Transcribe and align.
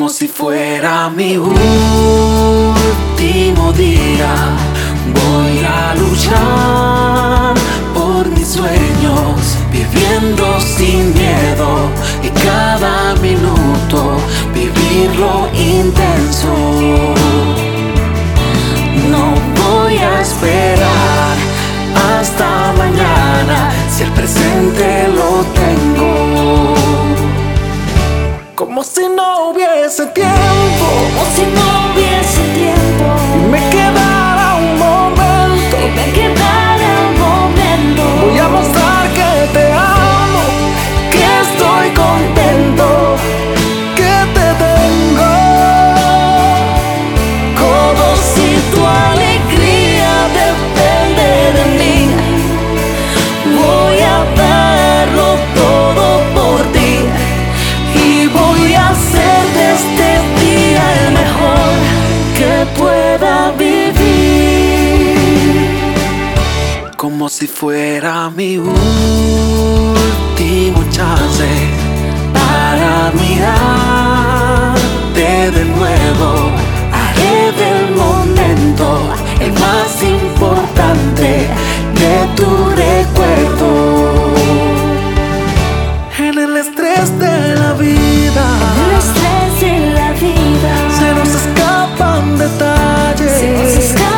como 0.00 0.08
si 0.08 0.28
fuera 0.28 1.10
mi 1.10 1.36
último 1.36 1.60
día. 3.74 4.32
Voy 5.12 5.62
a 5.62 5.94
luchar 5.94 7.54
por 7.92 8.26
mis 8.28 8.48
sueños, 8.48 9.58
viviendo 9.70 10.58
sin 10.58 11.12
miedo 11.12 11.90
y 12.22 12.30
cada 12.30 13.14
minuto 13.16 14.16
vivirlo 14.54 15.50
intenso. 15.52 16.54
No 19.10 19.34
voy 19.62 19.98
a 19.98 20.22
esperar 20.22 21.36
hasta 22.08 22.72
mañana 22.78 23.70
si 23.94 24.04
el 24.04 24.10
presente 24.12 25.08
lo 25.08 25.44
tengo. 25.52 25.59
Como 28.80 28.90
si 28.94 29.08
no 29.10 29.50
hubiese 29.50 30.06
tiempo, 30.06 30.34
Como 31.14 31.24
si 31.36 31.42
no 31.42 31.92
hubiese 31.92 32.42
tiempo. 32.54 33.04
y 33.36 33.50
me 33.50 33.60
quedara 33.68 33.99
si 67.40 67.46
fuera 67.46 68.28
mi 68.28 68.58
último 68.58 68.74
chance 70.90 71.48
para 72.34 73.10
mirarte 73.18 74.80
de 75.50 75.64
nuevo. 75.64 76.50
Haré 76.92 77.52
del 77.62 77.96
momento 77.96 78.86
el 79.40 79.52
más 79.54 80.02
importante 80.02 81.48
de 82.02 82.14
tu 82.36 82.50
recuerdo. 82.76 83.70
En 86.18 86.38
el 86.38 86.56
estrés 86.58 87.18
de 87.18 87.54
la 87.56 87.72
vida 87.72 88.44
El 88.84 88.90
estrés 88.98 89.62
en 89.62 89.94
la 89.94 90.12
vida. 90.12 90.72
se 90.98 91.08
nos 91.14 91.30
escapan 91.42 92.36
detalles. 92.36 93.32
Se 93.40 93.48
nos 93.50 93.72
escapan 93.82 94.09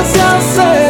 y 0.00 0.20
a 0.20 0.87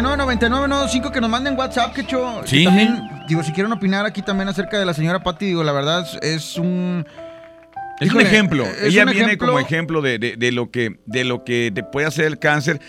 11, 0.00 0.16
99, 0.16 0.16
99, 0.18 0.68
95 0.68 1.12
que 1.12 1.20
nos 1.20 1.30
manden 1.30 1.56
WhatsApp, 1.58 1.92
que 1.94 2.00
hecho. 2.02 2.42
Sí. 2.44 2.64
También, 2.64 3.08
digo, 3.28 3.42
si 3.42 3.52
quieren 3.52 3.72
opinar 3.72 4.04
aquí 4.06 4.22
también 4.22 4.48
acerca 4.48 4.78
de 4.78 4.84
la 4.86 4.94
señora 4.94 5.22
Patti, 5.22 5.46
digo, 5.46 5.62
la 5.64 5.72
verdad 5.72 6.02
es, 6.02 6.18
es 6.22 6.56
un. 6.58 7.06
Es 8.00 8.08
Híjole, 8.08 8.24
un 8.24 8.30
ejemplo. 8.30 8.64
es 8.64 8.82
Ella 8.82 9.04
un 9.04 9.10
viene 9.12 9.26
ejemplo- 9.32 9.46
como 9.48 9.58
ejemplo 9.60 10.02
de, 10.02 10.18
de- 10.18 10.36
de 10.36 10.52
lo 10.52 10.70
que, 10.70 10.98
de 11.06 11.24
lo 11.24 11.44
que 11.44 11.70
te 11.72 11.84
puede 11.84 12.06
hacer 12.06 12.24
el 12.26 12.38
cáncer. 12.40 12.80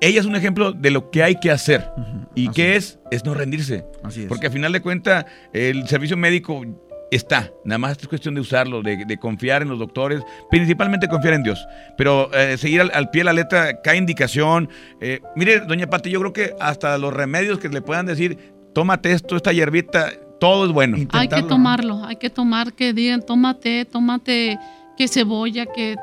Ella 0.00 0.18
es 0.20 0.26
un 0.26 0.34
ejemplo 0.34 0.72
de 0.72 0.90
lo 0.90 1.10
que 1.10 1.22
hay 1.22 1.36
que 1.36 1.50
hacer. 1.50 1.88
¿Y 2.34 2.46
así 2.48 2.54
qué 2.54 2.76
es? 2.76 2.98
Es 3.10 3.24
no 3.24 3.34
rendirse. 3.34 3.84
Así 4.02 4.22
es. 4.22 4.26
Porque 4.28 4.46
al 4.46 4.52
final 4.52 4.72
de 4.72 4.80
cuentas, 4.80 5.26
el 5.52 5.86
servicio 5.88 6.16
médico 6.16 6.64
está. 7.10 7.50
Nada 7.64 7.78
más 7.78 7.98
es 7.98 8.08
cuestión 8.08 8.34
de 8.34 8.40
usarlo, 8.40 8.82
de, 8.82 9.04
de 9.04 9.18
confiar 9.18 9.62
en 9.62 9.68
los 9.68 9.78
doctores, 9.78 10.22
principalmente 10.50 11.08
confiar 11.08 11.34
en 11.34 11.42
Dios. 11.42 11.66
Pero 11.96 12.32
eh, 12.34 12.56
seguir 12.56 12.80
al, 12.80 12.90
al 12.94 13.10
pie 13.10 13.20
de 13.20 13.24
la 13.24 13.32
letra, 13.32 13.80
cada 13.82 13.96
indicación. 13.96 14.68
Eh, 15.00 15.20
mire, 15.36 15.60
doña 15.60 15.88
Pati, 15.88 16.10
yo 16.10 16.20
creo 16.20 16.32
que 16.32 16.54
hasta 16.60 16.96
los 16.98 17.12
remedios 17.12 17.58
que 17.58 17.68
le 17.68 17.82
puedan 17.82 18.06
decir, 18.06 18.54
tómate 18.74 19.12
esto, 19.12 19.36
esta 19.36 19.52
hierbita, 19.52 20.10
todo 20.38 20.66
es 20.66 20.72
bueno. 20.72 20.96
Hay 21.12 21.28
que 21.28 21.42
tomarlo, 21.42 22.04
hay 22.04 22.16
que 22.16 22.30
tomar 22.30 22.72
que 22.72 22.92
digan, 22.92 23.22
tómate, 23.22 23.84
tómate 23.84 24.58
que 24.96 25.08
cebolla, 25.08 25.66
que 25.66 25.96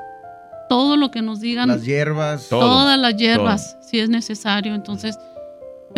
todo 0.69 0.97
lo 0.97 1.11
que 1.11 1.21
nos 1.21 1.39
digan, 1.39 1.69
Las 1.69 1.85
hierbas. 1.85 2.49
Todo. 2.49 2.59
todas 2.59 2.99
las 2.99 3.15
hierbas, 3.15 3.77
si 3.81 3.99
es 3.99 4.09
necesario, 4.09 4.75
entonces, 4.75 5.17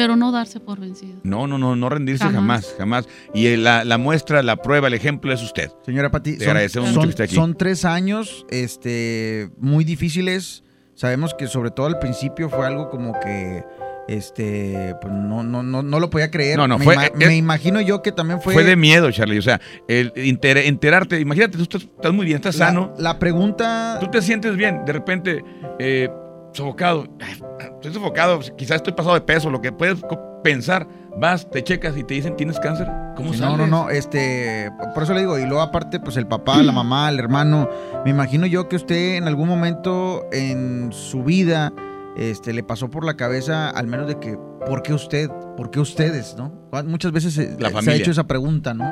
pero 0.01 0.15
no 0.15 0.31
darse 0.31 0.59
por 0.61 0.79
vencido. 0.79 1.19
No, 1.23 1.45
no, 1.45 1.57
no, 1.57 1.75
no 1.75 1.89
rendirse 1.89 2.23
jamás, 2.23 2.73
Jamás. 2.77 3.05
jamás. 3.05 3.07
Y 3.33 3.55
la, 3.57 3.83
la 3.83 3.97
muestra, 3.97 4.41
la 4.43 4.55
prueba, 4.55 4.87
el 4.87 4.93
ejemplo 4.93 5.33
es 5.33 5.43
usted. 5.43 5.69
Señora 5.85 6.09
Pati, 6.09 6.37
Te 6.37 6.45
son, 6.45 6.51
agradecemos 6.51 6.89
son- 6.89 6.95
mucho 6.95 7.07
que 7.07 7.11
esté 7.11 7.23
aquí. 7.23 7.35
son 7.35 7.55
tres 7.55 7.83
años 7.83 8.45
este, 8.49 9.49
muy 9.57 9.83
difíciles. 9.83 10.63
Sabemos 10.95 11.33
que 11.33 11.47
sobre 11.47 11.71
todo 11.71 11.87
al 11.87 11.99
principio 11.99 12.49
fue 12.49 12.65
algo 12.65 12.89
como 12.89 13.19
que 13.19 13.63
este 14.07 14.95
pues 15.01 15.13
no, 15.13 15.43
no, 15.43 15.61
no, 15.63 15.83
no 15.83 15.99
lo 15.99 16.09
podía 16.09 16.31
creer. 16.31 16.57
No, 16.57 16.67
no, 16.67 16.79
me, 16.79 16.85
fue- 16.85 16.95
ima- 16.95 17.11
me 17.27 17.35
imagino 17.35 17.79
yo 17.81 18.01
que 18.01 18.11
también 18.11 18.41
fue, 18.41 18.53
Fue, 18.53 18.63
de 18.63 18.75
miedo, 18.75 19.11
Charlie. 19.11 19.37
O 19.37 19.41
sea, 19.41 19.59
el 19.87 20.11
enter- 20.15 20.57
enterarte, 20.65 21.19
imagínate, 21.19 21.57
tú 21.57 21.63
estás, 21.63 21.81
estás 21.83 22.13
muy 22.13 22.25
bien, 22.25 22.37
estás 22.37 22.55
la, 22.57 22.67
sano, 22.67 22.93
La 22.97 23.19
pregunta. 23.19 23.97
tú 23.99 24.07
te 24.09 24.21
sientes 24.21 24.55
bien, 24.55 24.83
de 24.85 24.93
repente, 24.93 25.43
eh, 25.77 26.09
sofocado. 26.53 27.07
Estoy 27.79 27.93
sofocado, 27.93 28.39
quizás 28.57 28.77
estoy 28.77 28.91
pasado 28.91 29.15
de 29.15 29.21
peso, 29.21 29.49
lo 29.49 29.61
que 29.61 29.71
puedes 29.71 30.01
pensar. 30.43 30.85
Vas, 31.17 31.49
te 31.49 31.63
checas 31.63 31.95
y 31.97 32.03
te 32.03 32.13
dicen, 32.15 32.35
¿tienes 32.35 32.59
cáncer? 32.59 32.89
¿Cómo 33.15 33.31
Sí, 33.31 33.39
sales? 33.39 33.57
no, 33.57 33.67
no, 33.67 33.83
no, 33.85 33.89
este, 33.89 34.69
por 34.93 35.03
eso 35.03 35.13
le 35.13 35.21
digo, 35.21 35.39
y 35.39 35.45
luego 35.45 35.61
aparte, 35.61 35.99
pues 36.01 36.17
el 36.17 36.27
papá, 36.27 36.61
la 36.61 36.73
mamá, 36.73 37.07
el 37.09 37.19
hermano, 37.19 37.69
me 38.03 38.11
imagino 38.11 38.45
yo 38.45 38.67
que 38.67 38.75
usted 38.75 39.15
en 39.15 39.27
algún 39.27 39.47
momento 39.47 40.25
en 40.33 40.91
su 40.91 41.23
vida, 41.23 41.71
este, 42.17 42.51
le 42.51 42.63
pasó 42.63 42.89
por 42.89 43.05
la 43.05 43.15
cabeza, 43.15 43.69
al 43.69 43.87
menos 43.87 44.07
de 44.07 44.19
que, 44.19 44.37
¿por 44.65 44.83
qué 44.83 44.93
usted? 44.93 45.29
¿Por 45.55 45.71
qué 45.71 45.79
ustedes, 45.79 46.35
no? 46.37 46.51
Muchas 46.85 47.13
veces 47.13 47.33
se, 47.33 47.55
La 47.59 47.69
se 47.81 47.91
ha 47.91 47.95
hecho 47.95 48.11
esa 48.11 48.25
pregunta, 48.27 48.73
¿no? 48.73 48.83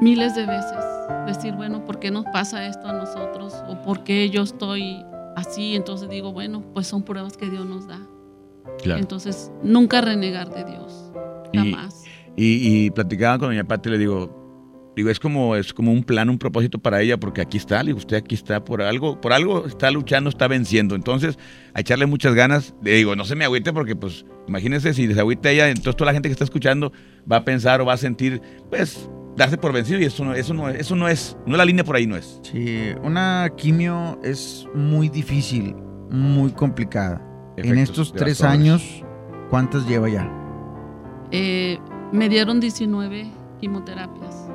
Miles 0.00 0.34
de 0.34 0.46
veces 0.46 0.84
decir, 1.26 1.54
bueno, 1.54 1.84
¿por 1.84 2.00
qué 2.00 2.10
nos 2.10 2.24
pasa 2.26 2.66
esto 2.66 2.88
a 2.88 2.92
nosotros? 2.92 3.54
¿O 3.68 3.80
por 3.82 4.02
qué 4.02 4.30
yo 4.30 4.42
estoy 4.42 5.04
así? 5.36 5.74
Entonces 5.74 6.08
digo, 6.08 6.32
bueno, 6.32 6.62
pues 6.74 6.86
son 6.86 7.02
pruebas 7.02 7.36
que 7.36 7.48
Dios 7.48 7.66
nos 7.66 7.86
da. 7.86 8.00
Claro. 8.82 9.00
Entonces, 9.00 9.50
nunca 9.62 10.00
renegar 10.00 10.52
de 10.52 10.64
Dios, 10.64 11.10
jamás. 11.54 12.04
Y, 12.36 12.84
y 12.86 12.90
platicaba 12.90 13.38
con 13.38 13.48
doña 13.48 13.64
Pati 13.64 13.90
le 13.90 13.98
digo, 13.98 14.42
digo, 14.96 15.10
es 15.10 15.18
como, 15.18 15.56
es 15.56 15.72
como 15.72 15.92
un 15.92 16.04
plan, 16.04 16.28
un 16.30 16.38
propósito 16.38 16.78
para 16.78 17.00
ella, 17.00 17.18
porque 17.18 17.40
aquí 17.40 17.56
está, 17.56 17.82
le 17.82 17.88
digo, 17.88 17.98
usted 17.98 18.16
aquí 18.16 18.34
está 18.34 18.64
por 18.64 18.82
algo, 18.82 19.20
por 19.20 19.32
algo 19.32 19.66
está 19.66 19.90
luchando, 19.90 20.30
está 20.30 20.48
venciendo. 20.48 20.94
Entonces, 20.94 21.38
a 21.74 21.80
echarle 21.80 22.06
muchas 22.06 22.34
ganas. 22.34 22.74
Le 22.82 22.92
digo, 22.92 23.16
no 23.16 23.24
se 23.24 23.34
me 23.34 23.44
agüite 23.44 23.72
porque, 23.72 23.96
pues, 23.96 24.24
imagínense 24.48 24.94
si 24.94 25.12
se 25.12 25.20
agüita 25.20 25.50
ella, 25.50 25.68
entonces 25.68 25.96
toda 25.96 26.06
la 26.10 26.14
gente 26.14 26.28
que 26.28 26.32
está 26.32 26.44
escuchando 26.44 26.92
va 27.30 27.36
a 27.36 27.44
pensar 27.44 27.80
o 27.80 27.86
va 27.86 27.94
a 27.94 27.98
sentir, 27.98 28.40
pues, 28.70 29.08
darse 29.36 29.56
por 29.58 29.72
vencido 29.72 30.00
y 30.00 30.04
eso 30.04 30.24
no, 30.24 30.34
eso 30.34 30.54
no, 30.54 30.68
eso 30.68 30.96
no 30.96 31.08
es, 31.08 31.36
no 31.46 31.56
la 31.56 31.64
línea 31.64 31.84
por 31.84 31.96
ahí 31.96 32.06
no 32.06 32.16
es. 32.16 32.40
Sí, 32.42 32.88
una 33.02 33.50
quimio 33.56 34.18
es 34.22 34.66
muy 34.74 35.08
difícil, 35.08 35.74
muy 36.10 36.50
complicada. 36.52 37.20
en 37.56 37.78
estos 37.78 38.12
tres 38.12 38.42
años, 38.42 39.04
¿cuántas 39.50 39.86
lleva 39.86 40.08
ya? 40.08 40.30
Eh, 41.30 41.78
me 42.12 42.28
dieron 42.28 42.60
19 42.60 43.30
quimioterapias. 43.60 44.48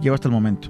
Lleva 0.00 0.14
hasta 0.14 0.28
el 0.28 0.32
momento. 0.32 0.68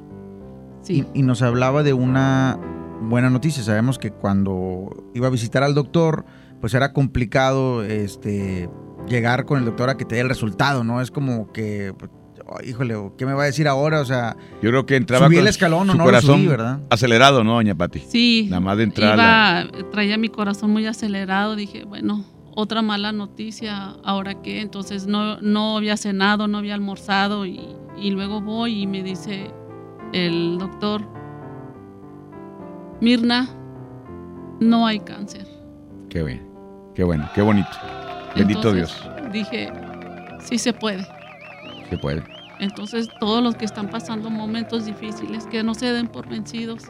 Sí, 0.83 1.06
Y, 1.15 1.21
y 1.21 1.23
nos 1.23 1.43
hablaba 1.43 1.83
de 1.83 1.93
una 1.93 2.59
buena 3.03 3.31
noticia. 3.31 3.63
Sabemos 3.63 3.99
que 3.99 4.11
cuando 4.11 5.11
iba 5.15 5.27
a 5.27 5.31
visitar 5.31 5.63
al 5.63 5.75
doctor, 5.75 6.25
pues 6.61 6.75
era 6.75 6.93
complicado 6.93 7.83
este, 7.85 8.69
llegar 9.09 9.45
con 9.45 9.59
el 9.59 9.65
doctor 9.65 9.91
a 9.91 9.97
que 9.97 10.05
te 10.05 10.17
dé 10.17 10.21
el 10.23 10.29
resultado, 10.29 10.85
¿no? 10.85 11.01
Es 11.01 11.11
como 11.11 11.53
que, 11.53 11.95
pues, 11.99 12.11
oh, 12.50 12.58
híjole, 12.64 12.94
¿qué 13.17 13.25
me 13.26 13.32
va 13.32 13.44
a 13.44 13.47
decir 13.47 13.67
ahora? 13.69 14.00
O 14.00 14.05
sea, 14.05 14.37
Yo 14.62 14.70
creo 14.70 14.85
que 14.87 14.97
entraba 14.97 15.26
subí 15.26 15.37
con 15.37 15.44
el 15.44 15.49
escalón 15.49 15.88
o 15.88 15.93
su 15.93 15.99
no 15.99 16.05
lo 16.05 16.08
corazón 16.08 16.37
subí, 16.41 16.47
¿verdad? 16.49 16.81
acelerado, 16.91 17.43
¿no, 17.44 17.55
doña 17.55 17.75
Pati? 17.75 18.00
sí. 18.00 18.47
Nada 18.50 18.61
más 18.61 18.76
de 18.76 18.82
entrar 18.85 19.12
a 19.12 19.17
la- 19.17 19.67
Iba, 19.79 19.91
traía 19.91 20.19
mi 20.19 20.29
corazón 20.29 20.70
muy 20.70 20.87
acelerado. 20.87 21.56
Dije, 21.56 21.85
bueno, 21.85 22.25
otra 22.55 22.82
mala 22.82 23.12
noticia. 23.12 23.94
¿Ahora 24.05 24.43
qué? 24.43 24.61
Entonces 24.61 25.06
no, 25.06 25.41
no 25.41 25.76
había 25.79 25.97
cenado, 25.97 26.47
no 26.49 26.58
había 26.58 26.75
almorzado. 26.75 27.47
Y, 27.47 27.61
y 27.99 28.11
luego 28.11 28.41
voy 28.41 28.82
y 28.82 28.87
me 28.87 29.03
dice 29.03 29.50
el 30.12 30.58
doctor, 30.58 31.03
Mirna, 33.00 33.49
no 34.61 34.87
hay 34.87 35.00
cáncer. 35.00 35.46
Qué 36.11 36.23
bien, 36.23 36.46
qué 36.94 37.03
bueno, 37.05 37.29
qué 37.35 37.41
bonito. 37.43 37.69
Bendito 38.37 38.69
Entonces, 38.75 39.00
Dios, 39.03 39.32
Dije, 39.32 39.73
sí 40.41 40.58
se 40.58 40.73
puede. 40.73 41.06
se 41.88 41.96
puede. 41.99 42.23
Entonces, 42.61 43.09
todos 43.19 43.43
los 43.43 43.57
que 43.57 43.65
están 43.65 43.89
pasando 43.89 44.29
momentos 44.31 44.85
difíciles, 44.85 45.47
que 45.47 45.62
no 45.62 45.75
se 45.75 45.93
den 45.93 46.09
por 46.09 46.29
vencidos. 46.29 46.85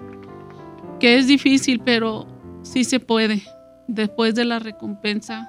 Que 0.98 1.16
es 1.16 1.28
difícil, 1.28 1.80
pero 1.84 2.26
sí 2.62 2.84
se 2.84 2.98
puede. 3.00 3.42
Después 3.86 4.34
de 4.34 4.44
la 4.44 4.58
recompensa, 4.58 5.48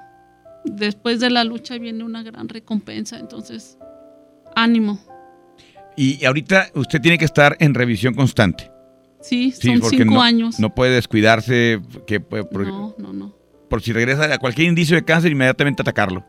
después 0.64 1.20
de 1.20 1.30
la 1.30 1.44
lucha 1.44 1.76
viene 1.78 2.04
una 2.04 2.22
gran 2.22 2.48
recompensa. 2.48 3.18
Entonces, 3.18 3.78
ánimo. 4.54 4.98
Y 5.96 6.24
ahorita 6.24 6.68
usted 6.74 7.00
tiene 7.00 7.18
que 7.18 7.24
estar 7.24 7.56
en 7.58 7.74
revisión 7.74 8.14
constante. 8.14 8.70
Sí, 9.20 9.52
Sí, 9.52 9.68
son 9.68 9.80
porque 9.80 9.98
cinco 9.98 10.14
no, 10.14 10.22
años. 10.22 10.58
No 10.58 10.74
puede 10.74 10.94
descuidarse, 10.94 11.80
que 12.06 12.20
por, 12.20 12.66
no, 12.66 12.94
no, 12.98 13.12
no. 13.12 13.36
por 13.68 13.82
si 13.82 13.92
regresa 13.92 14.32
a 14.32 14.38
cualquier 14.38 14.68
indicio 14.68 14.96
de 14.96 15.04
cáncer, 15.04 15.32
inmediatamente 15.32 15.82
atacarlo. 15.82 16.24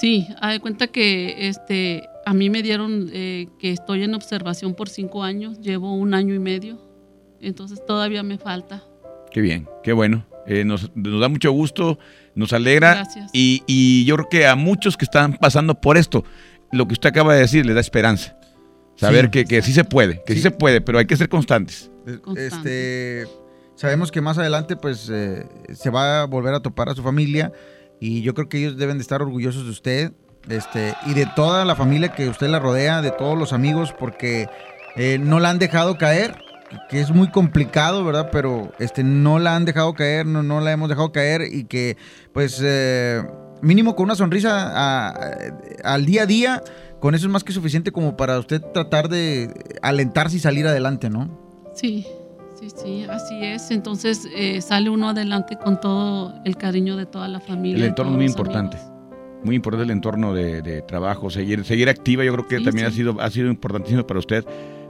Sí, 0.00 0.26
haz 0.40 0.52
de 0.52 0.60
cuenta 0.60 0.88
que 0.88 1.48
este, 1.48 2.08
a 2.24 2.34
mí 2.34 2.50
me 2.50 2.62
dieron 2.62 3.08
eh, 3.12 3.48
que 3.58 3.70
estoy 3.72 4.02
en 4.02 4.14
observación 4.14 4.74
por 4.74 4.88
cinco 4.88 5.22
años, 5.22 5.60
llevo 5.60 5.94
un 5.94 6.12
año 6.14 6.34
y 6.34 6.38
medio, 6.38 6.78
entonces 7.40 7.84
todavía 7.86 8.22
me 8.22 8.36
falta. 8.38 8.84
Qué 9.30 9.40
bien, 9.40 9.68
qué 9.82 9.92
bueno. 9.92 10.26
Eh, 10.46 10.64
nos, 10.64 10.94
nos 10.94 11.20
da 11.20 11.28
mucho 11.28 11.50
gusto, 11.50 11.98
nos 12.34 12.52
alegra. 12.52 12.94
Gracias. 12.94 13.30
Y, 13.32 13.62
y 13.66 14.04
yo 14.04 14.16
creo 14.16 14.28
que 14.28 14.46
a 14.46 14.54
muchos 14.54 14.96
que 14.96 15.04
están 15.04 15.36
pasando 15.38 15.80
por 15.80 15.96
esto, 15.96 16.24
lo 16.72 16.86
que 16.86 16.92
usted 16.92 17.08
acaba 17.08 17.34
de 17.34 17.40
decir 17.40 17.66
les 17.66 17.74
da 17.74 17.80
esperanza. 17.80 18.36
Saber 18.96 19.26
Sí. 19.26 19.30
que, 19.30 19.44
que 19.44 19.62
sí 19.62 19.72
se 19.72 19.84
puede, 19.84 20.22
que 20.24 20.34
sí. 20.34 20.38
Sí. 20.38 20.42
se 20.42 20.50
puede, 20.52 20.80
pero 20.80 20.98
hay 20.98 21.06
que 21.06 21.16
ser 21.16 21.28
constantes. 21.28 21.90
Este, 22.36 23.26
sabemos 23.74 24.10
que 24.12 24.20
más 24.20 24.38
adelante 24.38 24.76
pues 24.76 25.10
eh, 25.12 25.44
se 25.74 25.90
va 25.90 26.22
a 26.22 26.26
volver 26.26 26.54
a 26.54 26.60
topar 26.60 26.88
a 26.88 26.94
su 26.94 27.02
familia 27.02 27.52
y 28.00 28.22
yo 28.22 28.34
creo 28.34 28.48
que 28.48 28.58
ellos 28.58 28.76
deben 28.76 28.98
de 28.98 29.02
estar 29.02 29.22
orgullosos 29.22 29.64
de 29.64 29.70
usted 29.70 30.12
este, 30.48 30.94
y 31.06 31.14
de 31.14 31.26
toda 31.34 31.64
la 31.64 31.74
familia 31.74 32.10
que 32.10 32.28
usted 32.28 32.48
la 32.48 32.58
rodea, 32.58 33.02
de 33.02 33.10
todos 33.10 33.36
los 33.36 33.52
amigos, 33.52 33.94
porque 33.98 34.48
eh, 34.96 35.18
no 35.18 35.40
la 35.40 35.50
han 35.50 35.58
dejado 35.58 35.98
caer, 35.98 36.36
que 36.88 37.00
es 37.00 37.10
muy 37.10 37.30
complicado, 37.30 38.04
¿verdad? 38.04 38.28
Pero 38.30 38.72
este, 38.78 39.02
no 39.02 39.38
la 39.38 39.56
han 39.56 39.64
dejado 39.64 39.94
caer, 39.94 40.26
no, 40.26 40.42
no 40.42 40.60
la 40.60 40.72
hemos 40.72 40.88
dejado 40.88 41.12
caer 41.12 41.42
y 41.50 41.64
que 41.64 41.96
pues 42.32 42.60
eh, 42.62 43.22
mínimo 43.62 43.96
con 43.96 44.04
una 44.04 44.14
sonrisa 44.14 45.32
al 45.84 46.06
día 46.06 46.22
a 46.22 46.26
día, 46.26 46.62
con 47.00 47.14
eso 47.14 47.26
es 47.26 47.32
más 47.32 47.44
que 47.44 47.52
suficiente 47.52 47.92
como 47.92 48.16
para 48.16 48.38
usted 48.38 48.62
tratar 48.72 49.08
de 49.08 49.52
alentarse 49.82 50.36
y 50.36 50.40
salir 50.40 50.66
adelante, 50.66 51.10
¿no? 51.10 51.46
Sí, 51.74 52.06
sí, 52.58 52.68
sí, 52.74 53.04
así 53.08 53.42
es. 53.42 53.70
Entonces 53.70 54.26
eh, 54.34 54.60
sale 54.60 54.90
uno 54.90 55.08
adelante 55.10 55.56
con 55.56 55.80
todo 55.80 56.34
el 56.44 56.56
cariño 56.56 56.96
de 56.96 57.06
toda 57.06 57.28
la 57.28 57.40
familia. 57.40 57.78
El 57.78 57.84
entorno 57.90 58.12
todos 58.12 58.16
muy 58.22 58.26
importante. 58.26 58.76
amigos. 58.76 58.92
Muy 59.44 59.54
importante 59.56 59.84
el 59.84 59.90
entorno 59.90 60.34
de, 60.34 60.62
de 60.62 60.82
trabajo, 60.82 61.30
seguir, 61.30 61.64
seguir 61.64 61.88
activa, 61.88 62.24
yo 62.24 62.32
creo 62.32 62.48
que 62.48 62.58
Sí, 62.58 62.64
también 62.64 62.86
sí. 62.86 62.92
ha 62.92 62.96
sido 62.96 63.20
ha 63.20 63.30
sido 63.30 63.48
importantísimo 63.48 64.04
para 64.06 64.18
usted, 64.18 64.44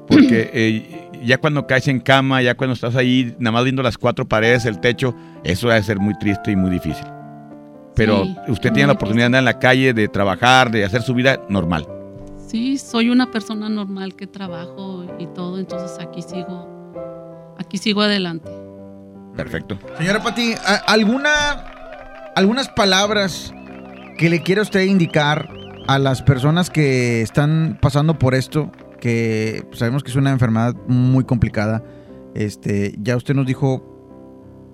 porque 0.07 0.51
eh, 0.55 1.11
ya 1.25 1.39
cuando 1.39 1.67
caes 1.67 1.89
en 1.89 2.01
cama, 2.01 2.41
ya 2.41 2.55
cuando 2.57 2.73
estás 2.75 2.97
ahí, 2.97 3.35
nada 3.39 3.53
más 3.53 3.65
viendo 3.65 3.83
las 3.83 3.99
cuatro 3.99 4.27
paredes, 4.27 4.65
el 4.65 4.81
techo, 4.81 5.15
eso 5.45 5.69
debe 5.69 5.83
ser 5.83 5.99
muy 5.99 6.15
triste 6.19 6.53
y 6.53 6.57
muy 6.57 6.71
difícil. 6.71 7.05
Pero 7.95 8.25
Sí, 8.25 8.37
usted 8.49 8.73
tiene 8.73 8.87
la 8.89 8.93
oportunidad 8.95 9.25
de 9.25 9.27
andar 9.27 9.39
en 9.41 9.45
la 9.47 9.59
calle, 9.59 9.93
de 9.93 10.07
trabajar, 10.09 10.71
de 10.71 10.85
hacer 10.85 11.03
su 11.03 11.13
vida 11.15 11.43
normal. 11.49 11.87
Sí, 12.47 12.79
soy 12.79 13.11
una 13.11 13.31
persona 13.31 13.69
normal 13.69 14.15
que 14.15 14.27
trabajo 14.27 15.05
y 15.19 15.27
todo, 15.29 15.59
entonces 15.59 15.99
aquí 15.99 16.23
sigo, 16.23 16.69
aquí 17.58 17.79
sigo 17.79 18.03
adelante. 18.03 18.50
Perfecto. 19.37 19.79
Señora 19.99 20.23
Pati, 20.23 20.55
¿a- 20.55 20.76
¿alguna, 20.93 21.31
algunas 22.35 22.69
palabras 22.69 23.53
que 24.19 24.31
le 24.31 24.43
quiera 24.43 24.62
usted 24.62 24.82
indicar 24.85 25.49
a 25.88 25.99
las 25.99 26.23
personas 26.23 26.70
que 26.70 27.20
están 27.23 27.79
pasando 27.81 28.19
por 28.19 28.35
esto, 28.35 28.73
que 29.00 29.62
sabemos 29.73 30.03
que 30.03 30.11
es 30.11 30.17
una 30.17 30.31
enfermedad 30.31 30.75
muy 30.88 31.25
complicada? 31.25 31.82
Este, 32.35 32.94
ya 32.99 33.17
usted 33.17 33.35
nos 33.35 33.47
dijo 33.47 33.82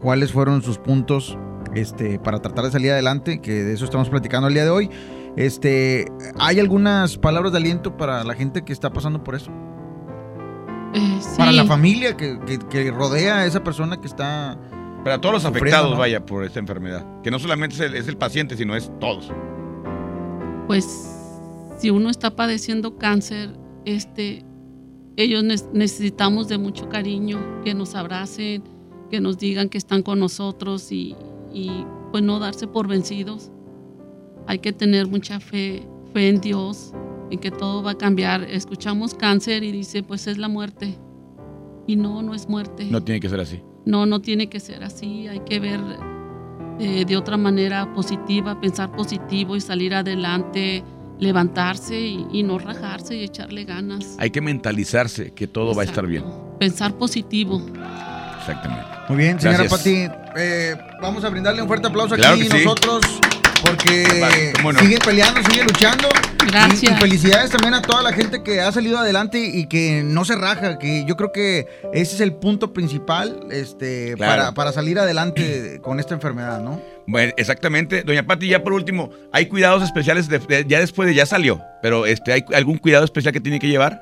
cuáles 0.00 0.32
fueron 0.32 0.62
sus 0.62 0.79
puntos 0.79 1.37
este, 1.75 2.19
para 2.19 2.40
tratar 2.40 2.64
de 2.64 2.70
salir 2.70 2.93
adelante, 2.93 3.40
que 3.40 3.52
de 3.64 3.73
eso 3.75 3.84
estamos 3.84 4.08
platicando 4.11 4.49
el 4.49 4.55
día 4.55 4.64
de 4.64 4.70
hoy. 4.70 4.90
Este, 5.37 6.05
¿Hay 6.38 6.61
algunas 6.61 7.17
palabras 7.19 7.52
de 7.52 7.58
aliento 7.58 7.96
para 7.96 8.23
la 8.23 8.34
gente 8.34 8.62
que 8.62 8.73
está 8.73 8.93
pasando 8.93 9.25
por 9.25 9.34
eso? 9.34 9.50
Eh, 10.94 11.19
sí, 11.21 11.29
Para 11.39 11.53
la 11.53 11.65
familia 11.65 12.17
que, 12.17 12.39
que- 12.47 12.59
que 12.59 12.91
rodea 12.91 13.39
a 13.39 13.47
esa 13.47 13.62
persona 13.65 14.00
que 14.00 14.06
está... 14.06 14.59
Para 15.05 15.21
todos 15.21 15.32
los 15.34 15.43
Sufriendo, 15.43 15.65
afectados, 15.67 15.91
¿no? 15.93 15.99
vaya, 15.99 16.25
por 16.25 16.44
esta 16.44 16.61
enfermedad. 16.61 17.05
Que 17.22 17.31
no 17.32 17.39
solamente 17.41 17.75
es 17.75 17.81
el, 17.81 17.94
es 17.94 18.06
el 18.08 18.17
paciente, 18.17 18.56
sino 18.56 18.77
es 18.77 18.91
todos. 19.01 19.31
pues 20.69 20.84
si 21.79 21.91
uno 21.91 22.08
está 22.11 22.37
padeciendo 22.37 22.96
cáncer, 22.99 23.56
este, 23.84 24.44
ellos 25.17 25.43
ne- 25.43 25.56
necesitamos 25.72 26.46
de 26.49 26.56
mucho 26.58 26.89
cariño, 26.89 27.41
que 27.65 27.75
nos 27.75 27.96
abracen, 27.96 28.63
que 29.11 29.20
nos 29.20 29.39
digan 29.39 29.69
que 29.69 29.79
están 29.79 30.03
con 30.05 30.20
nosotros 30.20 30.93
y, 30.93 31.17
y, 31.53 31.84
pues 32.13 32.22
no 32.22 32.39
darse 32.39 32.69
por 32.69 32.87
vencidos. 32.87 33.51
Hay 34.46 34.61
que 34.61 34.72
tener 34.72 35.08
mucha 35.08 35.41
fe, 35.41 35.84
fe 36.15 36.29
en 36.29 36.41
Dios, 36.41 36.93
en 37.32 37.39
que 37.41 37.51
todo 37.51 37.82
va 37.82 37.93
a 37.93 37.98
cambiar. 37.98 38.43
Escuchamos 38.44 39.15
cáncer 39.15 39.65
y 39.65 39.72
dice, 39.72 40.03
pues 40.03 40.27
es 40.27 40.39
la 40.39 40.48
muerte. 40.48 40.96
Y 41.86 41.96
no, 41.96 42.22
no 42.22 42.34
es 42.34 42.48
muerte. 42.48 42.86
No 42.91 43.03
tiene 43.03 43.20
que 43.20 43.29
ser 43.29 43.41
así. 43.41 43.60
No, 43.84 44.06
no 44.06 44.20
tiene 44.20 44.48
que 44.48 44.60
ser 44.60 44.84
así. 44.84 45.27
Hay 45.29 45.41
que 45.41 45.58
ver 45.58 45.81
eh, 46.79 47.05
de 47.05 47.17
otra 47.17 47.36
manera 47.36 47.93
positiva, 47.94 48.60
pensar 48.60 48.93
positivo 48.93 49.56
y 49.56 49.60
salir 49.60 49.94
adelante, 49.94 50.84
levantarse 51.19 51.98
y, 52.01 52.27
y 52.32 52.43
no 52.44 52.58
rajarse 52.58 53.17
y 53.17 53.24
echarle 53.24 53.65
ganas. 53.65 54.17
Hay 54.19 54.31
que 54.31 54.41
mentalizarse 54.41 55.32
que 55.32 55.46
todo 55.48 55.74
va 55.74 55.82
a 55.82 55.84
estar 55.86 56.06
bien. 56.06 56.24
Pensar 56.60 56.94
positivo. 56.96 57.60
Exactamente. 58.39 58.84
Muy 59.08 59.19
bien, 59.19 59.41
señora 59.41 59.65
Gracias. 59.65 59.81
Pati. 59.81 60.06
eh, 60.36 60.77
vamos 61.01 61.24
a 61.24 61.29
brindarle 61.31 61.62
un 61.62 61.69
fuerte 61.69 61.86
aplauso 61.89 62.15
Claro 62.15 62.34
aquí 62.34 62.48
que 62.48 62.58
sí. 62.58 62.65
nosotros 62.65 63.03
porque 63.76 64.52
Vale, 64.62 64.79
sigue 64.81 64.98
peleando, 64.98 65.41
sigue 65.50 65.64
luchando. 65.64 66.08
Gracias. 66.46 66.82
Y, 66.82 66.86
y 66.86 66.96
felicidades 66.96 67.50
también 67.50 67.74
a 67.74 67.82
toda 67.82 68.02
la 68.02 68.12
gente 68.12 68.43
que 68.43 68.60
ha 68.60 68.70
salido 68.72 68.98
adelante 68.98 69.38
y 69.38 69.67
que 69.67 70.02
no 70.05 70.24
se 70.24 70.34
raja, 70.36 70.79
que 70.79 71.05
yo 71.06 71.17
creo 71.17 71.32
que 71.32 71.67
ese 71.93 72.14
es 72.17 72.20
el 72.20 72.34
punto 72.34 72.72
principal 72.72 73.46
este, 73.50 74.14
Claro. 74.17 74.32
para, 74.43 74.55
para 74.55 74.72
salir 74.72 74.98
adelante 74.98 75.81
con 75.82 76.00
esta 76.00 76.14
enfermedad, 76.14 76.60
¿no? 76.62 76.81
Bueno, 77.06 77.32
exactamente. 77.36 78.02
Doña 78.02 78.26
Pati, 78.26 78.48
ya 78.48 78.62
por 78.62 78.72
último, 78.72 79.10
¿hay 79.32 79.46
cuidados 79.46 79.82
especiales 79.82 80.29
de- 80.29 80.38
de- 80.41 80.64
ya 80.69 80.79
después 80.81 81.08
de 81.08 81.14
ya 81.14 81.26
salió? 81.26 81.60
Pero 81.81 82.06
este, 82.06 82.32
¿hay 82.32 82.44
algún 82.55 82.79
cuidado 82.79 83.05
especial 83.05 83.32
que 83.32 83.41
tiene 83.41 83.58
que 83.58 83.69
llevar? 83.69 84.00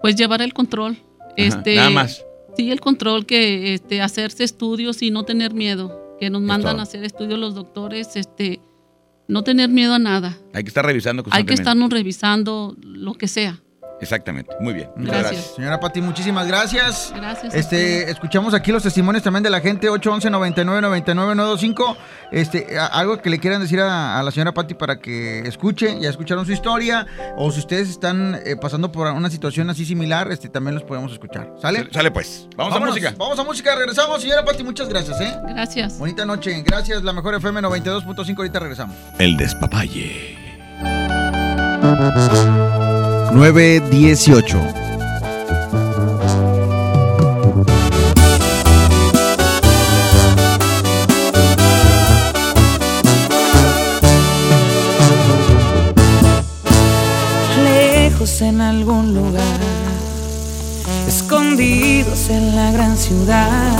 Pues 0.00 0.16
llevar 0.16 0.42
el 0.42 0.52
control. 0.54 0.96
Ajá, 1.20 1.32
este, 1.36 1.76
Nada 1.76 1.90
más. 1.90 2.24
Sí, 2.56 2.70
el 2.70 2.80
control 2.80 3.26
que 3.26 3.74
este, 3.74 4.00
hacerse 4.00 4.44
estudios 4.44 5.02
y 5.02 5.10
no 5.10 5.24
tener 5.24 5.54
miedo. 5.54 6.00
Que 6.20 6.30
nos 6.30 6.42
mandan 6.42 6.78
a 6.78 6.84
hacer 6.84 7.02
estudios 7.04 7.38
los 7.40 7.54
doctores, 7.56 8.14
este, 8.14 8.60
no 9.28 9.42
tener 9.42 9.70
miedo 9.70 9.94
a 9.94 9.98
nada. 9.98 10.38
Hay 10.52 10.64
que 10.64 10.68
estar 10.68 10.84
revisando 10.84 11.24
Hay 11.30 11.44
que 11.44 11.54
estarnos 11.54 11.90
revisando 11.90 12.76
lo 12.82 13.14
que 13.14 13.28
sea. 13.28 13.60
Exactamente. 14.04 14.54
Muy 14.60 14.74
bien. 14.74 14.90
Muchas 14.96 15.12
Gracias. 15.14 15.32
gracias. 15.32 15.56
Señora 15.56 15.80
Pati, 15.80 16.00
muchísimas 16.02 16.46
gracias. 16.46 17.12
Gracias. 17.16 17.54
Este, 17.54 18.10
escuchamos 18.10 18.54
aquí 18.54 18.70
los 18.70 18.82
testimonios 18.82 19.24
también 19.24 19.42
de 19.42 19.50
la 19.50 19.60
gente 19.60 19.88
811 19.88 20.30
99 20.30 20.80
99 20.82 21.34
925. 21.34 21.96
Este, 22.30 22.78
algo 22.78 23.20
que 23.20 23.30
le 23.30 23.38
quieran 23.38 23.60
decir 23.60 23.80
a, 23.80 24.18
a 24.18 24.22
la 24.22 24.30
señora 24.30 24.52
Pati 24.52 24.74
para 24.74 24.98
que 24.98 25.40
escuche, 25.40 25.98
ya 26.00 26.10
escucharon 26.10 26.44
su 26.46 26.52
historia 26.52 27.06
o 27.36 27.50
si 27.50 27.60
ustedes 27.60 27.88
están 27.88 28.40
eh, 28.44 28.56
pasando 28.56 28.92
por 28.92 29.06
una 29.08 29.30
situación 29.30 29.70
así 29.70 29.84
similar, 29.84 30.30
este 30.30 30.48
también 30.48 30.74
los 30.74 30.84
podemos 30.84 31.10
escuchar. 31.12 31.50
¿Sale? 31.60 31.88
Sale 31.90 32.10
pues. 32.10 32.46
Vamos 32.56 32.74
Vámonos, 32.74 32.96
a 32.96 33.00
música. 33.00 33.14
Vamos 33.18 33.38
a 33.38 33.44
música, 33.44 33.74
regresamos, 33.74 34.20
señora 34.20 34.44
Pati, 34.44 34.62
muchas 34.62 34.88
gracias, 34.88 35.20
¿eh? 35.20 35.34
Gracias. 35.48 35.98
Bonita 35.98 36.24
noche, 36.26 36.62
gracias, 36.66 37.02
la 37.02 37.12
mejor 37.12 37.34
FM 37.36 37.60
92.5, 37.62 38.36
ahorita 38.36 38.58
regresamos. 38.60 38.96
El 39.18 39.36
despapalle. 39.36 40.38
918. 43.34 44.60
lejos 57.64 58.40
en 58.40 58.60
algún 58.60 59.14
lugar, 59.14 59.42
escondidos 61.08 62.30
en 62.30 62.54
la 62.54 62.70
gran 62.70 62.96
ciudad, 62.96 63.76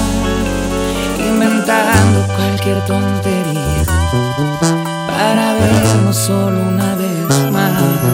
inventando 1.31 2.27
cualquier 2.35 2.85
tontería 2.87 3.85
para 5.07 5.53
vernos 5.55 6.17
solo 6.17 6.61
una 6.61 6.97
vez 6.97 7.53
más. 7.53 8.14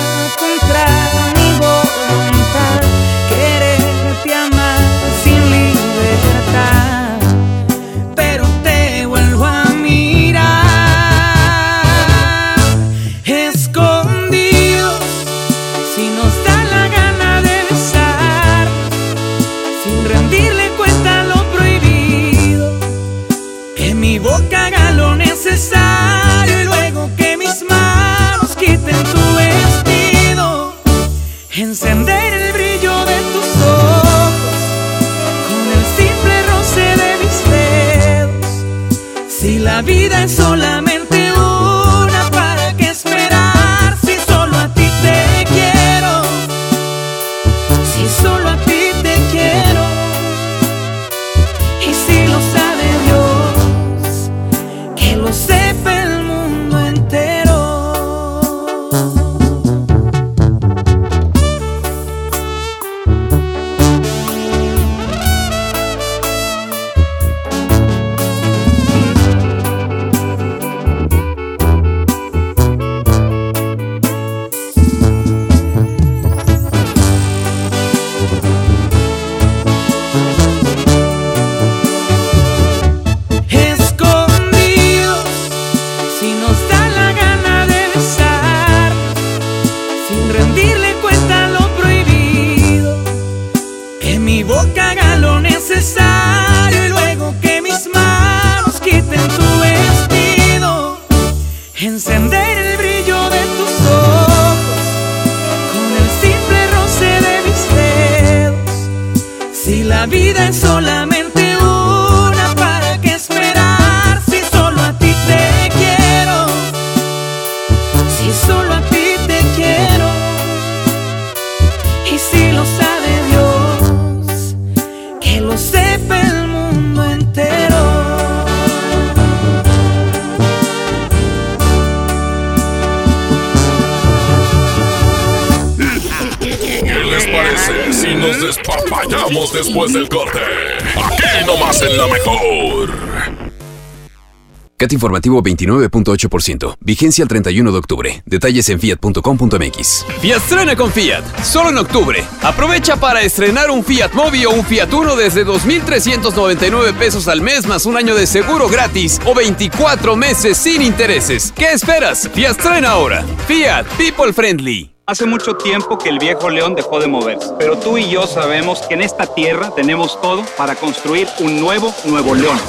informativo 145.01 145.41
29.8%. 145.41 146.75
Vigencia 146.79 147.23
el 147.23 147.27
31 147.27 147.71
de 147.71 147.77
octubre. 147.77 148.23
Detalles 148.25 148.69
en 148.69 148.79
fiat.com.mx. 148.79 150.05
Fiat 150.21 150.37
estrena 150.37 150.75
con 150.75 150.91
Fiat, 150.91 151.23
solo 151.43 151.69
en 151.69 151.77
octubre. 151.77 152.23
Aprovecha 152.43 152.97
para 152.97 153.21
estrenar 153.21 153.71
un 153.71 153.83
Fiat 153.83 154.13
Mobi 154.13 154.45
o 154.45 154.51
un 154.51 154.63
Fiat 154.63 154.93
Uno 154.93 155.15
desde 155.15 155.45
2.399 155.45 156.93
pesos 156.93 157.27
al 157.27 157.41
mes 157.41 157.65
más 157.65 157.85
un 157.85 157.97
año 157.97 158.13
de 158.15 158.27
seguro 158.27 158.69
gratis 158.69 159.19
o 159.25 159.33
24 159.33 160.15
meses 160.15 160.57
sin 160.57 160.83
intereses. 160.83 161.51
¿Qué 161.55 161.71
esperas? 161.71 162.29
Fiat 162.33 162.51
estrena 162.51 162.91
ahora. 162.91 163.25
Fiat, 163.47 163.87
people 163.97 164.31
friendly. 164.31 164.91
Hace 165.07 165.25
mucho 165.25 165.57
tiempo 165.57 165.97
que 165.97 166.09
el 166.09 166.19
viejo 166.19 166.49
león 166.49 166.75
dejó 166.75 166.99
de 166.99 167.07
moverse, 167.07 167.49
pero 167.57 167.77
tú 167.77 167.97
y 167.97 168.07
yo 168.09 168.27
sabemos 168.27 168.81
que 168.83 168.93
en 168.93 169.01
esta 169.01 169.25
tierra 169.33 169.73
tenemos 169.75 170.21
todo 170.21 170.45
para 170.57 170.75
construir 170.75 171.27
un 171.39 171.59
nuevo 171.59 171.93
Nuevo 172.05 172.35
León. 172.35 172.59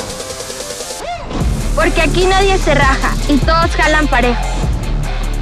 Porque 1.82 2.00
aquí 2.00 2.26
nadie 2.26 2.56
se 2.58 2.74
raja 2.76 3.12
y 3.28 3.38
todos 3.38 3.74
jalan 3.76 4.06
parejo. 4.06 4.40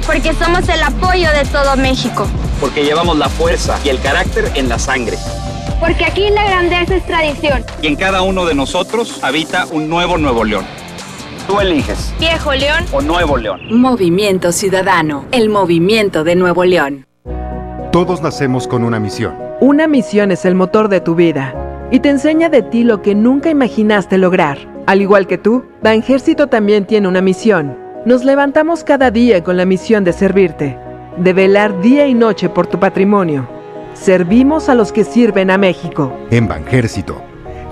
Porque 0.07 0.33
somos 0.33 0.67
el 0.69 0.81
apoyo 0.81 1.29
de 1.33 1.45
todo 1.45 1.77
México. 1.77 2.25
Porque 2.59 2.83
llevamos 2.83 3.15
la 3.15 3.29
fuerza 3.29 3.77
y 3.85 3.89
el 3.89 3.99
carácter 4.01 4.51
en 4.55 4.67
la 4.67 4.79
sangre. 4.79 5.17
Porque 5.79 6.03
aquí 6.03 6.31
la 6.31 6.43
grandeza 6.43 6.95
es 6.95 7.05
tradición. 7.05 7.63
Y 7.83 7.87
en 7.87 7.95
cada 7.95 8.23
uno 8.23 8.45
de 8.45 8.55
nosotros 8.55 9.23
habita 9.23 9.67
un 9.69 9.87
nuevo 9.87 10.17
Nuevo 10.17 10.43
León. 10.43 10.65
Tú 11.47 11.59
eliges, 11.59 12.11
Viejo 12.19 12.53
León. 12.55 12.85
o 12.91 13.01
Nuevo 13.01 13.37
León. 13.37 13.61
Movimiento 13.69 14.51
Ciudadano, 14.51 15.25
el 15.31 15.47
movimiento 15.47 16.23
de 16.23 16.35
Nuevo 16.35 16.65
León. 16.65 17.05
Todos 17.91 18.23
nacemos 18.23 18.67
con 18.67 18.83
una 18.83 18.99
misión. 18.99 19.37
Una 19.59 19.87
misión 19.87 20.31
es 20.31 20.45
el 20.45 20.55
motor 20.55 20.89
de 20.89 21.01
tu 21.01 21.13
vida 21.13 21.53
y 21.91 21.99
te 21.99 22.09
enseña 22.09 22.49
de 22.49 22.63
ti 22.63 22.83
lo 22.83 23.03
que 23.03 23.13
nunca 23.13 23.51
imaginaste 23.51 24.17
lograr. 24.17 24.57
Al 24.91 25.01
igual 25.01 25.25
que 25.25 25.37
tú, 25.37 25.63
Banjército 25.81 26.47
también 26.47 26.85
tiene 26.85 27.07
una 27.07 27.21
misión. 27.21 27.77
Nos 28.05 28.25
levantamos 28.25 28.83
cada 28.83 29.09
día 29.09 29.41
con 29.41 29.55
la 29.55 29.63
misión 29.63 30.03
de 30.03 30.11
servirte, 30.11 30.77
de 31.15 31.31
velar 31.31 31.79
día 31.79 32.07
y 32.07 32.13
noche 32.13 32.49
por 32.49 32.67
tu 32.67 32.77
patrimonio. 32.77 33.47
Servimos 33.93 34.67
a 34.67 34.75
los 34.75 34.91
que 34.91 35.05
sirven 35.05 35.49
a 35.49 35.57
México. 35.57 36.13
En 36.29 36.45
Banjército, 36.45 37.21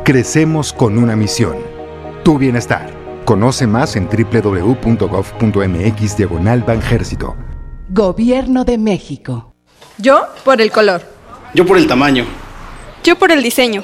crecemos 0.05 0.71
con 0.71 0.97
una 0.97 1.17
misión. 1.17 1.57
Tu 2.23 2.37
bienestar. 2.37 2.89
Conoce 3.25 3.67
más 3.67 3.97
en 3.97 4.07
www.gov.mx 4.07 4.77
diagonal 6.15 6.63
Banjército. 6.63 7.35
Gobierno 7.89 8.63
de 8.63 8.77
México. 8.77 9.55
Yo 9.97 10.21
por 10.45 10.61
el 10.61 10.71
color. 10.71 11.01
Yo 11.53 11.65
por 11.65 11.77
el 11.77 11.85
tamaño. 11.85 12.23
Yo 13.03 13.19
por 13.19 13.33
el 13.33 13.43
diseño. 13.43 13.83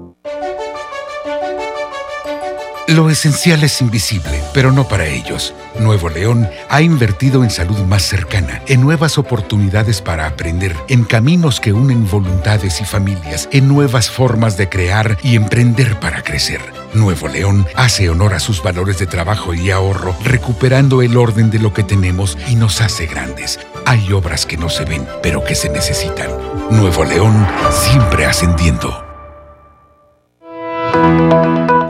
Lo 2.87 3.09
esencial 3.09 3.63
es 3.63 3.79
invisible, 3.81 4.41
pero 4.53 4.71
no 4.71 4.87
para 4.87 5.05
ellos. 5.05 5.53
Nuevo 5.79 6.09
León 6.09 6.49
ha 6.69 6.81
invertido 6.81 7.43
en 7.43 7.49
salud 7.49 7.77
más 7.79 8.01
cercana, 8.01 8.61
en 8.67 8.81
nuevas 8.81 9.17
oportunidades 9.17 10.01
para 10.01 10.25
aprender, 10.25 10.75
en 10.89 11.05
caminos 11.05 11.59
que 11.59 11.73
unen 11.73 12.09
voluntades 12.09 12.81
y 12.81 12.85
familias, 12.85 13.47
en 13.51 13.67
nuevas 13.67 14.09
formas 14.09 14.57
de 14.57 14.67
crear 14.67 15.17
y 15.23 15.35
emprender 15.35 15.99
para 15.99 16.23
crecer. 16.23 16.59
Nuevo 16.93 17.27
León 17.27 17.65
hace 17.75 18.09
honor 18.09 18.33
a 18.33 18.39
sus 18.39 18.61
valores 18.61 18.97
de 18.97 19.07
trabajo 19.07 19.53
y 19.53 19.71
ahorro, 19.71 20.15
recuperando 20.23 21.01
el 21.01 21.15
orden 21.15 21.49
de 21.49 21.59
lo 21.59 21.73
que 21.73 21.83
tenemos 21.83 22.37
y 22.49 22.55
nos 22.55 22.81
hace 22.81 23.05
grandes. 23.05 23.59
Hay 23.85 24.11
obras 24.11 24.45
que 24.45 24.57
no 24.57 24.69
se 24.69 24.85
ven, 24.85 25.07
pero 25.23 25.43
que 25.43 25.55
se 25.55 25.69
necesitan. 25.69 26.29
Nuevo 26.71 27.05
León 27.05 27.47
siempre 27.71 28.25
ascendiendo. 28.25 29.05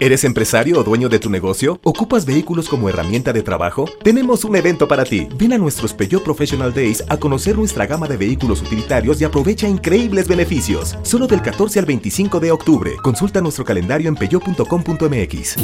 ¿Eres 0.00 0.22
empresario 0.22 0.78
o 0.78 0.84
dueño 0.84 1.08
de 1.08 1.18
tu 1.18 1.28
negocio? 1.28 1.80
¿Ocupas 1.82 2.24
vehículos 2.24 2.68
como 2.68 2.88
herramienta 2.88 3.32
de 3.32 3.42
trabajo? 3.42 3.86
Tenemos 4.04 4.44
un 4.44 4.54
evento 4.54 4.86
para 4.86 5.02
ti. 5.02 5.26
Ven 5.34 5.54
a 5.54 5.58
nuestros 5.58 5.92
Peugeot 5.92 6.22
Professional 6.22 6.72
Days 6.72 7.02
a 7.08 7.16
conocer 7.16 7.58
nuestra 7.58 7.84
gama 7.84 8.06
de 8.06 8.16
vehículos 8.16 8.62
utilitarios 8.62 9.20
y 9.20 9.24
aprovecha 9.24 9.66
increíbles 9.66 10.28
beneficios. 10.28 10.96
Solo 11.02 11.26
del 11.26 11.42
14 11.42 11.80
al 11.80 11.86
25 11.86 12.38
de 12.38 12.52
octubre. 12.52 12.92
Consulta 13.02 13.40
nuestro 13.40 13.64
calendario 13.64 14.08
en 14.08 14.14
peugeot.com.mx. 14.14 15.56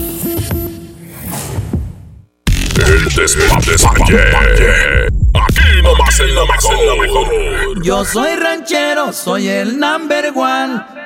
El 2.76 3.04
despapalle. 3.64 4.18
Aquí 5.32 5.82
nomás 5.84 6.18
en 6.18 6.34
la 6.34 6.96
mejor. 7.00 7.84
Yo 7.84 8.04
soy 8.04 8.34
ranchero, 8.34 9.12
soy 9.12 9.46
el 9.46 9.78
number 9.78 10.32
one. 10.34 11.03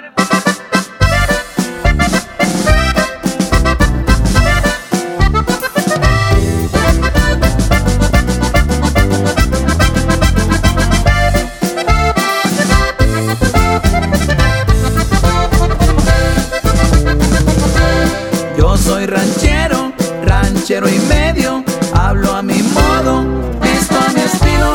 Soy 18.85 19.07
ranchero, 19.07 19.93
ranchero 20.25 20.89
y 20.89 20.99
medio, 21.09 21.65
hablo 21.95 22.35
a 22.35 22.43
mi 22.43 22.63
modo, 22.63 23.25
visto 23.61 23.97
a 23.99 24.13
mi 24.13 24.21
estilo, 24.21 24.73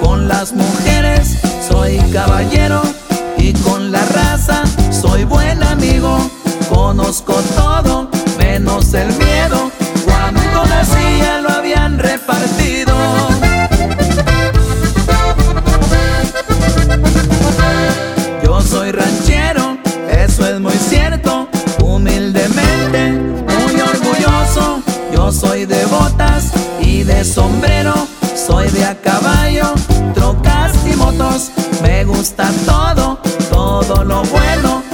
con 0.00 0.28
las 0.28 0.52
mujeres 0.52 1.38
soy 1.68 1.98
caballero 2.12 2.82
y 3.38 3.52
con 3.54 3.92
la 3.92 4.04
raza 4.06 4.64
soy 4.90 5.24
buen 5.24 5.62
amigo, 5.62 6.18
conozco 6.68 7.34
todo 7.54 8.10
menos 8.38 8.94
el 8.94 9.08
miedo, 9.16 9.70
cuando 10.04 10.64
nacía 10.66 11.40
lo 11.40 11.50
habían 11.50 11.98
repartido. 11.98 12.91
Soy 25.32 25.64
de 25.64 25.84
botas 25.86 26.52
y 26.80 27.02
de 27.04 27.24
sombrero, 27.24 27.94
soy 28.34 28.68
de 28.70 28.84
a 28.84 28.94
caballo, 29.00 29.72
trocas 30.14 30.74
y 30.86 30.94
motos. 30.96 31.50
Me 31.82 32.04
gusta 32.04 32.50
todo, 32.66 33.18
todo 33.50 34.04
lo 34.04 34.22
bueno. 34.24 34.91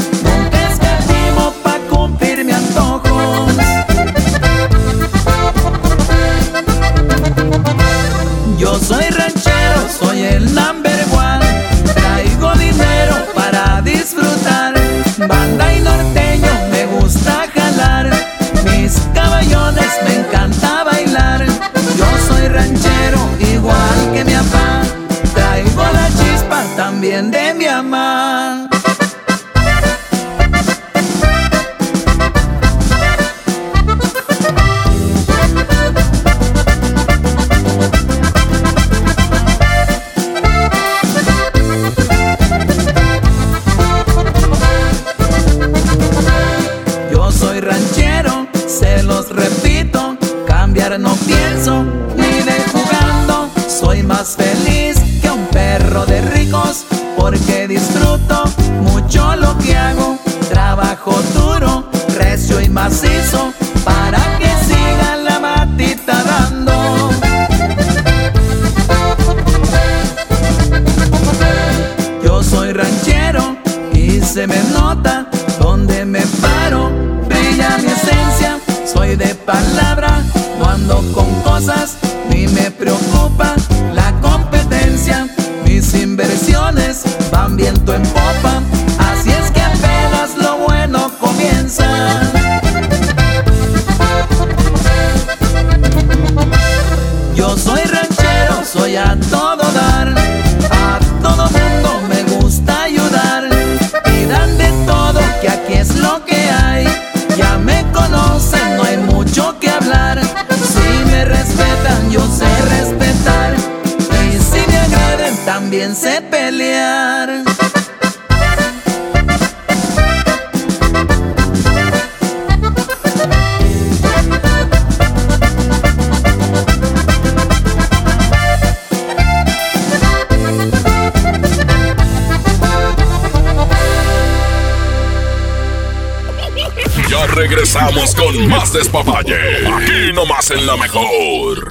Con 138.37 138.49
más 138.49 138.73
despapalle. 138.73 139.37
Aquí 139.67 140.13
nomás 140.15 140.51
en 140.51 140.67
la 140.67 140.77
mejor. 140.77 141.69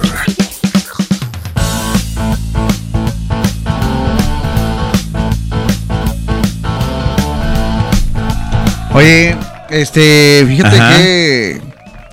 Oye, 8.94 9.36
este, 9.70 10.44
fíjate 10.46 10.78
Ajá. 10.80 10.96
que. 10.96 11.60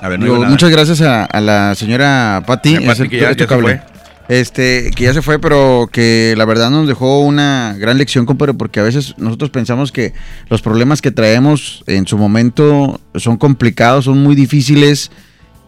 A 0.02 0.10
ver, 0.10 0.20
no 0.20 0.26
digo, 0.26 0.36
digo 0.36 0.38
nada. 0.44 0.50
muchas 0.52 0.70
gracias 0.70 1.02
a, 1.02 1.26
a 1.26 1.42
la 1.42 1.74
señora 1.76 2.44
Patti. 2.46 2.76
Doña 2.76 2.88
Patti, 2.88 3.10
que 3.10 3.20
ya- 3.20 3.32
ya 3.32 3.48
se 3.48 3.48
fue. 3.60 3.82
Este, 4.28 4.90
que 4.96 5.04
ya 5.04 5.14
se 5.14 5.22
fue, 5.22 5.38
pero 5.40 5.88
que 5.92 6.34
la 6.36 6.46
verdad 6.46 6.72
nos 6.72 6.88
dejó 6.88 7.20
una 7.20 7.76
gran 7.78 7.98
lección, 7.98 8.26
compadre, 8.26 8.56
porque 8.56 8.80
a 8.80 8.84
veces 8.84 9.14
nosotros 9.18 9.52
pensamos 9.52 9.92
que 9.92 10.14
los 10.50 10.62
problemas 10.62 11.02
que 11.02 11.12
traemos 11.12 11.84
en 11.86 12.08
su 12.08 12.18
momento 12.18 13.00
son 13.16 13.38
complicados, 13.38 14.06
son 14.06 14.24
muy 14.24 14.36
difíciles. 14.36 15.12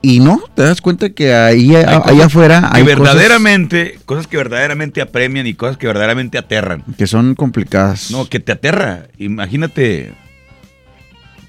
Y 0.01 0.19
no, 0.19 0.41
te 0.55 0.61
das 0.61 0.79
cuenta 0.79 1.09
que 1.09 1.33
ahí, 1.33 1.75
Hay 1.75 1.83
allá 1.83 2.25
afuera 2.25 2.69
hay 2.71 2.83
que 2.85 2.95
cosas 2.95 3.15
verdaderamente, 3.15 3.99
cosas 4.05 4.27
que 4.27 4.37
verdaderamente 4.37 5.01
apremian 5.01 5.47
y 5.47 5.53
cosas 5.55 5.77
que 5.77 5.87
verdaderamente 5.87 6.37
aterran. 6.37 6.83
que 6.97 7.07
son 7.07 7.35
complicadas. 7.35 8.11
No, 8.11 8.29
que 8.29 8.39
te 8.39 8.51
aterra. 8.51 9.07
Imagínate 9.17 10.13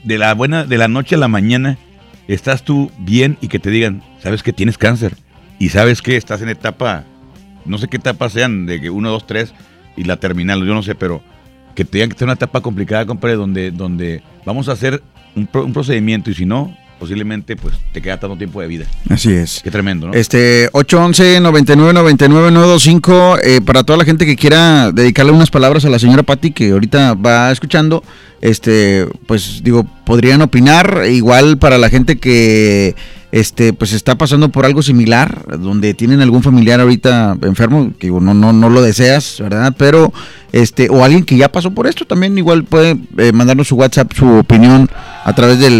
de 0.02 0.18
la 0.18 0.32
buena, 0.34 0.64
de 0.64 0.78
la 0.78 0.88
noche 0.88 1.14
a 1.14 1.18
la 1.18 1.28
mañana, 1.28 1.78
estás 2.26 2.64
tú 2.64 2.90
bien 2.98 3.36
y 3.42 3.48
que 3.48 3.58
te 3.58 3.70
digan, 3.70 4.02
sabes 4.22 4.42
que 4.42 4.52
tienes 4.52 4.78
cáncer 4.78 5.16
y 5.58 5.68
sabes 5.70 6.02
que 6.02 6.16
estás 6.16 6.42
en 6.42 6.48
etapa, 6.48 7.04
no 7.64 7.78
sé 7.78 7.88
qué 7.88 7.96
etapa 7.98 8.28
sean, 8.30 8.66
de 8.66 8.80
que 8.80 8.90
uno, 8.90 9.10
dos, 9.10 9.26
tres 9.26 9.52
y 9.96 10.04
la 10.04 10.16
terminal, 10.18 10.60
yo 10.64 10.74
no 10.74 10.82
sé, 10.82 10.94
pero 10.94 11.22
que 11.74 11.84
te 11.84 11.98
digan 11.98 12.10
que 12.10 12.16
en 12.22 12.24
una 12.28 12.34
etapa 12.34 12.60
complicada, 12.60 13.06
compadre, 13.06 13.36
donde, 13.36 13.70
donde 13.70 14.22
vamos 14.44 14.68
a 14.68 14.72
hacer 14.72 15.02
un, 15.36 15.46
pro- 15.46 15.64
un 15.64 15.72
procedimiento 15.72 16.30
y 16.30 16.34
si 16.34 16.44
no, 16.46 16.76
posiblemente 16.98 17.54
pues 17.54 17.76
te 17.92 18.02
queda 18.02 18.18
tanto 18.18 18.36
tiempo 18.36 18.60
de 18.60 18.66
vida. 18.66 18.84
Así 19.08 19.32
es. 19.32 19.60
Qué 19.62 19.70
tremendo, 19.70 20.08
¿no? 20.08 20.14
Este, 20.14 20.68
811 20.72 21.38
99 21.40 21.92
99 21.92 22.50
925 22.50 23.38
eh, 23.40 23.60
para 23.60 23.84
toda 23.84 23.96
la 23.98 24.04
gente 24.04 24.26
que 24.26 24.34
quiera 24.34 24.90
dedicarle 24.90 25.30
unas 25.30 25.50
palabras 25.50 25.84
a 25.84 25.90
la 25.90 26.00
señora 26.00 26.24
Patti 26.24 26.50
que 26.50 26.70
ahorita 26.72 27.14
va 27.14 27.52
escuchando, 27.52 28.02
este, 28.40 29.06
pues 29.26 29.60
digo, 29.62 29.84
podrían 30.04 30.42
opinar, 30.42 31.04
igual 31.08 31.58
para 31.58 31.78
la 31.78 31.88
gente 31.88 32.18
que 32.18 32.96
este 33.30 33.74
pues 33.74 33.92
está 33.92 34.16
pasando 34.16 34.48
por 34.48 34.64
algo 34.64 34.82
similar, 34.82 35.58
donde 35.58 35.92
tienen 35.92 36.20
algún 36.20 36.42
familiar 36.42 36.80
ahorita 36.80 37.36
enfermo, 37.42 37.92
que 37.98 38.08
no 38.08 38.32
no 38.32 38.52
no 38.52 38.70
lo 38.70 38.80
deseas, 38.80 39.38
¿verdad? 39.40 39.74
Pero 39.76 40.12
este 40.52 40.88
o 40.88 41.04
alguien 41.04 41.24
que 41.24 41.36
ya 41.36 41.50
pasó 41.50 41.70
por 41.70 41.86
esto 41.86 42.06
también 42.06 42.38
igual 42.38 42.64
puede 42.64 42.96
eh, 43.18 43.32
mandarnos 43.32 43.68
su 43.68 43.76
WhatsApp, 43.76 44.12
su 44.14 44.26
opinión 44.38 44.88
a 45.24 45.34
través 45.34 45.58
de 45.58 45.70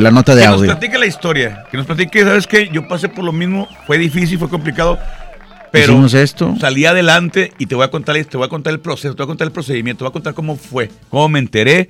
la 0.00 0.10
nota 0.12 0.36
de 0.36 0.42
que 0.42 0.46
nos 0.46 0.56
audio. 0.56 0.70
platique 0.70 0.98
la 0.98 1.06
historia, 1.06 1.64
que 1.70 1.76
nos 1.76 1.86
platique, 1.86 2.22
¿sabes 2.22 2.46
qué? 2.46 2.70
Yo 2.72 2.86
pasé 2.86 3.08
por 3.08 3.24
lo 3.24 3.32
mismo, 3.32 3.66
fue 3.86 3.98
difícil, 3.98 4.38
fue 4.38 4.48
complicado, 4.48 4.98
pero 5.72 5.94
Hicimos 5.94 6.14
esto. 6.14 6.54
salí 6.60 6.86
adelante 6.86 7.52
y 7.58 7.66
te 7.66 7.74
voy 7.74 7.84
a 7.84 7.90
contar, 7.90 8.16
te 8.24 8.36
voy 8.36 8.46
a 8.46 8.48
contar 8.48 8.72
el 8.72 8.80
proceso, 8.80 9.16
te 9.16 9.22
voy 9.22 9.26
a 9.26 9.28
contar 9.28 9.46
el 9.46 9.52
procedimiento, 9.52 9.98
te 9.98 10.04
voy 10.04 10.10
a 10.10 10.12
contar 10.12 10.34
cómo 10.34 10.54
fue, 10.56 10.90
cómo 11.10 11.28
me 11.28 11.40
enteré, 11.40 11.88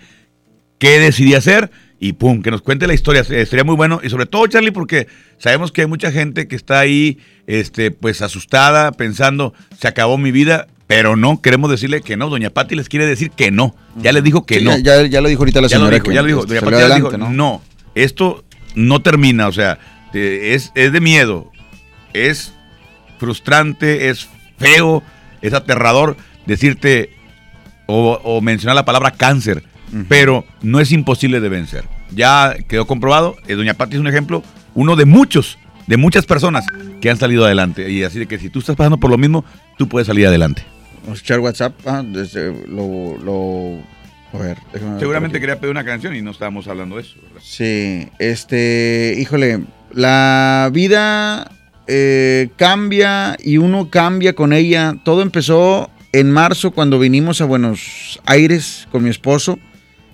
qué 0.78 0.98
decidí 0.98 1.34
hacer 1.34 1.70
y 2.00 2.12
pum, 2.12 2.42
que 2.42 2.50
nos 2.50 2.62
cuente 2.62 2.86
la 2.86 2.94
historia, 2.94 3.24
sería 3.24 3.64
muy 3.64 3.74
bueno 3.74 4.00
y 4.02 4.08
sobre 4.10 4.26
todo 4.26 4.46
Charlie 4.46 4.70
porque 4.70 5.08
sabemos 5.38 5.72
que 5.72 5.80
hay 5.82 5.86
mucha 5.88 6.12
gente 6.12 6.46
que 6.48 6.54
está 6.56 6.78
ahí, 6.80 7.18
este, 7.46 7.90
pues 7.90 8.22
asustada, 8.22 8.92
pensando, 8.92 9.52
se 9.78 9.88
acabó 9.88 10.16
mi 10.18 10.30
vida. 10.30 10.66
Pero 10.86 11.16
no, 11.16 11.42
queremos 11.42 11.70
decirle 11.70 12.00
que 12.00 12.16
no. 12.16 12.30
Doña 12.30 12.48
Patti 12.48 12.74
les 12.74 12.88
quiere 12.88 13.04
decir 13.04 13.30
que 13.30 13.50
no. 13.50 13.74
Ya 13.96 14.10
les 14.10 14.24
dijo 14.24 14.46
que 14.46 14.60
Sí, 14.60 14.64
no. 14.64 14.78
ya, 14.78 15.04
ya- 15.06 15.20
lo 15.20 15.28
dijo 15.28 15.42
ahorita 15.42 15.60
la 15.60 15.68
Ya 15.68 15.76
lo 15.76 15.80
señora. 15.84 15.96
dijo, 15.96 16.08
que 16.08 16.14
ya 16.14 16.22
lo 16.22 16.28
dijo. 16.28 16.46
Doña 16.46 16.60
adelante, 16.78 17.10
dijo, 17.18 17.28
no. 17.28 17.62
esto 17.94 18.42
no 18.74 19.02
termina, 19.02 19.48
o 19.48 19.52
sea, 19.52 19.78
es, 20.14 20.72
es 20.74 20.90
de 20.92 21.00
miedo, 21.02 21.50
es 22.14 22.54
frustrante, 23.18 24.08
es 24.08 24.28
feo, 24.58 25.02
es 25.42 25.52
aterrador 25.52 26.16
decirte 26.46 27.10
o, 27.86 28.18
o 28.24 28.40
mencionar 28.40 28.74
la 28.76 28.84
palabra 28.86 29.10
cáncer, 29.10 29.64
pero 30.08 30.44
no 30.62 30.80
es 30.80 30.92
imposible 30.92 31.40
de 31.40 31.48
vencer. 31.48 31.84
Ya 32.14 32.56
quedó 32.68 32.86
comprobado, 32.86 33.36
eh, 33.46 33.54
Doña 33.54 33.74
Pati 33.74 33.94
es 33.94 34.00
un 34.00 34.06
ejemplo, 34.06 34.42
uno 34.74 34.96
de 34.96 35.04
muchos, 35.04 35.58
de 35.86 35.96
muchas 35.96 36.26
personas 36.26 36.64
que 37.00 37.10
han 37.10 37.16
salido 37.16 37.44
adelante. 37.44 37.90
Y 37.90 38.02
así 38.02 38.18
de 38.18 38.26
que 38.26 38.38
si 38.38 38.50
tú 38.50 38.58
estás 38.60 38.76
pasando 38.76 38.98
por 38.98 39.10
lo 39.10 39.18
mismo, 39.18 39.44
tú 39.76 39.88
puedes 39.88 40.06
salir 40.06 40.26
adelante. 40.26 40.62
Vamos 41.04 41.20
a 41.20 41.22
echar 41.22 41.40
WhatsApp. 41.40 41.74
Ah, 41.86 42.02
desde 42.06 42.52
lo, 42.66 43.16
lo- 43.18 43.78
A 44.38 44.42
ver, 44.42 44.58
Seguramente 44.98 45.40
quería 45.40 45.58
pedir 45.58 45.70
una 45.70 45.84
canción 45.84 46.14
y 46.14 46.20
no 46.22 46.30
estábamos 46.32 46.68
hablando 46.68 46.96
de 46.96 47.02
eso. 47.02 47.14
¿verdad? 47.22 47.40
Sí, 47.42 48.08
este, 48.18 49.14
híjole, 49.18 49.60
la 49.92 50.70
vida 50.72 51.50
eh, 51.86 52.50
cambia 52.56 53.36
y 53.42 53.56
uno 53.56 53.88
cambia 53.88 54.34
con 54.34 54.52
ella. 54.52 54.94
Todo 55.04 55.22
empezó 55.22 55.90
en 56.12 56.30
marzo 56.30 56.72
cuando 56.72 56.98
vinimos 56.98 57.40
a 57.40 57.46
Buenos 57.46 58.20
Aires 58.26 58.86
con 58.92 59.02
mi 59.04 59.10
esposo. 59.10 59.58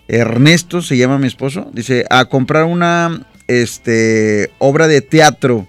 Ernesto 0.08 0.82
se 0.82 0.96
llama 0.96 1.18
mi 1.18 1.26
esposo. 1.26 1.70
Dice, 1.72 2.04
a 2.10 2.26
comprar 2.26 2.64
una 2.64 3.26
este, 3.48 4.50
obra 4.58 4.88
de 4.88 5.00
teatro 5.00 5.66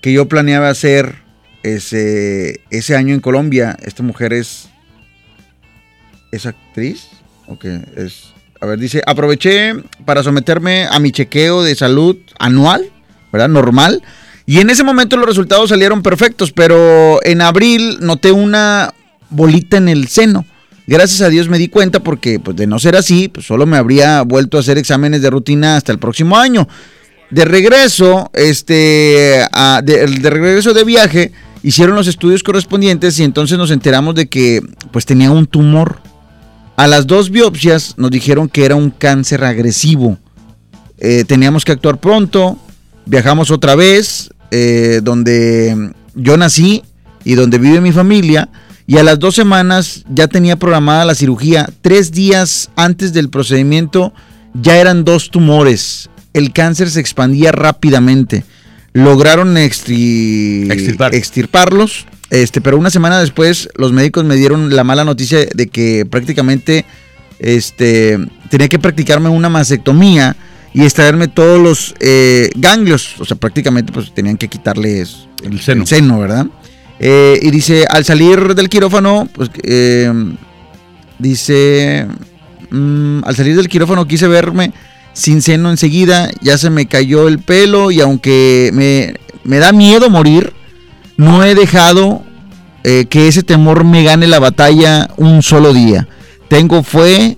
que 0.00 0.12
yo 0.12 0.28
planeaba 0.28 0.68
hacer 0.68 1.16
ese, 1.62 2.60
ese 2.70 2.96
año 2.96 3.14
en 3.14 3.20
Colombia. 3.20 3.76
Esta 3.82 4.02
mujer 4.02 4.32
es... 4.32 4.68
¿Es 6.30 6.46
actriz? 6.46 7.08
¿O 7.46 7.58
qué? 7.58 7.80
Es... 7.96 8.34
A 8.60 8.66
ver, 8.66 8.78
dice, 8.78 9.02
aproveché 9.06 9.72
para 10.04 10.22
someterme 10.22 10.86
a 10.90 10.98
mi 10.98 11.12
chequeo 11.12 11.62
de 11.62 11.74
salud 11.76 12.16
anual, 12.38 12.90
¿verdad? 13.32 13.48
Normal. 13.48 14.02
Y 14.46 14.58
en 14.60 14.70
ese 14.70 14.82
momento 14.82 15.16
los 15.16 15.26
resultados 15.26 15.68
salieron 15.68 16.02
perfectos, 16.02 16.52
pero 16.52 17.22
en 17.22 17.40
abril 17.40 17.98
noté 18.00 18.32
una 18.32 18.94
bolita 19.30 19.76
en 19.76 19.88
el 19.88 20.08
seno. 20.08 20.44
Gracias 20.88 21.20
a 21.20 21.28
Dios 21.28 21.50
me 21.50 21.58
di 21.58 21.68
cuenta 21.68 22.00
porque 22.00 22.40
pues, 22.40 22.56
de 22.56 22.66
no 22.66 22.78
ser 22.78 22.96
así, 22.96 23.28
pues 23.28 23.44
solo 23.44 23.66
me 23.66 23.76
habría 23.76 24.22
vuelto 24.22 24.56
a 24.56 24.60
hacer 24.60 24.78
exámenes 24.78 25.20
de 25.20 25.28
rutina 25.28 25.76
hasta 25.76 25.92
el 25.92 25.98
próximo 25.98 26.38
año. 26.38 26.66
De 27.30 27.44
regreso, 27.44 28.30
este, 28.32 29.44
de 29.84 30.30
regreso 30.30 30.72
de 30.72 30.84
viaje, 30.84 31.32
hicieron 31.62 31.94
los 31.94 32.06
estudios 32.06 32.42
correspondientes 32.42 33.20
y 33.20 33.24
entonces 33.24 33.58
nos 33.58 33.70
enteramos 33.70 34.14
de 34.14 34.30
que 34.30 34.62
pues 34.90 35.04
tenía 35.04 35.30
un 35.30 35.46
tumor. 35.46 36.00
A 36.76 36.86
las 36.86 37.06
dos 37.06 37.28
biopsias 37.28 37.92
nos 37.98 38.10
dijeron 38.10 38.48
que 38.48 38.64
era 38.64 38.74
un 38.74 38.88
cáncer 38.88 39.44
agresivo. 39.44 40.16
Eh, 40.96 41.24
teníamos 41.28 41.66
que 41.66 41.72
actuar 41.72 42.00
pronto. 42.00 42.58
Viajamos 43.04 43.50
otra 43.50 43.74
vez, 43.74 44.30
eh, 44.50 45.00
donde 45.02 45.92
yo 46.14 46.38
nací 46.38 46.82
y 47.24 47.34
donde 47.34 47.58
vive 47.58 47.82
mi 47.82 47.92
familia. 47.92 48.48
Y 48.88 48.96
a 48.96 49.04
las 49.04 49.20
dos 49.20 49.36
semanas 49.36 50.04
ya 50.08 50.26
tenía 50.26 50.56
programada 50.56 51.04
la 51.04 51.14
cirugía. 51.14 51.68
Tres 51.82 52.10
días 52.10 52.70
antes 52.74 53.12
del 53.12 53.28
procedimiento 53.28 54.12
ya 54.54 54.78
eran 54.78 55.04
dos 55.04 55.30
tumores 55.30 56.10
el 56.38 56.52
cáncer 56.52 56.90
se 56.90 57.00
expandía 57.00 57.52
rápidamente. 57.52 58.44
Lograron 58.92 59.56
Extirpar. 60.70 61.14
extirparlos, 61.14 62.06
este, 62.30 62.60
pero 62.60 62.78
una 62.78 62.90
semana 62.90 63.20
después 63.20 63.68
los 63.76 63.92
médicos 63.92 64.24
me 64.24 64.36
dieron 64.36 64.74
la 64.74 64.84
mala 64.84 65.04
noticia 65.04 65.38
de 65.52 65.66
que 65.68 66.06
prácticamente 66.06 66.84
este, 67.38 68.18
tenía 68.50 68.68
que 68.68 68.78
practicarme 68.78 69.28
una 69.28 69.48
mastectomía 69.48 70.36
y 70.74 70.82
extraerme 70.82 71.28
todos 71.28 71.60
los 71.60 71.94
eh, 72.00 72.50
ganglios. 72.56 73.14
O 73.18 73.24
sea, 73.24 73.36
prácticamente 73.36 73.92
pues 73.92 74.12
tenían 74.14 74.36
que 74.36 74.48
quitarles 74.48 75.28
El 75.42 75.60
seno. 75.60 76.18
¿verdad? 76.18 76.46
Eh, 77.00 77.38
y 77.42 77.50
dice, 77.50 77.86
al 77.88 78.04
salir 78.04 78.54
del 78.54 78.68
quirófano, 78.68 79.28
pues 79.32 79.50
eh, 79.62 80.12
dice, 81.18 82.06
mm, 82.70 83.20
al 83.24 83.36
salir 83.36 83.56
del 83.56 83.68
quirófano 83.68 84.06
quise 84.06 84.26
verme 84.26 84.72
sin 85.12 85.42
seno 85.42 85.70
enseguida, 85.70 86.30
ya 86.40 86.58
se 86.58 86.70
me 86.70 86.86
cayó 86.86 87.26
el 87.28 87.40
pelo 87.40 87.90
y 87.90 88.00
aunque 88.00 88.70
me, 88.72 89.14
me 89.44 89.58
da 89.58 89.72
miedo 89.72 90.10
morir, 90.10 90.52
no 91.16 91.44
he 91.44 91.54
dejado 91.56 92.22
eh, 92.84 93.06
que 93.10 93.26
ese 93.26 93.42
temor 93.42 93.84
me 93.84 94.04
gane 94.04 94.28
la 94.28 94.38
batalla 94.38 95.10
un 95.16 95.42
solo 95.42 95.72
día. 95.72 96.06
Tengo 96.48 96.82
fe, 96.82 97.36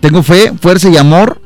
tengo 0.00 0.22
fe, 0.22 0.52
fuerza 0.60 0.88
y 0.88 0.96
amor. 0.96 1.40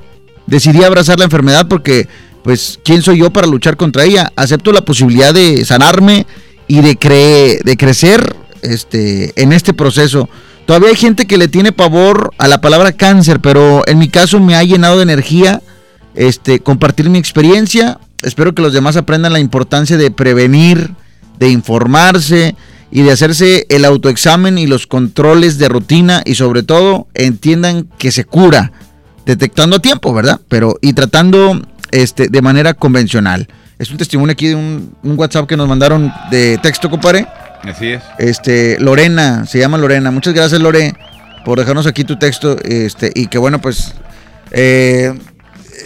Decidí 0.46 0.84
abrazar 0.84 1.18
la 1.18 1.24
enfermedad 1.24 1.66
porque, 1.68 2.06
pues, 2.44 2.78
¿quién 2.84 3.02
soy 3.02 3.18
yo 3.18 3.30
para 3.30 3.46
luchar 3.46 3.76
contra 3.76 4.04
ella? 4.04 4.30
Acepto 4.36 4.72
la 4.72 4.84
posibilidad 4.84 5.32
de 5.32 5.64
sanarme 5.64 6.26
y 6.70 6.82
de, 6.82 6.96
cre- 6.96 7.60
de 7.64 7.76
crecer 7.76 8.36
este, 8.62 9.32
en 9.42 9.52
este 9.52 9.74
proceso. 9.74 10.28
Todavía 10.66 10.90
hay 10.90 10.94
gente 10.94 11.26
que 11.26 11.36
le 11.36 11.48
tiene 11.48 11.72
pavor 11.72 12.30
a 12.38 12.46
la 12.46 12.60
palabra 12.60 12.92
cáncer, 12.92 13.40
pero 13.40 13.82
en 13.88 13.98
mi 13.98 14.08
caso 14.08 14.38
me 14.38 14.54
ha 14.54 14.62
llenado 14.62 14.98
de 14.98 15.02
energía 15.02 15.62
este, 16.14 16.60
compartir 16.60 17.10
mi 17.10 17.18
experiencia. 17.18 17.98
Espero 18.22 18.54
que 18.54 18.62
los 18.62 18.72
demás 18.72 18.96
aprendan 18.96 19.32
la 19.32 19.40
importancia 19.40 19.96
de 19.96 20.12
prevenir, 20.12 20.92
de 21.40 21.48
informarse 21.50 22.54
y 22.92 23.02
de 23.02 23.10
hacerse 23.10 23.66
el 23.68 23.84
autoexamen 23.84 24.56
y 24.56 24.68
los 24.68 24.86
controles 24.86 25.58
de 25.58 25.68
rutina 25.68 26.22
y 26.24 26.36
sobre 26.36 26.62
todo 26.62 27.08
entiendan 27.14 27.88
que 27.98 28.12
se 28.12 28.24
cura 28.24 28.70
detectando 29.26 29.76
a 29.76 29.82
tiempo, 29.82 30.14
¿verdad? 30.14 30.40
Pero 30.48 30.76
y 30.80 30.92
tratando 30.92 31.60
este, 31.90 32.28
de 32.28 32.42
manera 32.42 32.74
convencional. 32.74 33.48
Es 33.80 33.90
un 33.90 33.96
testimonio 33.96 34.32
aquí 34.32 34.48
de 34.48 34.54
un, 34.54 34.94
un 35.02 35.18
WhatsApp 35.18 35.48
que 35.48 35.56
nos 35.56 35.66
mandaron 35.66 36.12
de 36.30 36.58
texto, 36.62 36.88
compadre. 36.90 37.26
Así 37.64 37.88
es. 37.88 38.02
Este, 38.18 38.78
Lorena, 38.78 39.46
se 39.46 39.58
llama 39.58 39.78
Lorena. 39.78 40.10
Muchas 40.10 40.34
gracias, 40.34 40.60
Lore, 40.60 40.94
por 41.44 41.58
dejarnos 41.58 41.86
aquí 41.86 42.04
tu 42.04 42.16
texto. 42.18 42.56
Este, 42.62 43.10
y 43.14 43.26
que 43.26 43.38
bueno, 43.38 43.60
pues. 43.60 43.94
eh, 44.52 45.12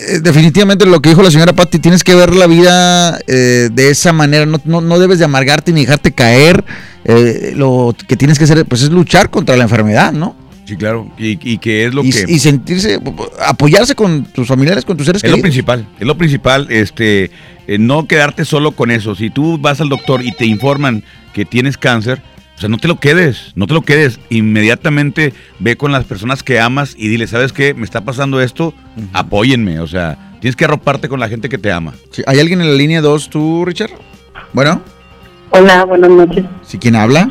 eh, 0.08 0.18
definitivamente 0.20 0.86
lo 0.86 1.00
que 1.00 1.10
dijo 1.10 1.22
la 1.22 1.30
señora 1.30 1.52
Patti, 1.52 1.78
tienes 1.78 2.02
que 2.02 2.16
ver 2.16 2.34
la 2.34 2.48
vida 2.48 3.16
eh, 3.28 3.68
de 3.72 3.90
esa 3.90 4.12
manera. 4.12 4.44
No, 4.44 4.60
no- 4.64 4.80
no 4.80 4.98
debes 4.98 5.20
de 5.20 5.24
amargarte 5.24 5.72
ni 5.72 5.82
dejarte 5.82 6.12
caer. 6.12 6.64
Eh, 7.04 7.52
lo 7.54 7.94
que 8.08 8.16
tienes 8.16 8.38
que 8.38 8.44
hacer, 8.44 8.64
pues, 8.66 8.82
es 8.82 8.90
luchar 8.90 9.30
contra 9.30 9.56
la 9.56 9.62
enfermedad, 9.64 10.12
¿no? 10.12 10.34
Sí, 10.64 10.76
claro. 10.76 11.10
Y, 11.18 11.38
y 11.52 11.58
que 11.58 11.84
es 11.86 11.94
lo 11.94 12.02
Y, 12.04 12.10
que. 12.10 12.24
y 12.26 12.38
sentirse, 12.38 12.98
apoyarse 13.46 13.94
con 13.94 14.24
tus 14.24 14.48
familiares, 14.48 14.84
con 14.84 14.96
tus 14.96 15.06
seres 15.06 15.22
Es 15.22 15.30
lo 15.30 15.36
queridos. 15.36 15.42
principal, 15.50 15.86
es 16.00 16.06
lo 16.06 16.16
principal, 16.16 16.66
este, 16.70 17.30
eh, 17.66 17.78
no 17.78 18.06
quedarte 18.06 18.44
solo 18.46 18.72
con 18.72 18.90
eso. 18.90 19.14
Si 19.14 19.28
tú 19.30 19.58
vas 19.58 19.80
al 19.82 19.88
doctor 19.90 20.22
y 20.24 20.32
te 20.32 20.46
informan 20.46 21.04
que 21.34 21.44
tienes 21.44 21.76
cáncer, 21.76 22.22
o 22.56 22.60
sea, 22.60 22.68
no 22.68 22.78
te 22.78 22.88
lo 22.88 22.98
quedes, 22.98 23.52
no 23.56 23.66
te 23.66 23.74
lo 23.74 23.82
quedes. 23.82 24.20
Inmediatamente 24.30 25.34
ve 25.58 25.76
con 25.76 25.92
las 25.92 26.04
personas 26.04 26.42
que 26.42 26.60
amas 26.60 26.94
y 26.96 27.08
dile, 27.08 27.26
¿sabes 27.26 27.52
qué? 27.52 27.74
Me 27.74 27.84
está 27.84 28.02
pasando 28.02 28.40
esto, 28.40 28.72
apóyenme. 29.12 29.80
O 29.80 29.86
sea, 29.86 30.16
tienes 30.40 30.56
que 30.56 30.64
arroparte 30.64 31.08
con 31.10 31.20
la 31.20 31.28
gente 31.28 31.48
que 31.50 31.58
te 31.58 31.72
ama. 31.72 31.92
Sí, 32.12 32.22
¿Hay 32.26 32.38
alguien 32.40 32.60
en 32.62 32.68
la 32.68 32.74
línea 32.76 33.00
2, 33.02 33.28
tú, 33.28 33.64
Richard? 33.66 33.90
Bueno, 34.54 34.80
Hola, 35.50 35.84
buenas 35.84 36.10
noches. 36.10 36.44
¿sí 36.66 36.78
quién 36.78 36.96
habla? 36.96 37.30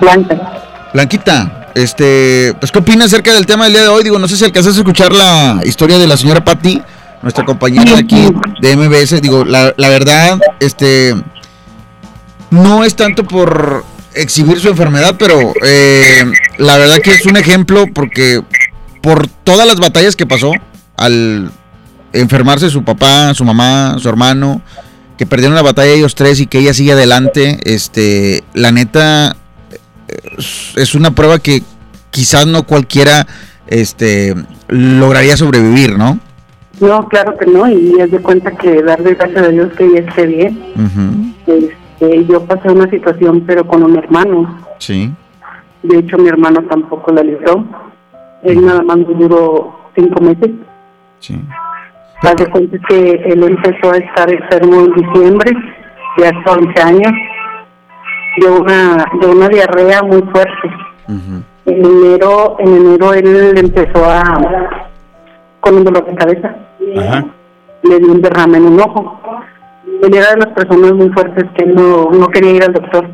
Blanca. 0.00 0.88
Blanquita, 0.92 1.67
este, 1.74 2.54
pues, 2.58 2.72
¿qué 2.72 2.78
opinas 2.78 3.06
acerca 3.06 3.32
del 3.34 3.46
tema 3.46 3.64
del 3.64 3.74
día 3.74 3.82
de 3.82 3.88
hoy? 3.88 4.04
Digo, 4.04 4.18
no 4.18 4.28
sé 4.28 4.36
si 4.36 4.44
alcanzaste 4.44 4.78
a 4.78 4.82
escuchar 4.82 5.12
la 5.12 5.60
historia 5.64 5.98
de 5.98 6.06
la 6.06 6.16
señora 6.16 6.44
Patti, 6.44 6.80
nuestra 7.22 7.44
compañera 7.44 7.98
aquí 7.98 8.28
de 8.60 8.76
MBS. 8.76 9.20
Digo, 9.20 9.44
la, 9.44 9.74
la 9.76 9.88
verdad, 9.88 10.38
este, 10.60 11.14
no 12.50 12.84
es 12.84 12.96
tanto 12.96 13.24
por 13.24 13.84
exhibir 14.14 14.58
su 14.58 14.68
enfermedad, 14.68 15.16
pero 15.18 15.52
eh, 15.64 16.24
la 16.58 16.76
verdad 16.76 16.98
que 16.98 17.10
es 17.10 17.26
un 17.26 17.36
ejemplo 17.36 17.86
porque 17.94 18.42
por 19.02 19.28
todas 19.28 19.66
las 19.66 19.78
batallas 19.78 20.16
que 20.16 20.26
pasó 20.26 20.52
al 20.96 21.50
enfermarse 22.12 22.70
su 22.70 22.84
papá, 22.84 23.34
su 23.34 23.44
mamá, 23.44 23.96
su 23.98 24.08
hermano, 24.08 24.62
que 25.16 25.26
perdieron 25.26 25.54
la 25.54 25.62
batalla 25.62 25.92
ellos 25.92 26.14
tres 26.14 26.40
y 26.40 26.46
que 26.46 26.58
ella 26.58 26.74
sigue 26.74 26.92
adelante, 26.92 27.58
este, 27.64 28.44
la 28.54 28.72
neta 28.72 29.36
es- 30.38 30.72
es 30.76 30.94
una 30.94 31.10
prueba 31.12 31.38
que 31.38 31.62
quizás 32.10 32.46
no 32.46 32.62
cualquiera 32.64 33.26
este 33.66 34.34
lograría 34.68 35.36
sobrevivir, 35.36 35.96
¿no? 35.98 36.18
No, 36.80 37.08
claro 37.08 37.36
que 37.36 37.46
no, 37.46 37.68
y 37.68 37.94
es 38.00 38.10
de 38.10 38.18
cuenta 38.20 38.52
que 38.52 38.82
darle 38.82 39.14
gracias 39.14 39.42
a 39.44 39.48
Dios 39.48 39.72
que 39.76 39.84
ella 39.84 40.00
esté 40.08 40.26
bien. 40.26 41.34
Este, 41.46 42.24
yo 42.26 42.44
pasé 42.44 42.68
una 42.70 42.88
situación, 42.88 43.42
pero 43.46 43.66
con 43.66 43.82
un 43.82 43.96
hermano. 43.96 44.64
Sí. 44.78 45.12
De 45.82 45.98
hecho, 45.98 46.16
mi 46.18 46.28
hermano 46.28 46.62
tampoco 46.70 47.12
la 47.12 47.22
libró. 47.22 47.64
Él 48.44 48.64
nada 48.64 48.82
más 48.82 48.98
duró 49.18 49.76
cinco 49.96 50.20
meses. 50.22 50.50
Sí. 51.18 51.40
Haz 52.22 52.36
de 52.36 52.46
cuenta 52.46 52.76
que 52.88 53.10
él 53.26 53.42
empezó 53.42 53.90
a 53.92 53.96
estar 53.96 54.32
enfermo 54.32 54.84
en 54.86 54.92
diciembre, 54.94 55.52
de 56.16 56.26
hace 56.28 56.50
11 56.50 56.80
años, 56.82 57.12
de 58.38 58.50
una, 58.50 59.04
de 59.20 59.26
una 59.26 59.48
diarrea 59.48 60.02
muy 60.02 60.22
fuerte. 60.22 60.70
En 61.66 61.84
enero, 61.84 62.56
en 62.58 62.76
enero 62.76 63.12
él 63.14 63.58
empezó 63.58 64.04
a 64.04 64.22
con 65.60 65.76
un 65.76 65.84
dolor 65.84 66.04
de 66.06 66.14
cabeza. 66.14 66.54
Le 67.82 67.98
dio 67.98 68.12
un 68.12 68.22
derrame 68.22 68.58
en 68.58 68.66
un 68.66 68.80
ojo. 68.80 69.20
Él 70.02 70.14
era 70.14 70.30
de 70.30 70.36
las 70.38 70.48
personas 70.54 70.92
muy 70.92 71.08
fuertes 71.10 71.44
que 71.56 71.66
no, 71.66 72.10
no 72.10 72.26
quería 72.28 72.52
ir 72.52 72.62
al 72.64 72.72
doctor. 72.72 73.06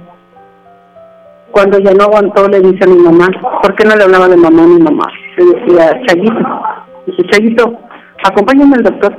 Cuando 1.50 1.78
ya 1.78 1.92
no 1.94 2.04
aguantó, 2.04 2.48
le 2.48 2.60
dice 2.60 2.84
a 2.84 2.88
mi 2.88 2.98
mamá, 2.98 3.28
¿por 3.62 3.74
qué 3.74 3.84
no 3.84 3.96
le 3.96 4.04
hablaba 4.04 4.28
de 4.28 4.36
mamá 4.36 4.64
a 4.64 4.66
mi 4.66 4.80
mamá? 4.80 5.06
Le 5.36 5.44
decía, 5.44 6.00
Chayito. 6.06 6.62
Dice, 7.06 7.22
Chayito, 7.30 7.78
acompáñame 8.24 8.76
al 8.76 8.82
doctor. 8.82 9.16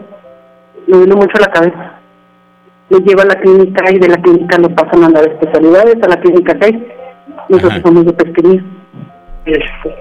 Le 0.88 0.98
duele 0.98 1.16
mucho 1.16 1.38
la 1.40 1.48
cabeza. 1.48 1.95
Lo 2.90 3.00
lleva 3.00 3.24
a 3.24 3.26
la 3.26 3.36
clínica 3.36 3.92
y 3.92 4.00
de 4.00 4.08
la 4.08 4.18
clínica 4.18 4.58
lo 4.60 4.70
pasan 4.70 5.04
a 5.04 5.10
las 5.10 5.26
especialidades, 5.26 5.96
a 6.04 6.08
la 6.08 6.20
clínica 6.20 6.58
6. 6.62 6.76
Nosotros 7.50 7.82
somos 7.84 8.06
de 8.06 8.14
pesquería. 8.14 8.64
Este, 9.46 9.96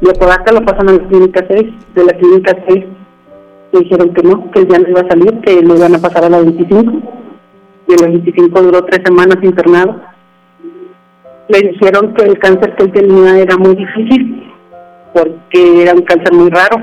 de 0.00 0.10
Apodaca 0.10 0.52
lo 0.52 0.64
pasan 0.64 0.88
a 0.88 0.92
la 0.92 1.08
clínica 1.08 1.44
6. 1.48 1.66
De 1.94 2.04
la 2.04 2.12
clínica 2.12 2.56
6 2.68 2.84
le 3.72 3.80
dijeron 3.80 4.14
que 4.14 4.22
no, 4.22 4.50
que 4.52 4.66
ya 4.66 4.78
no 4.78 4.88
iba 4.88 5.00
a 5.00 5.08
salir, 5.08 5.40
que 5.40 5.62
lo 5.62 5.76
iban 5.76 5.94
a 5.94 5.98
pasar 5.98 6.24
a 6.24 6.28
la 6.28 6.38
25. 6.38 6.92
Y 7.88 7.92
en 7.92 8.00
la 8.00 8.06
25 8.06 8.62
duró 8.62 8.84
tres 8.84 9.00
semanas 9.04 9.38
internado. 9.42 10.00
Le 11.48 11.60
dijeron 11.70 12.14
que 12.14 12.24
el 12.24 12.38
cáncer 12.38 12.76
que 12.76 12.84
él 12.84 12.92
tenía 12.92 13.38
era 13.38 13.56
muy 13.56 13.74
difícil, 13.74 14.52
porque 15.14 15.82
era 15.82 15.94
un 15.94 16.02
cáncer 16.02 16.32
muy 16.34 16.50
raro, 16.50 16.76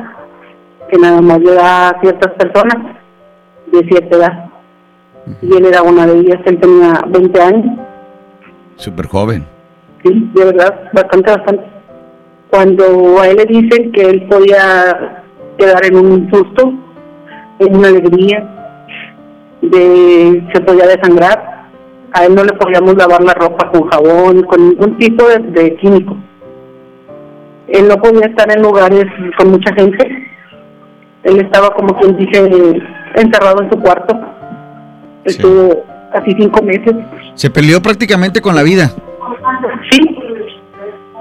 que 0.90 0.98
nada 0.98 1.22
más 1.22 1.40
le 1.40 1.54
da 1.54 1.90
a 1.90 2.02
ciertas 2.02 2.34
personas 2.34 2.98
de 3.72 3.88
cierta 3.88 4.18
edad. 4.18 4.50
Y 5.42 5.56
él 5.56 5.66
era 5.66 5.82
una 5.82 6.06
de 6.06 6.20
ellas, 6.20 6.40
él 6.46 6.60
tenía 6.60 7.02
20 7.08 7.42
años, 7.42 7.80
Súper 8.76 9.08
joven. 9.08 9.46
sí, 10.04 10.30
de 10.34 10.46
verdad, 10.46 10.90
bastante, 10.94 11.32
bastante. 11.32 11.64
Cuando 12.50 13.20
a 13.22 13.28
él 13.28 13.38
le 13.38 13.46
dicen 13.46 13.92
que 13.92 14.02
él 14.02 14.28
podía 14.30 15.24
quedar 15.58 15.86
en 15.86 15.96
un 15.98 16.30
susto, 16.32 16.74
en 17.60 17.76
una 17.76 17.88
alegría, 17.88 18.52
de 19.62 20.44
se 20.54 20.62
podía 20.62 20.86
desangrar, 20.88 21.68
a 22.14 22.26
él 22.26 22.36
no 22.36 22.44
le 22.44 22.54
podíamos 22.54 22.96
lavar 22.96 23.24
la 23.24 23.34
ropa 23.34 23.72
con 23.72 23.90
jabón, 23.90 24.44
con 24.44 24.70
ningún 24.70 24.98
tipo 24.98 25.28
de, 25.28 25.40
de 25.40 25.76
químico. 25.78 26.16
Él 27.68 27.88
no 27.88 27.98
podía 27.98 28.28
estar 28.28 28.50
en 28.56 28.62
lugares 28.62 29.06
con 29.38 29.52
mucha 29.52 29.74
gente. 29.74 30.30
Él 31.24 31.40
estaba, 31.40 31.72
como 31.72 31.98
quien 32.00 32.16
dice, 32.18 32.80
encerrado 33.16 33.64
en 33.64 33.72
su 33.72 33.80
cuarto. 33.80 34.16
Estuvo 35.26 35.84
casi 36.14 36.32
cinco 36.40 36.64
meses. 36.64 36.94
Se 37.34 37.50
peleó 37.50 37.82
prácticamente 37.82 38.42
con 38.42 38.56
la 38.56 38.64
vida. 38.64 38.92
Sí. 39.92 40.00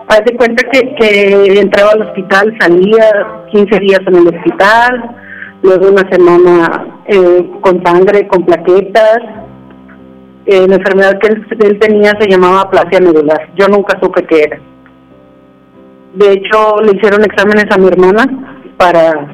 Haz 0.07 0.25
de 0.25 0.37
cuenta 0.37 0.63
que, 0.71 0.95
que 0.97 1.59
entraba 1.59 1.93
al 1.93 2.03
hospital, 2.03 2.55
salía 2.61 3.43
15 3.51 3.81
días 3.81 4.01
en 4.07 4.15
el 4.17 4.29
hospital, 4.29 5.17
luego 5.63 5.89
una 5.89 6.09
semana 6.11 6.87
eh, 7.07 7.51
con 7.63 7.83
sangre, 7.83 8.29
con 8.29 8.45
plaquetas. 8.45 9.19
Eh, 10.47 10.67
la 10.69 10.77
enfermedad 10.77 11.19
que 11.19 11.29
él, 11.29 11.47
él 11.59 11.79
tenía 11.79 12.13
se 12.21 12.29
llamaba 12.29 12.61
aplasia 12.61 13.01
medular. 13.01 13.49
Yo 13.57 13.67
nunca 13.69 13.99
supe 14.01 14.27
qué 14.27 14.43
era. 14.43 14.61
De 16.15 16.33
hecho, 16.33 16.81
le 16.83 16.97
hicieron 16.97 17.25
exámenes 17.25 17.65
a 17.71 17.79
mi 17.79 17.89
hermana 17.89 18.25
para, 18.77 19.27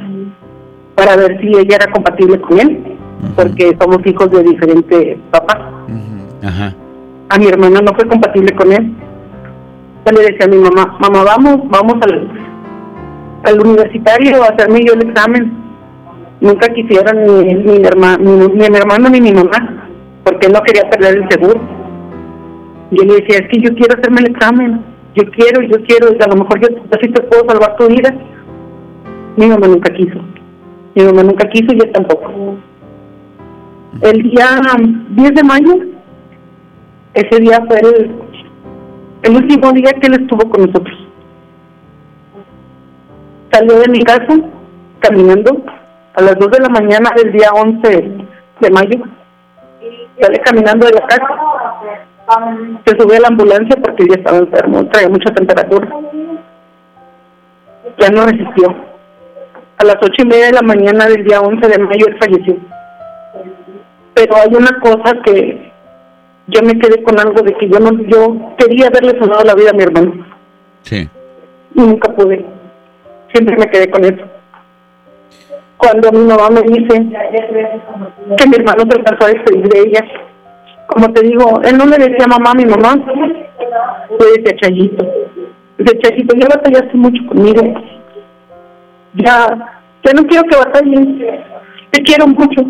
para 0.94 1.16
ver 1.16 1.38
si 1.40 1.48
ella 1.48 1.76
era 1.76 1.92
compatible 1.92 2.40
con 2.40 2.58
él, 2.58 2.89
porque 3.36 3.76
somos 3.80 3.98
hijos 4.06 4.30
de 4.30 4.42
diferente 4.42 5.18
papá. 5.30 5.70
Ajá. 6.42 6.74
A 7.28 7.38
mi 7.38 7.46
hermana 7.46 7.80
no 7.80 7.92
fue 7.94 8.06
compatible 8.08 8.54
con 8.56 8.72
él. 8.72 8.92
Yo 10.06 10.12
le 10.12 10.22
decía 10.22 10.46
a 10.46 10.48
mi 10.48 10.56
mamá, 10.56 10.96
mamá, 11.00 11.22
vamos, 11.24 11.58
vamos 11.68 11.94
al, 12.02 12.28
al 13.44 13.60
universitario 13.60 14.42
a 14.42 14.46
hacerme 14.48 14.80
yo 14.84 14.94
el 14.94 15.08
examen. 15.08 15.52
Nunca 16.40 16.68
quisieron 16.72 17.22
ni, 17.24 17.54
ni, 17.54 17.78
mi 17.78 17.84
herma- 17.84 18.18
ni, 18.18 18.30
ni 18.32 18.70
mi 18.70 18.76
hermano 18.76 19.10
ni 19.10 19.20
mi 19.20 19.32
mamá, 19.32 19.86
porque 20.24 20.46
él 20.46 20.52
no 20.54 20.62
quería 20.62 20.88
perder 20.88 21.18
el 21.18 21.28
seguro. 21.28 21.60
Yo 22.92 23.04
le 23.04 23.14
decía, 23.20 23.38
es 23.38 23.48
que 23.48 23.60
yo 23.60 23.74
quiero 23.74 23.96
hacerme 23.98 24.20
el 24.22 24.30
examen, 24.34 24.80
yo 25.14 25.22
quiero, 25.32 25.60
yo 25.62 25.76
quiero, 25.84 26.08
y 26.18 26.22
a 26.22 26.26
lo 26.28 26.36
mejor 26.36 26.58
yo, 26.60 26.68
yo 26.70 26.98
sí 27.00 27.08
te 27.08 27.22
puedo 27.24 27.44
salvar 27.46 27.76
tu 27.76 27.86
vida. 27.88 28.12
Mi 29.36 29.46
mamá 29.46 29.68
nunca 29.68 29.92
quiso. 29.92 30.18
Mi 30.94 31.04
mamá 31.04 31.22
nunca 31.22 31.48
quiso 31.50 31.72
y 31.74 31.78
él 31.78 31.92
tampoco. 31.92 32.49
El 34.02 34.22
día 34.22 34.46
10 35.10 35.34
de 35.34 35.42
mayo, 35.42 35.74
ese 37.12 37.40
día 37.40 37.60
fue 37.66 37.80
el, 37.80 38.12
el 39.22 39.36
último 39.36 39.72
día 39.72 39.92
que 40.00 40.06
él 40.06 40.22
estuvo 40.22 40.48
con 40.48 40.66
nosotros. 40.66 40.96
Salió 43.52 43.80
de 43.80 43.88
mi 43.88 44.00
casa 44.02 44.38
caminando 45.00 45.64
a 46.14 46.22
las 46.22 46.38
2 46.38 46.50
de 46.50 46.60
la 46.60 46.68
mañana 46.68 47.10
del 47.16 47.32
día 47.32 47.50
11 47.52 47.88
de 48.60 48.70
mayo. 48.70 49.02
Sale 50.20 50.38
caminando 50.38 50.86
de 50.86 50.92
la 50.92 51.06
casa. 51.06 51.26
Se 52.86 52.96
subió 52.96 53.16
a 53.16 53.20
la 53.20 53.28
ambulancia 53.28 53.76
porque 53.82 54.06
ya 54.08 54.16
estaba 54.16 54.38
enfermo, 54.38 54.86
traía 54.86 55.08
mucha 55.08 55.34
temperatura. 55.34 55.88
Ya 57.98 58.08
no 58.10 58.24
resistió. 58.24 58.74
A 59.78 59.84
las 59.84 59.96
ocho 59.96 60.22
y 60.22 60.26
media 60.26 60.46
de 60.46 60.52
la 60.52 60.62
mañana 60.62 61.06
del 61.06 61.24
día 61.24 61.40
11 61.40 61.66
de 61.66 61.78
mayo 61.78 62.06
él 62.06 62.18
falleció. 62.20 62.56
Pero 64.14 64.36
hay 64.36 64.54
una 64.54 64.78
cosa 64.80 65.16
que 65.24 65.70
yo 66.48 66.62
me 66.62 66.78
quedé 66.78 67.02
con 67.02 67.18
algo 67.18 67.42
de 67.42 67.54
que 67.54 67.68
yo 67.68 67.78
no, 67.78 67.90
yo 68.04 68.54
quería 68.58 68.88
haberle 68.88 69.18
salvado 69.18 69.44
la 69.44 69.54
vida 69.54 69.70
a 69.70 69.74
mi 69.74 69.82
hermano 69.82 70.26
Sí. 70.82 71.08
y 71.74 71.80
nunca 71.80 72.12
pude. 72.12 72.44
Siempre 73.32 73.56
me 73.56 73.66
quedé 73.70 73.90
con 73.90 74.04
eso. 74.04 74.24
Cuando 75.76 76.12
mi 76.12 76.26
mamá 76.26 76.50
me 76.50 76.62
dice 76.62 77.06
que 78.36 78.46
mi 78.48 78.56
hermano 78.56 78.84
se 78.90 78.98
alcanzó 78.98 79.24
a 79.24 79.28
despedir 79.28 79.68
de 79.68 79.78
ella, 79.80 80.04
como 80.88 81.12
te 81.12 81.22
digo, 81.22 81.60
él 81.64 81.78
no 81.78 81.86
le 81.86 81.96
decía 81.98 82.26
mamá 82.26 82.50
a 82.50 82.54
mi 82.54 82.66
mamá, 82.66 82.96
le 84.18 84.42
decía 84.42 84.58
Chayito. 84.60 85.06
Dice 85.78 85.98
Chayito, 86.00 86.36
ya 86.36 86.48
batallaste 86.48 86.96
mucho 86.96 87.24
conmigo. 87.28 87.62
Ya, 89.14 89.80
ya 90.04 90.12
no 90.12 90.26
quiero 90.26 90.44
que 90.48 90.56
batalles. 90.56 91.40
Te 91.90 92.02
quiero 92.02 92.26
mucho. 92.26 92.62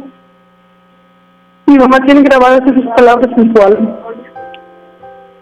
Mi 1.71 1.79
mamá 1.79 2.01
tiene 2.05 2.23
grabadas 2.23 2.63
esas 2.67 2.97
palabras 2.97 3.29
en 3.37 3.55
su 3.55 3.63
alma. 3.63 3.97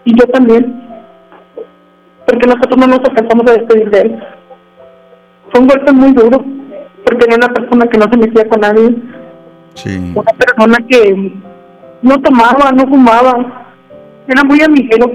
Y 0.05 0.15
yo 0.15 0.27
también 0.27 0.79
porque 2.27 2.45
nosotros 2.45 2.77
no 2.77 2.85
nos 2.85 2.99
alcanzamos 2.99 3.49
a 3.49 3.53
despedir 3.53 3.89
de 3.89 4.01
él. 4.01 4.23
Fue 5.49 5.61
un 5.61 5.67
golpe 5.67 5.91
muy 5.91 6.11
duro, 6.11 6.45
porque 7.03 7.25
era 7.25 7.37
una 7.37 7.47
persona 7.47 7.87
que 7.87 7.97
no 7.97 8.05
se 8.11 8.17
metía 8.17 8.47
con 8.47 8.61
nadie, 8.61 8.95
Sí. 9.73 10.13
una 10.15 10.31
persona 10.33 10.77
que 10.87 11.33
no 12.03 12.21
tomaba, 12.21 12.71
no 12.73 12.83
fumaba, 12.87 13.65
era 14.27 14.43
muy 14.43 14.61
amiguero. 14.61 15.11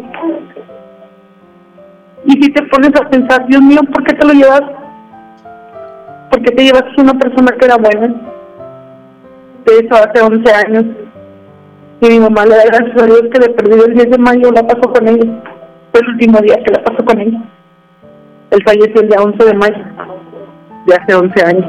Y 2.24 2.33
si 2.42 2.53
te 2.53 2.62
pones 2.64 2.90
a 3.00 3.09
pensar, 3.09 3.46
Dios 3.46 3.62
mío, 3.62 3.83
¿por 3.92 4.03
qué 4.03 4.14
te 4.14 4.27
lo 4.27 4.33
llevas? 4.33 4.62
¿Por 6.33 6.42
qué 6.42 6.50
te 6.50 6.64
llevas 6.64 6.83
a 6.83 7.00
una 7.00 7.14
persona 7.14 7.53
que 7.57 7.64
era 7.66 7.77
buena? 7.77 8.09
De 9.64 9.79
eso 9.79 9.94
hace 9.94 10.20
11 10.20 10.53
años. 10.53 11.04
Y 12.01 12.09
mi 12.09 12.21
mamá 12.21 12.45
le 12.45 12.57
da 12.57 12.65
gracias 12.65 13.03
a 13.03 13.07
Dios 13.07 13.23
que 13.33 13.41
le 13.41 13.51
perdió 13.51 13.85
el 13.85 13.95
10 13.95 14.11
de 14.11 14.19
mayo, 14.19 14.51
la 14.53 14.67
pasó 14.67 14.93
con 14.93 15.09
ella. 15.09 15.43
Fue 15.93 16.01
el 16.01 16.09
último 16.09 16.39
día 16.41 16.57
que 16.65 16.73
la 16.73 16.83
pasó 16.83 17.05
con 17.05 17.21
ella. 17.21 17.41
Él 18.51 18.63
falleció 18.65 19.01
el 19.01 19.09
día 19.09 19.23
11 19.23 19.45
de 19.45 19.55
mayo, 19.55 19.85
de 20.87 20.95
hace 20.95 21.15
11 21.15 21.45
años. 21.45 21.67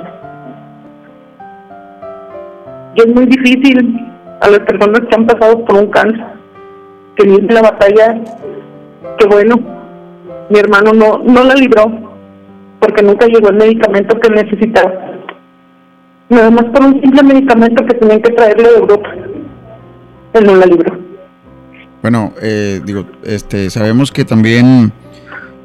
Y 2.95 3.01
es 3.01 3.07
muy 3.07 3.25
difícil 3.25 3.99
a 4.41 4.49
las 4.49 4.59
personas 4.59 5.01
que 5.09 5.15
han 5.15 5.25
pasado 5.25 5.65
por 5.65 5.77
un 5.77 5.87
cáncer, 5.91 6.25
que 7.15 7.27
viven 7.27 7.47
la 7.53 7.61
batalla, 7.61 8.21
que 9.17 9.27
bueno, 9.27 9.55
mi 10.49 10.59
hermano 10.59 10.91
no, 10.93 11.17
no 11.23 11.43
la 11.43 11.55
libró, 11.55 11.85
porque 12.79 13.03
nunca 13.03 13.25
llegó 13.27 13.49
el 13.49 13.55
medicamento 13.55 14.19
que 14.19 14.29
necesitaba. 14.29 14.91
Nada 16.29 16.49
más 16.49 16.65
por 16.65 16.85
un 16.85 17.01
simple 17.01 17.23
medicamento 17.23 17.85
que 17.85 17.95
tenían 17.95 18.21
que 18.21 18.33
traerle 18.33 18.69
de 18.69 18.77
Europa. 18.77 19.09
Él 20.35 20.45
no 20.45 20.55
la 20.57 20.65
libró. 20.65 20.97
Bueno, 22.01 22.33
eh, 22.41 22.81
digo, 22.85 23.05
este, 23.23 23.69
sabemos 23.69 24.11
que 24.11 24.25
también, 24.25 24.91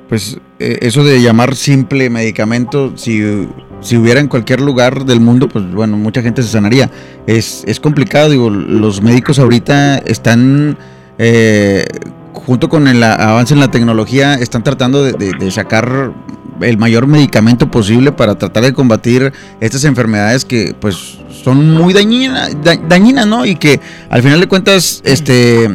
pues, 0.09 0.39
eh, 0.61 0.79
eso 0.81 1.05
de 1.05 1.21
llamar 1.21 1.57
simple 1.57 2.09
medicamento, 2.09 2.97
si, 2.97 3.49
si 3.81 3.97
hubiera 3.97 4.21
en 4.21 4.29
cualquier 4.29 4.61
lugar 4.61 5.05
del 5.05 5.21
mundo, 5.21 5.49
pues, 5.49 5.71
bueno, 5.73 5.97
mucha 5.97 6.23
gente 6.23 6.43
se 6.43 6.49
sanaría. 6.49 6.89
Es, 7.27 7.65
es 7.67 7.81
complicado, 7.81 8.31
digo, 8.31 8.49
los 8.49 9.03
médicos 9.03 9.41
ahorita 9.41 9.99
están, 9.99 10.79
eh, 11.19 11.85
junto 12.33 12.69
con 12.69 12.87
el 12.87 13.03
avance 13.03 13.53
en 13.53 13.61
la 13.61 13.71
tecnología, 13.73 14.35
están 14.35 14.63
tratando 14.63 15.03
de 15.03 15.51
sacar 15.51 16.13
el 16.61 16.79
mayor 16.79 17.07
medicamento 17.07 17.71
posible 17.71 18.13
para 18.13 18.37
tratar 18.37 18.63
de 18.65 18.73
combatir 18.73 19.33
estas 19.61 19.85
enfermedades 19.85 20.45
que, 20.45 20.75
pues, 20.81 21.19
son 21.45 21.71
muy 21.75 21.93
dañinas, 21.95 22.57
da- 22.63 22.77
dañinas, 22.77 23.27
¿no? 23.27 23.47
Y 23.47 23.57
que 23.57 23.81
al 24.11 24.23
final 24.23 24.41
de 24.41 24.47
cuentas, 24.47 25.01
este, 25.05 25.71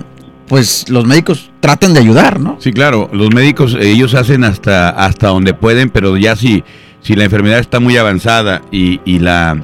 pues 0.48 0.88
los 0.90 1.06
médicos 1.06 1.50
tratan 1.60 1.94
de 1.94 2.00
ayudar, 2.02 2.40
¿no? 2.40 2.58
Sí, 2.60 2.72
claro, 2.72 3.10
los 3.12 3.34
médicos 3.34 3.76
ellos 3.80 4.14
hacen 4.14 4.44
hasta 4.44 4.90
hasta 4.90 5.30
donde 5.30 5.54
pueden, 5.56 5.90
pero 5.90 6.18
ya 6.18 6.36
si 6.36 6.64
si 7.02 7.16
la 7.16 7.24
enfermedad 7.24 7.60
está 7.60 7.80
muy 7.80 7.98
avanzada 7.98 8.62
y, 8.72 9.00
y 9.06 9.20
la 9.20 9.60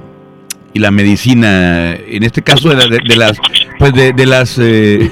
y 0.74 0.80
la 0.80 0.90
medicina, 0.90 1.94
en 1.94 2.24
este 2.24 2.42
caso 2.42 2.70
de, 2.70 2.78
de- 2.88 3.00
de 3.08 3.16
las 3.16 3.38
pues 3.78 3.94
de, 3.94 4.14
de 4.14 4.26
las 4.26 4.58
eh, 4.58 5.12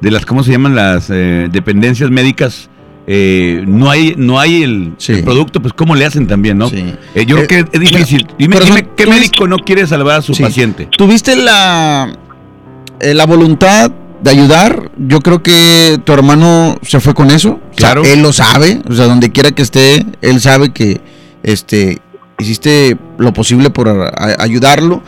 de 0.00 0.10
las 0.12 0.24
cómo 0.24 0.44
se 0.44 0.52
llaman 0.52 0.76
las 0.76 1.10
eh, 1.10 1.48
dependencias 1.50 2.10
médicas 2.10 2.70
eh, 3.10 3.64
no 3.66 3.90
hay 3.90 4.12
no 4.18 4.38
hay 4.38 4.62
el, 4.62 4.92
el 5.08 5.24
producto, 5.24 5.62
pues 5.62 5.72
cómo 5.72 5.94
le 5.94 6.04
hacen 6.04 6.26
también, 6.26 6.58
¿no? 6.58 6.68
Eh, 6.72 7.24
yo 7.26 7.36
creo 7.36 7.48
que 7.48 7.64
es 7.72 7.80
difícil. 7.80 8.26
Dime, 8.38 8.58
¿qué 8.96 9.06
médico 9.06 9.46
no 9.48 9.56
quiere 9.56 9.86
salvar 9.86 10.18
a 10.18 10.22
su 10.22 10.34
Sí. 10.34 10.42
paciente? 10.42 10.88
¿Tuviste 10.94 11.34
la, 11.34 12.12
eh, 13.00 13.14
la 13.14 13.24
voluntad 13.24 13.90
de 14.22 14.30
ayudar? 14.30 14.90
Yo 14.98 15.20
creo 15.20 15.42
que 15.42 15.98
tu 16.04 16.12
hermano 16.12 16.76
se 16.82 17.00
fue 17.00 17.14
con 17.14 17.30
eso. 17.30 17.52
O 17.52 17.60
sea, 17.78 17.92
Claro. 17.94 18.04
él 18.04 18.20
lo 18.20 18.32
sabe. 18.34 18.82
O 18.86 18.92
sea, 18.92 19.06
donde 19.06 19.32
quiera 19.32 19.52
que 19.52 19.62
esté, 19.62 20.04
él 20.20 20.38
sabe 20.42 20.70
que 20.74 21.00
este 21.42 21.98
hiciste 22.38 22.98
lo 23.16 23.32
posible 23.32 23.70
por 23.70 23.88
ayudarlo. 24.38 25.02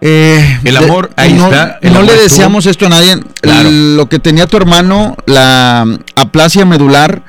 Eh, 0.00 0.60
El 0.64 0.74
de- 0.74 0.78
amor, 0.84 1.10
ahí 1.16 1.32
no, 1.32 1.46
está, 1.46 1.78
el 1.82 1.92
no 1.92 2.02
le 2.02 2.12
deseamos 2.14 2.66
esto 2.66 2.86
a 2.86 2.88
nadie. 2.90 3.16
Claro. 3.40 3.68
Lo 3.70 4.08
que 4.08 4.18
tenía 4.20 4.46
tu 4.46 4.56
hermano, 4.56 5.16
la 5.26 5.84
aplasia 6.14 6.64
medular, 6.64 7.22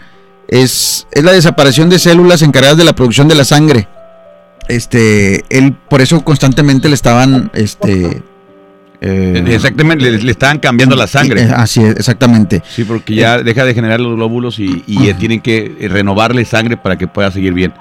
es, 0.47 1.07
es 1.11 1.23
la 1.23 1.31
desaparición 1.31 1.89
de 1.89 1.97
células 1.99 2.41
encargadas 2.41 2.77
de 2.77 2.83
la 2.83 2.93
producción 2.93 3.27
de 3.27 3.35
la 3.35 3.43
sangre. 3.43 3.87
Este, 4.67 5.43
él 5.49 5.73
por 5.89 6.01
eso 6.01 6.23
constantemente 6.23 6.89
le 6.89 6.93
estaban, 6.95 7.49
este, 7.55 8.21
eh, 9.01 9.43
Exactamente, 9.47 10.03
le, 10.11 10.19
le 10.19 10.31
estaban 10.31 10.59
cambiando 10.59 10.95
la 10.95 11.07
sangre. 11.07 11.41
eh, 11.43 11.51
así 11.55 11.81
es, 11.83 11.95
exactamente. 11.95 12.61
Sí, 12.69 12.83
porque 12.83 13.15
ya 13.15 13.39
deja 13.41 13.65
de 13.65 13.73
generar 13.73 13.99
los 13.99 14.15
glóbulos 14.15 14.59
y, 14.59 14.83
y 14.85 15.11
tienen 15.15 15.41
que 15.41 15.75
eh, 15.79 15.87
renovarle 15.87 16.45
sangre 16.45 16.77
para 16.77 16.97
que 16.99 17.07
pueda 17.07 17.31
seguir 17.31 17.53
bien. 17.53 17.73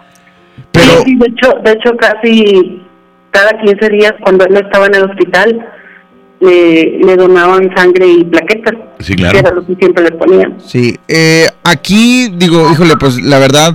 Pero 0.72 1.04
de 1.04 1.26
hecho, 1.26 1.52
de 1.62 1.72
hecho 1.72 1.90
casi 1.98 2.82
cada 3.38 3.60
15 3.62 3.88
días 3.90 4.14
cuando 4.22 4.44
él 4.46 4.56
estaba 4.56 4.86
en 4.86 4.94
el 4.96 5.04
hospital 5.04 5.68
le, 6.40 6.98
le 6.98 7.16
donaban 7.16 7.70
sangre 7.76 8.06
y 8.08 8.24
plaquetas. 8.24 8.74
Sí, 8.98 9.14
claro. 9.14 9.32
Que 9.32 9.38
era 9.38 9.50
lo 9.52 9.64
que 9.64 9.74
siempre 9.76 10.04
le 10.04 10.12
ponían. 10.12 10.56
Sí, 10.64 10.96
eh, 11.06 11.46
aquí 11.62 12.32
digo, 12.36 12.70
híjole, 12.72 12.96
pues 12.96 13.22
la 13.22 13.38
verdad, 13.38 13.74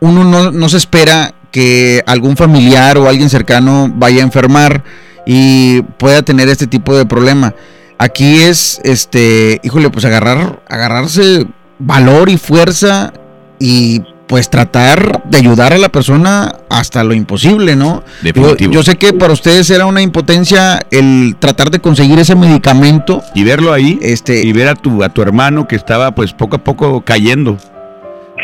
uno 0.00 0.24
no, 0.24 0.50
no 0.50 0.68
se 0.68 0.76
espera 0.78 1.32
que 1.50 2.02
algún 2.06 2.36
familiar 2.36 2.98
o 2.98 3.08
alguien 3.08 3.30
cercano 3.30 3.90
vaya 3.94 4.20
a 4.20 4.24
enfermar 4.24 4.82
y 5.26 5.82
pueda 5.82 6.22
tener 6.22 6.48
este 6.48 6.66
tipo 6.66 6.96
de 6.96 7.06
problema. 7.06 7.54
Aquí 7.98 8.42
es, 8.42 8.80
este, 8.84 9.60
híjole, 9.62 9.90
pues 9.90 10.04
agarrar, 10.04 10.60
agarrarse 10.68 11.46
valor 11.78 12.28
y 12.28 12.36
fuerza 12.36 13.12
y 13.58 14.02
pues 14.28 14.50
tratar 14.50 15.22
de 15.24 15.38
ayudar 15.38 15.72
a 15.72 15.78
la 15.78 15.88
persona 15.88 16.52
hasta 16.68 17.02
lo 17.02 17.14
imposible, 17.14 17.74
¿no? 17.76 18.02
Definitivo. 18.22 18.70
Yo, 18.72 18.78
yo 18.78 18.82
sé 18.82 18.96
que 18.96 19.12
para 19.14 19.32
ustedes 19.32 19.70
era 19.70 19.86
una 19.86 20.02
impotencia 20.02 20.80
el 20.90 21.34
tratar 21.38 21.70
de 21.70 21.78
conseguir 21.80 22.18
ese 22.18 22.36
medicamento. 22.36 23.22
Y 23.34 23.42
verlo 23.44 23.72
ahí 23.72 23.98
Este, 24.02 24.46
y 24.46 24.52
ver 24.52 24.68
a 24.68 24.74
tu, 24.74 25.02
a 25.02 25.08
tu 25.08 25.22
hermano 25.22 25.66
que 25.66 25.76
estaba 25.76 26.10
pues 26.14 26.32
poco 26.34 26.56
a 26.56 26.58
poco 26.58 27.00
cayendo. 27.00 27.56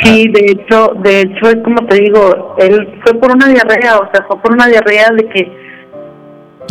Sí, 0.02 0.26
de 0.28 0.46
hecho, 0.50 0.92
de 1.04 1.20
hecho 1.20 1.50
es 1.50 1.56
como 1.62 1.86
te 1.86 2.00
digo, 2.00 2.56
él 2.58 2.98
fue 3.04 3.14
por 3.14 3.30
una 3.32 3.46
diarrea, 3.46 3.98
o 3.98 4.10
sea, 4.12 4.24
fue 4.26 4.40
por 4.42 4.52
una 4.52 4.66
diarrea 4.66 5.08
de 5.16 5.28
que 5.28 5.52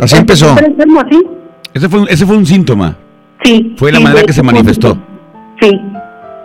Así 0.00 0.16
empezó. 0.16 0.50
Enfermo 0.58 1.00
así. 1.00 1.22
Ese 1.72 1.88
fue, 1.88 2.00
un- 2.00 2.08
ese 2.08 2.26
fue 2.26 2.36
un 2.36 2.44
síntoma. 2.46 2.96
Sí. 3.44 3.74
Fue 3.78 3.92
la 3.92 3.98
sí, 3.98 4.04
manera 4.04 4.26
que 4.26 4.32
se 4.32 4.42
manifestó. 4.42 4.98
Sí, 5.60 5.70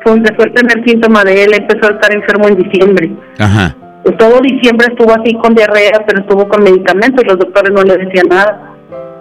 fue 0.10 0.18
un 0.18 0.36
fue 0.36 0.45
el 0.45 0.53
primer 0.53 0.86
síntoma 0.86 1.24
de 1.24 1.43
él, 1.43 1.51
empezó 1.53 1.88
a 1.88 1.95
estar 1.95 2.14
enfermo 2.14 2.47
en 2.47 2.55
diciembre. 2.55 3.12
Ajá. 3.38 3.76
Pues 4.03 4.18
todo 4.18 4.39
diciembre 4.41 4.88
estuvo 4.89 5.12
así 5.12 5.34
con 5.36 5.53
diarrea, 5.53 6.03
pero 6.07 6.22
estuvo 6.22 6.47
con 6.47 6.64
medicamentos 6.64 7.24
y 7.24 7.28
los 7.28 7.38
doctores 7.38 7.72
no 7.72 7.84
le 7.84 7.97
decían 7.97 8.28
nada. 8.30 8.76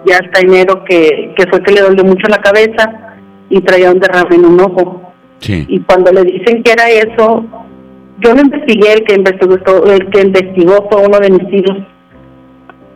Ya 0.05 0.17
hasta 0.17 0.39
enero 0.39 0.83
que, 0.85 1.33
que 1.35 1.47
fue 1.47 1.61
que 1.61 1.73
le 1.73 1.81
dolió 1.81 2.03
mucho 2.03 2.27
la 2.29 2.37
cabeza 2.37 2.89
y 3.49 3.61
traía 3.61 3.91
un 3.91 3.99
derrame 3.99 4.35
en 4.35 4.45
un 4.45 4.59
ojo. 4.61 5.13
Sí. 5.39 5.65
Y 5.67 5.79
cuando 5.81 6.11
le 6.11 6.23
dicen 6.23 6.63
que 6.63 6.71
era 6.71 6.89
eso, 6.89 7.45
yo 8.19 8.33
lo 8.33 8.41
investigué, 8.41 8.93
el 8.93 9.03
que 9.03 9.15
investigó, 9.15 9.55
el 9.85 10.09
que 10.09 10.21
investigó 10.21 10.87
fue 10.89 11.05
uno 11.05 11.19
de 11.19 11.29
mis 11.29 11.53
hijos. 11.53 11.77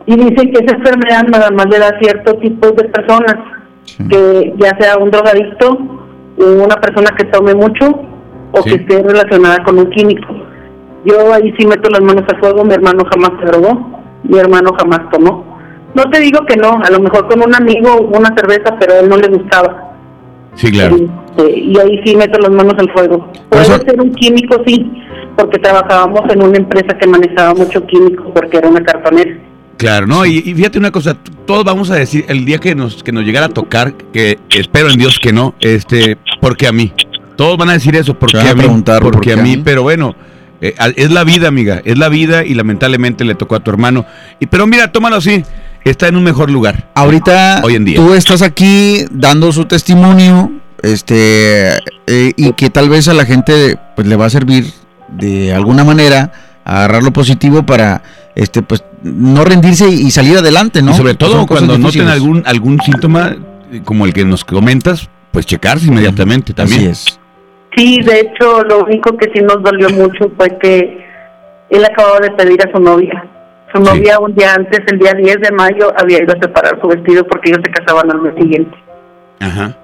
Y 0.06 0.16
dicen 0.16 0.52
que 0.52 0.64
esa 0.64 0.76
enfermedad 0.76 1.24
nada 1.28 1.50
más 1.50 1.66
le 1.66 1.78
da 1.78 1.88
a 1.88 1.98
ciertos 1.98 2.40
tipos 2.40 2.74
de 2.76 2.84
personas, 2.84 3.36
que 4.08 4.54
ya 4.58 4.76
sea 4.78 4.96
un 4.98 5.10
drogadicto, 5.10 6.03
una 6.36 6.76
persona 6.76 7.10
que 7.16 7.24
tome 7.24 7.54
mucho 7.54 7.86
o 8.52 8.62
Sí. 8.62 8.70
que 8.70 8.76
esté 8.76 9.02
relacionada 9.02 9.62
con 9.64 9.78
un 9.78 9.90
químico. 9.90 10.28
Yo 11.04 11.32
ahí 11.32 11.52
sí 11.58 11.66
meto 11.66 11.88
las 11.90 12.00
manos 12.00 12.24
al 12.32 12.40
fuego, 12.40 12.64
mi 12.64 12.74
hermano 12.74 13.04
jamás 13.12 13.30
se 13.40 13.46
drogó, 13.46 13.90
mi 14.22 14.38
hermano 14.38 14.72
jamás 14.78 15.00
tomó. 15.10 15.44
No 15.94 16.02
te 16.10 16.18
digo 16.20 16.44
que 16.46 16.56
no, 16.56 16.80
a 16.82 16.90
lo 16.90 16.98
mejor 17.00 17.28
con 17.28 17.42
un 17.42 17.54
amigo 17.54 17.96
una 18.12 18.34
cerveza, 18.36 18.76
pero 18.80 18.94
a 18.94 18.98
él 19.00 19.08
no 19.08 19.16
le 19.16 19.28
gustaba. 19.28 19.92
Sí, 20.54 20.70
claro. 20.72 20.96
Este, 20.96 21.50
y 21.58 21.78
ahí 21.78 22.00
sí 22.04 22.16
meto 22.16 22.38
las 22.38 22.50
manos 22.50 22.74
al 22.78 22.90
fuego. 22.92 23.28
Puede 23.48 23.64
ser 23.64 24.00
un 24.00 24.10
químico, 24.14 24.56
sí, 24.66 24.90
porque 25.36 25.58
trabajábamos 25.58 26.22
en 26.32 26.42
una 26.42 26.56
empresa 26.56 26.96
que 26.96 27.06
manejaba 27.08 27.54
mucho 27.54 27.84
químico, 27.86 28.24
porque 28.34 28.58
era 28.58 28.68
una 28.68 28.80
cartonera. 28.82 29.36
Claro, 29.76 30.06
no, 30.06 30.24
y, 30.24 30.38
y 30.38 30.54
fíjate 30.54 30.78
una 30.78 30.90
cosa, 30.92 31.16
todos 31.46 31.64
vamos 31.64 31.90
a 31.90 31.94
decir 31.96 32.24
el 32.28 32.44
día 32.44 32.58
que 32.58 32.74
nos 32.74 33.02
que 33.02 33.10
nos 33.12 33.24
llegara 33.24 33.46
a 33.46 33.48
tocar, 33.48 33.94
que 34.12 34.38
espero 34.50 34.88
en 34.90 34.98
Dios 34.98 35.18
que 35.20 35.32
no, 35.32 35.54
este, 35.60 36.16
porque 36.40 36.66
a 36.66 36.72
mí. 36.72 36.92
Todos 37.36 37.56
van 37.58 37.70
a 37.70 37.72
decir 37.72 37.96
eso, 37.96 38.16
porque 38.16 38.38
a 38.38 38.42
a 38.42 38.54
mí, 38.54 38.60
preguntar, 38.60 39.02
porque 39.02 39.16
¿por 39.16 39.24
qué 39.24 39.32
a 39.32 39.34
a 39.34 39.42
mí, 39.42 39.56
mí? 39.56 39.62
pero 39.64 39.82
bueno, 39.82 40.14
eh, 40.60 40.74
a- 40.78 40.88
es 40.90 41.10
la 41.10 41.24
vida, 41.24 41.48
amiga, 41.48 41.82
es 41.84 41.98
la 41.98 42.08
vida 42.08 42.44
y 42.44 42.54
lamentablemente 42.54 43.24
le 43.24 43.34
tocó 43.34 43.56
a 43.56 43.60
tu 43.60 43.70
hermano. 43.72 44.06
Y 44.38 44.46
pero 44.46 44.66
mira, 44.68 44.92
tómalo 44.92 45.16
así, 45.16 45.42
está 45.84 46.06
en 46.06 46.16
un 46.16 46.22
mejor 46.22 46.50
lugar. 46.50 46.90
Ahorita 46.94 47.60
hoy 47.64 47.74
en 47.74 47.84
día. 47.84 47.96
tú 47.96 48.14
estás 48.14 48.40
aquí 48.42 49.04
dando 49.10 49.50
su 49.52 49.64
testimonio, 49.64 50.52
este, 50.80 51.70
eh, 52.06 52.32
y 52.36 52.52
que 52.52 52.70
tal 52.70 52.88
vez 52.88 53.08
a 53.08 53.14
la 53.14 53.24
gente 53.26 53.76
pues 53.96 54.06
le 54.06 54.14
va 54.14 54.26
a 54.26 54.30
servir 54.30 54.66
de 55.08 55.52
alguna 55.52 55.82
manera 55.82 56.32
a 56.64 56.76
agarrar 56.76 57.02
lo 57.02 57.12
positivo 57.12 57.66
para, 57.66 58.02
este, 58.34 58.62
pues 58.62 58.84
no 59.02 59.44
rendirse 59.44 59.88
y 59.88 60.10
salir 60.10 60.38
adelante, 60.38 60.82
¿no? 60.82 60.92
Y 60.92 60.94
sobre 60.94 61.10
Son 61.10 61.18
todo 61.18 61.46
cuando 61.46 61.78
noten 61.78 62.08
algún 62.08 62.42
algún 62.46 62.80
síntoma 62.80 63.36
como 63.84 64.06
el 64.06 64.12
que 64.12 64.24
nos 64.24 64.44
comentas, 64.44 65.08
pues 65.30 65.46
checarse 65.46 65.86
inmediatamente 65.86 66.52
también. 66.52 66.90
Así 66.90 66.90
es. 66.90 67.20
Sí, 67.76 67.98
de 68.02 68.20
hecho, 68.20 68.62
lo 68.62 68.84
único 68.84 69.16
que 69.16 69.30
sí 69.34 69.40
nos 69.42 69.62
dolió 69.62 69.90
mucho 69.90 70.30
fue 70.36 70.56
que 70.58 71.04
él 71.70 71.84
acababa 71.84 72.20
de 72.20 72.30
pedir 72.32 72.60
a 72.62 72.70
su 72.70 72.80
novia. 72.80 73.24
Su 73.72 73.80
novia 73.80 74.20
un 74.20 74.34
día 74.34 74.54
antes, 74.54 74.80
el 74.86 74.98
día 75.00 75.12
10 75.12 75.40
de 75.40 75.50
mayo, 75.50 75.92
había 75.98 76.22
ido 76.22 76.32
a 76.32 76.40
separar 76.40 76.78
su 76.80 76.86
vestido 76.86 77.26
porque 77.26 77.50
ellos 77.50 77.60
se 77.64 77.72
casaban 77.72 78.10
al 78.12 78.20
mes 78.20 78.34
siguiente. 78.38 78.76
Ajá. 79.40 79.76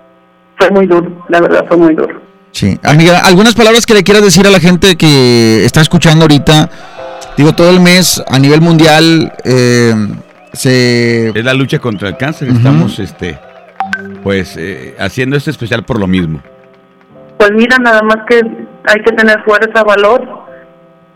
Fue 0.57 0.71
muy 0.71 0.87
duro, 0.87 1.11
la 1.29 1.41
verdad 1.41 1.65
fue 1.67 1.77
muy 1.77 1.95
duro. 1.95 2.21
Sí. 2.53 2.79
Amiga, 2.85 3.21
algunas 3.25 3.55
palabras 3.55 3.87
que 3.87 3.95
le 3.95 4.05
quieras 4.05 4.23
decir 4.23 4.47
a 4.47 4.51
la 4.51 4.61
gente 4.61 4.97
que 4.97 5.65
está 5.65 5.81
escuchando 5.81 6.23
ahorita. 6.23 6.71
Digo, 7.37 7.53
todo 7.55 7.71
el 7.71 7.81
mes 7.81 8.23
a 8.29 8.39
nivel 8.39 8.61
mundial 8.61 9.33
eh, 9.45 9.95
se... 10.53 11.29
Es 11.29 11.45
la 11.45 11.55
lucha 11.55 11.79
contra 11.79 12.09
el 12.09 12.17
cáncer, 12.17 12.49
estamos 12.49 12.99
este 12.99 13.39
pues 14.23 14.57
eh, 14.57 14.95
haciendo 14.99 15.37
este 15.37 15.51
especial 15.51 15.85
por 15.85 15.99
lo 15.99 16.07
mismo. 16.07 16.43
Pues 17.39 17.51
mira, 17.53 17.79
nada 17.79 18.03
más 18.03 18.19
que 18.29 18.37
hay 18.37 19.03
que 19.03 19.13
tener 19.13 19.43
fuerza, 19.45 19.83
valor 19.83 20.23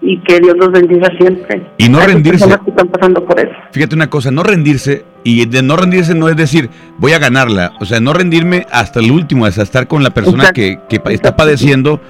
y 0.00 0.20
que 0.22 0.40
Dios 0.40 0.54
los 0.58 0.70
bendiga 0.72 1.08
siempre. 1.18 1.66
Y 1.78 1.88
no 1.88 1.98
Hay 1.98 2.08
rendirse. 2.08 2.46
que 2.46 2.70
están 2.70 2.88
pasando 2.88 3.24
por 3.24 3.38
eso. 3.38 3.52
Fíjate 3.72 3.94
una 3.94 4.08
cosa, 4.08 4.30
no 4.30 4.42
rendirse, 4.42 5.04
y 5.22 5.46
de 5.46 5.62
no 5.62 5.76
rendirse 5.76 6.14
no 6.14 6.28
es 6.28 6.36
decir, 6.36 6.70
voy 6.98 7.12
a 7.12 7.18
ganarla, 7.18 7.72
o 7.80 7.84
sea, 7.84 8.00
no 8.00 8.12
rendirme 8.12 8.66
hasta 8.70 9.00
el 9.00 9.10
último, 9.10 9.46
hasta 9.46 9.62
estar 9.62 9.86
con 9.86 10.02
la 10.02 10.10
persona 10.10 10.44
Exacto. 10.48 10.60
que, 10.88 11.00
que 11.02 11.14
está 11.14 11.36
padeciendo 11.36 12.00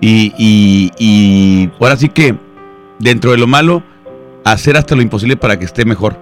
y, 0.00 0.32
y, 0.38 0.90
y 0.98 1.70
ahora 1.80 1.96
sí 1.96 2.08
que 2.08 2.34
dentro 3.04 3.30
de 3.32 3.36
lo 3.38 3.46
malo, 3.46 3.82
hacer 4.44 4.76
hasta 4.76 4.94
lo 4.96 5.02
imposible 5.02 5.36
para 5.36 5.58
que 5.58 5.64
esté 5.66 5.84
mejor, 5.84 6.16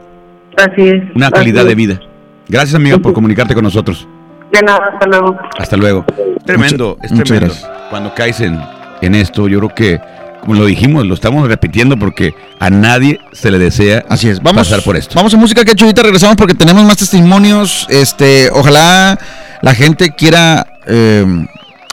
Así 0.56 0.82
es. 0.88 1.02
una 1.14 1.26
así 1.28 1.34
calidad 1.34 1.62
es. 1.62 1.68
de 1.68 1.74
vida. 1.74 2.00
Gracias 2.48 2.74
amiga 2.74 2.98
por 2.98 3.12
comunicarte 3.12 3.54
con 3.54 3.64
nosotros. 3.64 4.06
De 4.52 4.60
nada, 4.60 4.80
hasta 4.92 5.06
luego. 5.06 5.38
Hasta 5.58 5.76
luego. 5.76 6.04
Tremendo, 6.44 6.96
Mucha- 7.00 7.14
es 7.14 7.22
tremendo. 7.22 7.54
gracias. 7.54 7.70
Cuando 7.88 8.12
caes 8.14 8.40
en, 8.40 8.60
en 9.00 9.14
esto, 9.14 9.48
yo 9.48 9.58
creo 9.60 9.74
que, 9.74 10.00
como 10.40 10.54
lo 10.54 10.66
dijimos, 10.66 11.06
lo 11.06 11.14
estamos 11.14 11.46
repitiendo 11.48 11.96
porque 11.96 12.34
a 12.58 12.68
nadie 12.68 13.18
se 13.32 13.50
le 13.50 13.58
desea 13.58 14.04
Así 14.08 14.28
es. 14.28 14.42
Vamos, 14.42 14.68
pasar 14.68 14.84
por 14.84 14.96
esto. 14.96 15.14
Vamos 15.14 15.32
a 15.32 15.36
música 15.38 15.64
que 15.64 15.72
ahorita 15.80 16.02
regresamos 16.02 16.36
porque 16.36 16.54
tenemos 16.54 16.84
más 16.84 16.96
testimonios. 16.98 17.86
Este, 17.88 18.50
ojalá 18.52 19.18
la 19.62 19.74
gente 19.74 20.10
quiera 20.10 20.66
eh, 20.86 21.24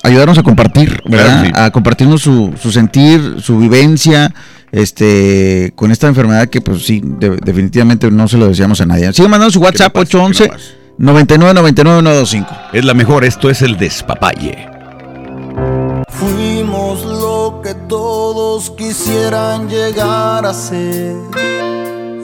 ayudarnos 0.04 0.38
a 0.38 0.44
compartir, 0.44 1.00
¿verdad? 1.06 1.42
Claro, 1.44 1.46
sí. 1.46 1.52
A 1.56 1.72
compartirnos 1.72 2.22
su, 2.22 2.54
su 2.60 2.72
sentir, 2.72 3.36
su 3.40 3.58
vivencia, 3.60 4.34
este, 4.72 5.72
con 5.76 5.92
esta 5.92 6.08
enfermedad 6.08 6.48
que, 6.48 6.62
pues 6.62 6.86
sí, 6.86 7.02
de- 7.04 7.38
definitivamente 7.38 8.10
no 8.12 8.28
se 8.28 8.38
lo 8.38 8.48
deseamos 8.48 8.80
a 8.82 8.86
nadie. 8.86 9.12
Sigue 9.14 9.28
mandando 9.28 9.52
su 9.52 9.60
WhatsApp 9.60 9.96
811 9.96 10.52
99 10.98 11.54
99 11.54 12.02
125. 12.02 12.48
Es 12.74 12.86
la 12.86 12.94
mejor, 12.94 13.24
esto 13.26 13.50
es 13.50 13.62
el 13.62 13.78
despapalle. 13.78 14.68
Fuimos 16.10 17.04
lo 17.06 17.62
que 17.64 17.74
todos 17.88 18.72
quisieran 18.72 19.70
llegar 19.70 20.46
a 20.46 20.54
ser. 20.54 21.16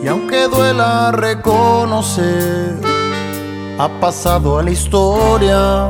Y 0.04 0.08
aunque 0.08 0.48
duela 0.48 1.12
reconocer, 1.12 2.76
ha 3.80 3.89
pasado 4.00 4.60
a 4.60 4.64
la 4.64 4.72
historia. 4.72 5.89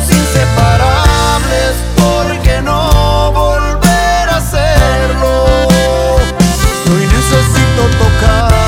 Si 0.00 0.04
fuimos 0.04 0.10
inseparables, 0.10 1.74
¿por 1.96 2.38
qué 2.42 2.62
no 2.62 3.32
volver 3.32 4.28
a 4.28 4.36
hacerlo? 4.36 5.46
Hoy 6.86 7.06
necesito 7.06 7.82
tocar 7.98 8.67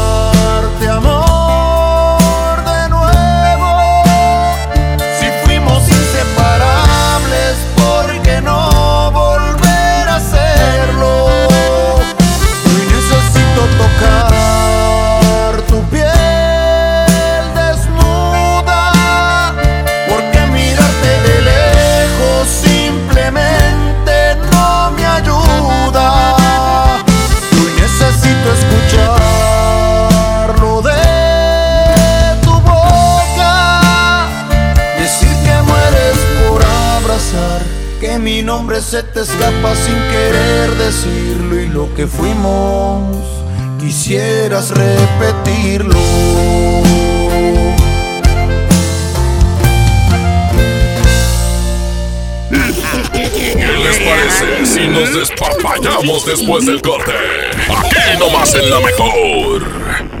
nombre 38.51 38.81
se 38.81 39.01
te 39.01 39.21
escapa 39.21 39.73
sin 39.75 39.95
querer 40.11 40.71
decirlo 40.71 41.57
y 41.57 41.67
lo 41.69 41.93
que 41.95 42.05
fuimos 42.05 43.15
quisieras 43.79 44.71
repetirlo. 44.71 45.95
¿Qué 53.13 53.55
les 53.55 53.99
parece 53.99 54.65
si 54.65 54.85
nos 54.85 55.13
despapallamos 55.13 56.25
después 56.25 56.65
del 56.65 56.81
corte? 56.81 57.13
Aquí 57.69 58.19
nomás 58.19 58.53
en 58.55 58.69
la 58.69 58.79
mejor. 58.81 60.20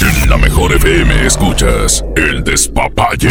En 0.00 0.30
la 0.30 0.36
mejor 0.36 0.72
FM 0.74 1.26
escuchas 1.26 2.04
el 2.14 2.44
despapalle. 2.44 3.30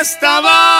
Estaba 0.00 0.79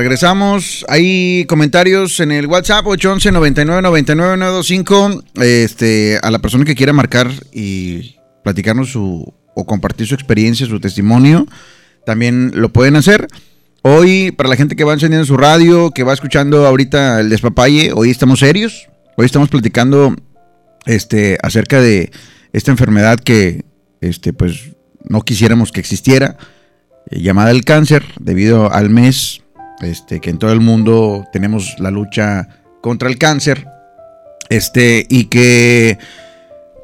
regresamos. 0.00 0.86
Hay 0.88 1.44
comentarios 1.44 2.20
en 2.20 2.32
el 2.32 2.46
WhatsApp 2.46 2.86
811 2.86 3.32
99 3.32 3.82
99 3.82 4.36
925. 4.38 5.24
Este, 5.42 6.18
a 6.22 6.30
la 6.30 6.38
persona 6.38 6.64
que 6.64 6.74
quiera 6.74 6.94
marcar 6.94 7.30
y 7.52 8.16
platicarnos 8.42 8.88
su 8.88 9.34
o 9.54 9.66
compartir 9.66 10.06
su 10.06 10.14
experiencia, 10.14 10.66
su 10.66 10.80
testimonio, 10.80 11.46
también 12.06 12.52
lo 12.54 12.72
pueden 12.72 12.96
hacer. 12.96 13.28
Hoy, 13.82 14.30
para 14.30 14.48
la 14.48 14.56
gente 14.56 14.74
que 14.74 14.84
va 14.84 14.94
encendiendo 14.94 15.26
su 15.26 15.36
radio, 15.36 15.90
que 15.90 16.02
va 16.02 16.14
escuchando 16.14 16.66
ahorita 16.66 17.20
el 17.20 17.28
despapalle, 17.28 17.92
hoy 17.94 18.10
estamos 18.10 18.38
serios. 18.38 18.88
Hoy 19.18 19.26
estamos 19.26 19.50
platicando 19.50 20.16
este, 20.86 21.36
acerca 21.42 21.78
de 21.78 22.10
esta 22.54 22.70
enfermedad 22.70 23.20
que 23.20 23.66
este, 24.00 24.32
pues, 24.32 24.70
no 25.06 25.20
quisiéramos 25.20 25.72
que 25.72 25.80
existiera 25.80 26.38
eh, 27.10 27.20
llamada 27.20 27.50
el 27.50 27.66
cáncer, 27.66 28.02
debido 28.18 28.72
al 28.72 28.88
mes 28.88 29.42
este, 29.80 30.20
que 30.20 30.30
en 30.30 30.38
todo 30.38 30.52
el 30.52 30.60
mundo 30.60 31.24
tenemos 31.32 31.76
la 31.78 31.90
lucha 31.90 32.48
contra 32.80 33.08
el 33.08 33.18
cáncer. 33.18 33.66
Este, 34.48 35.06
y 35.08 35.26
que, 35.26 35.98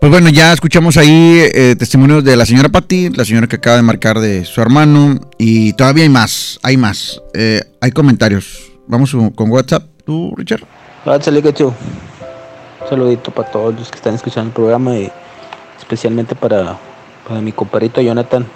pues 0.01 0.11
bueno, 0.11 0.29
ya 0.31 0.53
escuchamos 0.53 0.97
ahí 0.97 1.41
eh, 1.53 1.75
testimonios 1.77 2.23
de 2.23 2.37
la 2.37 2.47
señora 2.47 2.69
Patti, 2.69 3.11
la 3.11 3.25
señora 3.25 3.49
que 3.49 3.57
acaba 3.57 3.77
de 3.77 3.83
marcar 3.83 4.21
de 4.21 4.45
su 4.45 4.61
hermano, 4.61 5.19
y 5.37 5.73
todavía 5.73 6.05
hay 6.05 6.09
más, 6.09 6.61
hay 6.63 6.77
más, 6.77 7.21
eh, 7.35 7.63
hay 7.81 7.91
comentarios. 7.91 8.73
Vamos 8.87 9.17
con 9.35 9.51
WhatsApp, 9.51 9.83
tú, 10.05 10.33
Richard. 10.37 10.63
Un 12.83 12.89
saludito 12.89 13.33
para 13.33 13.51
todos 13.51 13.75
los 13.75 13.91
que 13.91 13.97
están 13.97 14.15
escuchando 14.15 14.49
el 14.49 14.55
programa 14.55 14.97
y 14.97 15.11
especialmente 15.77 16.37
para, 16.37 16.79
para 17.27 17.41
mi 17.41 17.51
compadrito 17.51 18.01
Jonathan, 18.01 18.47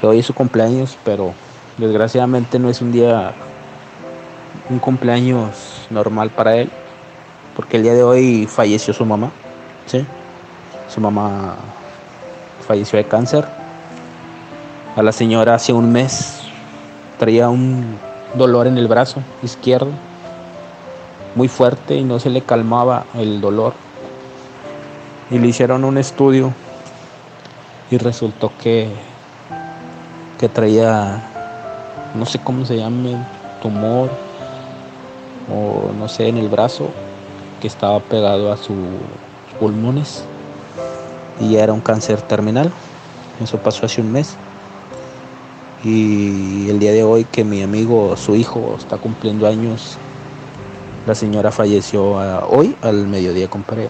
que 0.00 0.06
hoy 0.06 0.20
es 0.20 0.26
su 0.26 0.32
cumpleaños, 0.32 0.96
pero 1.04 1.34
desgraciadamente 1.78 2.58
no 2.58 2.68
es 2.68 2.82
un 2.82 2.92
día, 2.92 3.32
un 4.68 4.78
cumpleaños 4.78 5.86
normal 5.90 6.30
para 6.30 6.56
él, 6.56 6.70
porque 7.56 7.78
el 7.78 7.84
día 7.84 7.94
de 7.94 8.02
hoy 8.02 8.46
falleció 8.46 8.92
su 8.92 9.04
mamá, 9.04 9.30
¿sí? 9.86 10.04
Su 10.88 11.00
mamá 11.00 11.56
falleció 12.66 12.98
de 12.98 13.04
cáncer. 13.04 13.46
A 14.96 15.02
la 15.02 15.12
señora 15.12 15.54
hace 15.54 15.72
un 15.72 15.90
mes 15.90 16.40
traía 17.18 17.48
un 17.48 17.98
dolor 18.34 18.66
en 18.66 18.78
el 18.78 18.88
brazo 18.88 19.22
izquierdo 19.42 19.90
muy 21.34 21.48
fuerte 21.48 21.94
y 21.94 22.04
no 22.04 22.18
se 22.18 22.30
le 22.30 22.42
calmaba 22.42 23.04
el 23.14 23.40
dolor. 23.40 23.72
Y 25.30 25.38
le 25.38 25.48
hicieron 25.48 25.84
un 25.84 25.98
estudio 25.98 26.52
y 27.90 27.98
resultó 27.98 28.52
que, 28.60 28.88
que 30.38 30.48
traía, 30.48 31.27
no 32.14 32.26
sé 32.26 32.38
cómo 32.38 32.64
se 32.64 32.76
llame, 32.76 33.16
tumor 33.60 34.10
o 35.50 35.92
no 35.92 36.08
sé, 36.08 36.28
en 36.28 36.38
el 36.38 36.48
brazo 36.48 36.90
que 37.60 37.66
estaba 37.66 38.00
pegado 38.00 38.52
a 38.52 38.56
sus 38.56 38.76
pulmones 39.58 40.24
y 41.40 41.52
ya 41.52 41.64
era 41.64 41.72
un 41.72 41.80
cáncer 41.80 42.20
terminal. 42.22 42.70
Eso 43.42 43.58
pasó 43.58 43.86
hace 43.86 44.00
un 44.00 44.12
mes. 44.12 44.36
Y 45.84 46.68
el 46.68 46.80
día 46.80 46.92
de 46.92 47.04
hoy 47.04 47.24
que 47.24 47.44
mi 47.44 47.62
amigo, 47.62 48.16
su 48.16 48.34
hijo, 48.34 48.74
está 48.76 48.96
cumpliendo 48.96 49.46
años, 49.46 49.96
la 51.06 51.14
señora 51.14 51.52
falleció 51.52 52.16
hoy 52.48 52.76
al 52.82 53.06
mediodía 53.06 53.48
comparé. 53.48 53.88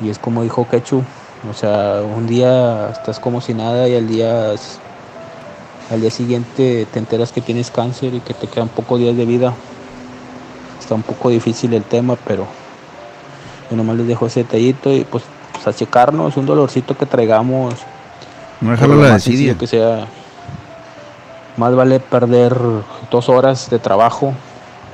Y 0.00 0.10
es 0.10 0.18
como 0.18 0.42
dijo 0.42 0.66
Quechu, 0.68 1.04
o 1.48 1.54
sea, 1.54 2.02
un 2.02 2.26
día 2.26 2.90
estás 2.90 3.20
como 3.20 3.40
si 3.40 3.54
nada 3.54 3.88
y 3.88 3.94
al 3.94 4.08
día, 4.08 4.52
al 5.92 6.00
día 6.00 6.10
siguiente 6.10 6.86
te 6.90 6.98
enteras 6.98 7.32
que 7.32 7.40
tienes 7.40 7.70
cáncer 7.70 8.14
y 8.14 8.20
que 8.20 8.34
te 8.34 8.46
quedan 8.46 8.68
pocos 8.68 8.98
días 8.98 9.16
de 9.16 9.26
vida. 9.26 9.54
Está 10.80 10.94
un 10.94 11.02
poco 11.02 11.28
difícil 11.30 11.74
el 11.74 11.82
tema, 11.84 12.16
pero 12.26 12.46
yo 13.70 13.76
nomás 13.76 13.96
les 13.96 14.06
dejo 14.06 14.26
ese 14.26 14.42
detallito 14.42 14.92
y 14.92 15.04
pues, 15.04 15.22
pues 15.52 15.66
a 15.66 15.72
checarnos, 15.72 16.36
un 16.36 16.46
dolorcito 16.46 16.96
que 16.96 17.06
traigamos. 17.06 17.74
No 18.60 18.70
dejarlo 18.70 18.96
la 18.96 19.14
desidia. 19.14 19.56
que 19.56 19.66
sea. 19.66 20.06
Más 21.56 21.74
vale 21.74 22.00
perder 22.00 22.56
dos 23.10 23.28
horas 23.28 23.68
de 23.68 23.78
trabajo 23.78 24.32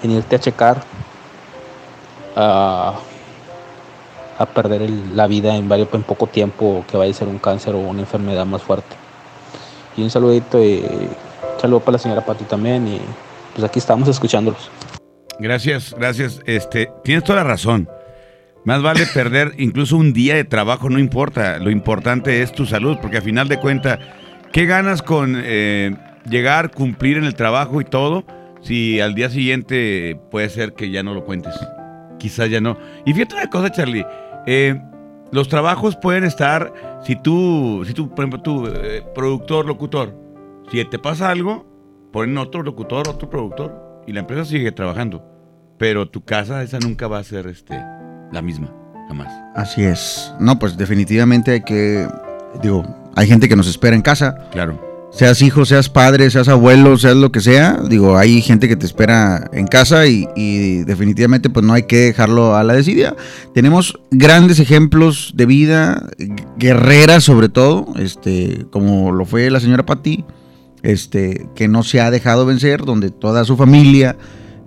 en 0.03 0.11
irte 0.11 0.37
a 0.37 0.41
checar 0.41 0.83
a, 2.37 2.95
a 4.39 4.47
perder 4.47 4.83
el- 4.83 5.17
la 5.17 5.27
vida 5.29 5.55
en, 5.55 5.69
varios, 5.69 5.89
en 5.93 6.03
poco 6.03 6.27
tiempo 6.27 6.85
que 6.91 6.97
vaya 6.97 7.13
a 7.13 7.15
ser 7.15 7.29
un 7.29 7.39
cáncer 7.39 7.75
o 7.75 7.79
una 7.79 8.01
enfermedad 8.01 8.45
más 8.47 8.63
fuerte. 8.63 8.97
Un 10.03 10.11
saludito 10.11 10.63
y 10.63 10.79
un 10.79 11.61
saludo 11.61 11.81
para 11.81 11.93
la 11.93 11.99
señora 11.99 12.25
Pati 12.25 12.45
también 12.45 12.87
y 12.89 13.01
pues 13.55 13.65
aquí 13.65 13.79
estamos 13.79 14.09
escuchándolos. 14.09 14.71
Gracias, 15.39 15.95
gracias. 15.99 16.41
Este, 16.47 16.91
tienes 17.05 17.25
toda 17.25 17.43
la 17.43 17.49
razón. 17.49 17.89
Más 18.65 18.83
vale 18.83 19.07
perder 19.15 19.55
incluso 19.59 19.97
un 19.97 20.13
día 20.13 20.35
de 20.35 20.45
trabajo, 20.45 20.91
no 20.91 20.99
importa. 20.99 21.59
Lo 21.59 21.71
importante 21.71 22.43
es 22.43 22.53
tu 22.53 22.67
salud, 22.67 22.99
porque 23.01 23.19
a 23.19 23.23
final 23.23 23.49
de 23.49 23.59
cuentas, 23.59 23.99
¿qué 24.53 24.67
ganas 24.67 25.03
con 25.03 25.35
eh, 25.37 25.97
llegar, 26.29 26.71
cumplir 26.71 27.17
en 27.17 27.25
el 27.25 27.35
trabajo 27.35 27.81
y 27.81 27.85
todo? 27.85 28.25
Si 28.61 29.01
al 29.01 29.15
día 29.15 29.31
siguiente 29.31 30.19
puede 30.31 30.49
ser 30.49 30.75
que 30.75 30.91
ya 30.91 31.03
no 31.03 31.15
lo 31.15 31.25
cuentes. 31.25 31.55
Quizás 32.19 32.51
ya 32.51 32.61
no. 32.61 32.77
Y 33.07 33.13
fíjate 33.15 33.37
una 33.37 33.49
cosa, 33.49 33.71
Charlie. 33.71 34.05
eh, 34.47 34.81
los 35.31 35.49
trabajos 35.49 35.95
pueden 35.97 36.25
estar, 36.25 36.73
si 37.05 37.17
tú, 37.17 37.85
si 37.87 37.95
tú, 37.95 38.11
por 38.11 38.21
ejemplo, 38.21 38.41
tú, 38.41 38.67
eh, 38.67 39.05
productor, 39.15 39.67
locutor, 39.67 40.15
si 40.71 40.85
te 40.85 40.99
pasa 40.99 41.31
algo, 41.31 41.67
ponen 42.13 42.39
otro 42.39 42.63
locutor, 42.63 43.09
otro 43.09 43.31
productor, 43.31 44.03
y 44.07 44.13
la 44.13 44.21
empresa 44.21 44.45
sigue 44.45 44.73
trabajando. 44.73 45.25
Pero 45.79 46.09
tu 46.09 46.25
casa, 46.25 46.63
esa 46.63 46.79
nunca 46.79 47.07
va 47.07 47.19
a 47.19 47.25
ser 47.25 47.47
este, 47.47 47.79
la 48.33 48.43
misma, 48.43 48.73
jamás. 49.07 49.29
Así 49.55 49.85
es. 49.85 50.35
No, 50.41 50.59
pues 50.59 50.77
definitivamente 50.77 51.53
hay 51.53 51.61
que, 51.63 52.09
digo, 52.63 52.85
hay 53.15 53.27
gente 53.27 53.49
que 53.49 53.57
nos 53.57 53.69
espera 53.69 53.95
en 53.95 54.03
casa. 54.03 54.49
Claro. 54.51 54.88
Seas 55.11 55.43
hijo, 55.43 55.65
seas 55.65 55.89
padre, 55.89 56.31
seas 56.31 56.49
abuelo, 56.49 56.97
seas 56.99 57.17
lo 57.17 57.33
que 57.33 57.41
sea, 57.41 57.81
digo, 57.89 58.17
hay 58.17 58.43
gente 58.43 58.69
que 58.69 58.77
te 58.77 58.87
espera 58.87 59.51
en 59.53 59.67
casa 59.67 60.07
y, 60.07 60.29
y 60.37 60.85
definitivamente 60.85 61.51
pues 61.51 61.65
no 61.65 61.73
hay 61.73 61.85
que 61.85 61.97
dejarlo 61.97 62.57
a 62.57 62.63
la 62.63 62.75
desidia. 62.75 63.17
Tenemos 63.55 63.99
grandes 64.11 64.61
ejemplos 64.61 65.33
de 65.35 65.47
vida, 65.47 66.09
guerreras 66.59 67.25
sobre 67.25 67.49
todo, 67.49 67.87
este, 67.97 68.67
como 68.71 69.13
lo 69.13 69.25
fue 69.25 69.51
la 69.51 69.61
señora 69.61 69.87
Patti, 69.87 70.25
este, 70.83 71.49
que 71.55 71.69
no 71.69 71.83
se 71.83 72.01
ha 72.01 72.11
dejado 72.11 72.47
vencer, 72.47 72.85
donde 72.85 73.11
toda 73.11 73.45
su 73.45 73.57
familia 73.57 74.17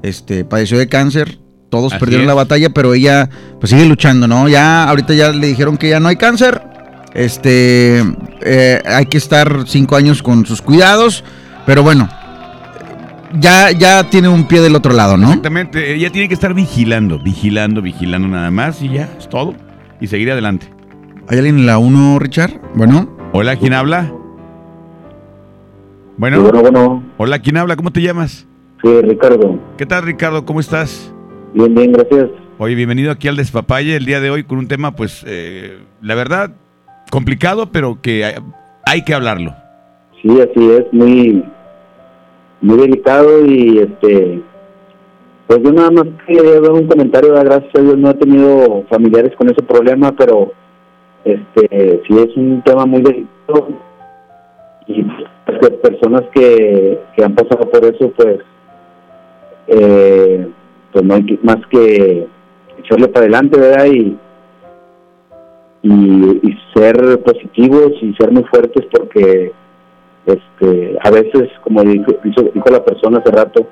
este, 0.03 0.43
padeció 0.43 0.77
de 0.77 0.87
cáncer, 0.87 1.39
todos 1.69 1.93
Así 1.93 1.99
perdieron 1.99 2.25
es. 2.25 2.27
la 2.27 2.33
batalla, 2.33 2.69
pero 2.69 2.93
ella 2.93 3.29
pues 3.59 3.69
sigue 3.69 3.85
luchando, 3.85 4.27
¿no? 4.27 4.49
Ya 4.49 4.83
ahorita 4.83 5.13
ya 5.13 5.31
le 5.31 5.47
dijeron 5.47 5.77
que 5.77 5.89
ya 5.89 5.99
no 5.99 6.09
hay 6.09 6.17
cáncer, 6.17 6.61
este, 7.14 8.01
eh, 8.41 8.82
hay 8.86 9.05
que 9.05 9.18
estar 9.18 9.64
cinco 9.68 9.95
años 9.95 10.24
con 10.24 10.45
sus 10.45 10.62
cuidados, 10.62 11.24
pero 11.66 11.84
bueno, 11.84 12.09
ya, 13.39 13.72
ya 13.72 14.09
tiene 14.09 14.28
un 14.30 14.47
pie 14.47 14.62
del 14.62 14.76
otro 14.76 14.93
lado, 14.93 15.18
¿no? 15.18 15.28
Exactamente, 15.28 15.93
ella 15.93 16.09
tiene 16.12 16.28
que 16.28 16.34
estar 16.34 16.53
vigilando, 16.53 17.20
vigilando, 17.20 17.82
vigilando 17.82 18.28
nada 18.28 18.51
más 18.51 18.82
y 18.82 18.89
ya, 18.89 19.09
es 19.18 19.30
todo. 19.30 19.55
Y 19.99 20.07
seguir 20.07 20.32
adelante. 20.32 20.68
¿Hay 21.28 21.38
alguien 21.38 21.59
en 21.59 21.66
la 21.66 21.78
1, 21.78 22.20
Richard? 22.20 22.59
Bueno. 22.74 23.07
Hola, 23.34 23.55
¿quién 23.55 23.74
habla? 23.74 24.12
Bueno. 26.18 26.38
Sí, 26.38 26.43
bueno, 26.43 26.62
bueno. 26.62 27.03
Hola, 27.18 27.39
¿quién 27.39 27.57
habla? 27.57 27.76
¿Cómo 27.76 27.91
te 27.91 28.01
llamas? 28.01 28.47
Sí, 28.84 29.01
Ricardo. 29.01 29.59
¿Qué 29.78 29.86
tal, 29.86 30.03
Ricardo? 30.03 30.43
¿Cómo 30.45 30.59
estás? 30.59 31.14
Bien, 31.53 31.74
bien, 31.74 31.91
gracias. 31.91 32.30
Oye, 32.57 32.76
bienvenido 32.76 33.12
aquí 33.12 33.28
al 33.28 33.36
Despapalle 33.36 33.95
el 33.95 34.05
día 34.05 34.20
de 34.20 34.30
hoy 34.30 34.43
con 34.43 34.57
un 34.57 34.68
tema, 34.68 34.95
pues, 34.95 35.24
eh, 35.28 35.80
la 36.01 36.16
verdad, 36.16 36.51
complicado, 37.12 37.68
pero 37.72 37.99
que 38.01 38.24
hay, 38.88 39.03
que 39.03 39.14
hablarlo. 39.14 39.53
Sí, 40.22 40.30
así 40.30 40.72
es, 40.72 40.91
muy, 40.91 41.43
muy 42.62 42.78
delicado 42.78 43.45
y 43.45 43.80
este, 43.80 44.41
pues 45.45 45.59
yo 45.64 45.72
nada 45.72 45.91
más 45.91 46.05
quería 46.26 46.59
dar 46.59 46.72
un 46.72 46.88
comentario, 46.88 47.34
gracias 47.34 47.76
a 47.76 47.82
Dios 47.82 47.97
no 47.97 48.09
he 48.09 48.14
tenido 48.16 48.84
familiares 48.89 49.36
con 49.36 49.49
ese 49.49 49.62
problema, 49.62 50.12
pero 50.14 50.53
este, 51.26 52.01
sí 52.07 52.18
es 52.18 52.36
un 52.38 52.64
tema 52.64 52.86
muy 52.86 53.01
delicado 53.01 53.68
y 54.88 55.03
pues, 55.03 55.72
personas 55.84 56.24
que, 56.34 56.99
que 57.16 57.24
han 57.24 57.36
pasado 57.36 57.70
por 57.70 57.86
eso, 57.86 58.12
pues, 58.16 58.39
eh, 59.68 60.47
pues 60.91 61.05
no 61.05 61.14
hay 61.14 61.39
más 61.43 61.57
que 61.70 62.28
echarle 62.80 63.07
para 63.07 63.26
adelante, 63.26 63.59
¿verdad? 63.59 63.86
Y, 63.86 64.18
y, 65.84 65.89
y 65.89 66.57
ser 66.73 67.21
positivos 67.23 67.91
y 68.01 68.13
ser 68.13 68.32
muy 68.32 68.43
fuertes 68.43 68.86
porque 68.91 69.51
este 70.25 70.97
a 71.01 71.09
veces 71.09 71.49
como 71.63 71.84
dijo, 71.84 72.11
dijo, 72.23 72.41
dijo 72.53 72.69
la 72.69 72.84
persona 72.84 73.19
hace 73.19 73.32
rato 73.32 73.67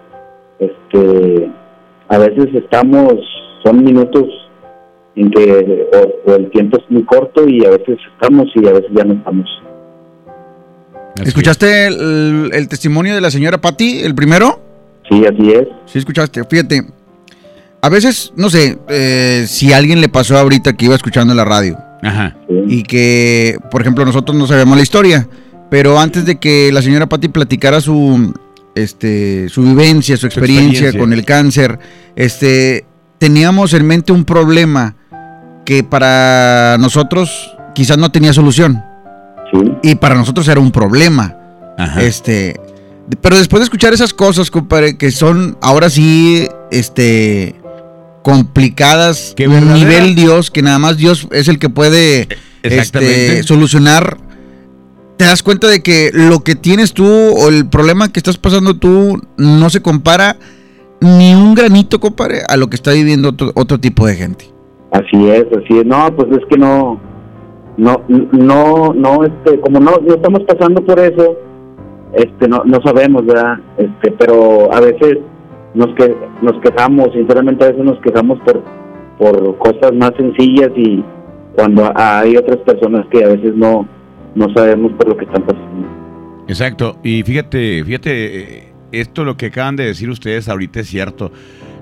este 0.59 1.51
a 2.07 2.17
veces 2.17 2.47
estamos 2.55 3.13
son 3.63 3.83
minutos 3.83 4.25
en 5.15 5.29
que 5.29 5.87
o, 5.93 6.31
o 6.31 6.35
el 6.35 6.49
tiempo 6.49 6.77
es 6.77 6.89
muy 6.89 7.03
corto 7.03 7.47
y 7.47 7.63
a 7.65 7.69
veces 7.71 7.99
estamos 8.13 8.47
y 8.55 8.67
a 8.67 8.73
veces 8.73 8.89
ya 8.91 9.03
no 9.03 9.13
estamos 9.13 9.47
¿Escuchaste 11.25 11.87
el, 11.87 12.49
el 12.53 12.69
testimonio 12.69 13.13
de 13.13 13.19
la 13.19 13.29
señora 13.29 13.57
Patti, 13.57 13.99
el 14.03 14.15
primero? 14.15 14.61
Sí, 15.09 15.25
así 15.25 15.51
es. 15.51 15.67
Sí, 15.85 15.99
escuchaste. 15.99 16.45
Fíjate, 16.45 16.81
a 17.81 17.89
veces, 17.89 18.31
no 18.37 18.49
sé, 18.49 18.77
eh, 18.87 19.43
si 19.45 19.73
a 19.73 19.77
alguien 19.77 19.99
le 19.99 20.07
pasó 20.07 20.37
ahorita 20.37 20.77
que 20.77 20.85
iba 20.85 20.95
escuchando 20.95 21.33
la 21.33 21.43
radio 21.43 21.77
Ajá. 22.01 22.35
y 22.67 22.83
que, 22.83 23.57
por 23.71 23.81
ejemplo, 23.81 24.05
nosotros 24.05 24.37
no 24.37 24.47
sabemos 24.47 24.77
la 24.77 24.83
historia, 24.83 25.27
pero 25.69 25.99
antes 25.99 26.25
de 26.25 26.37
que 26.37 26.71
la 26.71 26.81
señora 26.81 27.07
Patti 27.09 27.27
platicara 27.27 27.81
su, 27.81 28.33
este, 28.75 29.49
su 29.49 29.63
vivencia, 29.63 30.17
su 30.17 30.25
experiencia, 30.25 30.89
experiencia. 30.89 30.99
con 30.99 31.13
el 31.13 31.25
cáncer, 31.25 31.79
este, 32.15 32.85
teníamos 33.17 33.73
en 33.73 33.85
mente 33.85 34.11
un 34.11 34.25
problema 34.25 34.95
que 35.65 35.83
para 35.83 36.77
nosotros 36.79 37.55
quizás 37.75 37.97
no 37.97 38.11
tenía 38.11 38.33
solución. 38.33 38.83
Y 39.83 39.95
para 39.95 40.15
nosotros 40.15 40.47
era 40.47 40.59
un 40.59 40.71
problema. 40.71 41.35
Este, 41.99 42.59
pero 43.21 43.37
después 43.37 43.61
de 43.61 43.65
escuchar 43.65 43.93
esas 43.93 44.13
cosas, 44.13 44.51
compadre, 44.51 44.97
que 44.97 45.11
son 45.11 45.57
ahora 45.61 45.89
sí, 45.89 46.47
este, 46.71 47.55
complicadas, 48.29 49.35
verdadera- 49.37 49.73
nivel 49.73 50.15
Dios, 50.15 50.51
que 50.51 50.61
nada 50.61 50.79
más 50.79 50.97
Dios 50.97 51.27
es 51.31 51.47
el 51.47 51.59
que 51.59 51.69
puede 51.69 52.27
este, 52.63 53.43
solucionar. 53.43 54.17
Te 55.17 55.25
das 55.25 55.43
cuenta 55.43 55.67
de 55.67 55.81
que 55.81 56.11
lo 56.13 56.39
que 56.41 56.55
tienes 56.55 56.93
tú 56.93 57.05
o 57.05 57.49
el 57.49 57.67
problema 57.67 58.11
que 58.11 58.19
estás 58.19 58.37
pasando 58.37 58.77
tú 58.77 59.21
no 59.37 59.69
se 59.69 59.81
compara 59.81 60.37
ni 61.01 61.33
un 61.33 61.55
granito, 61.55 61.99
compadre, 61.99 62.41
a 62.47 62.55
lo 62.57 62.67
que 62.67 62.75
está 62.75 62.91
viviendo 62.91 63.29
otro, 63.29 63.51
otro 63.55 63.79
tipo 63.79 64.05
de 64.07 64.15
gente. 64.15 64.45
Así 64.91 65.29
es, 65.29 65.45
así 65.51 65.79
es. 65.79 65.85
No, 65.85 66.15
pues 66.15 66.29
es 66.31 66.45
que 66.49 66.57
no, 66.57 66.99
no, 67.77 68.03
no, 68.07 68.93
no, 68.93 69.25
este, 69.25 69.59
como 69.59 69.79
no, 69.79 69.97
no 70.05 70.15
estamos 70.15 70.41
pasando 70.47 70.83
por 70.83 70.99
eso, 70.99 71.37
este, 72.13 72.47
no, 72.47 72.63
no 72.65 72.81
sabemos, 72.81 73.25
¿verdad? 73.25 73.57
Este, 73.77 74.11
pero 74.11 74.73
a 74.73 74.79
veces 74.79 75.17
nos 75.73 75.93
que, 75.95 76.15
nos 76.41 76.59
quejamos, 76.61 77.09
sinceramente 77.13 77.65
a 77.65 77.69
veces 77.69 77.83
nos 77.85 77.99
quejamos 78.01 78.39
por, 78.39 78.63
por 79.17 79.57
cosas 79.57 79.93
más 79.93 80.11
sencillas 80.17 80.69
y 80.75 81.03
cuando 81.55 81.91
hay 81.95 82.35
otras 82.37 82.57
personas 82.57 83.05
que 83.11 83.23
a 83.23 83.27
veces 83.29 83.55
no, 83.55 83.87
no 84.35 84.47
sabemos 84.55 84.91
por 84.93 85.09
lo 85.09 85.17
que 85.17 85.25
están 85.25 85.43
pasando. 85.43 85.87
Exacto. 86.47 86.97
Y 87.03 87.21
fíjate, 87.23 87.83
fíjate, 87.83 88.39
eh, 88.41 88.73
esto 88.91 89.23
lo 89.23 89.37
que 89.37 89.47
acaban 89.47 89.75
de 89.75 89.85
decir 89.85 90.09
ustedes 90.09 90.49
ahorita 90.49 90.79
es 90.79 90.87
cierto. 90.87 91.31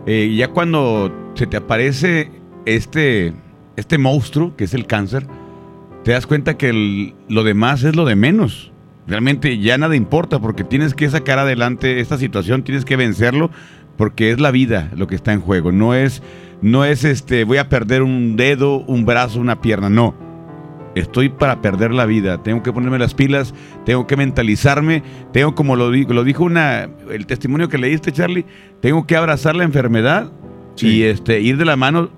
Eh, 0.06 0.34
ya 0.36 0.50
cuando 0.50 1.12
se 1.36 1.48
te 1.48 1.58
aparece 1.58 2.32
este, 2.66 3.34
este 3.76 3.98
monstruo, 3.98 4.56
que 4.58 4.66
es 4.66 4.74
el 4.74 4.86
cáncer, 4.86 5.24
te 6.04 6.12
das 6.12 6.28
cuenta 6.28 6.58
que 6.58 6.70
el- 6.70 7.14
lo 7.30 7.44
demás 7.44 7.84
es 7.84 7.96
lo 7.96 8.06
de 8.06 8.16
menos. 8.16 8.74
Realmente 9.08 9.58
ya 9.60 9.78
nada 9.78 9.96
importa 9.96 10.40
porque 10.40 10.64
tienes 10.64 10.94
que 10.94 11.10
sacar 11.10 11.40
adelante 11.40 12.00
esta 12.00 12.18
situación, 12.18 12.64
tienes 12.64 12.86
que 12.86 12.98
vencerlo 12.98 13.50
porque 13.96 14.32
es 14.32 14.40
la 14.40 14.52
vida 14.52 14.92
lo 14.96 15.08
que 15.08 15.16
está 15.16 15.34
en 15.34 15.42
juego. 15.42 15.72
No 15.72 15.94
es, 15.94 16.22
no 16.62 16.86
es 16.86 17.04
este, 17.04 17.44
voy 17.44 17.58
a 17.58 17.70
perder 17.70 18.04
un 18.04 18.36
dedo, 18.36 18.80
un 18.80 19.06
brazo, 19.06 19.40
una 19.40 19.62
pierna, 19.62 19.90
no 19.90 20.28
estoy 21.00 21.30
para 21.30 21.62
perder 21.62 21.92
la 21.92 22.06
vida, 22.06 22.42
tengo 22.42 22.64
que 22.64 22.74
ponerme 22.74 23.00
las 23.00 23.14
pilas, 23.14 23.54
tengo 23.86 24.08
que 24.08 24.18
mentalizarme, 24.18 25.04
tengo 25.32 25.56
como 25.56 25.76
lo, 25.76 25.92
lo 25.92 26.24
dijo 26.24 26.44
una 26.44 26.90
el 27.12 27.26
testimonio 27.26 27.70
que 27.70 27.78
leíste 27.78 28.12
Charlie, 28.12 28.46
tengo 28.82 29.06
que 29.06 29.16
abrazar 29.16 29.56
la 29.56 29.64
enfermedad 29.64 30.32
y 30.80 31.04
este 31.04 31.42
ir 31.42 31.58
de 31.58 31.66
la 31.66 31.76
mano 31.76 32.10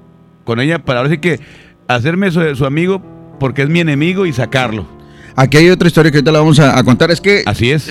con 0.43 0.59
ella 0.59 0.79
para 0.79 0.99
ahora 0.99 1.11
sí 1.11 1.19
que 1.19 1.39
hacerme 1.87 2.31
su, 2.31 2.55
su 2.55 2.65
amigo 2.65 3.01
porque 3.39 3.61
es 3.61 3.69
mi 3.69 3.79
enemigo 3.79 4.25
y 4.25 4.33
sacarlo. 4.33 4.98
Aquí 5.41 5.57
hay 5.57 5.69
otra 5.69 5.87
historia 5.87 6.11
que 6.11 6.17
ahorita 6.17 6.31
la 6.31 6.39
vamos 6.39 6.59
a, 6.59 6.77
a 6.77 6.83
contar. 6.83 7.11
Es 7.11 7.21
que. 7.21 7.43
Así 7.45 7.71
es. 7.71 7.85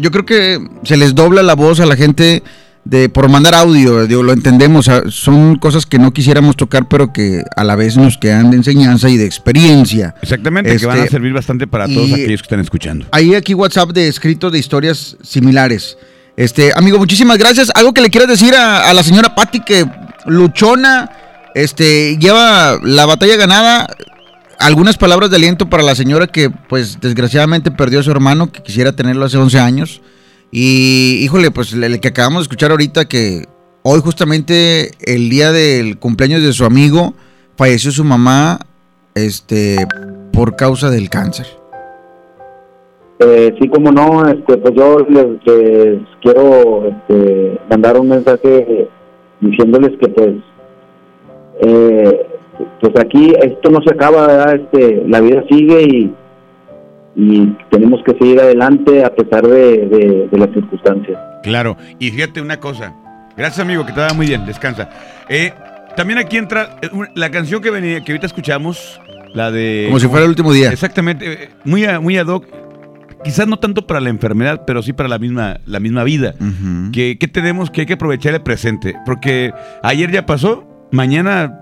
yo 0.00 0.10
creo 0.10 0.24
que 0.24 0.58
se 0.84 0.96
les 0.96 1.14
dobla 1.14 1.42
la 1.42 1.54
voz 1.54 1.80
a 1.80 1.86
la 1.86 1.96
gente 1.96 2.42
de 2.84 3.08
por 3.08 3.28
mandar 3.28 3.54
audio. 3.54 4.06
Digo, 4.06 4.22
lo 4.22 4.32
entendemos. 4.32 4.88
ah, 4.88 5.02
Son 5.08 5.56
cosas 5.56 5.84
que 5.86 5.98
no 5.98 6.12
quisiéramos 6.12 6.56
tocar, 6.56 6.88
pero 6.88 7.12
que 7.12 7.42
a 7.56 7.64
la 7.64 7.76
vez 7.76 7.96
nos 7.96 8.18
quedan 8.18 8.50
de 8.50 8.56
enseñanza 8.56 9.08
y 9.08 9.16
de 9.16 9.24
experiencia. 9.26 10.14
Exactamente, 10.22 10.76
que 10.76 10.86
van 10.86 10.96
a 10.98 11.00
Este, 11.00 11.10
servir 11.12 11.32
bastante 11.32 11.66
para 11.66 11.86
todos 11.86 12.12
aquellos 12.12 12.40
que 12.40 12.46
están 12.46 12.60
escuchando. 12.60 13.06
Hay 13.12 13.34
aquí 13.34 13.54
WhatsApp 13.54 13.90
de 13.90 14.08
escritos 14.08 14.52
de 14.52 14.58
historias 14.58 15.16
similares. 15.22 15.96
Este, 16.36 16.72
amigo, 16.74 16.98
muchísimas 16.98 17.36
gracias. 17.36 17.70
Algo 17.74 17.92
que 17.92 18.00
le 18.00 18.10
quieras 18.10 18.28
decir 18.28 18.54
a, 18.54 18.88
a 18.88 18.94
la 18.94 19.02
señora 19.02 19.34
Patti 19.34 19.60
que 19.60 19.84
luchona, 20.26 21.10
este, 21.54 22.16
lleva 22.18 22.78
la 22.82 23.06
batalla 23.06 23.36
ganada. 23.36 23.86
Algunas 24.62 24.96
palabras 24.96 25.28
de 25.28 25.38
aliento 25.38 25.68
para 25.68 25.82
la 25.82 25.96
señora 25.96 26.28
que, 26.28 26.48
pues, 26.48 27.00
desgraciadamente 27.00 27.72
perdió 27.72 27.98
a 27.98 28.04
su 28.04 28.12
hermano, 28.12 28.52
que 28.52 28.62
quisiera 28.62 28.94
tenerlo 28.94 29.24
hace 29.24 29.36
11 29.36 29.58
años. 29.58 30.02
Y, 30.52 31.18
híjole, 31.20 31.50
pues, 31.50 31.72
el, 31.72 31.98
que 31.98 32.06
acabamos 32.06 32.42
de 32.42 32.42
escuchar 32.42 32.70
ahorita, 32.70 33.06
que 33.06 33.46
hoy 33.82 34.00
justamente 34.00 34.92
el 35.00 35.30
día 35.30 35.50
del 35.50 35.98
cumpleaños 35.98 36.42
de 36.44 36.52
su 36.52 36.64
amigo, 36.64 37.14
falleció 37.56 37.90
su 37.90 38.04
mamá, 38.04 38.60
este, 39.16 39.84
por 40.32 40.54
causa 40.54 40.90
del 40.90 41.10
cáncer. 41.10 41.46
Eh, 43.18 43.52
sí, 43.60 43.68
como 43.68 43.90
no, 43.90 44.28
este, 44.28 44.58
pues 44.58 44.74
yo 44.76 44.98
les, 45.08 45.26
les 45.44 46.02
quiero 46.22 46.86
este, 46.86 47.58
mandar 47.68 47.98
un 47.98 48.10
mensaje 48.10 48.88
diciéndoles 49.40 49.98
que 49.98 50.08
pues, 50.08 50.34
eh, 51.62 52.26
pues 52.80 52.92
aquí 52.98 53.32
esto 53.42 53.70
no 53.70 53.80
se 53.86 53.94
acaba, 53.94 54.26
¿verdad? 54.26 54.54
Este, 54.56 55.02
la 55.06 55.20
vida 55.20 55.42
sigue 55.50 55.82
y, 55.82 56.14
y 57.16 57.56
tenemos 57.70 58.00
que 58.04 58.12
seguir 58.18 58.40
adelante 58.40 59.04
a 59.04 59.14
pesar 59.14 59.46
de, 59.46 59.86
de- 59.88 60.28
de 60.30 60.38
las 60.38 60.50
circunstancias. 60.52 61.18
Claro, 61.42 61.76
y 61.98 62.10
fíjate 62.10 62.40
una 62.40 62.58
cosa. 62.60 62.94
Gracias, 63.36 63.60
amigo, 63.60 63.84
que 63.86 63.92
te 63.92 64.00
va 64.00 64.12
muy 64.14 64.26
bien. 64.26 64.44
Descansa. 64.46 64.88
Eh, 65.28 65.52
también 65.96 66.18
aquí 66.18 66.36
entra 66.36 66.76
eh, 66.82 66.88
la 67.14 67.30
canción 67.30 67.60
que 67.62 67.70
venía, 67.70 68.00
que 68.02 68.12
ahorita 68.12 68.26
escuchamos, 68.26 69.00
la 69.34 69.50
de. 69.50 69.84
Como 69.86 69.98
si 70.00 70.06
fuera 70.08 70.24
el 70.24 70.30
último 70.30 70.52
día. 70.52 70.70
Exactamente, 70.70 71.32
eh, 71.32 71.48
muy, 71.64 71.84
a- 71.84 72.00
muy 72.00 72.16
ad 72.18 72.26
hoc. 72.26 72.46
quizás 73.24 73.46
no 73.46 73.56
tanto 73.58 73.86
para 73.86 74.00
la 74.00 74.10
enfermedad, 74.10 74.62
pero 74.66 74.82
sí 74.82 74.92
para 74.92 75.08
la 75.08 75.18
misma, 75.18 75.58
la 75.66 75.80
misma 75.80 76.02
vida. 76.04 76.34
que, 76.92 77.18
que 77.18 77.28
tenemos 77.28 77.70
que 77.70 77.82
hay 77.82 77.86
que 77.86 77.94
aprovechar 77.94 78.34
el 78.34 78.42
presente, 78.42 78.94
porque 79.06 79.52
ayer 79.82 80.10
ya 80.10 80.26
pasó, 80.26 80.64
mañana 80.90 81.60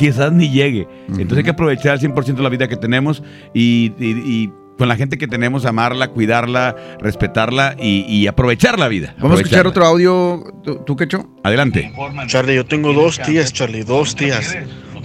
quizás 0.00 0.32
ni 0.32 0.48
llegue. 0.50 0.88
Entonces 1.08 1.38
hay 1.38 1.44
que 1.44 1.50
aprovechar 1.50 1.92
al 1.92 2.00
100% 2.00 2.38
la 2.38 2.48
vida 2.48 2.66
que 2.68 2.76
tenemos 2.76 3.22
y, 3.54 3.92
y- 3.98 4.22
y 4.26 4.52
con 4.78 4.88
la 4.88 4.96
gente 4.96 5.18
que 5.18 5.28
tenemos, 5.28 5.66
amarla, 5.66 6.08
cuidarla, 6.08 6.74
respetarla 7.00 7.76
y, 7.78 8.00
y 8.08 8.26
aprovechar 8.26 8.78
la 8.78 8.88
vida. 8.88 9.14
Vamos 9.18 9.38
a 9.38 9.42
escuchar 9.42 9.66
otro 9.66 9.84
audio. 9.84 10.42
¿Tú, 10.64 10.76
tú 10.86 10.96
Quecho? 10.96 11.28
Adelante. 11.44 11.92
Charlie, 12.28 12.54
yo 12.56 12.64
tengo 12.64 12.94
dos 12.94 13.20
tías, 13.20 13.52
Charlie, 13.52 13.84
dos 13.84 14.16
tías. 14.16 14.56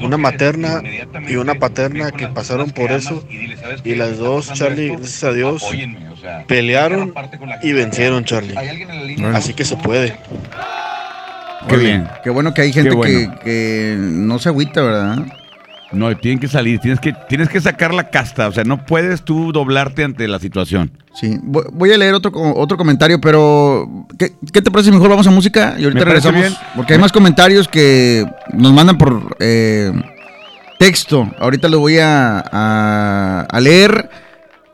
Una 0.01 0.17
materna 0.17 0.81
y 1.27 1.35
una 1.35 1.55
paterna 1.55 2.11
que 2.11 2.27
pasaron 2.27 2.71
por 2.71 2.91
eso. 2.91 3.25
Y 3.83 3.95
las 3.95 4.17
dos, 4.17 4.51
Charlie, 4.53 4.89
gracias 4.89 5.23
a 5.25 5.31
Dios, 5.33 5.63
pelearon 6.47 7.13
y 7.63 7.71
vencieron, 7.73 8.23
Charlie. 8.23 8.55
Así 9.33 9.53
que 9.53 9.63
se 9.65 9.75
puede. 9.77 10.15
Qué 11.67 11.77
bien. 11.77 12.07
Qué 12.23 12.29
bueno 12.29 12.53
que 12.53 12.61
hay 12.61 12.73
gente 12.73 12.91
bueno. 12.95 13.33
que, 13.39 13.39
que 13.43 13.95
no 13.99 14.39
se 14.39 14.49
agüita, 14.49 14.81
¿verdad? 14.81 15.25
No, 15.91 16.15
tienen 16.17 16.39
que 16.39 16.47
salir, 16.47 16.79
tienes 16.79 16.99
que, 16.99 17.13
tienes 17.29 17.47
que 17.47 17.61
sacar 17.61 17.93
la 17.93 18.09
casta, 18.09 18.47
o 18.47 18.51
sea, 18.51 18.63
no 18.65 18.85
puedes 18.85 19.21
tú 19.21 19.51
doblarte 19.53 20.03
ante 20.03 20.27
la 20.27 20.39
situación. 20.39 20.91
Sí, 21.13 21.39
voy 21.43 21.91
a 21.93 21.97
leer 21.97 22.13
otro, 22.15 22.31
otro 22.55 22.75
comentario, 22.75 23.21
pero 23.21 24.05
¿qué, 24.19 24.33
qué 24.51 24.61
te 24.61 24.71
parece? 24.71 24.91
Mejor 24.91 25.09
vamos 25.09 25.27
a 25.27 25.31
música 25.31 25.75
y 25.77 25.83
ahorita 25.83 25.99
Me 25.99 26.05
regresamos. 26.05 26.41
bien. 26.41 26.53
Porque 26.75 26.93
hay 26.93 26.99
más 26.99 27.11
comentarios 27.13 27.67
que 27.69 28.25
nos 28.51 28.73
mandan 28.73 28.97
por 28.97 29.37
eh, 29.39 29.93
texto. 30.79 31.29
Ahorita 31.39 31.69
lo 31.69 31.79
voy 31.79 31.99
a, 31.99 32.39
a- 32.51 33.47
a 33.49 33.59
leer 33.61 34.09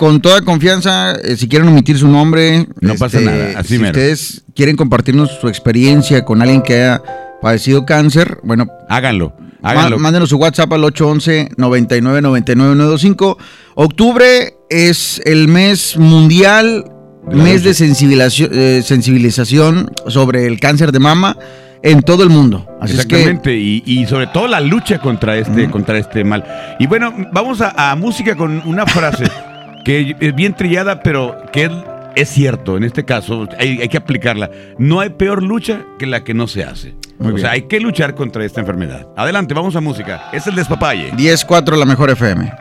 con 0.01 0.19
toda 0.19 0.41
confianza. 0.41 1.13
eh, 1.13 1.37
si 1.37 1.47
quieren 1.47 1.67
omitir 1.67 1.95
su 1.95 2.07
nombre, 2.07 2.65
No 2.79 2.95
pasa 2.95 3.21
nada, 3.21 3.51
así 3.59 3.75
si 3.75 3.77
mero. 3.77 3.91
ustedes 3.91 4.41
quieren 4.55 4.75
compartirnos 4.75 5.29
su 5.39 5.47
experiencia 5.47 6.25
con 6.25 6.41
alguien 6.41 6.63
que 6.63 6.73
haya 6.73 7.03
padecido 7.39 7.85
cáncer, 7.85 8.39
bueno, 8.43 8.65
háganlo. 8.89 9.35
Háganlo. 9.61 9.99
Mándenos 9.99 10.29
su 10.29 10.37
WhatsApp 10.37 10.73
al 10.73 10.81
811-9999-925. 10.85 13.37
Octubre 13.75 14.55
es 14.71 15.21
el 15.23 15.47
mes 15.47 15.95
mundial, 15.97 16.85
mes 17.31 17.63
de 17.63 17.75
sensibilización, 17.75 18.49
eh, 18.53 18.81
sensibilización 18.83 19.91
sobre 20.07 20.47
el 20.47 20.59
cáncer 20.59 20.91
de 20.91 20.97
mama 20.97 21.37
en 21.83 22.01
todo 22.01 22.23
el 22.23 22.29
mundo. 22.29 22.67
Así 22.81 22.93
es 22.97 23.05
que 23.05 23.17
Exactamente, 23.17 23.55
y, 23.55 23.83
y 23.85 24.07
sobre 24.07 24.25
todo 24.27 24.47
la 24.47 24.59
lucha 24.61 24.97
contra 24.97 25.37
este, 25.37 25.69
contra 25.69 25.99
este 25.99 26.23
mal. 26.23 26.43
Y 26.79 26.87
bueno, 26.87 27.13
vamos 27.31 27.61
a, 27.61 27.91
a 27.91 27.95
música 27.95 28.35
con 28.35 28.63
una 28.65 28.87
frase 28.87 29.25
que 29.83 30.15
es 30.19 30.35
bien 30.35 30.53
trillada, 30.53 31.01
pero 31.03 31.37
que 31.51 31.65
es, 31.65 31.71
es 32.15 32.29
cierto. 32.29 32.77
En 32.77 32.83
este 32.83 33.05
caso, 33.05 33.47
hay, 33.59 33.79
hay 33.81 33.89
que 33.89 33.97
aplicarla. 33.97 34.49
No 34.77 34.99
hay 34.99 35.09
peor 35.09 35.43
lucha 35.43 35.81
que 35.99 36.05
la 36.05 36.23
que 36.23 36.33
no 36.33 36.47
se 36.47 36.63
hace. 36.63 36.95
Muy 37.19 37.29
o 37.31 37.35
bien. 37.35 37.41
sea, 37.41 37.51
hay 37.51 37.63
que 37.63 37.79
luchar 37.79 38.15
contra 38.15 38.43
esta 38.43 38.61
enfermedad. 38.61 39.07
Adelante, 39.15 39.53
vamos 39.53 39.75
a 39.75 39.81
música. 39.81 40.29
Es 40.33 40.47
el 40.47 40.55
despapalle. 40.55 41.11
10-4 41.13 41.77
la 41.77 41.85
mejor 41.85 42.09
FM. 42.09 42.51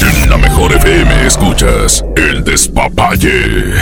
En 0.00 0.30
la 0.30 0.38
mejor 0.38 0.72
FM 0.72 1.26
escuchas 1.26 2.04
el 2.16 2.44
despapalle. 2.44 3.74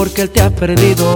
Porque 0.00 0.22
él 0.22 0.30
te 0.30 0.40
ha 0.40 0.48
perdido. 0.48 1.14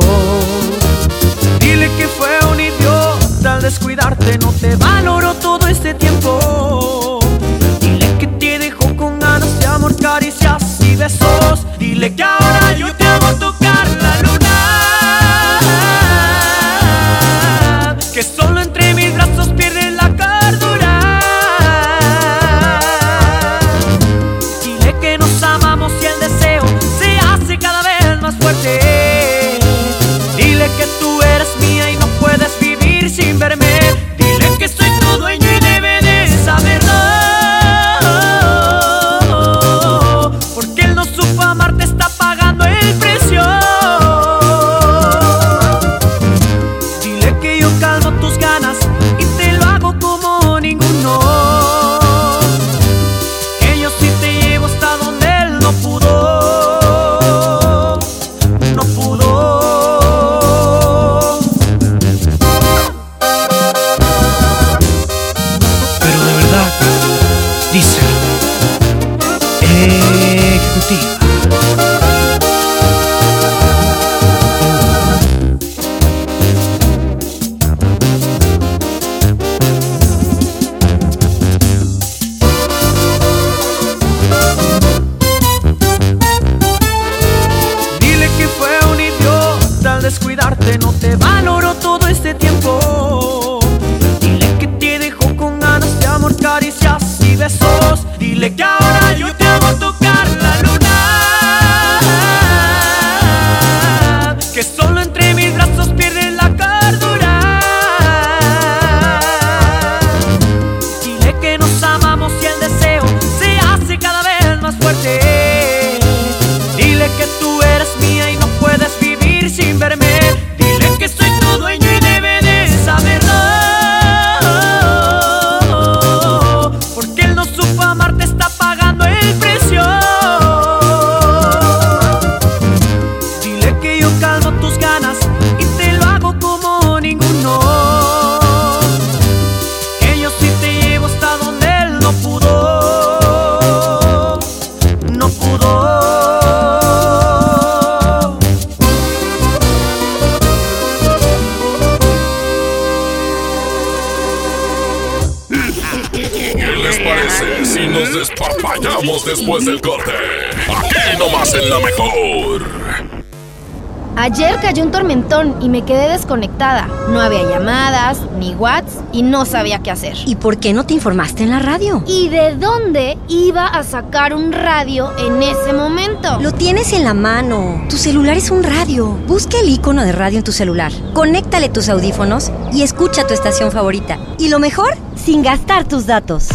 Y 169.15 169.23
no 169.23 169.47
sabía 169.47 169.79
qué 169.79 169.91
hacer. 169.91 170.17
¿Y 170.27 170.35
por 170.35 170.59
qué 170.59 170.75
no 170.75 170.85
te 170.85 170.93
informaste 170.93 171.45
en 171.45 171.51
la 171.51 171.61
radio? 171.61 172.03
¿Y 172.07 172.29
de 172.29 172.57
dónde 172.57 173.17
iba 173.29 173.67
a 173.67 173.85
sacar 173.85 174.35
un 174.35 174.53
radio 174.53 175.17
en 175.17 175.41
ese 175.43 175.73
momento? 175.73 176.41
Lo 176.41 176.53
tienes 176.53 176.93
en 176.93 177.05
la 177.05 177.15
mano. 177.15 177.85
Tu 177.89 177.97
celular 177.97 178.37
es 178.37 178.51
un 178.51 178.65
radio. 178.65 179.07
Busca 179.27 179.59
el 179.61 179.69
icono 179.69 180.03
de 180.03 180.13
radio 180.13 180.39
en 180.39 180.45
tu 180.45 180.53
celular. 180.53 180.93
Conéctale 181.13 181.69
tus 181.69 181.89
audífonos 181.89 182.51
y 182.73 182.83
escucha 182.83 183.27
tu 183.27 183.35
estación 183.35 183.71
favorita. 183.71 184.19
Y 184.39 184.49
lo 184.49 184.59
mejor, 184.59 184.95
sin 185.15 185.43
gastar 185.43 185.85
tus 185.85 186.07
datos. 186.07 186.49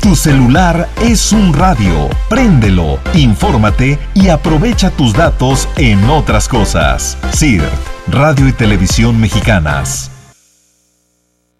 Tu 0.00 0.14
celular 0.14 0.88
es 1.00 1.32
un 1.32 1.52
radio. 1.52 2.08
Préndelo, 2.28 2.98
infórmate 3.14 3.98
y 4.14 4.28
aprovecha 4.28 4.90
tus 4.90 5.14
datos 5.14 5.66
en 5.76 6.08
otras 6.10 6.46
cosas. 6.46 7.16
CIRT, 7.32 7.64
Radio 8.08 8.46
y 8.46 8.52
Televisión 8.52 9.18
Mexicanas. 9.18 10.13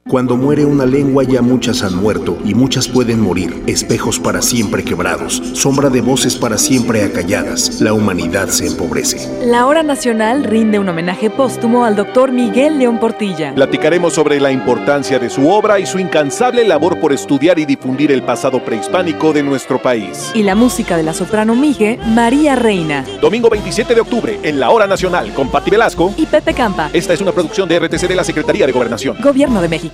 Cuando 0.06 0.36
muere 0.36 0.66
una 0.66 0.84
lengua 0.84 1.24
ya 1.24 1.40
muchas 1.40 1.82
han 1.82 1.96
muerto 1.96 2.36
y 2.44 2.52
muchas 2.52 2.88
pueden 2.88 3.20
morir, 3.20 3.62
espejos 3.66 4.20
para 4.20 4.42
siempre 4.42 4.84
quebrados, 4.84 5.42
sombra 5.54 5.88
de 5.88 6.02
voces 6.02 6.36
para 6.36 6.58
siempre 6.58 7.02
acalladas, 7.04 7.80
la 7.80 7.94
humanidad 7.94 8.48
se 8.48 8.66
empobrece. 8.66 9.26
La 9.46 9.66
Hora 9.66 9.82
Nacional 9.82 10.44
rinde 10.44 10.78
un 10.78 10.90
homenaje 10.90 11.30
póstumo 11.30 11.86
al 11.86 11.96
doctor 11.96 12.32
Miguel 12.32 12.78
León 12.78 13.00
Portilla. 13.00 13.54
Platicaremos 13.54 14.12
sobre 14.12 14.38
la 14.40 14.52
importancia 14.52 15.18
de 15.18 15.30
su 15.30 15.48
obra 15.48 15.80
y 15.80 15.86
su 15.86 15.98
incansable 15.98 16.68
labor 16.68 17.00
por 17.00 17.14
estudiar 17.14 17.58
y 17.58 17.64
difundir 17.64 18.12
el 18.12 18.22
pasado 18.22 18.62
prehispánico 18.62 19.32
de 19.32 19.42
nuestro 19.42 19.80
país. 19.80 20.32
Y 20.34 20.42
la 20.42 20.54
música 20.54 20.98
de 20.98 21.02
la 21.02 21.14
soprano 21.14 21.56
Mige, 21.56 21.98
María 22.08 22.56
Reina. 22.56 23.06
Domingo 23.22 23.48
27 23.48 23.94
de 23.94 24.02
octubre, 24.02 24.38
en 24.42 24.60
la 24.60 24.68
Hora 24.68 24.86
Nacional, 24.86 25.32
con 25.32 25.48
Patti 25.48 25.70
Velasco 25.70 26.12
y 26.18 26.26
Pepe 26.26 26.52
Campa. 26.52 26.90
Esta 26.92 27.14
es 27.14 27.22
una 27.22 27.32
producción 27.32 27.66
de 27.70 27.78
RTC 27.78 28.06
de 28.06 28.16
la 28.16 28.24
Secretaría 28.24 28.66
de 28.66 28.72
Gobernación. 28.72 29.16
Gobierno 29.22 29.62
de 29.62 29.68
México. 29.70 29.93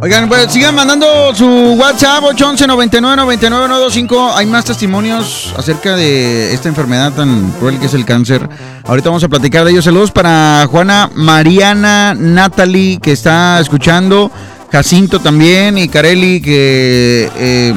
Oigan, 0.00 0.26
pues 0.26 0.50
sigan 0.50 0.74
mandando 0.74 1.34
su 1.34 1.46
WhatsApp 1.78 2.24
811 2.24 2.66
99 2.66 3.16
99 3.16 3.68
925. 3.68 4.36
Hay 4.36 4.46
más 4.46 4.64
testimonios 4.64 5.52
acerca 5.58 5.96
de 5.96 6.54
esta 6.54 6.70
enfermedad 6.70 7.12
tan 7.12 7.50
cruel 7.58 7.78
que 7.78 7.86
es 7.86 7.94
el 7.94 8.06
cáncer. 8.06 8.48
Ahorita 8.84 9.10
vamos 9.10 9.24
a 9.24 9.28
platicar 9.28 9.66
de 9.66 9.72
ellos. 9.72 9.84
Saludos 9.84 10.10
para 10.10 10.66
Juana 10.70 11.10
Mariana 11.14 12.14
Natalie 12.14 13.00
que 13.00 13.12
está 13.12 13.60
escuchando. 13.60 14.30
Jacinto 14.70 15.20
también 15.20 15.78
y 15.78 15.88
Carelli 15.88 16.40
que 16.40 17.30
eh, 17.36 17.74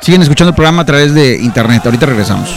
siguen 0.00 0.22
escuchando 0.22 0.50
el 0.50 0.54
programa 0.54 0.82
a 0.82 0.86
través 0.86 1.14
de 1.14 1.38
internet. 1.38 1.82
Ahorita 1.84 2.06
regresamos. 2.06 2.48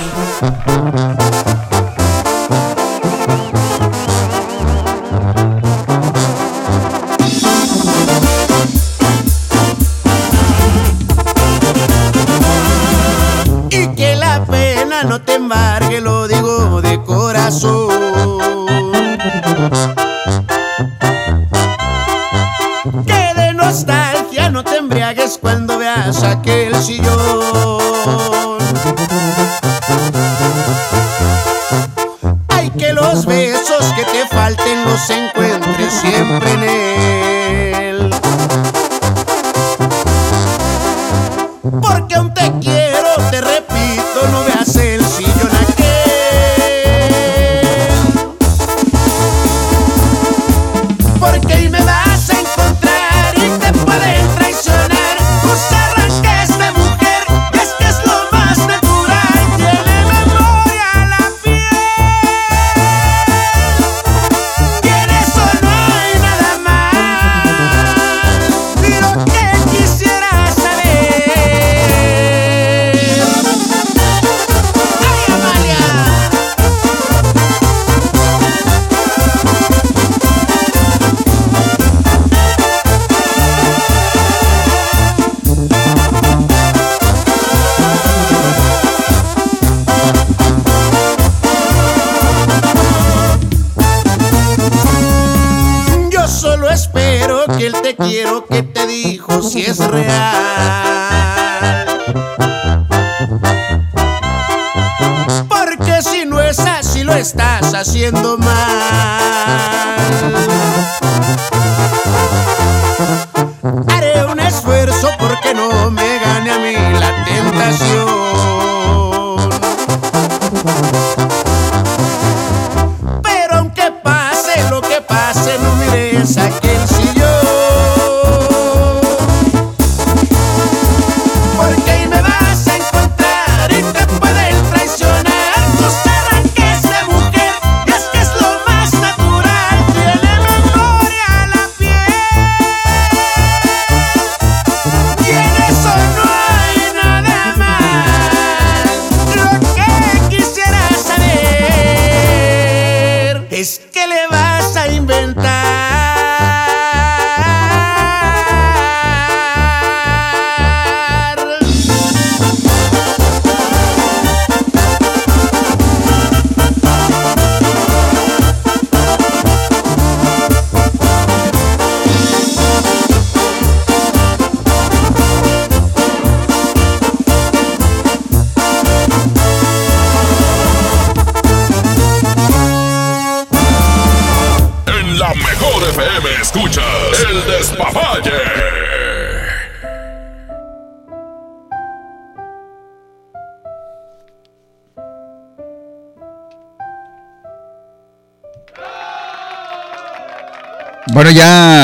Si 99.43 99.61
es 99.61 99.79
real. 99.79 100.30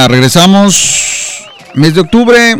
Regresamos. 0.07 1.45
Mes 1.75 1.93
de 1.93 2.01
octubre, 2.01 2.55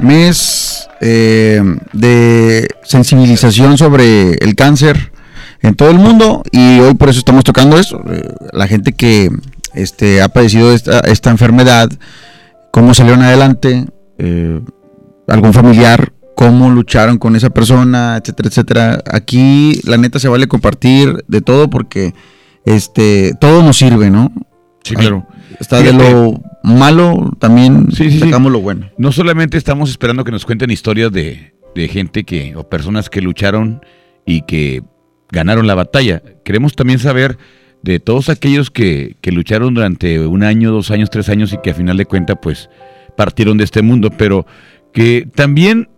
mes 0.00 0.88
eh, 1.00 1.62
de 1.92 2.68
sensibilización 2.84 3.78
sobre 3.78 4.32
el 4.34 4.54
cáncer 4.54 5.12
en 5.62 5.74
todo 5.74 5.90
el 5.90 5.98
mundo 5.98 6.42
y 6.50 6.80
hoy 6.80 6.94
por 6.94 7.08
eso 7.08 7.20
estamos 7.20 7.44
tocando 7.44 7.78
eso. 7.78 8.02
eh, 8.10 8.28
la 8.52 8.66
gente 8.66 8.92
que 8.92 9.30
este, 9.74 10.20
ha 10.20 10.28
padecido 10.28 10.72
esta, 10.72 11.00
esta 11.00 11.30
enfermedad, 11.30 11.88
cómo 12.70 12.92
salieron 12.94 13.22
adelante, 13.22 13.86
eh, 14.18 14.60
algún 15.28 15.54
familiar, 15.54 16.12
cómo 16.36 16.70
lucharon 16.70 17.18
con 17.18 17.36
esa 17.36 17.50
persona, 17.50 18.16
etcétera, 18.16 18.48
etcétera. 18.48 19.02
Aquí 19.10 19.80
la 19.84 19.96
neta 19.96 20.18
se 20.18 20.28
vale 20.28 20.48
compartir 20.48 21.24
de 21.28 21.40
todo 21.40 21.70
porque 21.70 22.14
este 22.64 23.32
todo 23.40 23.62
nos 23.62 23.78
sirve, 23.78 24.10
¿no? 24.10 24.30
Sí, 24.82 24.94
claro. 24.94 25.26
Está 25.60 25.82
de 25.82 25.92
lo 25.92 26.40
malo, 26.62 27.30
también 27.38 27.88
Sí, 27.90 28.04
sí, 28.04 28.12
sí. 28.12 28.18
sacamos 28.20 28.52
lo 28.52 28.60
bueno. 28.60 28.90
No 28.98 29.12
solamente 29.12 29.56
estamos 29.56 29.90
esperando 29.90 30.24
que 30.24 30.30
nos 30.32 30.44
cuenten 30.44 30.70
historias 30.70 31.12
de, 31.12 31.54
de 31.74 31.88
gente 31.88 32.24
que, 32.24 32.54
o 32.56 32.68
personas 32.68 33.10
que 33.10 33.20
lucharon 33.20 33.80
y 34.26 34.42
que 34.42 34.82
ganaron 35.30 35.66
la 35.66 35.74
batalla. 35.74 36.22
Queremos 36.44 36.76
también 36.76 36.98
saber 36.98 37.38
de 37.82 37.98
todos 37.98 38.28
aquellos 38.28 38.70
que, 38.70 39.16
que 39.20 39.32
lucharon 39.32 39.74
durante 39.74 40.20
un 40.26 40.44
año, 40.44 40.70
dos 40.70 40.90
años, 40.90 41.10
tres 41.10 41.28
años 41.28 41.52
y 41.52 41.58
que 41.58 41.70
a 41.70 41.74
final 41.74 41.96
de 41.96 42.06
cuentas, 42.06 42.36
pues, 42.40 42.70
partieron 43.16 43.58
de 43.58 43.64
este 43.64 43.82
mundo. 43.82 44.10
Pero 44.16 44.46
que 44.92 45.28
también 45.34 45.88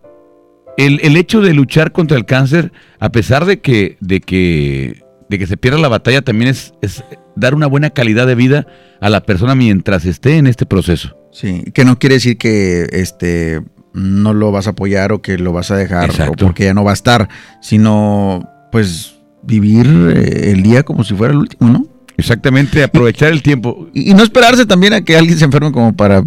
el, 0.76 1.00
el 1.02 1.16
hecho 1.16 1.40
de 1.40 1.52
luchar 1.52 1.92
contra 1.92 2.16
el 2.16 2.24
cáncer, 2.24 2.72
a 2.98 3.10
pesar 3.10 3.44
de 3.44 3.60
que, 3.60 3.96
de 4.00 4.20
que, 4.20 5.03
de 5.28 5.38
que 5.38 5.46
se 5.46 5.56
pierda 5.56 5.78
la 5.78 5.88
batalla, 5.88 6.22
también 6.22 6.50
es, 6.50 6.72
es 6.82 7.02
dar 7.36 7.54
una 7.54 7.66
buena 7.66 7.90
calidad 7.90 8.26
de 8.26 8.34
vida 8.34 8.66
a 9.00 9.08
la 9.10 9.22
persona 9.22 9.54
mientras 9.54 10.04
esté 10.04 10.36
en 10.38 10.46
este 10.46 10.66
proceso. 10.66 11.16
Sí, 11.32 11.64
que 11.74 11.84
no 11.84 11.98
quiere 11.98 12.16
decir 12.16 12.36
que 12.38 12.86
este 12.92 13.60
no 13.92 14.32
lo 14.34 14.52
vas 14.52 14.66
a 14.66 14.70
apoyar 14.70 15.12
o 15.12 15.22
que 15.22 15.38
lo 15.38 15.52
vas 15.52 15.70
a 15.70 15.76
dejar 15.76 16.10
o 16.28 16.32
porque 16.34 16.64
ya 16.64 16.74
no 16.74 16.84
va 16.84 16.90
a 16.90 16.94
estar, 16.94 17.28
sino 17.60 18.48
pues 18.72 19.14
vivir 19.42 19.86
eh, 20.14 20.50
el 20.52 20.62
día 20.62 20.82
como 20.82 21.04
si 21.04 21.14
fuera 21.14 21.32
el 21.32 21.40
último, 21.40 21.70
¿no? 21.70 21.86
Exactamente, 22.16 22.82
aprovechar 22.82 23.32
el 23.32 23.42
tiempo. 23.42 23.88
Y, 23.92 24.10
y 24.10 24.14
no 24.14 24.22
esperarse 24.22 24.66
también 24.66 24.92
a 24.92 25.02
que 25.02 25.16
alguien 25.16 25.36
se 25.38 25.44
enferme 25.44 25.72
como 25.72 25.94
para 25.94 26.22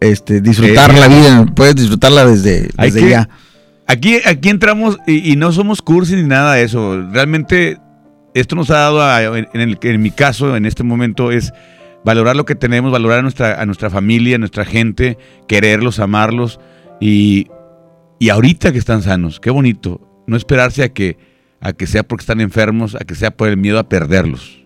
este 0.00 0.40
disfrutar 0.40 0.90
Eh, 0.90 0.98
la 1.00 1.08
vida, 1.08 1.46
puedes 1.54 1.76
disfrutarla 1.76 2.26
desde, 2.26 2.68
desde 2.78 3.00
que- 3.00 3.10
ya. 3.10 3.28
Aquí, 3.86 4.18
aquí 4.24 4.48
entramos 4.48 4.98
y, 5.06 5.32
y 5.32 5.36
no 5.36 5.50
somos 5.52 5.82
cursis 5.82 6.16
ni 6.16 6.22
nada 6.22 6.54
de 6.54 6.62
eso. 6.62 7.08
Realmente 7.12 7.78
esto 8.34 8.56
nos 8.56 8.70
ha 8.70 8.74
dado, 8.78 9.02
a- 9.02 9.22
en, 9.22 9.48
el- 9.54 9.78
en 9.82 10.02
mi 10.02 10.10
caso, 10.10 10.56
en 10.56 10.66
este 10.66 10.82
momento, 10.82 11.30
es 11.32 11.52
valorar 12.04 12.36
lo 12.36 12.44
que 12.44 12.54
tenemos, 12.54 12.92
valorar 12.92 13.18
a 13.18 13.22
nuestra, 13.22 13.60
a 13.60 13.66
nuestra 13.66 13.90
familia, 13.90 14.36
a 14.36 14.38
nuestra 14.38 14.64
gente, 14.64 15.18
quererlos, 15.46 15.98
amarlos 15.98 16.60
y, 17.00 17.48
y 18.18 18.28
ahorita 18.30 18.72
que 18.72 18.78
están 18.78 19.02
sanos, 19.02 19.40
qué 19.40 19.50
bonito. 19.50 20.00
No 20.26 20.36
esperarse 20.36 20.82
a 20.82 20.88
que, 20.90 21.18
a 21.60 21.72
que 21.72 21.86
sea 21.86 22.02
porque 22.04 22.22
están 22.22 22.40
enfermos, 22.40 22.94
a 22.94 23.00
que 23.00 23.14
sea 23.14 23.30
por 23.32 23.48
el 23.48 23.56
miedo 23.56 23.78
a 23.78 23.88
perderlos. 23.88 24.60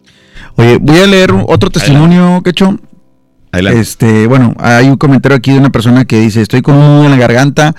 Oye, 0.56 0.78
voy 0.80 0.98
a 0.98 1.06
leer 1.06 1.32
otro 1.46 1.70
testimonio, 1.70 2.42
Quecho. 2.44 2.78
Adelante. 3.50 3.80
Este, 3.80 4.26
bueno, 4.26 4.54
hay 4.58 4.88
un 4.88 4.96
comentario 4.96 5.36
aquí 5.36 5.52
de 5.52 5.58
una 5.58 5.70
persona 5.70 6.04
que 6.04 6.20
dice, 6.20 6.42
estoy 6.42 6.60
con 6.60 6.74
un 6.74 6.80
nudo 6.96 7.04
en 7.04 7.10
la 7.12 7.16
garganta, 7.16 7.74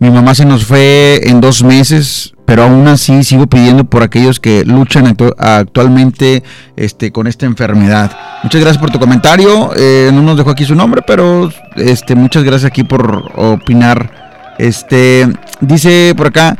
mi 0.00 0.10
mamá 0.10 0.34
se 0.34 0.46
nos 0.46 0.64
fue 0.64 1.20
en 1.24 1.40
dos 1.42 1.62
meses, 1.62 2.32
pero 2.48 2.62
aún 2.62 2.88
así 2.88 3.22
sigo 3.24 3.46
pidiendo 3.46 3.84
por 3.84 4.02
aquellos 4.02 4.40
que 4.40 4.64
luchan 4.64 5.04
actu- 5.04 5.34
actualmente 5.36 6.42
este, 6.76 7.12
con 7.12 7.26
esta 7.26 7.44
enfermedad. 7.44 8.10
Muchas 8.42 8.62
gracias 8.62 8.80
por 8.80 8.90
tu 8.90 8.98
comentario, 8.98 9.70
eh, 9.76 10.10
no 10.14 10.22
nos 10.22 10.38
dejó 10.38 10.48
aquí 10.48 10.64
su 10.64 10.74
nombre, 10.74 11.02
pero 11.06 11.50
este, 11.76 12.14
muchas 12.14 12.44
gracias 12.44 12.70
aquí 12.70 12.84
por 12.84 13.32
opinar. 13.36 14.54
Este, 14.58 15.28
dice 15.60 16.14
por 16.16 16.28
acá, 16.28 16.56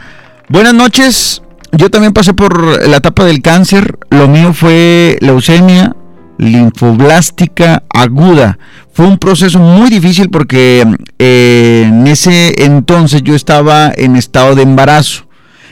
buenas 0.51 0.74
noches, 0.74 1.40
yo 1.73 1.90
también 1.90 2.12
pasé 2.12 2.35
por 2.35 2.86
la 2.86 2.98
etapa 2.98 3.24
del 3.24 3.40
cáncer, 3.40 3.98
lo 4.10 4.28
mío 4.28 4.52
fue 4.52 5.16
leucemia, 5.23 5.97
linfoblástica 6.36 7.82
aguda. 7.89 8.59
Fue 8.93 9.06
un 9.06 9.16
proceso 9.16 9.59
muy 9.59 9.89
difícil 9.89 10.28
porque 10.28 10.85
eh, 11.19 11.85
en 11.89 12.06
ese 12.09 12.62
entonces 12.62 13.23
yo 13.23 13.35
estaba 13.35 13.90
en 13.97 14.16
estado 14.16 14.55
de 14.55 14.65
embarazo. 14.65 15.27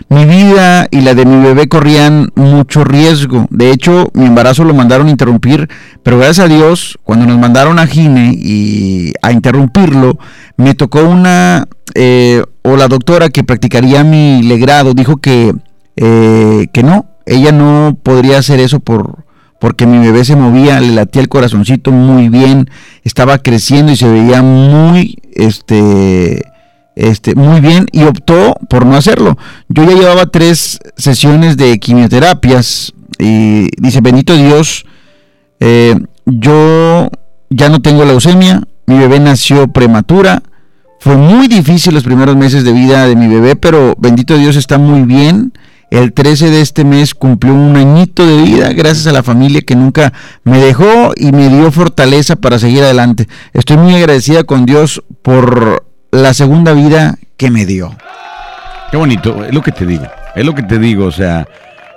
Mi 0.08 0.24
vida 0.24 0.86
y 0.90 1.00
la 1.00 1.14
de 1.14 1.24
mi 1.24 1.42
bebé 1.42 1.68
corrían 1.68 2.30
mucho 2.34 2.84
riesgo. 2.84 3.46
De 3.50 3.70
hecho, 3.70 4.10
mi 4.14 4.26
embarazo 4.26 4.64
lo 4.64 4.74
mandaron 4.74 5.08
a 5.08 5.10
interrumpir, 5.10 5.68
pero 6.02 6.18
gracias 6.18 6.46
a 6.46 6.48
Dios, 6.48 6.98
cuando 7.02 7.26
nos 7.26 7.38
mandaron 7.38 7.78
a 7.78 7.86
Gine 7.86 8.32
y 8.36 9.12
a 9.22 9.32
interrumpirlo, 9.32 10.18
me 10.56 10.74
tocó 10.74 11.02
una, 11.02 11.66
eh, 11.94 12.42
o 12.62 12.76
la 12.76 12.88
doctora 12.88 13.30
que 13.30 13.44
practicaría 13.44 14.04
mi 14.04 14.42
legrado, 14.42 14.94
dijo 14.94 15.16
que, 15.16 15.54
eh, 15.96 16.66
que 16.72 16.82
no, 16.82 17.06
ella 17.24 17.52
no 17.52 17.98
podría 18.02 18.38
hacer 18.38 18.60
eso 18.60 18.80
por, 18.80 19.24
porque 19.60 19.86
mi 19.86 19.98
bebé 19.98 20.24
se 20.24 20.36
movía, 20.36 20.80
le 20.80 20.92
latía 20.92 21.22
el 21.22 21.28
corazoncito 21.28 21.90
muy 21.90 22.28
bien, 22.28 22.70
estaba 23.02 23.38
creciendo 23.38 23.92
y 23.92 23.96
se 23.96 24.08
veía 24.08 24.42
muy, 24.42 25.18
este, 25.32 26.42
este, 26.96 27.34
muy 27.34 27.60
bien 27.60 27.86
y 27.92 28.02
optó 28.04 28.54
por 28.68 28.86
no 28.86 28.96
hacerlo. 28.96 29.38
Yo 29.68 29.84
ya 29.84 29.94
llevaba 29.94 30.26
tres 30.26 30.80
sesiones 30.96 31.56
de 31.56 31.78
quimioterapias 31.78 32.94
y 33.18 33.68
dice, 33.80 34.00
bendito 34.00 34.34
Dios, 34.34 34.86
eh, 35.60 35.94
yo 36.24 37.08
ya 37.50 37.68
no 37.68 37.80
tengo 37.80 38.04
leucemia, 38.04 38.62
mi 38.86 38.98
bebé 38.98 39.20
nació 39.20 39.68
prematura, 39.68 40.42
fue 40.98 41.16
muy 41.16 41.46
difícil 41.48 41.94
los 41.94 42.02
primeros 42.02 42.34
meses 42.36 42.64
de 42.64 42.72
vida 42.72 43.06
de 43.06 43.14
mi 43.14 43.28
bebé, 43.28 43.54
pero 43.56 43.94
bendito 43.98 44.36
Dios 44.36 44.56
está 44.56 44.78
muy 44.78 45.02
bien. 45.02 45.52
El 45.88 46.12
13 46.12 46.50
de 46.50 46.62
este 46.62 46.84
mes 46.84 47.14
cumplió 47.14 47.54
un 47.54 47.76
añito 47.76 48.26
de 48.26 48.42
vida 48.42 48.72
gracias 48.72 49.06
a 49.06 49.12
la 49.12 49.22
familia 49.22 49.60
que 49.60 49.76
nunca 49.76 50.12
me 50.42 50.58
dejó 50.58 51.12
y 51.14 51.30
me 51.30 51.48
dio 51.48 51.70
fortaleza 51.70 52.34
para 52.34 52.58
seguir 52.58 52.82
adelante. 52.82 53.28
Estoy 53.52 53.76
muy 53.76 53.94
agradecida 53.94 54.42
con 54.42 54.66
Dios 54.66 55.04
por 55.22 55.86
la 56.22 56.34
segunda 56.34 56.72
vida 56.72 57.18
que 57.36 57.50
me 57.50 57.66
dio. 57.66 57.94
Qué 58.90 58.96
bonito, 58.96 59.44
es 59.44 59.52
lo 59.54 59.62
que 59.62 59.72
te 59.72 59.84
digo, 59.86 60.06
es 60.34 60.44
lo 60.44 60.54
que 60.54 60.62
te 60.62 60.78
digo, 60.78 61.06
o 61.06 61.12
sea, 61.12 61.46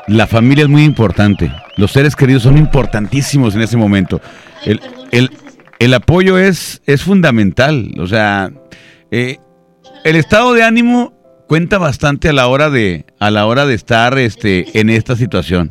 la 0.08 0.26
familia 0.28 0.64
es 0.64 0.70
muy 0.70 0.84
importante, 0.84 1.52
los 1.78 1.92
seres 1.92 2.16
queridos 2.16 2.44
son 2.44 2.58
importantísimos 2.58 3.54
en 3.56 3.62
ese 3.62 3.78
momento. 3.78 4.22
El, 4.66 4.82
el- 5.12 5.32
el 5.80 5.94
apoyo 5.94 6.38
es, 6.38 6.82
es 6.88 7.04
fundamental, 7.04 7.94
o 8.00 8.06
sea, 8.08 8.52
eh, 9.12 9.38
el 10.04 10.16
estado 10.18 10.54
de 10.54 10.64
ánimo 10.64 11.14
cuenta 11.48 11.78
bastante 11.78 12.28
a 12.28 12.34
la 12.34 12.48
hora 12.48 12.70
de, 12.70 13.06
a 13.18 13.32
la 13.32 13.46
hora 13.46 13.66
de 13.66 13.76
estar 13.76 14.18
este, 14.20 14.78
en 14.78 14.90
esta 14.90 15.16
situación. 15.16 15.70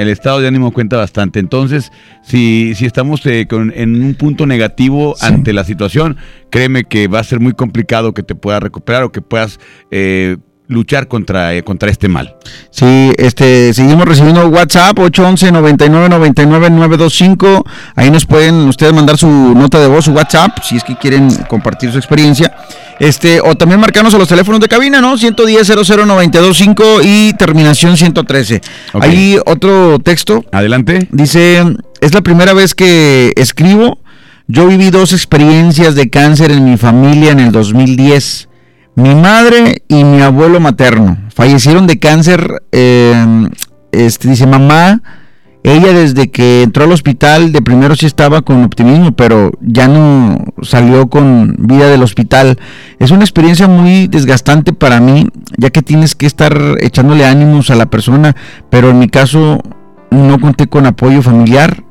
El 0.00 0.08
estado 0.08 0.40
de 0.40 0.48
ánimo 0.48 0.72
cuenta 0.72 0.96
bastante. 0.96 1.38
Entonces, 1.38 1.92
si, 2.22 2.74
si 2.74 2.86
estamos 2.86 3.24
eh, 3.26 3.46
con- 3.48 3.72
en 3.74 4.02
un 4.02 4.14
punto 4.14 4.46
negativo 4.46 5.14
ante 5.20 5.52
la 5.52 5.64
situación, 5.64 6.16
créeme 6.50 6.84
que 6.84 7.08
va 7.08 7.20
a 7.20 7.24
ser 7.24 7.40
muy 7.40 7.52
complicado 7.52 8.14
que 8.14 8.22
te 8.22 8.34
puedas 8.34 8.62
recuperar 8.62 9.02
o 9.04 9.12
que 9.12 9.20
puedas 9.22 9.60
eh, 9.90 10.36
luchar 10.70 11.08
contra, 11.08 11.52
eh, 11.54 11.62
contra 11.62 11.90
este 11.90 12.08
mal. 12.08 12.36
Sí, 12.70 13.12
este, 13.18 13.74
seguimos 13.74 14.06
recibiendo 14.06 14.46
WhatsApp 14.48 14.98
811 14.98 15.52
99 15.52 16.08
99 16.08 16.70
925. 16.70 17.66
Ahí 17.96 18.10
nos 18.10 18.24
pueden 18.24 18.54
ustedes 18.68 18.94
mandar 18.94 19.18
su 19.18 19.28
nota 19.28 19.78
de 19.80 19.88
voz, 19.88 20.06
su 20.06 20.12
WhatsApp, 20.12 20.58
si 20.62 20.76
es 20.76 20.84
que 20.84 20.96
quieren 20.96 21.28
compartir 21.48 21.90
su 21.90 21.98
experiencia. 21.98 22.54
Este, 23.00 23.40
o 23.40 23.54
también 23.56 23.80
marcarnos 23.80 24.14
a 24.14 24.18
los 24.18 24.28
teléfonos 24.28 24.60
de 24.60 24.68
cabina, 24.68 25.00
¿no? 25.00 25.18
110 25.18 25.66
00 25.66 26.06
925 26.06 26.84
y 27.02 27.32
terminación 27.32 27.96
113. 27.96 28.60
Ok. 28.92 29.02
Ahí 29.02 29.38
otro 29.46 29.98
texto. 29.98 30.44
Adelante. 30.52 31.08
Dice, 31.10 31.64
es 32.00 32.14
la 32.14 32.20
primera 32.20 32.52
vez 32.52 32.74
que 32.74 33.32
escribo. 33.36 33.98
Yo 34.46 34.66
viví 34.66 34.90
dos 34.90 35.12
experiencias 35.12 35.94
de 35.94 36.10
cáncer 36.10 36.50
en 36.50 36.64
mi 36.64 36.76
familia 36.76 37.32
en 37.32 37.40
el 37.40 37.52
2010. 37.52 38.49
Mi 39.00 39.14
madre 39.14 39.82
y 39.88 40.04
mi 40.04 40.20
abuelo 40.20 40.60
materno 40.60 41.16
fallecieron 41.34 41.86
de 41.86 41.98
cáncer. 41.98 42.62
eh, 42.72 43.48
este, 43.92 44.28
dice, 44.28 44.46
mamá, 44.46 45.02
ella 45.62 45.92
desde 45.92 46.30
que 46.30 46.62
entró 46.62 46.84
al 46.84 46.92
hospital 46.92 47.52
de 47.52 47.60
primero 47.60 47.94
sí 47.94 48.06
estaba 48.06 48.42
con 48.42 48.62
optimismo, 48.62 49.12
pero 49.12 49.52
ya 49.60 49.88
no 49.88 50.38
salió 50.62 51.08
con 51.08 51.56
vida 51.58 51.88
del 51.88 52.02
hospital. 52.02 52.58
Es 52.98 53.10
una 53.10 53.22
experiencia 53.24 53.68
muy 53.68 54.06
desgastante 54.06 54.72
para 54.72 55.00
mí, 55.00 55.26
ya 55.58 55.70
que 55.70 55.82
tienes 55.82 56.14
que 56.14 56.26
estar 56.26 56.56
echándole 56.80 57.26
ánimos 57.26 57.70
a 57.70 57.74
la 57.74 57.86
persona, 57.86 58.34
pero 58.70 58.90
en 58.90 58.98
mi 58.98 59.08
caso 59.08 59.60
no 60.10 60.40
conté 60.40 60.66
con 60.66 60.86
apoyo 60.86 61.20
familiar 61.20 61.84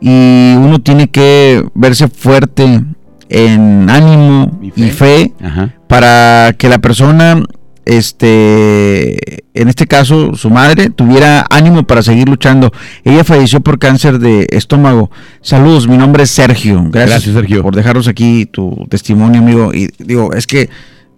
y 0.00 0.54
uno 0.56 0.80
tiene 0.80 1.08
que 1.08 1.64
verse 1.74 2.08
fuerte 2.08 2.82
en 3.28 3.88
ánimo 3.88 4.58
y 4.60 4.90
fe, 4.90 5.32
Ajá. 5.42 5.74
Para 5.88 6.54
que 6.58 6.68
la 6.68 6.78
persona, 6.78 7.42
este, 7.84 9.44
en 9.54 9.68
este 9.68 9.86
caso 9.86 10.34
su 10.34 10.50
madre, 10.50 10.90
tuviera 10.90 11.46
ánimo 11.50 11.86
para 11.86 12.02
seguir 12.02 12.28
luchando. 12.28 12.72
Ella 13.04 13.24
falleció 13.24 13.60
por 13.60 13.78
cáncer 13.78 14.18
de 14.18 14.46
estómago. 14.50 15.10
Saludos, 15.40 15.86
mi 15.88 15.96
nombre 15.96 16.24
es 16.24 16.30
Sergio. 16.30 16.82
Gracias, 16.90 17.10
Gracias, 17.10 17.34
Sergio. 17.34 17.62
por 17.62 17.76
dejarnos 17.76 18.08
aquí 18.08 18.46
tu 18.46 18.86
testimonio, 18.88 19.40
amigo. 19.40 19.72
Y 19.72 19.88
digo, 19.98 20.32
es 20.32 20.46
que 20.46 20.68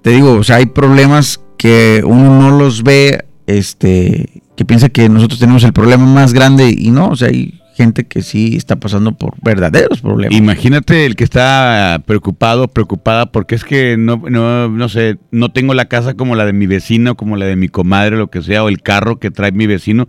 te 0.03 0.11
digo, 0.11 0.33
o 0.35 0.45
sea, 0.45 0.57
hay 0.57 0.67
problemas 0.67 1.41
que 1.57 2.03
uno 2.05 2.41
no 2.41 2.57
los 2.57 2.83
ve, 2.83 3.25
este, 3.47 4.43
que 4.57 4.65
piensa 4.65 4.89
que 4.89 5.09
nosotros 5.09 5.41
tenemos 5.41 5.65
el 5.65 5.73
problema 5.73 6.05
más 6.07 6.33
grande 6.33 6.75
y 6.77 6.91
no, 6.91 7.09
o 7.09 7.17
sea, 7.17 7.29
hay 7.29 7.58
gente 7.79 8.09
que 8.09 8.23
sí 8.23 8.57
está 8.57 8.75
pasando 8.77 9.13
por 9.13 9.35
verdaderos 9.41 10.01
problemas. 10.01 10.37
Imagínate 10.37 11.07
el 11.07 11.15
que 11.15 11.23
está 11.23 12.03
preocupado, 12.07 12.67
preocupada, 12.67 13.27
porque 13.31 13.55
es 13.55 13.63
que 13.63 13.97
no, 13.97 14.21
no, 14.29 14.69
no 14.69 14.89
sé, 14.89 15.19
no 15.31 15.53
tengo 15.53 15.75
la 15.75 15.85
casa 15.85 16.15
como 16.15 16.35
la 16.35 16.45
de 16.45 16.53
mi 16.53 16.67
vecino, 16.67 17.17
como 17.17 17.37
la 17.37 17.47
de 17.47 17.55
mi 17.55 17.69
comadre, 17.69 18.17
lo 18.17 18.31
que 18.31 18.43
sea, 18.43 18.65
o 18.65 18.69
el 18.69 18.83
carro 18.83 19.21
que 19.21 19.31
trae 19.31 19.53
mi 19.53 19.69
vecino. 19.69 20.09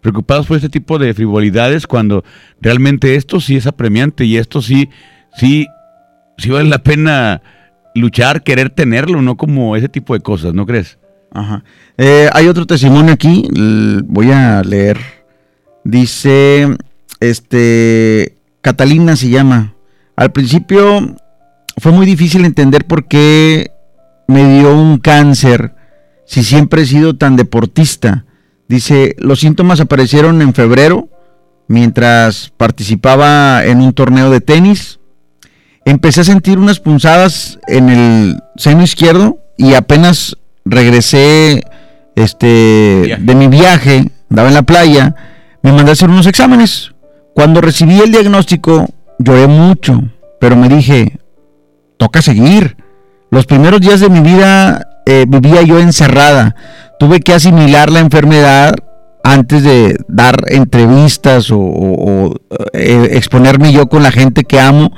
Preocupados 0.00 0.46
por 0.46 0.56
este 0.56 0.70
tipo 0.70 0.98
de 0.98 1.12
frivolidades 1.12 1.86
cuando 1.86 2.24
realmente 2.62 3.16
esto 3.16 3.38
sí 3.38 3.54
es 3.56 3.66
apremiante 3.66 4.24
y 4.24 4.38
esto 4.38 4.62
sí, 4.62 4.88
sí, 5.36 5.66
sí 6.38 6.48
vale 6.48 6.70
la 6.70 6.82
pena 6.82 7.42
luchar, 7.94 8.42
querer 8.42 8.70
tenerlo, 8.70 9.20
no 9.20 9.36
como 9.36 9.76
ese 9.76 9.90
tipo 9.90 10.14
de 10.14 10.20
cosas, 10.20 10.54
¿no 10.54 10.64
crees? 10.64 10.98
Ajá. 11.32 11.62
Eh, 11.98 12.30
hay 12.32 12.48
otro 12.48 12.66
testimonio 12.66 13.12
aquí, 13.12 13.46
voy 14.06 14.30
a 14.30 14.62
leer. 14.62 14.98
Dice, 15.84 16.66
este, 17.20 18.36
Catalina 18.60 19.16
se 19.16 19.28
llama. 19.28 19.74
Al 20.16 20.32
principio 20.32 21.16
fue 21.76 21.92
muy 21.92 22.06
difícil 22.06 22.44
entender 22.44 22.86
por 22.86 23.06
qué 23.06 23.70
me 24.26 24.58
dio 24.58 24.74
un 24.74 24.98
cáncer 24.98 25.74
si 26.26 26.44
siempre 26.44 26.82
he 26.82 26.86
sido 26.86 27.16
tan 27.16 27.36
deportista. 27.36 28.24
Dice, 28.68 29.16
los 29.18 29.40
síntomas 29.40 29.80
aparecieron 29.80 30.40
en 30.42 30.54
febrero 30.54 31.08
mientras 31.66 32.52
participaba 32.56 33.64
en 33.64 33.80
un 33.80 33.92
torneo 33.92 34.30
de 34.30 34.40
tenis. 34.40 35.00
Empecé 35.84 36.20
a 36.20 36.24
sentir 36.24 36.58
unas 36.58 36.80
punzadas 36.80 37.58
en 37.66 37.88
el 37.88 38.42
seno 38.56 38.82
izquierdo 38.82 39.38
y 39.56 39.74
apenas 39.74 40.36
regresé 40.64 41.64
este 42.14 43.16
de 43.18 43.34
mi 43.34 43.48
viaje, 43.48 44.10
andaba 44.30 44.48
en 44.48 44.54
la 44.54 44.62
playa, 44.62 45.16
me 45.62 45.72
mandé 45.72 45.90
a 45.90 45.92
hacer 45.92 46.10
unos 46.10 46.26
exámenes. 46.26 46.89
Cuando 47.34 47.60
recibí 47.60 48.00
el 48.00 48.12
diagnóstico, 48.12 48.86
lloré 49.18 49.46
mucho, 49.46 50.02
pero 50.40 50.56
me 50.56 50.68
dije, 50.68 51.18
toca 51.96 52.22
seguir. 52.22 52.76
Los 53.30 53.46
primeros 53.46 53.80
días 53.80 54.00
de 54.00 54.08
mi 54.08 54.20
vida 54.20 55.02
eh, 55.06 55.24
vivía 55.28 55.62
yo 55.62 55.78
encerrada. 55.78 56.56
Tuve 56.98 57.20
que 57.20 57.32
asimilar 57.32 57.90
la 57.90 58.00
enfermedad 58.00 58.74
antes 59.22 59.62
de 59.62 59.98
dar 60.08 60.36
entrevistas 60.48 61.50
o, 61.50 61.58
o, 61.58 62.34
eh, 62.72 63.10
exponerme 63.12 63.72
yo 63.72 63.88
con 63.88 64.02
la 64.02 64.10
gente 64.10 64.44
que 64.44 64.60
amo. 64.60 64.92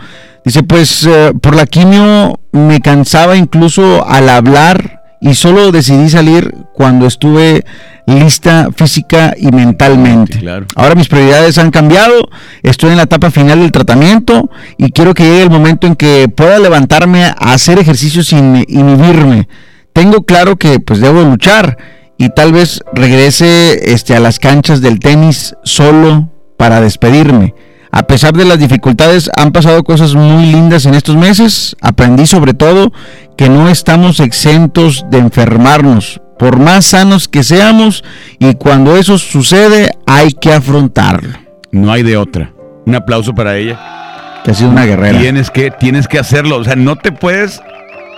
Dice, 0.44 0.62
pues 0.62 1.06
eh, 1.06 1.32
por 1.40 1.54
la 1.54 1.66
quimio 1.66 2.40
me 2.50 2.80
cansaba 2.80 3.36
incluso 3.36 4.06
al 4.06 4.28
hablar 4.28 5.02
y 5.23 5.35
solo 5.35 5.70
decidí 5.70 6.11
salir 6.11 6.53
cuando 6.74 7.07
estuve 7.07 7.65
lista 8.07 8.69
física 8.74 9.35
y 9.39 9.53
mentalmente. 9.53 10.43
Ahora 10.74 10.97
mis 10.97 11.09
prioridades 11.09 11.59
han 11.59 11.70
cambiado, 11.70 12.28
estoy 12.65 12.90
en 12.90 12.97
la 12.97 13.05
etapa 13.05 13.31
final 13.31 13.61
del 13.61 13.70
tratamiento 13.70 14.51
y 14.77 14.90
quiero 14.90 15.15
que 15.15 15.23
llegue 15.23 15.43
el 15.43 15.51
momento 15.51 15.86
en 15.86 15.94
que 15.94 16.28
pueda 16.28 16.59
levantarme 16.59 17.24
a 17.24 17.35
hacer 17.53 17.78
ejercicio 17.78 18.24
sin 18.24 18.65
inhibirme. 18.69 19.49
Tengo 19.93 20.24
claro 20.24 20.57
que 20.57 20.81
pues 20.81 21.01
debo 21.01 21.23
luchar 21.23 21.78
y 22.19 22.28
tal 22.31 22.53
vez 22.53 22.82
regrese 22.93 23.93
este, 23.93 24.16
a 24.16 24.20
las 24.20 24.40
canchas 24.40 24.81
del 24.81 24.99
tenis 24.99 25.55
solo 25.62 26.31
para 26.57 26.81
despedirme. 26.81 27.55
A 27.94 28.05
pesar 28.05 28.32
de 28.32 28.47
las 28.47 28.59
dificultades, 28.59 29.31
han 29.36 29.52
pasado 29.52 29.85
cosas 29.85 30.14
muy 30.14 30.47
lindas 30.47 30.86
en 30.86 30.94
estos 30.94 31.14
meses. 31.14 31.77
Aprendí 31.82 32.24
sobre 32.24 32.55
todo 32.55 32.90
que 33.36 33.51
no 33.51 33.69
estamos 33.69 34.19
exentos 34.19 35.05
de 35.10 35.19
enfermarnos, 35.19 36.23
por 36.39 36.59
más 36.59 36.86
sanos 36.86 37.28
que 37.28 37.44
seamos, 37.44 38.02
y 38.39 38.55
cuando 38.55 38.97
eso 38.97 39.19
sucede 39.19 39.90
hay 40.06 40.32
que 40.32 40.55
afrontarlo. 40.55 41.39
No 41.70 41.93
hay 41.93 42.02
de 42.02 42.16
otra. 42.16 42.55
Un 42.86 42.94
aplauso 42.94 43.35
para 43.35 43.59
ella. 43.59 44.40
Que 44.43 44.52
ha 44.52 44.55
sido 44.55 44.70
una 44.70 44.86
guerrera. 44.86 45.20
Tienes 45.20 45.51
que, 45.51 45.70
tienes 45.70 46.09
que 46.09 46.19
hacerlo. 46.19 46.56
O 46.56 46.64
sea, 46.64 46.77
no 46.77 46.97
te 46.97 47.12
puedes 47.12 47.60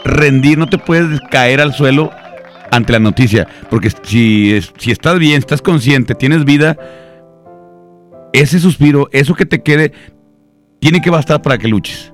rendir, 0.04 0.56
no 0.56 0.68
te 0.68 0.78
puedes 0.78 1.20
caer 1.32 1.60
al 1.60 1.74
suelo 1.74 2.12
ante 2.70 2.92
la 2.92 3.00
noticia. 3.00 3.48
Porque 3.70 3.90
si, 4.04 4.56
si 4.78 4.92
estás 4.92 5.18
bien, 5.18 5.40
estás 5.40 5.62
consciente, 5.62 6.14
tienes 6.14 6.44
vida, 6.44 6.76
ese 8.34 8.58
suspiro, 8.60 9.08
eso 9.12 9.34
que 9.34 9.46
te 9.46 9.62
quede, 9.62 9.92
tiene 10.80 11.00
que 11.00 11.08
bastar 11.10 11.40
para 11.40 11.56
que 11.56 11.68
luches. 11.68 12.12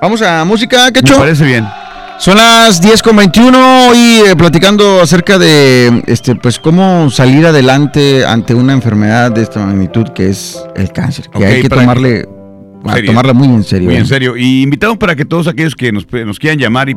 Vamos 0.00 0.22
a 0.22 0.44
música, 0.44 0.86
Me 0.86 0.92
Quecho. 0.92 1.18
parece 1.18 1.44
bien. 1.44 1.66
Son 2.18 2.36
las 2.36 2.80
10 2.82 3.02
con 3.02 3.16
21 3.16 3.94
y 3.94 4.20
eh, 4.28 4.36
platicando 4.36 5.00
acerca 5.00 5.38
de 5.38 6.02
este 6.06 6.34
pues 6.36 6.58
cómo 6.58 7.08
salir 7.10 7.46
adelante 7.46 8.26
ante 8.26 8.54
una 8.54 8.74
enfermedad 8.74 9.32
de 9.32 9.42
esta 9.42 9.64
magnitud 9.64 10.04
que 10.14 10.28
es 10.28 10.62
el 10.76 10.92
cáncer, 10.92 11.28
que 11.30 11.44
hay 11.46 11.62
que 11.62 11.68
tomarle 11.70 12.26
Serio. 12.92 13.06
tomarla 13.10 13.32
muy 13.32 13.48
en 13.48 13.64
serio. 13.64 13.86
Muy 13.88 13.96
en 13.96 14.02
¿eh? 14.02 14.06
serio. 14.06 14.36
Y 14.36 14.62
invitamos 14.62 14.98
para 14.98 15.16
que 15.16 15.24
todos 15.24 15.48
aquellos 15.48 15.74
que 15.74 15.92
nos, 15.92 16.06
nos 16.12 16.38
quieran 16.38 16.58
llamar 16.58 16.90
y 16.90 16.96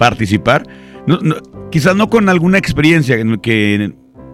participar, 0.00 0.64
no- 1.06 1.20
no- 1.22 1.36
quizás 1.70 1.94
no 1.94 2.10
con 2.10 2.28
alguna 2.28 2.58
experiencia 2.58 3.16
en 3.16 3.38
que, 3.38 3.92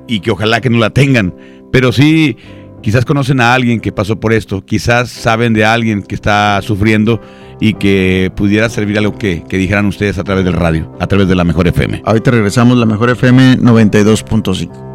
y 0.09 0.21
que 0.21 0.31
ojalá 0.31 0.61
que 0.63 0.71
no 0.71 0.79
la 0.79 0.91
tengan, 0.91 1.35
pero 1.71 1.93
sí 1.93 2.37
quizás 2.83 3.05
conocen 3.05 3.41
a 3.41 3.55
alguien 3.55 3.81
que 3.81 3.93
pasó 3.93 4.19
por 4.21 4.33
esto, 4.33 4.65
quizás 4.65 5.11
saben 5.11 5.55
de 5.55 5.65
alguien 5.65 6.03
que 6.03 6.15
está 6.15 6.61
sufriendo 6.63 7.21
y 7.61 7.75
que 7.75 8.33
pudiera 8.37 8.69
servir 8.69 8.99
algo 8.99 9.17
que, 9.17 9.45
que 9.49 9.57
dijeran 9.57 9.87
ustedes 9.87 10.19
a 10.19 10.25
través 10.25 10.45
del 10.45 10.55
radio, 10.55 10.95
a 11.01 11.07
través 11.07 11.29
de 11.29 11.35
la 11.35 11.45
mejor 11.45 11.69
FM. 11.69 12.03
Ahorita 12.05 12.33
regresamos 12.33 12.77
la 12.77 12.87
mejor 12.87 13.11
FM 13.11 13.59
92.5. 13.59 14.93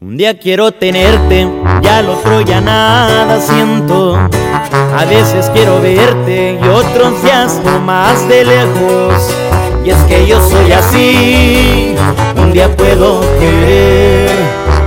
Un 0.00 0.18
día 0.18 0.38
quiero 0.38 0.70
tenerte, 0.70 1.48
ya 1.82 1.98
al 1.98 2.10
otro 2.10 2.42
ya 2.42 2.60
nada 2.60 3.40
siento. 3.40 4.16
A 4.16 5.04
veces 5.06 5.50
quiero 5.54 5.80
verte 5.80 6.58
y 6.62 6.68
otros 6.68 7.22
días 7.22 7.60
no 7.64 7.80
más 7.80 8.28
de 8.28 8.44
lejos. 8.44 9.34
Y 9.84 9.90
es 9.90 9.96
que 10.04 10.26
yo 10.26 10.40
soy 10.48 10.72
así, 10.72 11.94
un 12.36 12.52
día 12.52 12.74
puedo 12.76 13.20
querer, 13.38 14.23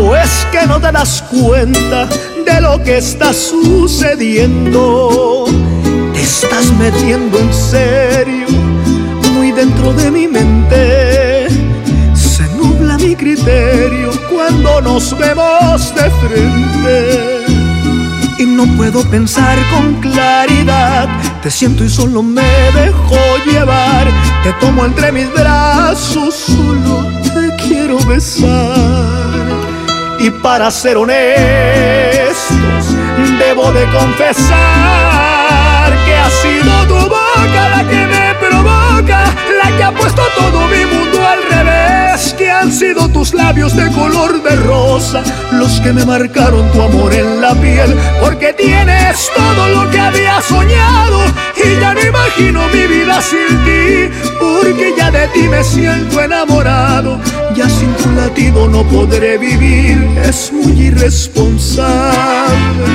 ¿O 0.00 0.14
es 0.14 0.46
que 0.52 0.64
no 0.66 0.80
te 0.80 0.92
das 0.92 1.24
cuenta 1.28 2.06
de 2.06 2.60
lo 2.60 2.80
que 2.84 2.98
está 2.98 3.32
sucediendo? 3.32 5.08
Te 6.14 6.20
estás 6.20 6.72
metiendo 6.78 7.36
en 7.36 7.52
serio, 7.52 8.46
muy 9.34 9.50
dentro 9.50 9.92
de 9.92 10.12
mi 10.12 10.28
mente. 10.28 11.48
Se 12.14 12.44
nubla 12.56 12.96
mi 12.98 13.16
criterio 13.16 14.12
cuando 14.30 14.82
nos 14.82 15.18
vemos 15.18 15.92
de 15.96 16.08
frente 16.08 17.38
y 18.38 18.46
no 18.46 18.66
puedo 18.76 19.02
pensar 19.10 19.58
con 19.70 19.94
claridad. 20.00 21.08
Te 21.42 21.50
siento 21.50 21.84
y 21.84 21.88
solo 21.88 22.22
me 22.22 22.70
dejo 22.72 23.18
llevar. 23.50 24.06
Te 24.44 24.52
tomo 24.60 24.84
entre 24.84 25.10
mis 25.10 25.28
brazos, 25.32 26.36
solo 26.36 27.04
te 27.34 27.47
quiero 27.68 27.98
besar. 28.06 28.48
Y 30.18 30.30
para 30.30 30.70
ser 30.70 30.96
honestos, 30.96 31.36
debo 33.38 33.70
de 33.72 33.84
confesar 33.90 35.38
que 36.04 36.14
ha 36.16 36.30
sido 36.30 36.86
tu 36.86 37.08
boca 37.08 37.68
la 37.76 37.84
que 37.88 38.06
me 38.06 38.34
provoca, 38.40 39.24
la 39.62 39.76
que 39.76 39.84
ha 39.84 39.92
puesto 39.92 40.22
todo 40.36 40.66
mi 40.66 40.84
mundo 40.86 41.18
al 41.26 41.42
revés, 41.44 42.34
que 42.36 42.50
han 42.50 42.72
sido 42.72 43.08
tus 43.08 43.32
labios 43.34 43.76
de 43.76 43.90
color 43.92 44.42
de 44.42 44.56
rosa, 44.56 45.22
los 45.52 45.80
que 45.80 45.92
me 45.92 46.04
marcaron 46.04 46.70
tu 46.72 46.82
amor 46.82 47.14
en 47.14 47.40
la 47.40 47.54
piel, 47.54 47.94
porque 48.20 48.52
tienes 48.54 49.30
todo 49.36 49.68
lo 49.68 49.90
que 49.90 50.00
había 50.00 50.40
soñado 50.40 51.20
y 51.56 51.80
ya 51.80 51.94
no 51.94 52.00
imagino 52.00 52.68
mi 52.68 52.86
vida 52.86 53.20
sin 53.20 53.64
ti, 53.64 54.10
porque 54.40 54.94
ya 54.96 55.10
de 55.10 55.28
ti 55.28 55.48
me 55.48 55.62
siento 55.62 56.20
enamorado, 56.20 57.20
ya 57.58 57.68
sin 57.68 57.92
tu 57.94 58.08
latido 58.12 58.68
no 58.68 58.84
podré 58.84 59.36
vivir, 59.36 59.98
es 60.24 60.52
muy 60.52 60.80
irresponsable 60.90 62.86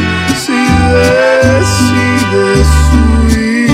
si 0.43 0.53
decides 0.95 2.67
huir. 2.93 3.69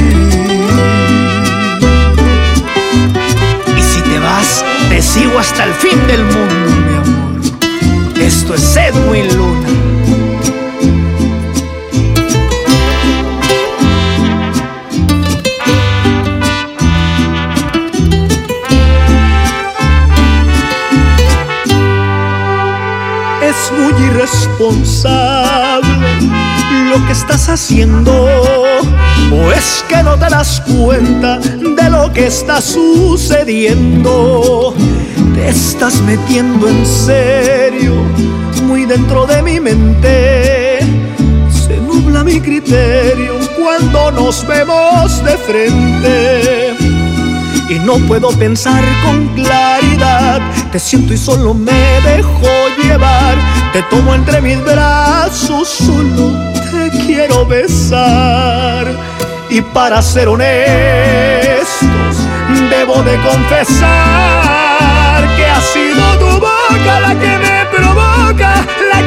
Y 3.78 3.82
si 3.84 4.02
te 4.02 4.18
vas, 4.18 4.66
te 4.90 5.00
sigo 5.02 5.38
hasta 5.38 5.66
el 5.66 5.74
fin 5.74 6.08
del 6.08 6.24
mundo, 6.24 6.70
mi 6.88 6.96
amor. 6.98 7.42
Esto 8.20 8.56
es 8.56 8.76
Edwin 8.76 9.28
Luna. 9.38 9.49
Lo 26.90 27.06
que 27.06 27.12
estás 27.12 27.50
haciendo. 27.50 28.14
¿O 29.32 29.52
es 29.52 29.84
que 29.88 30.02
no 30.04 30.18
te 30.18 30.30
das 30.30 30.62
cuenta 30.62 31.38
de 31.40 31.90
lo 31.90 32.12
que 32.12 32.28
está 32.28 32.62
sucediendo? 32.62 34.04
Te 35.36 35.50
estás 35.50 36.02
metiendo 36.02 36.68
en 36.68 36.86
serio, 36.86 37.94
muy 38.64 38.86
dentro 38.86 39.26
de 39.26 39.42
mi 39.42 39.60
mente. 39.60 40.80
Se 41.50 41.78
nubla 41.78 42.24
mi 42.24 42.40
criterio 42.40 43.34
cuando 43.58 44.12
nos 44.12 44.46
vemos 44.48 45.24
de 45.24 45.38
frente. 45.38 46.79
No 47.86 47.98
puedo 48.08 48.30
pensar 48.32 48.84
con 49.04 49.28
claridad. 49.30 50.42
Te 50.72 50.80
siento 50.80 51.14
y 51.14 51.18
solo 51.18 51.54
me 51.54 52.02
dejo 52.02 52.48
llevar. 52.82 53.38
Te 53.74 53.82
tomo 53.84 54.14
entre 54.14 54.42
mis 54.42 54.64
brazos, 54.64 55.68
solo 55.70 56.32
te 56.72 56.90
quiero 57.06 57.46
besar. 57.46 58.88
Y 59.50 59.62
para 59.62 60.02
ser 60.02 60.28
honestos, 60.28 61.88
debo 62.70 63.02
de 63.04 63.16
confesar 63.22 64.60
que 65.36 65.46
ha 65.46 65.62
sido 65.62 66.20
tu 66.20 66.40
boca 66.40 67.00
la 67.00 67.16
que 67.20 67.38
me 67.38 67.66
provoca, 67.76 68.66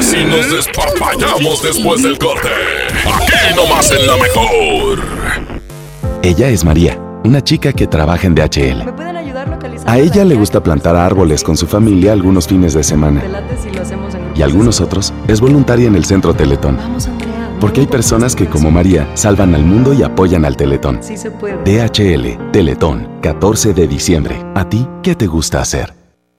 si 0.00 0.24
nos 0.24 0.50
despapallamos 0.50 1.62
después 1.62 2.02
del 2.02 2.18
corte? 2.18 2.48
Aquí 3.06 3.54
nomás 3.54 3.90
en 3.92 4.06
la 4.06 4.16
mejor. 4.16 4.98
Ella 6.22 6.48
es 6.48 6.64
María, 6.64 6.98
una 7.24 7.42
chica 7.42 7.72
que 7.72 7.86
trabaja 7.86 8.26
en 8.26 8.34
DHL. 8.34 9.10
A 9.86 9.98
ella 9.98 10.24
le 10.24 10.34
gusta 10.34 10.62
plantar 10.62 10.96
árboles 10.96 11.42
con 11.42 11.56
su 11.56 11.66
familia 11.66 12.12
algunos 12.12 12.46
fines 12.46 12.74
de 12.74 12.82
semana. 12.82 13.22
Y 14.34 14.42
algunos 14.42 14.80
otros 14.80 15.12
es 15.28 15.40
voluntaria 15.40 15.88
en 15.88 15.96
el 15.96 16.04
Centro 16.04 16.34
Teletón. 16.34 16.78
Porque 17.60 17.80
hay 17.80 17.86
personas 17.86 18.34
que, 18.34 18.46
como 18.46 18.70
María, 18.70 19.08
salvan 19.14 19.54
al 19.54 19.64
mundo 19.64 19.92
y 19.92 20.02
apoyan 20.02 20.44
al 20.44 20.56
Teletón. 20.56 20.98
Sí 21.02 21.16
se 21.16 21.30
puede. 21.30 21.56
DHL, 21.64 22.50
Teletón, 22.52 23.08
14 23.20 23.74
de 23.74 23.86
diciembre. 23.86 24.42
¿A 24.54 24.68
ti 24.68 24.86
qué 25.02 25.14
te 25.14 25.26
gusta 25.26 25.60
hacer? 25.60 25.99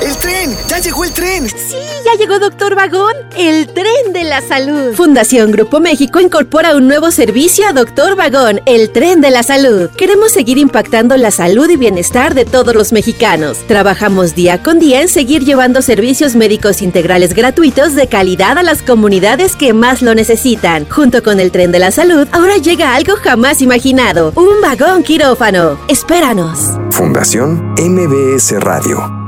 ¡El 0.00 0.16
tren! 0.16 0.56
¡Ya 0.68 0.78
llegó 0.78 1.04
el 1.04 1.12
tren! 1.12 1.48
Sí, 1.48 1.76
ya 2.04 2.14
llegó 2.18 2.38
Doctor 2.38 2.74
Vagón, 2.74 3.14
el 3.36 3.66
tren 3.66 4.12
de 4.12 4.24
la 4.24 4.40
salud. 4.40 4.94
Fundación 4.94 5.50
Grupo 5.50 5.80
México 5.80 6.20
incorpora 6.20 6.76
un 6.76 6.86
nuevo 6.86 7.10
servicio 7.10 7.66
a 7.66 7.72
Doctor 7.72 8.14
Vagón, 8.14 8.60
el 8.66 8.90
tren 8.90 9.20
de 9.20 9.30
la 9.30 9.42
salud. 9.42 9.90
Queremos 9.96 10.32
seguir 10.32 10.56
impactando 10.56 11.16
la 11.16 11.30
salud 11.30 11.68
y 11.68 11.76
bienestar 11.76 12.34
de 12.34 12.44
todos 12.44 12.74
los 12.74 12.92
mexicanos. 12.92 13.58
Trabajamos 13.66 14.34
día 14.34 14.62
con 14.62 14.78
día 14.78 15.02
en 15.02 15.08
seguir 15.08 15.44
llevando 15.44 15.82
servicios 15.82 16.36
médicos 16.36 16.80
integrales 16.80 17.34
gratuitos 17.34 17.94
de 17.94 18.06
calidad 18.06 18.56
a 18.56 18.62
las 18.62 18.82
comunidades 18.82 19.56
que 19.56 19.72
más 19.72 20.00
lo 20.00 20.14
necesitan. 20.14 20.86
Junto 20.88 21.22
con 21.22 21.40
el 21.40 21.50
tren 21.50 21.72
de 21.72 21.80
la 21.80 21.90
salud, 21.90 22.28
ahora 22.32 22.56
llega 22.56 22.94
algo 22.94 23.16
jamás 23.16 23.60
imaginado, 23.62 24.32
un 24.36 24.60
vagón 24.62 25.02
quirófano. 25.02 25.78
Espéranos. 25.88 26.78
Fundación 26.90 27.74
MBS 27.76 28.52
Radio. 28.60 29.27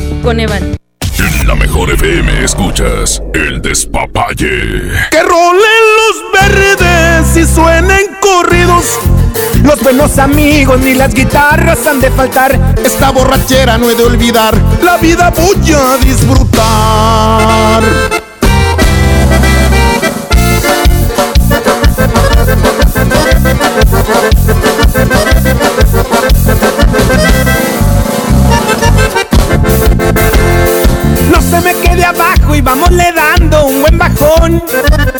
Coneval. 0.21 0.77
En 1.17 1.47
la 1.47 1.55
mejor 1.55 1.91
FM 1.91 2.43
escuchas 2.43 3.21
el 3.33 3.61
despapalle. 3.61 4.91
Que 5.09 5.23
rolen 5.23 5.83
los 5.97 6.23
verdes 6.33 7.37
y 7.37 7.45
suenen 7.45 8.07
corridos. 8.19 8.99
Los 9.63 9.81
buenos 9.81 10.17
amigos 10.19 10.79
ni 10.79 10.93
las 10.93 11.13
guitarras 11.13 11.85
han 11.87 11.99
de 11.99 12.11
faltar. 12.11 12.75
Esta 12.83 13.11
borrachera 13.11 13.77
no 13.77 13.89
he 13.89 13.95
de 13.95 14.03
olvidar. 14.03 14.55
La 14.83 14.97
vida 14.97 15.31
voy 15.31 15.73
a 15.73 15.97
disfrutar. 16.03 17.83
Y 32.71 32.73
vámosle 32.73 33.11
dando 33.13 33.65
un 33.65 33.81
buen 33.81 33.97
bajón 33.97 34.63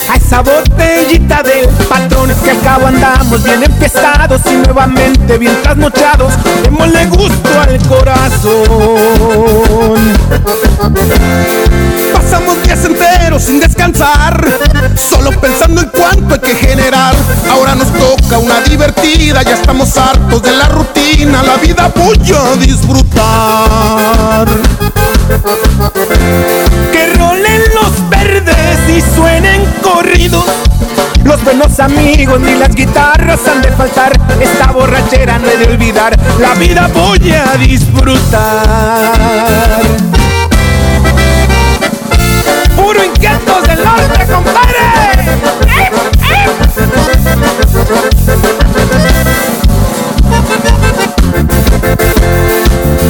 a 0.09 0.15
esa 0.15 0.41
botellita 0.41 1.43
del 1.43 1.67
patrón. 1.89 2.31
Que 2.43 2.51
al 2.51 2.61
cabo 2.61 2.87
andamos 2.87 3.43
bien 3.43 3.63
empezados 3.63 4.41
y 4.45 4.55
nuevamente 4.55 5.37
bien 5.37 5.55
trasnochados. 5.61 6.33
Démosle 6.63 7.05
gusto 7.07 7.49
al 7.59 7.77
corazón. 7.87 8.65
Pasamos 12.13 12.63
días 12.63 12.85
enteros 12.85 13.43
sin 13.43 13.59
descansar, 13.59 14.45
solo 14.95 15.31
pensando 15.39 15.81
en 15.81 15.89
cuánto 15.89 16.35
hay 16.35 16.39
que 16.41 16.55
generar. 16.55 17.15
Ahora 17.49 17.75
nos 17.75 17.91
toca 17.93 18.37
una 18.37 18.61
divertida, 18.61 19.43
ya 19.43 19.55
estamos 19.55 19.97
hartos 19.97 20.41
de 20.43 20.51
la 20.51 20.67
rutina. 20.69 21.43
La 21.43 21.57
vida 21.57 21.91
voy 21.95 22.17
a 22.33 22.55
disfrutar. 22.57 24.47
Suenen 29.15 29.65
corridos. 29.81 30.45
Los 31.23 31.43
buenos 31.43 31.79
amigos 31.79 32.39
ni 32.39 32.55
las 32.55 32.73
guitarras 32.75 33.39
han 33.47 33.61
de 33.61 33.69
faltar. 33.71 34.11
Esta 34.39 34.71
borrachera 34.71 35.39
no 35.39 35.47
he 35.47 35.57
de 35.57 35.65
olvidar. 35.65 36.17
La 36.39 36.53
vida 36.55 36.89
voy 36.93 37.31
a 37.31 37.57
disfrutar. 37.57 39.13
Puro 42.75 43.03
inquietos 43.03 43.63
del 43.63 43.83
norte, 43.83 44.25
compadre. 44.31 44.77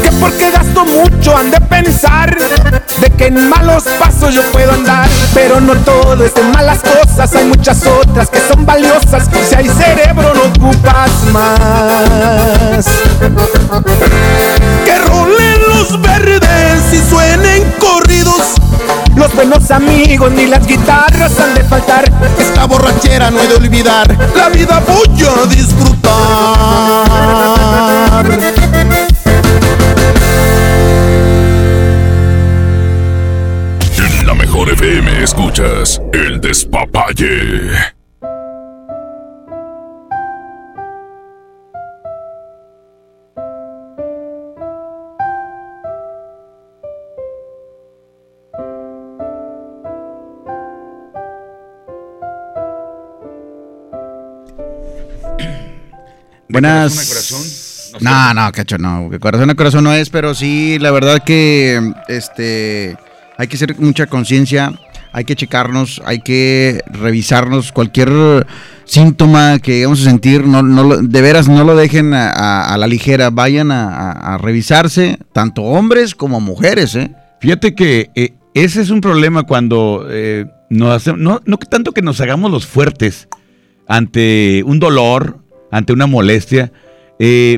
Que 0.03 0.11
porque 0.19 0.51
gasto 0.51 0.85
mucho 0.85 1.37
han 1.37 1.51
de 1.51 1.61
pensar 1.61 2.37
de 3.01 3.09
que 3.09 3.25
en 3.27 3.49
malos 3.49 3.83
pasos 3.99 4.33
yo 4.33 4.43
puedo 4.51 4.71
andar. 4.71 5.09
Pero 5.33 5.59
no 5.59 5.75
todo 5.77 6.23
es 6.23 6.33
de 6.35 6.43
malas 6.43 6.79
cosas, 6.79 7.35
hay 7.35 7.45
muchas 7.45 7.85
otras 7.85 8.29
que 8.29 8.39
son 8.39 8.65
valiosas. 8.65 9.27
Si 9.49 9.55
hay 9.55 9.67
cerebro 9.67 10.33
no 10.33 10.43
ocupas 10.43 11.11
más. 11.33 12.85
Que 14.85 14.97
rolen 14.99 15.61
los 15.67 16.01
verdes 16.01 16.93
y 16.93 16.99
suenen 17.09 17.73
corridos. 17.79 18.55
Los 19.15 19.33
buenos 19.35 19.71
amigos 19.71 20.31
ni 20.31 20.45
las 20.45 20.65
guitarras 20.65 21.39
han 21.39 21.53
de 21.55 21.63
faltar. 21.63 22.09
Esta 22.39 22.65
borrachera 22.65 23.31
no 23.31 23.41
he 23.41 23.47
de 23.47 23.55
olvidar. 23.55 24.15
La 24.35 24.49
vida 24.49 24.81
voy 24.87 25.09
a 25.23 25.45
disfrutar. 25.47 26.11
Mejor 34.61 34.73
FM 34.73 35.23
escuchas 35.23 36.01
El 36.13 36.39
Despapalle. 36.39 37.71
Buenas. 56.49 56.93
corazón 56.93 56.99
a 56.99 57.07
corazón? 57.07 58.01
No, 58.01 58.33
no, 58.33 58.51
cacho, 58.51 58.77
no. 58.77 59.09
Corazón 59.19 59.49
a 59.49 59.55
corazón 59.55 59.83
no 59.85 59.93
es, 59.93 60.09
pero 60.09 60.35
sí, 60.35 60.77
la 60.79 60.91
verdad 60.91 61.23
que 61.23 61.93
este 62.07 62.97
hay 63.41 63.47
que 63.47 63.55
hacer 63.55 63.75
mucha 63.79 64.05
conciencia, 64.05 64.71
hay 65.11 65.25
que 65.25 65.35
checarnos, 65.35 65.99
hay 66.05 66.19
que 66.19 66.79
revisarnos 66.85 67.71
cualquier 67.71 68.45
síntoma 68.85 69.57
que 69.57 69.83
vamos 69.83 70.01
a 70.01 70.11
sentir, 70.11 70.45
no, 70.45 70.61
no 70.61 70.97
de 70.97 71.21
veras 71.23 71.49
no 71.49 71.63
lo 71.63 71.75
dejen 71.75 72.13
a, 72.13 72.75
la 72.77 72.85
ligera, 72.85 73.31
vayan 73.31 73.71
a, 73.71 74.37
revisarse, 74.39 75.17
tanto 75.33 75.63
hombres 75.63 76.13
como 76.13 76.39
mujeres, 76.39 76.93
¿eh? 76.95 77.15
Fíjate 77.39 77.73
que 77.73 78.11
eh, 78.13 78.35
ese 78.53 78.79
es 78.79 78.91
un 78.91 79.01
problema 79.01 79.41
cuando 79.41 80.05
eh, 80.07 80.45
nos 80.69 80.95
hacemos, 80.95 81.19
no, 81.19 81.41
no 81.43 81.57
tanto 81.57 81.93
que 81.93 82.03
nos 82.03 82.21
hagamos 82.21 82.51
los 82.51 82.67
fuertes 82.67 83.27
ante 83.87 84.61
un 84.67 84.77
dolor, 84.77 85.39
ante 85.71 85.93
una 85.93 86.05
molestia. 86.05 86.71
eh, 87.17 87.57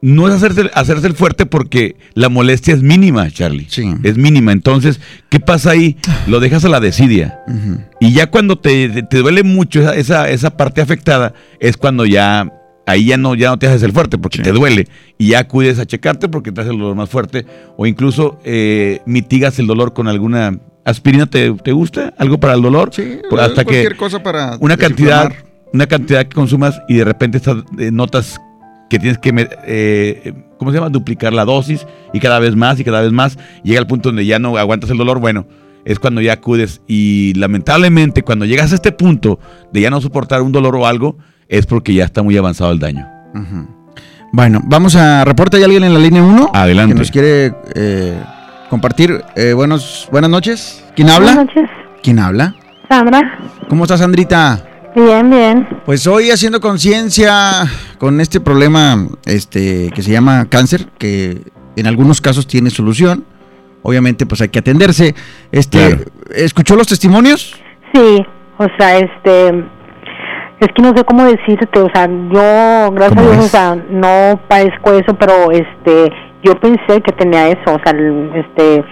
no 0.00 0.28
es 0.28 0.34
hacerse, 0.34 0.70
hacerse 0.74 1.06
el 1.08 1.14
fuerte 1.14 1.44
porque 1.44 1.96
la 2.14 2.28
molestia 2.28 2.72
es 2.74 2.82
mínima, 2.82 3.28
Charlie. 3.30 3.66
Es 4.04 4.16
mínima. 4.16 4.52
Entonces, 4.52 5.00
¿qué 5.28 5.40
pasa 5.40 5.70
ahí? 5.72 5.96
Lo 6.28 6.38
dejas 6.40 6.64
a 6.64 6.68
la 6.68 6.78
desidia. 6.80 7.40
Y 8.00 8.12
ya 8.12 8.30
cuando 8.30 8.56
te, 8.58 9.02
te- 9.04 9.18
duele 9.18 9.42
mucho 9.42 9.80
esa, 9.80 9.96
esa, 9.96 10.30
esa 10.30 10.56
parte 10.56 10.80
afectada, 10.80 11.34
es 11.58 11.76
cuando 11.76 12.06
ya, 12.06 12.48
ahí 12.86 13.06
ya 13.06 13.16
no, 13.16 13.34
ya 13.34 13.48
no 13.50 13.58
te 13.58 13.66
haces 13.66 13.82
el 13.82 13.92
fuerte 13.92 14.18
porque 14.18 14.38
te 14.40 14.52
duele. 14.52 14.86
Y 15.18 15.28
ya 15.30 15.40
acudes 15.40 15.80
a 15.80 15.86
checarte 15.86 16.28
porque 16.28 16.52
te 16.52 16.60
hace 16.60 16.70
el 16.70 16.78
dolor 16.78 16.94
más 16.94 17.10
fuerte. 17.10 17.44
O 17.76 17.84
incluso 17.86 18.38
eh, 18.44 19.00
mitigas 19.04 19.58
el 19.58 19.66
dolor 19.66 19.94
con 19.94 20.06
alguna 20.06 20.60
aspirina. 20.84 21.26
¿Te, 21.26 21.52
te 21.54 21.72
gusta? 21.72 22.14
¿Algo 22.18 22.38
para 22.38 22.54
el 22.54 22.62
dolor? 22.62 22.90
Sí. 22.92 23.18
hasta 23.40 23.62
que 23.64 23.64
cualquier 23.64 23.96
cosa 23.96 24.22
para 24.22 24.56
una 24.60 24.76
cantidad, 24.76 25.32
una 25.72 25.88
cantidad 25.88 26.22
que 26.22 26.34
consumas 26.36 26.80
y 26.88 26.94
de 26.98 27.04
repente 27.04 27.40
eh, 27.78 27.90
notas 27.90 28.40
que 28.88 28.98
tienes 28.98 29.18
que, 29.18 29.32
me- 29.32 29.48
eh, 29.66 30.32
¿cómo 30.58 30.70
se 30.70 30.76
llama? 30.78 30.88
Duplicar 30.90 31.32
la 31.32 31.44
dosis 31.44 31.86
y 32.12 32.20
cada 32.20 32.38
vez 32.38 32.56
más 32.56 32.78
y 32.80 32.84
cada 32.84 33.00
vez 33.02 33.12
más. 33.12 33.38
Llega 33.62 33.80
al 33.80 33.86
punto 33.86 34.08
donde 34.08 34.24
ya 34.26 34.38
no 34.38 34.56
aguantas 34.56 34.90
el 34.90 34.96
dolor. 34.98 35.18
Bueno, 35.20 35.46
es 35.84 35.98
cuando 35.98 36.20
ya 36.20 36.34
acudes 36.34 36.80
y 36.86 37.34
lamentablemente 37.34 38.22
cuando 38.22 38.44
llegas 38.44 38.72
a 38.72 38.74
este 38.74 38.92
punto 38.92 39.38
de 39.72 39.80
ya 39.80 39.90
no 39.90 40.00
soportar 40.00 40.42
un 40.42 40.52
dolor 40.52 40.76
o 40.76 40.86
algo, 40.86 41.16
es 41.48 41.66
porque 41.66 41.94
ya 41.94 42.04
está 42.04 42.22
muy 42.22 42.36
avanzado 42.36 42.72
el 42.72 42.78
daño. 42.78 43.06
Bueno, 44.32 44.60
vamos 44.64 44.94
a 44.96 45.24
reporte. 45.24 45.56
¿Hay 45.56 45.64
alguien 45.64 45.84
en 45.84 45.94
la 45.94 46.00
línea 46.00 46.22
1? 46.22 46.50
Adelante. 46.52 46.94
Que 46.94 46.98
nos 46.98 47.10
quiere 47.10 47.54
eh, 47.74 48.18
compartir. 48.68 49.22
Eh, 49.36 49.52
buenos, 49.54 50.08
buenas 50.12 50.30
noches. 50.30 50.84
¿Quién 50.94 51.08
habla? 51.08 51.34
Buenas 51.34 51.46
noches. 51.56 51.70
¿Quién 52.02 52.18
habla? 52.18 52.54
Sandra. 52.88 53.38
¿Cómo 53.68 53.84
estás, 53.84 54.00
Sandrita? 54.00 54.64
Bien, 54.98 55.30
bien. 55.30 55.68
Pues 55.86 56.08
hoy 56.08 56.30
haciendo 56.32 56.60
conciencia 56.60 57.30
con 57.98 58.20
este 58.20 58.40
problema 58.40 59.06
este, 59.26 59.90
que 59.94 60.02
se 60.02 60.10
llama 60.10 60.46
cáncer, 60.50 60.86
que 60.98 61.42
en 61.76 61.86
algunos 61.86 62.20
casos 62.20 62.48
tiene 62.48 62.68
solución. 62.70 63.24
Obviamente, 63.82 64.26
pues 64.26 64.40
hay 64.40 64.48
que 64.48 64.58
atenderse. 64.58 65.14
Este, 65.52 66.04
¿Escuchó 66.34 66.74
los 66.74 66.88
testimonios? 66.88 67.54
Sí, 67.94 68.26
o 68.58 68.66
sea, 68.76 68.98
este. 68.98 69.48
Es 70.60 70.66
que 70.74 70.82
no 70.82 70.92
sé 70.96 71.04
cómo 71.04 71.24
decirte, 71.24 71.78
o 71.78 71.88
sea, 71.94 72.08
yo, 72.08 72.90
gracias 72.92 73.12
a 73.12 73.14
¿Cómo 73.22 73.30
Dios, 73.30 73.44
o 73.44 73.48
sea, 73.48 73.76
no 73.90 74.40
padezco 74.48 74.92
eso, 74.94 75.14
pero 75.16 75.52
este, 75.52 76.10
yo 76.42 76.58
pensé 76.58 77.00
que 77.00 77.12
tenía 77.12 77.46
eso, 77.46 77.76
o 77.76 77.78
sea, 77.84 77.92
el- 77.92 78.32
este, 78.34 78.84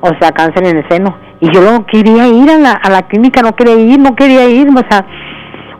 o 0.00 0.10
sea, 0.18 0.32
cáncer 0.32 0.66
en 0.66 0.78
el 0.78 0.88
seno. 0.88 1.16
Y 1.40 1.54
yo 1.54 1.60
no 1.60 1.86
quería 1.86 2.26
ir 2.26 2.50
a 2.50 2.58
la, 2.58 2.72
a 2.72 2.90
la 2.90 3.02
clínica, 3.06 3.42
no 3.42 3.54
quería 3.54 3.76
ir, 3.76 4.00
no 4.00 4.16
quería 4.16 4.48
ir, 4.48 4.66
o 4.68 4.82
sea, 4.90 5.06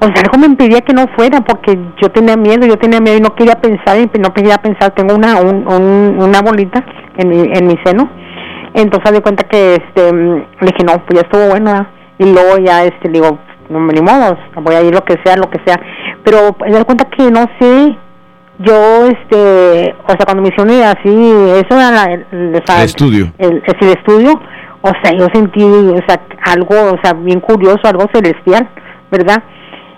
o 0.05 0.14
sea, 0.14 0.22
algo 0.24 0.39
me 0.39 0.47
impedía 0.47 0.81
que 0.81 0.93
no 0.93 1.06
fuera 1.16 1.40
porque 1.40 1.78
yo 2.02 2.09
tenía 2.10 2.36
miedo, 2.36 2.66
yo 2.66 2.76
tenía 2.76 3.01
miedo 3.01 3.16
y 3.18 3.20
no 3.20 3.35
quería 3.35 3.55
pensar, 3.60 3.98
y 3.98 4.09
no 4.18 4.32
quería 4.35 4.59
pensar, 4.59 4.93
tengo 4.94 5.14
una, 5.14 5.36
un, 5.40 5.66
un- 5.66 6.16
una 6.22 6.40
bolita 6.43 6.85
en 7.16 7.28
mi, 7.28 7.39
en 7.52 7.66
mi 7.66 7.76
seno. 7.85 8.09
Entonces, 8.74 9.12
de 9.12 9.20
cuenta 9.20 9.44
que 9.48 9.74
este, 9.74 10.12
le 10.12 10.47
dije, 10.60 10.85
no, 10.85 10.94
pues 11.06 11.14
ya 11.14 11.20
estuvo 11.20 11.48
bueno. 11.48 11.86
Y 12.18 12.32
luego 12.32 12.59
ya, 12.59 12.85
este, 12.85 13.09
digo, 13.09 13.39
no, 13.68 13.81
ni 13.86 14.01
modo, 14.01 14.36
voy 14.62 14.74
a 14.74 14.82
ir 14.82 14.93
lo 14.94 15.05
que 15.05 15.16
sea, 15.24 15.36
lo 15.36 15.48
que 15.51 15.60
sea. 15.64 15.76
Pero 16.24 16.56
me 16.60 16.70
doy 16.72 16.85
cuenta 16.85 17.05
que 17.10 17.31
no 17.31 17.47
sé, 17.60 17.97
yo, 18.59 19.06
este, 19.06 19.94
o 20.05 20.09
sea, 20.10 20.24
cuando 20.24 20.43
me 20.43 20.48
hicieron 20.48 20.70
así, 20.82 21.09
eso 21.09 21.78
era 21.78 21.90
la, 21.90 22.05
el, 22.31 22.55
estudio. 22.85 23.32
el 23.39 23.62
estudio, 23.90 24.40
o 24.81 24.90
sea, 25.02 25.12
yo 25.18 25.26
sentí, 25.32 25.62
o 25.62 26.01
sea, 26.06 26.20
algo, 26.52 26.94
o 26.94 26.98
sea, 27.02 27.14
bien 27.14 27.40
curioso, 27.40 27.81
algo 27.85 28.06
celestial, 28.12 28.68
¿verdad? 29.10 29.43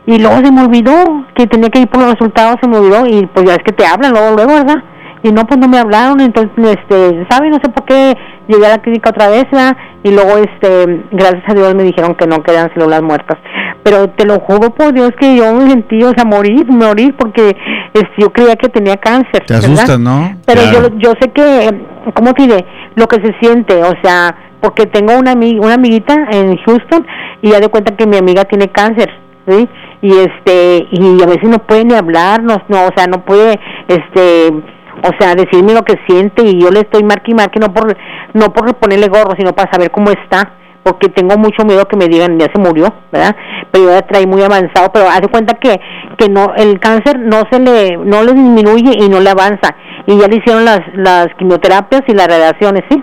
Y 0.07 0.19
luego 0.19 0.37
se 0.37 0.53
me 0.53 0.63
olvidó 0.63 1.25
que 1.35 1.47
tenía 1.47 1.69
que 1.69 1.81
ir 1.81 1.89
por 1.89 2.01
los 2.03 2.13
resultados, 2.13 2.57
se 2.63 2.69
me 2.69 2.79
olvidó, 2.79 3.07
y 3.07 3.27
pues 3.27 3.47
ya 3.47 3.55
es 3.55 3.63
que 3.65 3.73
te 3.73 3.85
hablan 3.85 4.13
luego, 4.13 4.37
luego, 4.37 4.53
¿verdad? 4.55 4.83
Y 5.23 5.33
no, 5.33 5.45
pues 5.47 5.59
no 5.59 5.67
me 5.67 5.79
hablaron, 5.79 6.21
entonces, 6.21 6.53
este, 6.79 7.27
¿sabe? 7.29 7.51
No 7.51 7.57
sé 7.57 7.69
por 7.71 7.85
qué 7.85 8.15
llegué 8.47 8.67
a 8.67 8.71
la 8.71 8.79
clínica 8.79 9.11
otra 9.11 9.29
vez, 9.29 9.45
¿verdad? 9.51 9.77
Y 10.05 10.13
luego, 10.13 10.39
este, 10.39 11.03
gracias 11.11 11.43
a 11.49 11.55
Dios 11.55 11.75
me 11.75 11.83
dijeron 11.83 12.15
que 12.15 12.29
no 12.29 12.43
quedan 12.45 12.73
células 12.75 13.03
muertas. 13.03 13.37
Pero 13.83 14.09
te 14.11 14.25
lo 14.25 14.39
juro 14.41 14.71
por 14.71 14.93
Dios 14.93 15.11
que 15.19 15.37
yo 15.37 15.53
me 15.55 15.69
sentí, 15.69 16.01
o 16.05 16.13
sea, 16.15 16.25
morir, 16.25 16.67
morir, 16.69 17.15
porque 17.19 17.57
este, 17.93 18.13
yo 18.19 18.33
creía 18.33 18.55
que 18.55 18.69
tenía 18.69 18.97
cáncer. 18.99 19.45
Te 19.47 19.55
¿verdad? 19.55 19.73
asustas, 19.73 19.99
¿no? 19.99 20.37
Pero 20.47 20.61
Claro. 20.63 20.89
yo, 20.91 20.99
yo 20.99 21.13
sé 21.21 21.33
que, 21.33 21.71
¿cómo 22.15 22.33
te 22.35 22.43
diré? 22.43 22.65
Lo 22.95 23.09
que 23.09 23.17
se 23.17 23.35
siente, 23.41 23.83
o 23.83 23.95
sea, 24.03 24.37
porque 24.61 24.87
tengo 24.87 25.19
una, 25.19 25.33
una 25.33 25.75
amiguita 25.75 26.15
en 26.31 26.57
Houston 26.59 27.05
y 27.43 27.51
ya 27.51 27.59
de 27.59 27.69
cuenta 27.69 27.97
que 27.97 28.07
mi 28.07 28.17
amiga 28.17 28.45
tiene 28.45 28.69
cáncer, 28.69 29.11
¿sí? 29.49 29.69
Y 30.03 30.11
este, 30.11 30.87
y 30.91 31.23
a 31.23 31.27
veces 31.27 31.49
no 31.49 31.59
puede 31.59 31.85
ni 31.85 31.95
hablar, 31.95 32.43
no, 32.43 32.55
o 32.55 32.91
sea, 32.97 33.07
no 33.07 33.25
puede, 33.25 33.59
este, 33.89 34.49
o 34.51 35.11
sea, 35.19 35.35
decirme 35.35 35.75
lo 35.75 35.83
que 35.83 35.99
siente 36.07 36.45
y 36.45 36.61
yo 36.61 36.71
le 36.71 36.81
estoy 36.81 37.03
marque 37.03 37.31
y 37.31 37.35
marque, 37.35 37.59
no 37.59 37.73
por, 37.73 37.97
no 38.35 38.53
por 38.53 38.75
ponerle 38.75 39.09
gorro, 39.09 39.33
sino 39.37 39.53
para 39.53 39.71
saber 39.73 39.91
cómo 39.91 40.11
está 40.11 40.53
porque 40.87 41.09
tengo 41.09 41.37
mucho 41.37 41.65
miedo 41.65 41.85
que 41.87 41.97
me 41.97 42.07
digan 42.07 42.39
ya 42.39 42.47
se 42.55 42.61
murió, 42.61 42.87
¿verdad? 43.11 43.35
Pero 43.73 43.91
ya 43.91 44.03
trae 44.03 44.25
muy 44.25 44.41
avanzado, 44.43 44.93
pero 44.93 45.09
haz 45.09 45.21
de 45.21 45.29
cuenta 45.29 45.55
que 45.55 45.81
que 46.17 46.29
no 46.29 46.55
el 46.55 46.79
cáncer 46.79 47.19
no 47.19 47.43
se 47.51 47.59
le 47.59 47.97
no 47.97 48.23
le 48.23 48.33
disminuye 48.35 48.93
y 48.97 49.09
no 49.09 49.19
le 49.19 49.31
avanza 49.31 49.75
y 50.07 50.17
ya 50.17 50.29
le 50.29 50.37
hicieron 50.37 50.65
las 50.65 50.81
las 50.95 51.27
quimioterapias 51.39 52.03
y 52.07 52.15
las 52.15 52.29
radiaciones, 52.29 52.85
¿sí? 52.89 53.03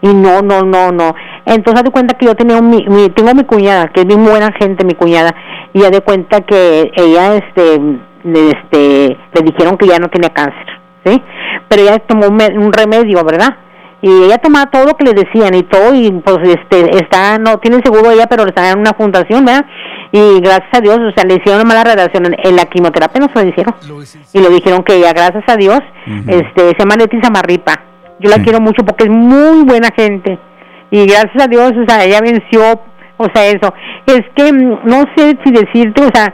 Y 0.00 0.14
no 0.14 0.40
no 0.40 0.62
no 0.62 0.90
no. 0.90 1.14
Entonces 1.48 1.74
haz 1.80 1.84
de 1.84 1.90
cuenta 1.90 2.14
que 2.16 2.26
yo 2.26 2.34
tenía 2.34 2.58
un, 2.58 2.70
mi, 2.70 2.84
mi- 2.88 3.08
tengo 3.10 3.34
mi 3.34 3.44
cuñada, 3.44 3.88
que 3.88 4.00
es 4.00 4.06
bien 4.06 4.24
buena 4.24 4.50
gente 4.58 4.84
mi 4.84 4.94
cuñada, 4.94 5.34
y 5.72 5.82
haz 5.84 5.90
de 5.90 6.00
cuenta 6.00 6.40
que 6.42 6.90
ella 6.94 7.34
este 7.36 7.80
le, 8.24 8.48
este 8.50 9.16
le 9.32 9.40
dijeron 9.44 9.76
que 9.76 9.86
ya 9.86 9.98
no 9.98 10.08
tenía 10.08 10.30
cáncer, 10.30 10.66
¿sí? 11.04 11.22
Pero 11.68 11.82
ella 11.82 11.98
tomó 12.00 12.26
un 12.28 12.36
me- 12.36 12.58
un 12.58 12.72
remedio, 12.72 13.24
¿verdad? 13.24 13.56
y 14.00 14.08
ella 14.26 14.38
tomaba 14.38 14.66
todo 14.66 14.84
lo 14.84 14.94
que 14.96 15.02
le 15.06 15.12
decían 15.12 15.56
y 15.56 15.64
todo 15.64 15.92
y 15.92 16.08
pues 16.24 16.36
este 16.48 16.98
está 16.98 17.36
no 17.36 17.58
tiene 17.58 17.80
seguro 17.82 18.12
ella 18.12 18.28
pero 18.28 18.44
está 18.46 18.70
en 18.70 18.78
una 18.78 18.92
fundación 18.92 19.44
verdad 19.44 19.64
y 20.12 20.38
gracias 20.40 20.68
a 20.72 20.80
Dios 20.80 20.98
o 21.00 21.10
sea 21.16 21.24
le 21.24 21.34
hicieron 21.34 21.62
una 21.62 21.68
mala 21.70 21.82
radiación 21.82 22.26
en, 22.26 22.36
en 22.44 22.54
la 22.54 22.66
quimioterapia 22.66 23.20
no 23.20 23.26
se 23.34 23.42
lo 23.42 23.48
hicieron 23.50 23.74
y 24.32 24.38
le 24.40 24.50
dijeron 24.50 24.84
que 24.84 24.94
ella 24.98 25.12
gracias 25.12 25.42
a 25.48 25.56
Dios 25.56 25.80
este 26.28 26.60
se 26.68 26.76
llama 26.78 26.94
Leti 26.94 27.18
Zamarripa 27.20 27.72
yo 28.20 28.30
la 28.30 28.36
quiero 28.44 28.60
mucho 28.60 28.84
porque 28.84 29.02
es 29.02 29.10
muy 29.10 29.64
buena 29.64 29.88
gente 29.96 30.38
y 30.90 31.06
gracias 31.06 31.42
a 31.44 31.48
Dios 31.48 31.72
o 31.72 31.84
sea 31.88 32.04
ella 32.04 32.20
venció 32.20 32.80
o 33.16 33.26
sea 33.34 33.46
eso 33.46 33.72
es 34.06 34.22
que 34.34 34.52
mm, 34.52 34.78
no 34.84 35.04
sé 35.16 35.36
si 35.44 35.50
decirte 35.52 36.02
o 36.02 36.10
sea 36.14 36.32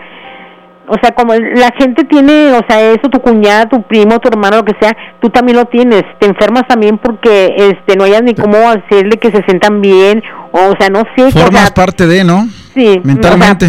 o 0.86 0.97
sea, 1.02 1.12
como 1.14 1.32
la 1.32 1.70
gente 1.78 2.05
tiene, 2.05 2.52
o 2.52 2.60
sea, 2.68 2.78
eso, 2.93 3.09
tu 3.10 3.18
cuñada, 3.20 3.66
tu 3.70 3.81
primo, 3.85 4.18
tu 4.18 4.28
hermano, 4.28 4.59
lo 4.59 4.64
que 4.66 4.74
sea, 4.78 4.94
tú 5.18 5.31
también 5.31 5.56
lo 5.56 5.64
tienes. 5.64 6.02
Te 6.20 6.26
enfermas 6.26 6.64
también 6.68 6.98
porque 6.98 7.55
este 7.56 7.97
no 7.97 8.05
hayas 8.05 8.22
ni 8.22 8.35
cómo 8.35 8.59
hacerle 8.68 9.16
que 9.16 9.31
se 9.31 9.43
sientan 9.44 9.81
bien, 9.81 10.22
o, 10.52 10.59
o 10.59 10.74
sea, 10.78 10.90
no 10.90 11.05
sé. 11.16 11.24
o 11.24 11.31
Formas 11.31 11.62
sea, 11.68 11.74
parte 11.74 12.06
de, 12.06 12.22
¿no? 12.22 12.47
sí, 12.74 13.01
Mentalmente. 13.02 13.64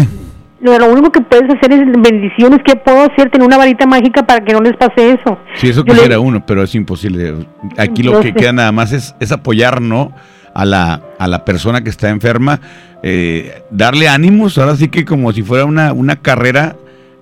sea, 0.68 0.78
lo, 0.78 0.86
lo 0.88 0.92
único 0.92 1.10
que 1.10 1.22
puedes 1.22 1.48
hacer 1.56 1.72
es 1.72 1.80
bendiciones. 2.02 2.58
¿Qué 2.62 2.76
puedo 2.76 3.10
hacer? 3.10 3.30
Tener 3.30 3.46
una 3.46 3.56
varita 3.56 3.86
mágica 3.86 4.22
para 4.26 4.44
que 4.44 4.52
no 4.52 4.60
les 4.60 4.76
pase 4.76 5.12
eso. 5.12 5.38
Si 5.54 5.70
eso 5.70 5.84
le- 5.86 5.94
quisiera 5.94 6.20
uno, 6.20 6.44
pero 6.44 6.64
es 6.64 6.74
imposible. 6.74 7.46
Aquí 7.78 8.02
lo 8.02 8.20
que 8.20 8.28
sé. 8.28 8.34
queda 8.34 8.52
nada 8.52 8.72
más 8.72 8.92
es, 8.92 9.14
es 9.20 9.32
apoyar, 9.32 9.80
¿no? 9.80 10.12
A 10.56 10.64
la, 10.64 11.00
a 11.18 11.28
la 11.28 11.44
persona 11.44 11.82
que 11.82 11.90
está 11.90 12.08
enferma, 12.08 12.60
eh, 13.02 13.62
darle 13.70 14.08
ánimos, 14.08 14.56
ahora 14.58 14.74
sí 14.76 14.88
que 14.88 15.04
como 15.04 15.32
si 15.32 15.42
fuera 15.42 15.64
una, 15.64 15.92
una 15.92 16.16
carrera 16.16 16.76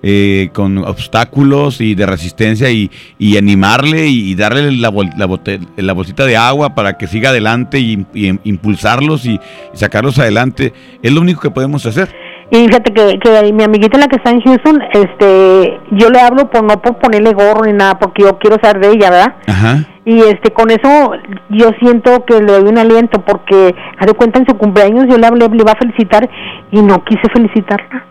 eh, 0.07 0.49
con 0.53 0.77
obstáculos 0.77 1.81
y 1.81 1.95
de 1.95 2.05
resistencia 2.05 2.69
y, 2.69 2.91
y 3.17 3.37
animarle 3.37 4.07
y, 4.07 4.35
darle 4.35 4.71
la, 4.71 4.89
bol- 4.89 5.09
la, 5.17 5.25
bote- 5.27 5.59
la 5.77 5.93
bolsita 5.93 6.25
de 6.25 6.37
agua 6.37 6.75
para 6.75 6.97
que 6.97 7.07
siga 7.07 7.29
adelante 7.29 7.79
y, 7.79 8.05
y 8.13 8.39
impulsarlos 8.43 9.25
y, 9.25 9.33
y 9.73 9.77
sacarlos 9.77 10.19
adelante. 10.19 10.73
Es 11.01 11.11
lo 11.11 11.21
único 11.21 11.41
que 11.41 11.49
podemos 11.49 11.85
hacer. 11.85 12.13
Y 12.51 12.67
fíjate 12.67 12.93
que, 12.93 13.17
que 13.19 13.51
mi 13.53 13.63
amiguita 13.63 13.97
la 13.97 14.07
que 14.07 14.17
está 14.17 14.29
en 14.29 14.41
Houston, 14.41 14.79
este, 14.93 15.79
yo 15.91 16.11
le 16.11 16.19
hablo 16.19 16.51
por 16.51 16.63
no 16.63 16.79
por 16.79 16.99
ponerle 16.99 17.33
gorro 17.33 17.65
ni 17.65 17.73
nada, 17.73 17.97
porque 17.97 18.21
yo 18.21 18.37
quiero 18.37 18.57
saber 18.61 18.81
de 18.85 18.91
ella, 18.93 19.09
¿verdad? 19.09 19.35
Ajá. 19.47 19.85
Y 20.05 20.19
este, 20.19 20.51
con 20.51 20.69
eso 20.69 21.13
yo 21.49 21.69
siento 21.79 22.25
que 22.25 22.39
le 22.39 22.53
doy 22.53 22.69
un 22.69 22.77
aliento, 22.77 23.21
porque 23.21 23.75
a 23.97 24.05
de 24.05 24.13
cuenta 24.13 24.39
en 24.39 24.45
su 24.45 24.55
cumpleaños 24.55 25.07
yo 25.09 25.17
le 25.17 25.25
hablé, 25.25 25.49
le 25.49 25.61
iba 25.61 25.71
a 25.71 25.77
felicitar 25.77 26.29
y 26.71 26.81
no 26.81 27.03
quise 27.03 27.27
felicitarla. 27.33 28.05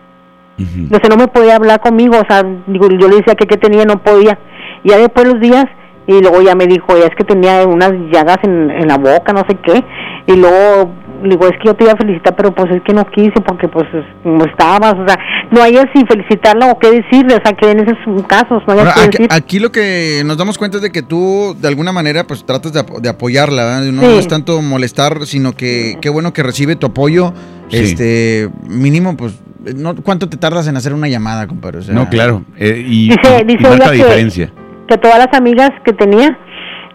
O 0.57 0.95
sea, 0.95 1.09
no 1.09 1.17
me 1.17 1.27
podía 1.27 1.55
hablar 1.55 1.81
conmigo, 1.81 2.15
o 2.17 2.25
sea, 2.27 2.43
digo, 2.67 2.87
yo 2.89 3.07
le 3.09 3.17
decía 3.17 3.35
que 3.35 3.45
qué 3.45 3.57
tenía, 3.57 3.85
no 3.85 4.01
podía. 4.01 4.37
Y 4.83 4.89
ya 4.89 4.97
después 4.97 5.27
los 5.27 5.39
días, 5.39 5.65
y 6.07 6.21
luego 6.21 6.41
ya 6.41 6.55
me 6.55 6.67
dijo, 6.67 6.97
ya 6.97 7.05
es 7.05 7.15
que 7.15 7.23
tenía 7.23 7.65
unas 7.65 7.91
llagas 8.11 8.37
en, 8.43 8.71
en 8.71 8.87
la 8.87 8.97
boca, 8.97 9.33
no 9.33 9.43
sé 9.49 9.55
qué. 9.55 9.83
Y 10.27 10.35
luego, 10.35 10.91
le 11.25 11.31
digo, 11.35 11.45
es 11.47 11.53
que 11.59 11.65
yo 11.65 11.73
te 11.73 11.83
iba 11.83 11.93
a 11.93 11.97
felicitar, 11.97 12.35
pero 12.35 12.53
pues 12.53 12.71
es 12.71 12.81
que 12.83 12.93
no 12.93 13.05
quise, 13.09 13.33
porque 13.45 13.67
pues 13.67 13.85
es- 13.93 14.05
como 14.23 14.45
estabas, 14.45 14.93
o 14.93 15.07
sea, 15.07 15.17
no 15.51 15.61
hay 15.61 15.75
si 15.93 16.05
felicitarla 16.05 16.67
o 16.71 16.79
qué 16.79 16.91
decirle, 16.91 17.35
o 17.35 17.41
sea, 17.43 17.53
que 17.53 17.69
en 17.71 17.79
esos 17.81 17.97
casos 18.27 18.63
no 18.67 18.73
hay 18.73 18.79
que 18.79 18.89
aquí, 18.89 19.17
decir. 19.17 19.27
aquí 19.29 19.59
lo 19.59 19.71
que 19.71 20.21
nos 20.25 20.37
damos 20.37 20.57
cuenta 20.57 20.77
es 20.77 20.83
de 20.83 20.91
que 20.91 21.01
tú, 21.01 21.55
de 21.59 21.67
alguna 21.67 21.91
manera, 21.91 22.25
pues 22.25 22.45
tratas 22.45 22.73
de, 22.73 22.79
apo- 22.79 22.99
de 23.01 23.09
apoyarla, 23.09 23.63
¿verdad? 23.65 23.81
No, 23.91 24.01
Sí. 24.01 24.07
no 24.07 24.19
es 24.19 24.27
tanto 24.27 24.61
molestar, 24.61 25.25
sino 25.25 25.53
que 25.53 25.97
qué 26.01 26.09
bueno 26.09 26.33
que 26.33 26.43
recibe 26.43 26.75
tu 26.75 26.87
apoyo. 26.87 27.33
Sí. 27.69 27.77
Este, 27.77 28.49
mínimo, 28.67 29.17
pues, 29.17 29.39
no, 29.75 29.95
¿cuánto 29.95 30.29
te 30.29 30.37
tardas 30.37 30.67
en 30.67 30.77
hacer 30.77 30.93
una 30.93 31.07
llamada, 31.07 31.47
compadre? 31.47 31.79
O 31.79 31.81
sea, 31.81 31.93
No, 31.95 32.07
claro. 32.09 32.43
eh, 32.57 32.83
y, 32.85 33.09
Dice- 33.09 33.19
y- 33.39 33.41
y 33.41 33.55
dice 33.57 33.63
marca 33.69 33.75
ella 33.75 33.85
la 33.85 33.91
que- 33.91 33.97
diferencia. 33.97 34.51
que 34.87 34.97
todas 34.99 35.17
las 35.17 35.33
amigas 35.33 35.71
que 35.83 35.93
tenía 35.93 36.37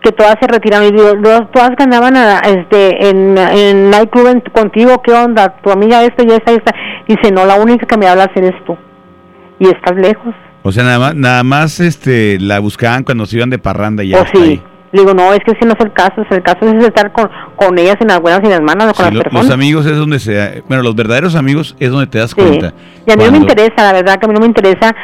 que 0.02 0.12
todas 0.12 0.36
se 0.40 0.46
retiraron 0.46 0.88
y 0.88 0.92
digo, 0.92 1.12
"Todas- 1.52 1.70
andaban 1.78 2.16
a- 2.16 2.38
este 2.40 3.08
en 3.10 3.36
en 3.36 3.90
nightclub 3.90 4.28
en- 4.28 4.40
contigo 4.52 5.00
qué 5.02 5.12
onda 5.12 5.56
tu 5.62 5.70
amiga 5.70 6.02
esta 6.04 6.22
y 6.24 6.30
esta 6.30 6.52
y 6.52 6.56
esta 6.56 6.74
dice 7.06 7.30
no 7.32 7.44
la 7.44 7.56
única 7.56 7.86
que 7.86 7.96
me 7.98 8.06
hablas 8.08 8.28
eres 8.34 8.54
tú 8.64 8.76
y 9.58 9.66
estás 9.68 9.96
lejos. 9.96 10.34
O 10.62 10.72
sea, 10.72 10.84
nada 10.84 10.98
más, 10.98 11.14
nada 11.14 11.42
más 11.42 11.80
este, 11.80 12.38
la 12.40 12.60
buscaban 12.60 13.02
cuando 13.04 13.24
se 13.26 13.36
iban 13.36 13.50
de 13.50 13.58
parranda 13.58 14.02
y 14.04 14.08
ya. 14.10 14.20
Oh, 14.20 14.26
sí. 14.32 14.42
Ahí. 14.42 14.62
le 14.92 15.02
digo 15.02 15.14
no 15.14 15.32
es 15.32 15.38
que 15.44 15.52
ese 15.52 15.64
no 15.66 15.72
es 15.74 15.80
el 15.84 15.92
caso. 15.92 16.20
Es 16.22 16.30
el 16.32 16.42
caso 16.42 16.58
es 16.68 16.84
estar 16.84 17.12
con, 17.12 17.30
con 17.60 17.78
ellas 17.78 17.96
en 18.00 18.08
las 18.08 18.20
buenas 18.20 18.40
y 18.42 18.46
en 18.46 18.52
las 18.52 18.60
malas 18.62 18.86
con 18.94 18.96
Sí, 18.96 19.02
las 19.04 19.14
lo- 19.14 19.22
personas 19.22 19.44
los 19.46 19.54
amigos 19.54 19.86
es 19.86 19.96
donde 19.96 20.18
se... 20.18 20.62
Bueno, 20.66 20.82
los 20.82 20.94
verdaderos 20.96 21.34
amigos 21.36 21.76
es 21.78 21.90
donde 21.90 22.06
te 22.06 22.18
das 22.18 22.30
Sí. 22.30 22.36
cuenta. 22.40 22.72
Y 23.06 23.12
a 23.12 23.16
mí 23.16 23.24
no 23.24 23.32
me 23.32 23.38
interesa, 23.38 23.74
la 23.78 23.92
verdad 23.92 24.16
que 24.18 24.26
a 24.26 24.28
mí 24.28 24.34
no 24.34 24.40
me 24.40 24.46
interesa 24.46 24.94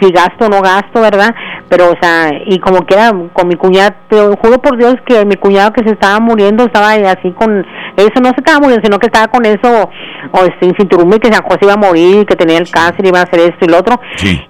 si 0.00 0.10
gasto 0.12 0.46
o 0.46 0.48
no 0.48 0.60
gasto, 0.62 1.00
¿verdad? 1.00 1.34
Pero, 1.68 1.90
o 1.90 1.94
sea, 2.00 2.30
y 2.46 2.58
como 2.60 2.80
quiera, 2.86 3.10
con 3.32 3.48
mi 3.48 3.56
cuñada, 3.56 3.96
te 4.08 4.16
juro 4.18 4.58
por 4.60 4.76
Dios 4.78 4.94
que 5.06 5.24
mi 5.24 5.34
cuñado 5.36 5.72
que 5.72 5.82
se 5.82 5.90
estaba 5.90 6.20
muriendo 6.20 6.64
estaba 6.64 6.90
así 6.92 7.32
con 7.32 7.64
eso, 7.96 8.20
no 8.20 8.28
se 8.30 8.36
estaba 8.38 8.58
muriendo, 8.60 8.84
sino 8.84 8.98
que 8.98 9.06
estaba 9.06 9.28
con 9.28 9.44
eso, 9.46 9.88
o 10.32 10.44
este, 10.44 10.66
en 10.66 10.74
cinturón 10.76 11.10
que 11.18 11.32
San 11.32 11.42
José 11.44 11.58
iba 11.62 11.72
a 11.74 11.76
morir, 11.76 12.26
que 12.26 12.36
tenía 12.36 12.58
el 12.58 12.70
cáncer, 12.70 13.06
iba 13.06 13.20
a 13.20 13.22
hacer 13.22 13.40
esto 13.40 13.64
y 13.64 13.68
lo 13.68 13.78
otro. 13.78 13.98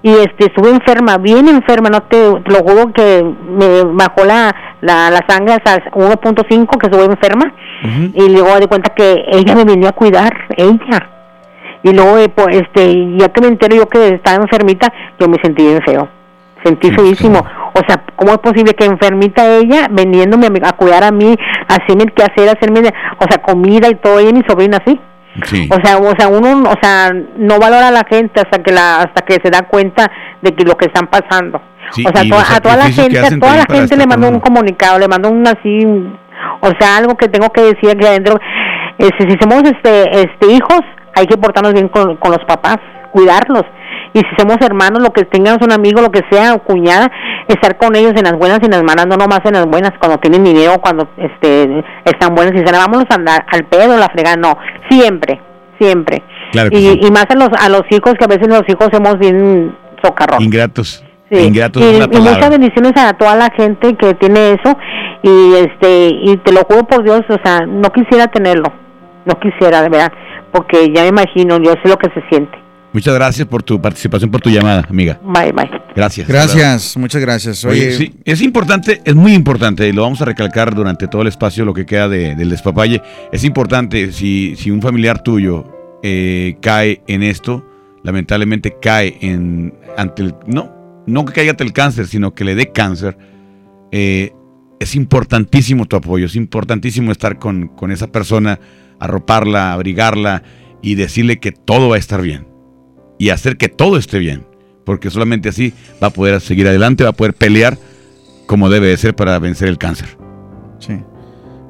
Y 0.03 0.09
este, 0.11 0.45
estuve 0.47 0.69
enferma, 0.69 1.17
bien 1.17 1.47
enferma, 1.47 1.89
no 1.89 2.01
te, 2.03 2.17
te 2.17 2.51
lo 2.51 2.59
juro 2.59 2.91
que 2.93 3.23
me 3.23 3.83
bajó 3.93 4.25
la, 4.25 4.53
la, 4.81 5.09
la 5.11 5.23
sangre 5.27 5.53
hasta 5.53 5.83
1.5, 5.91 6.77
que 6.77 6.87
estuve 6.87 7.05
enferma. 7.05 7.46
Y 8.13 8.29
luego 8.29 8.55
de 8.59 8.67
cuenta 8.67 8.93
que 8.93 9.23
ella 9.31 9.55
me 9.55 9.63
venía 9.63 9.89
a 9.89 9.93
cuidar, 9.93 10.33
ella. 10.55 11.09
Y 11.83 11.93
luego 11.93 12.17
eh, 12.17 12.29
pues, 12.29 12.57
este 12.57 13.17
ya 13.17 13.29
que 13.29 13.41
me 13.41 13.47
entero 13.47 13.75
yo 13.75 13.85
que 13.87 14.07
estaba 14.15 14.41
enfermita 14.43 14.91
yo 15.19 15.27
me 15.27 15.37
sentí 15.41 15.63
bien 15.63 15.81
feo. 15.85 16.07
Sentí 16.63 16.91
feísimo. 16.91 17.39
o 17.73 17.79
sea 17.87 18.03
cómo 18.15 18.31
es 18.31 18.39
posible 18.39 18.73
que 18.73 18.85
enfermita 18.85 19.45
ella 19.47 19.87
vendiéndome 19.91 20.47
a, 20.63 20.73
cuidar 20.73 21.03
a 21.03 21.11
mí 21.11 21.35
hacerme 21.67 22.03
el 22.05 22.13
quehacer 22.13 22.49
hacerme 22.49 22.79
o 23.19 23.25
sea 23.29 23.41
comida 23.41 23.87
y 23.89 23.95
todo 23.95 24.17
ella 24.19 24.29
y 24.31 24.33
mi 24.33 24.41
sobrina 24.47 24.77
así 24.83 24.99
Sí. 25.43 25.69
o 25.71 25.75
sea 25.85 25.97
o 25.99 26.13
sea 26.17 26.27
uno 26.29 26.63
o 26.67 26.73
sea 26.81 27.13
no 27.37 27.59
valora 27.59 27.89
a 27.89 27.91
la 27.91 28.03
gente 28.09 28.41
hasta 28.41 28.63
que 28.63 28.71
la 28.73 29.01
hasta 29.01 29.23
que 29.23 29.35
se 29.35 29.51
da 29.51 29.67
cuenta 29.67 30.11
de 30.41 30.51
que 30.55 30.63
lo 30.65 30.75
que 30.75 30.87
están 30.87 31.05
pasando. 31.07 31.61
Sí, 31.91 32.03
o 32.03 32.09
sea 32.11 32.23
a 32.55 32.59
toda 32.59 32.75
la 32.75 32.89
gente 32.89 33.19
a 33.19 33.29
toda 33.39 33.55
la 33.57 33.65
gente 33.69 33.95
le 33.95 34.05
con 34.07 34.23
un 34.25 34.39
comunicado 34.39 34.97
le 34.97 35.07
mando 35.07 35.29
un 35.29 35.47
así 35.47 35.85
un- 35.85 36.17
o 36.61 36.69
sea 36.79 36.97
algo 36.97 37.15
que 37.15 37.27
tengo 37.27 37.49
que 37.49 37.61
decir 37.61 37.89
aquí 37.89 38.05
adentro 38.05 38.39
este, 38.97 39.29
si 39.29 39.35
somos 39.39 39.63
este 39.63 40.21
este 40.21 40.51
hijos 40.51 40.81
hay 41.15 41.25
que 41.25 41.37
portarnos 41.37 41.73
bien 41.73 41.87
con, 41.89 42.17
con 42.17 42.31
los 42.31 42.43
papás 42.45 42.77
cuidarlos 43.11 43.63
y 44.13 44.19
si 44.19 44.27
somos 44.37 44.57
hermanos 44.61 45.01
lo 45.01 45.11
que 45.11 45.23
tengas 45.25 45.57
un 45.61 45.71
amigo 45.71 46.01
lo 46.01 46.11
que 46.11 46.21
sea 46.31 46.53
o 46.53 46.63
cuñada 46.63 47.11
estar 47.47 47.77
con 47.77 47.95
ellos 47.95 48.13
en 48.15 48.23
las 48.23 48.33
buenas 48.33 48.59
y 48.61 48.65
en 48.65 48.71
las 48.71 48.83
malas 48.83 49.07
no 49.07 49.17
nomás 49.17 49.41
en 49.45 49.53
las 49.53 49.65
buenas 49.65 49.91
cuando 49.99 50.17
tienen 50.17 50.43
dinero 50.43 50.79
cuando 50.81 51.07
este 51.17 51.83
están 52.05 52.35
buenas 52.35 52.53
y 52.53 52.59
dicen 52.59 52.77
vámonos 52.77 53.05
a 53.09 53.15
andar 53.15 53.45
al 53.51 53.65
pedo 53.65 53.97
la 53.97 54.09
fregada 54.09 54.35
no 54.37 54.57
siempre 54.89 55.41
siempre 55.79 56.23
Claro 56.51 56.69
y, 56.71 56.77
sí. 56.77 56.99
y 57.01 57.11
más 57.11 57.25
a 57.29 57.35
los 57.35 57.49
a 57.59 57.69
los 57.69 57.83
hijos 57.89 58.13
que 58.17 58.23
a 58.23 58.27
veces 58.27 58.47
los 58.47 58.63
hijos 58.67 58.87
somos 58.91 59.19
bien 59.19 59.75
socarrones 60.01 60.45
Ingratos. 60.45 61.03
Sí. 61.31 61.37
Ingratos 61.39 61.83
y, 61.83 61.85
es 61.85 62.07
y 62.11 62.19
muchas 62.21 62.49
bendiciones 62.49 62.93
a 62.95 63.13
toda 63.13 63.35
la 63.35 63.49
gente 63.55 63.95
que 63.97 64.13
tiene 64.13 64.53
eso 64.53 64.77
y 65.23 65.53
este 65.55 66.09
y 66.23 66.37
te 66.37 66.53
lo 66.53 66.61
juro 66.61 66.87
por 66.87 67.03
Dios, 67.03 67.21
o 67.29 67.37
sea, 67.43 67.65
no 67.65 67.91
quisiera 67.91 68.27
tenerlo, 68.27 68.71
no 69.25 69.37
quisiera 69.39 69.81
de 69.81 69.89
verdad, 69.89 70.11
porque 70.53 70.91
ya 70.93 71.01
me 71.03 71.09
imagino, 71.09 71.57
yo 71.61 71.73
sé 71.83 71.89
lo 71.89 71.97
que 71.97 72.09
se 72.11 72.21
siente. 72.29 72.57
Muchas 72.93 73.13
gracias 73.13 73.45
por 73.45 73.61
tu 73.61 73.79
participación, 73.81 74.31
por 74.31 74.39
tu 74.39 74.49
llamada, 74.49 74.85
amiga. 74.89 75.19
Bye 75.21 75.51
bye. 75.51 75.69
Gracias. 75.93 76.25
Gracias, 76.27 76.95
muchas 76.97 77.21
gracias. 77.21 77.65
Oye, 77.65 77.81
Oye, 77.87 77.91
sí, 77.91 78.13
es 78.23 78.41
importante, 78.41 79.01
es 79.03 79.13
muy 79.13 79.33
importante, 79.33 79.87
y 79.87 79.91
lo 79.91 80.03
vamos 80.03 80.21
a 80.21 80.25
recalcar 80.25 80.73
durante 80.73 81.07
todo 81.09 81.21
el 81.23 81.27
espacio, 81.27 81.65
lo 81.65 81.73
que 81.73 81.85
queda 81.85 82.07
de- 82.07 82.35
del 82.35 82.49
despapalle. 82.49 83.01
Es 83.33 83.43
importante, 83.43 84.13
si, 84.13 84.55
si 84.55 84.71
un 84.71 84.81
familiar 84.81 85.21
tuyo 85.21 85.65
eh, 86.01 86.55
cae 86.61 87.01
en 87.07 87.21
esto, 87.23 87.65
lamentablemente 88.03 88.77
cae 88.81 89.17
en 89.21 89.73
ante 89.97 90.23
el. 90.23 90.35
No, 90.45 90.71
no 91.07 91.25
que 91.25 91.49
ante 91.49 91.63
el 91.63 91.73
cáncer, 91.73 92.07
sino 92.07 92.35
que 92.35 92.43
le 92.43 92.53
dé 92.53 92.71
cáncer. 92.71 93.17
eh, 93.91 94.33
es 94.79 94.95
importantísimo 94.95 95.85
tu 95.85 95.95
apoyo, 95.95 96.27
es 96.27 96.35
importantísimo 96.35 97.11
estar 97.11 97.39
con, 97.39 97.69
con 97.69 97.91
esa 97.91 98.11
persona, 98.11 98.59
arroparla, 98.99 99.73
abrigarla 99.73 100.43
y 100.81 100.95
decirle 100.95 101.39
que 101.39 101.51
todo 101.51 101.89
va 101.89 101.95
a 101.95 101.99
estar 101.99 102.21
bien. 102.21 102.47
Y 103.17 103.29
hacer 103.29 103.57
que 103.57 103.69
todo 103.69 103.97
esté 103.97 104.19
bien. 104.19 104.45
Porque 104.85 105.09
solamente 105.09 105.49
así 105.49 105.73
va 106.01 106.07
a 106.07 106.09
poder 106.11 106.39
seguir 106.39 106.67
adelante, 106.67 107.03
va 107.03 107.09
a 107.09 107.13
poder 107.13 107.33
pelear 107.33 107.77
como 108.45 108.69
debe 108.69 108.87
de 108.87 108.97
ser 108.97 109.15
para 109.15 109.37
vencer 109.39 109.67
el 109.67 109.77
cáncer. 109.77 110.17
Sí. 110.79 110.93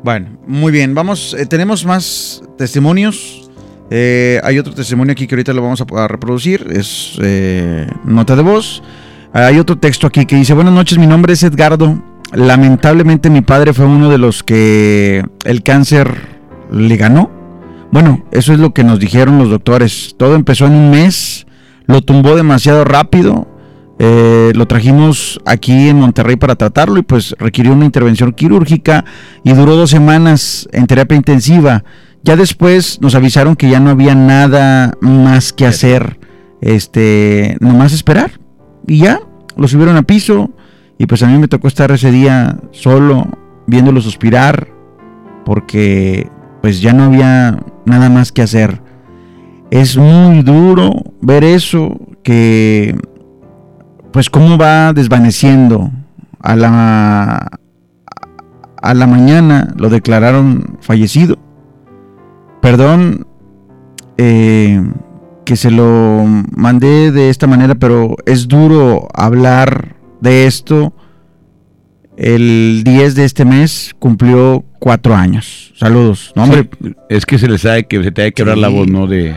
Bueno, 0.03 0.39
muy 0.45 0.71
bien. 0.71 0.93
Vamos, 0.93 1.33
eh, 1.33 1.45
tenemos 1.45 1.85
más 1.85 2.43
testimonios. 2.57 3.49
Eh, 3.89 4.39
hay 4.43 4.59
otro 4.59 4.73
testimonio 4.73 5.13
aquí 5.13 5.25
que 5.25 5.35
ahorita 5.35 5.53
lo 5.53 5.61
vamos 5.61 5.81
a, 5.81 6.07
reproducir. 6.07 6.67
Es 6.69 7.17
nota 8.03 8.35
de 8.35 8.41
voz. 8.41 8.83
Hay 9.33 9.59
otro 9.59 9.77
texto 9.77 10.07
aquí 10.07 10.25
que 10.25 10.35
dice, 10.35 10.53
buenas 10.53 10.73
noches, 10.73 10.97
mi 10.97 11.05
nombre 11.07 11.33
es 11.33 11.43
Edgardo. 11.43 12.01
Lamentablemente 12.33 13.29
mi 13.29 13.41
padre 13.41 13.73
fue 13.73 13.85
uno 13.85 14.09
de 14.09 14.17
los 14.17 14.43
que 14.43 15.23
el 15.45 15.63
cáncer 15.63 16.37
le 16.71 16.97
ganó. 16.97 17.31
Bueno, 17.91 18.25
eso 18.31 18.53
es 18.53 18.59
lo 18.59 18.73
que 18.73 18.83
nos 18.83 18.99
dijeron 18.99 19.37
los 19.37 19.49
doctores. 19.49 20.15
Todo 20.17 20.35
empezó 20.35 20.65
en 20.65 20.73
un 20.73 20.89
mes, 20.91 21.45
lo 21.85 22.01
tumbó 22.01 22.35
demasiado 22.35 22.83
rápido. 22.83 23.47
eh, 23.99 24.51
lo 24.53 24.67
trajimos 24.67 25.39
aquí 25.45 25.89
en 25.89 25.99
Monterrey 25.99 26.35
para 26.35 26.55
tratarlo 26.55 26.99
y 26.99 27.01
pues 27.01 27.35
requirió 27.39 27.73
una 27.73 27.85
intervención 27.85 28.31
quirúrgica 28.31 29.05
y 29.43 29.53
duró 29.53 29.75
dos 29.75 29.89
semanas 29.89 30.67
en 30.71 30.85
terapia 30.85 31.17
intensiva. 31.17 31.83
Ya 32.23 32.35
después 32.35 32.99
nos 33.01 33.15
avisaron 33.15 33.55
que 33.55 33.69
ya 33.69 33.79
no 33.79 33.89
había 33.89 34.13
nada 34.13 34.93
más 35.01 35.51
que 35.53 35.65
hacer, 35.65 36.19
este, 36.61 37.57
nomás 37.59 37.93
esperar. 37.93 38.39
Y 38.87 38.99
ya, 38.99 39.19
lo 39.57 39.67
subieron 39.67 39.97
a 39.97 40.03
piso 40.03 40.51
y 40.97 41.05
pues 41.05 41.21
a 41.21 41.27
mí 41.27 41.37
me 41.37 41.47
tocó 41.47 41.67
estar 41.67 41.91
ese 41.91 42.11
día 42.11 42.57
solo, 42.71 43.27
viéndolo 43.67 44.01
suspirar, 44.01 44.69
porque 45.45 46.29
pues 46.61 46.81
ya 46.81 46.93
no 46.93 47.03
había 47.03 47.59
nada 47.85 48.09
más 48.09 48.31
que 48.31 48.41
hacer. 48.41 48.81
Es 49.69 49.97
muy 49.97 50.41
duro 50.41 50.91
ver 51.21 51.43
eso, 51.43 51.99
que 52.23 52.95
pues 54.11 54.29
cómo 54.29 54.57
va 54.57 54.93
desvaneciendo. 54.93 55.91
A 56.39 56.55
la, 56.55 57.59
a 58.81 58.93
la 58.93 59.07
mañana 59.07 59.73
lo 59.75 59.89
declararon 59.89 60.77
fallecido. 60.81 61.37
Perdón 62.61 63.27
eh, 64.17 64.81
que 65.47 65.55
se 65.55 65.71
lo 65.71 66.25
mandé 66.57 67.09
de 67.13 67.29
esta 67.29 67.47
manera, 67.47 67.73
pero 67.75 68.17
es 68.25 68.49
duro 68.49 69.07
hablar 69.13 69.95
de 70.19 70.45
esto. 70.45 70.93
El 72.17 72.81
10 72.83 73.15
de 73.15 73.23
este 73.23 73.45
mes 73.45 73.95
cumplió 73.97 74.65
cuatro 74.79 75.15
años. 75.15 75.71
Saludos. 75.77 76.33
No, 76.35 76.43
hombre, 76.43 76.69
Es 77.09 77.25
que 77.25 77.39
se 77.39 77.47
les 77.47 77.61
sabe 77.61 77.85
que 77.87 78.03
se 78.03 78.11
te 78.11 78.23
hay 78.23 78.31
que 78.31 78.33
quebrar 78.33 78.55
Sí. 78.57 78.61
la 78.61 78.67
voz, 78.67 78.87
¿no? 78.89 79.07
De, 79.07 79.33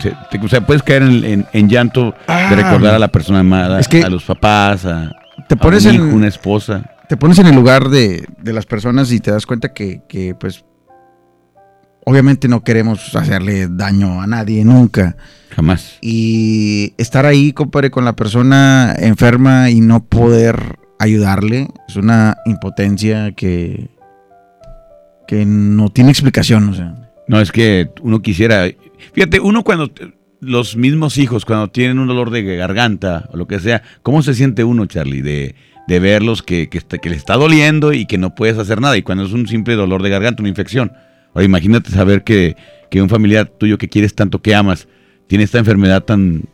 se- 0.00 0.14
te- 0.30 0.38
o 0.42 0.48
sea, 0.48 0.64
puedes 0.64 0.82
caer 0.82 1.02
en, 1.02 1.24
en- 1.24 1.46
en 1.52 1.68
llanto 1.68 2.14
Ah. 2.26 2.46
de 2.48 2.56
recordar 2.56 2.94
a 2.94 2.98
la 2.98 3.08
persona 3.08 3.40
amada, 3.40 3.80
Es 3.80 3.86
que 3.88 4.02
a 4.02 4.08
los 4.08 4.24
papás, 4.24 4.86
a, 4.86 5.10
te 5.46 5.56
a 5.56 5.90
en- 5.90 6.00
una 6.02 6.28
esposa. 6.28 6.84
te 7.06 7.18
pones 7.18 7.38
en 7.38 7.48
el 7.48 7.54
lugar 7.54 7.90
de, 7.90 8.24
de 8.40 8.52
las 8.54 8.64
personas 8.64 9.12
y 9.12 9.20
te 9.20 9.30
das 9.30 9.44
cuenta 9.44 9.74
que, 9.74 10.00
que, 10.08 10.34
pues, 10.34 10.64
obviamente 12.04 12.48
no 12.48 12.62
queremos 12.64 13.14
hacerle 13.14 13.68
daño 13.68 14.20
a 14.20 14.26
nadie 14.26 14.64
nunca. 14.64 15.16
Jamás. 15.50 15.98
Y 16.00 16.94
estar 16.96 17.26
ahí, 17.26 17.52
compadre, 17.52 17.90
con 17.90 18.04
la 18.04 18.14
persona 18.14 18.94
enferma 18.98 19.70
y 19.70 19.80
no 19.80 20.04
poder 20.04 20.76
ayudarle 20.98 21.68
es 21.88 21.96
una 21.96 22.36
impotencia 22.46 23.32
que, 23.32 23.88
que 25.26 25.44
no 25.44 25.88
tiene 25.90 26.10
explicación. 26.10 26.68
O 26.68 26.74
sea. 26.74 26.94
No, 27.28 27.40
es 27.40 27.52
que 27.52 27.90
uno 28.02 28.22
quisiera. 28.22 28.64
Fíjate, 29.12 29.40
uno 29.40 29.62
cuando. 29.64 29.90
Los 30.42 30.74
mismos 30.74 31.18
hijos, 31.18 31.44
cuando 31.44 31.68
tienen 31.68 31.98
un 31.98 32.08
dolor 32.08 32.30
de 32.30 32.42
garganta 32.56 33.28
o 33.30 33.36
lo 33.36 33.46
que 33.46 33.60
sea, 33.60 33.82
¿cómo 34.02 34.22
se 34.22 34.32
siente 34.32 34.64
uno, 34.64 34.86
Charlie? 34.86 35.20
De, 35.20 35.54
de 35.86 36.00
verlos 36.00 36.42
que, 36.42 36.70
que, 36.70 36.78
está- 36.78 36.96
que 36.96 37.10
le 37.10 37.16
está 37.16 37.34
doliendo 37.36 37.92
y 37.92 38.06
que 38.06 38.16
no 38.16 38.34
puedes 38.34 38.56
hacer 38.56 38.80
nada. 38.80 38.96
Y 38.96 39.02
cuando 39.02 39.24
es 39.26 39.32
un 39.34 39.46
simple 39.46 39.74
dolor 39.74 40.02
de 40.02 40.08
garganta, 40.08 40.40
una 40.40 40.48
infección. 40.48 40.92
Ahora, 41.34 41.44
imagínate 41.44 41.90
saber 41.90 42.24
que, 42.24 42.56
que 42.90 43.02
un 43.02 43.08
familiar 43.08 43.46
tuyo 43.46 43.78
que 43.78 43.88
quieres 43.88 44.14
tanto, 44.14 44.40
que 44.40 44.54
amas, 44.54 44.88
tiene 45.26 45.44
esta 45.44 45.58
enfermedad 45.58 46.02
tan, 46.02 46.44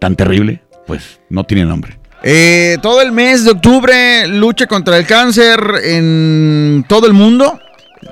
tan 0.00 0.16
terrible. 0.16 0.62
Pues 0.86 1.20
no 1.30 1.44
tiene 1.44 1.64
nombre. 1.64 1.98
Eh, 2.22 2.78
todo 2.80 3.02
el 3.02 3.12
mes 3.12 3.44
de 3.44 3.50
octubre, 3.50 4.26
lucha 4.28 4.66
contra 4.66 4.96
el 4.96 5.06
cáncer 5.06 5.60
en 5.82 6.84
todo 6.88 7.06
el 7.06 7.12
mundo. 7.12 7.58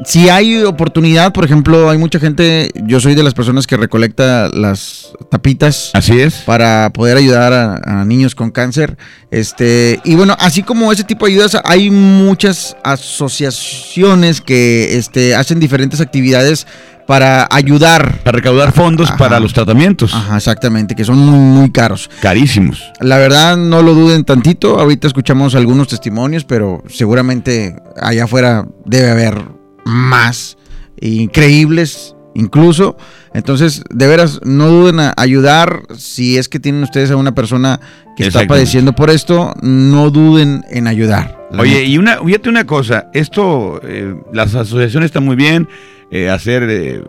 Si 0.05 0.29
hay 0.29 0.63
oportunidad, 0.63 1.33
por 1.33 1.45
ejemplo, 1.45 1.91
hay 1.91 1.99
mucha 1.99 2.19
gente, 2.19 2.71
yo 2.87 3.01
soy 3.01 3.15
de 3.15 3.23
las 3.23 3.35
personas 3.35 3.67
que 3.67 3.77
recolecta 3.77 4.49
las 4.49 5.13
tapitas. 5.31 5.91
Así 5.95 6.21
es. 6.21 6.35
Para 6.47 6.91
poder 6.93 7.17
ayudar 7.17 7.53
a, 7.53 8.01
a 8.01 8.05
niños 8.05 8.35
con 8.35 8.51
cáncer. 8.51 8.97
Este, 9.31 10.01
y 10.05 10.15
bueno, 10.15 10.37
así 10.39 10.63
como 10.63 10.93
ese 10.93 11.05
tipo 11.05 11.27
de 11.27 11.33
ayudas, 11.33 11.57
hay 11.65 11.91
muchas 11.91 12.77
asociaciones 12.85 14.41
que 14.41 14.97
este, 14.97 15.35
hacen 15.35 15.61
diferentes 15.61 16.01
actividades 16.01 16.67
para 17.07 17.47
ayudar. 17.51 18.19
Para 18.25 18.37
recaudar 18.37 18.73
fondos 18.73 19.11
para 19.13 19.41
los 19.41 19.53
tratamientos. 19.53 20.15
Ajá, 20.15 20.37
exactamente, 20.37 20.95
que 20.95 21.05
son 21.05 21.19
muy, 21.19 21.39
muy 21.39 21.71
caros. 21.71 22.11
Carísimos. 22.21 22.93
La 23.01 23.19
verdad, 23.19 23.57
no 23.57 23.83
lo 23.83 23.95
duden 23.95 24.25
tantito. 24.25 24.79
Ahorita 24.79 25.07
escuchamos 25.07 25.55
algunos 25.55 25.89
testimonios, 25.89 26.45
pero 26.45 26.83
seguramente 26.89 27.77
allá 28.01 28.25
afuera 28.25 28.67
debe 28.85 29.11
haber 29.11 29.62
más 29.85 30.57
increíbles, 31.01 32.15
incluso. 32.35 32.97
Entonces, 33.35 33.83
de 33.91 34.07
veras, 34.07 34.41
no 34.45 34.69
duden 34.69 35.01
a 35.01 35.15
ayudar. 35.17 35.83
Si 35.97 36.39
es 36.39 36.49
que 36.49 36.61
tienen 36.61 36.83
ustedes 36.83 37.11
a 37.11 37.17
una 37.17 37.35
persona 37.35 37.81
que 38.17 38.27
está 38.27 38.47
padeciendo 38.47 38.95
por 38.95 39.11
esto, 39.11 39.55
no 39.63 40.11
duden 40.11 40.65
en 40.71 40.87
ayudar. 40.87 41.49
Oye, 41.59 41.75
neta. 41.75 41.85
y 41.85 41.99
una, 41.99 42.19
fíjate 42.25 42.49
una 42.49 42.65
cosa, 42.65 43.11
esto, 43.13 43.81
eh, 43.85 44.15
las 44.33 44.55
asociaciones 44.55 45.07
están 45.07 45.25
muy 45.25 45.37
bien, 45.37 45.69
eh, 46.11 46.29
hacer 46.29 46.65
eh, 46.69 47.03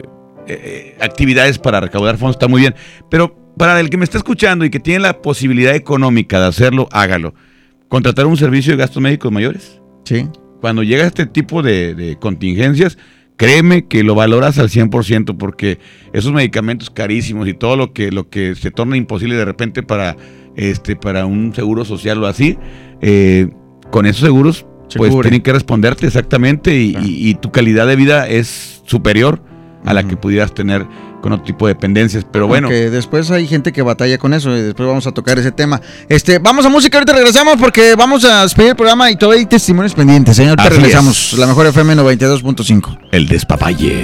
eh, 0.47 0.97
actividades 0.99 1.59
para 1.59 1.79
recaudar 1.79 2.17
fondos 2.17 2.35
está 2.35 2.47
muy 2.47 2.61
bien, 2.61 2.75
pero 3.09 3.35
para 3.57 3.79
el 3.79 3.89
que 3.89 3.97
me 3.97 4.03
está 4.03 4.17
escuchando 4.17 4.65
y 4.65 4.69
que 4.69 4.79
tiene 4.79 5.01
la 5.01 5.21
posibilidad 5.21 5.75
económica 5.75 6.39
de 6.39 6.47
hacerlo, 6.47 6.87
hágalo. 6.91 7.33
Contratar 7.87 8.25
un 8.25 8.35
servicio 8.35 8.73
de 8.73 8.77
gastos 8.77 9.01
médicos 9.01 9.31
mayores. 9.31 9.79
Sí. 10.05 10.27
Cuando 10.63 10.81
llega 10.81 11.05
este 11.05 11.25
tipo 11.25 11.61
de, 11.61 11.93
de 11.93 12.15
contingencias, 12.15 12.97
créeme 13.35 13.85
que 13.89 14.01
lo 14.01 14.15
valoras 14.15 14.57
al 14.59 14.69
100% 14.69 15.35
porque 15.37 15.77
esos 16.13 16.31
medicamentos 16.31 16.89
carísimos 16.89 17.49
y 17.49 17.53
todo 17.53 17.75
lo 17.75 17.91
que, 17.91 18.13
lo 18.13 18.29
que 18.29 18.55
se 18.55 18.71
torna 18.71 18.95
imposible 18.95 19.35
de 19.35 19.43
repente 19.43 19.83
para, 19.83 20.15
este, 20.55 20.95
para 20.95 21.25
un 21.25 21.53
seguro 21.53 21.83
social 21.83 22.23
o 22.23 22.27
así, 22.27 22.57
eh, 23.01 23.49
con 23.91 24.05
esos 24.05 24.21
seguros 24.21 24.65
Se 24.87 24.97
pues 24.99 25.11
cubre. 25.11 25.25
tienen 25.27 25.41
que 25.41 25.51
responderte 25.51 26.07
exactamente 26.07 26.79
y, 26.79 26.95
y- 27.03 27.27
y 27.31 27.35
tu 27.35 27.51
calidad 27.51 27.85
de 27.85 27.97
vida 27.97 28.29
es 28.29 28.81
superior 28.85 29.43
a 29.83 29.93
la 29.93 30.07
que 30.07 30.15
pudieras 30.15 30.53
tener 30.53 30.85
con 31.23 31.31
otro 31.31 31.45
tipo 31.45 31.65
de 31.65 31.73
dependencias. 31.73 32.25
Pero 32.29 32.47
bueno, 32.47 32.67
Porque 32.67 32.89
después 32.89 33.31
hay 33.31 33.47
gente 33.47 33.71
que 33.71 33.81
batalla 33.81 34.17
con 34.17 34.33
eso 34.33 34.55
y 34.55 34.61
después 34.61 34.85
vamos 34.85 35.07
a 35.07 35.13
tocar 35.13 35.39
ese 35.39 35.53
tema. 35.53 35.81
Este, 36.09 36.37
vamos 36.37 36.65
a 36.65 36.69
música, 36.69 36.97
ahorita 36.97 37.13
regresamos 37.13 37.55
porque 37.57 37.95
vamos 37.95 38.25
a 38.25 38.43
despedir 38.43 38.71
el 38.71 38.75
programa 38.75 39.09
y 39.09 39.15
todavía 39.15 39.39
hay 39.39 39.45
testimonios 39.45 39.93
pendientes. 39.95 40.35
Señor, 40.35 40.59
ahorita 40.59 40.63
Así 40.75 40.81
regresamos. 40.81 41.33
es. 41.33 41.39
La 41.39 41.47
mejor 41.47 41.65
FM 41.67 41.95
92.5. 41.95 42.99
el 43.11 43.27
despapalle. 43.29 44.03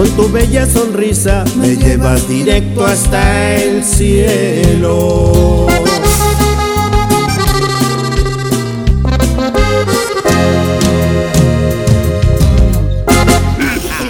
con 0.00 0.16
tu 0.16 0.32
bella 0.32 0.64
sonrisa, 0.64 1.44
me 1.56 1.76
llevas 1.76 2.26
directo 2.26 2.86
hasta 2.86 3.54
el 3.56 3.84
cielo. 3.84 5.66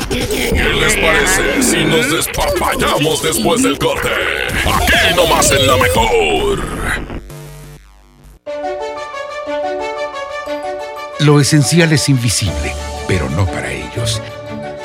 ¿Qué 0.08 0.62
les 0.80 0.96
parece 0.96 1.60
si 1.60 1.84
nos 1.84 2.08
despapallamos 2.08 3.20
después 3.24 3.60
del 3.64 3.76
corte? 3.76 4.10
Aquí 4.72 5.16
nomás 5.16 5.50
en 5.50 5.66
la 5.66 5.76
mejor. 5.76 6.60
Lo 11.18 11.40
esencial 11.40 11.92
es 11.92 12.08
invisible, 12.08 12.74
pero 13.08 13.28
no 13.30 13.44
para. 13.44 13.69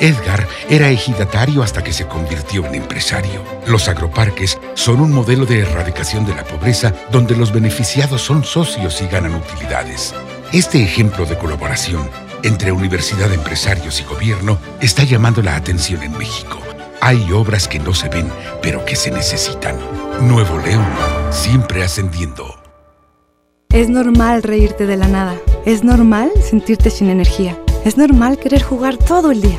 Edgar 0.06 0.46
era 0.70 0.88
ejidatario 0.88 1.62
hasta 1.62 1.82
que 1.82 1.92
se 1.92 2.06
convirtió 2.06 2.64
en 2.64 2.76
empresario. 2.76 3.42
Los 3.66 3.88
agroparques 3.88 4.58
son 4.74 5.00
un 5.00 5.10
modelo 5.10 5.46
de 5.46 5.60
erradicación 5.60 6.24
de 6.24 6.34
la 6.34 6.44
pobreza 6.44 6.94
donde 7.10 7.36
los 7.36 7.52
beneficiados 7.52 8.22
son 8.22 8.44
socios 8.44 9.02
y 9.02 9.08
ganan 9.08 9.34
utilidades. 9.34 10.14
Este 10.52 10.80
ejemplo 10.82 11.26
de 11.26 11.36
colaboración 11.36 12.08
entre 12.44 12.70
universidad, 12.70 13.32
empresarios 13.32 14.00
y 14.00 14.04
gobierno 14.04 14.58
está 14.80 15.02
llamando 15.02 15.42
la 15.42 15.56
atención 15.56 16.02
en 16.04 16.16
México. 16.16 16.58
Hay 17.00 17.32
obras 17.32 17.66
que 17.66 17.80
no 17.80 17.92
se 17.92 18.08
ven, 18.08 18.30
pero 18.62 18.84
que 18.84 18.94
se 18.94 19.10
necesitan. 19.10 19.76
Nuevo 20.20 20.58
León, 20.58 20.86
siempre 21.30 21.82
ascendiendo. 21.82 22.54
Es 23.70 23.88
normal 23.88 24.44
reírte 24.44 24.86
de 24.86 24.96
la 24.96 25.08
nada. 25.08 25.36
Es 25.64 25.82
normal 25.82 26.30
sentirte 26.40 26.90
sin 26.90 27.10
energía. 27.10 27.58
Es 27.84 27.96
normal 27.96 28.38
querer 28.38 28.62
jugar 28.62 28.96
todo 28.96 29.32
el 29.32 29.42
día. 29.42 29.58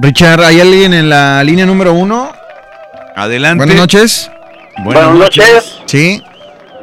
Richard, 0.00 0.40
¿hay 0.42 0.60
alguien 0.60 0.94
en 0.94 1.08
la 1.08 1.42
línea 1.42 1.66
número 1.66 1.92
uno? 1.92 2.30
Adelante. 3.16 3.58
Buenas 3.64 3.76
noches. 3.76 4.30
Buenas 4.84 5.12
noches. 5.14 5.80
Sí. 5.86 6.22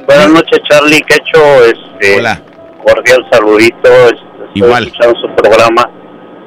Buenas 0.06 0.30
noches, 0.30 0.60
Charlie. 0.70 1.02
Que 1.08 1.16
hecho 1.16 1.66
este 1.66 2.20
Hola. 2.20 2.42
cordial 2.86 3.26
saludito. 3.32 3.90
Estoy 4.08 4.50
Igual. 4.56 4.84
escuchando 4.88 5.20
su 5.22 5.36
programa 5.36 5.90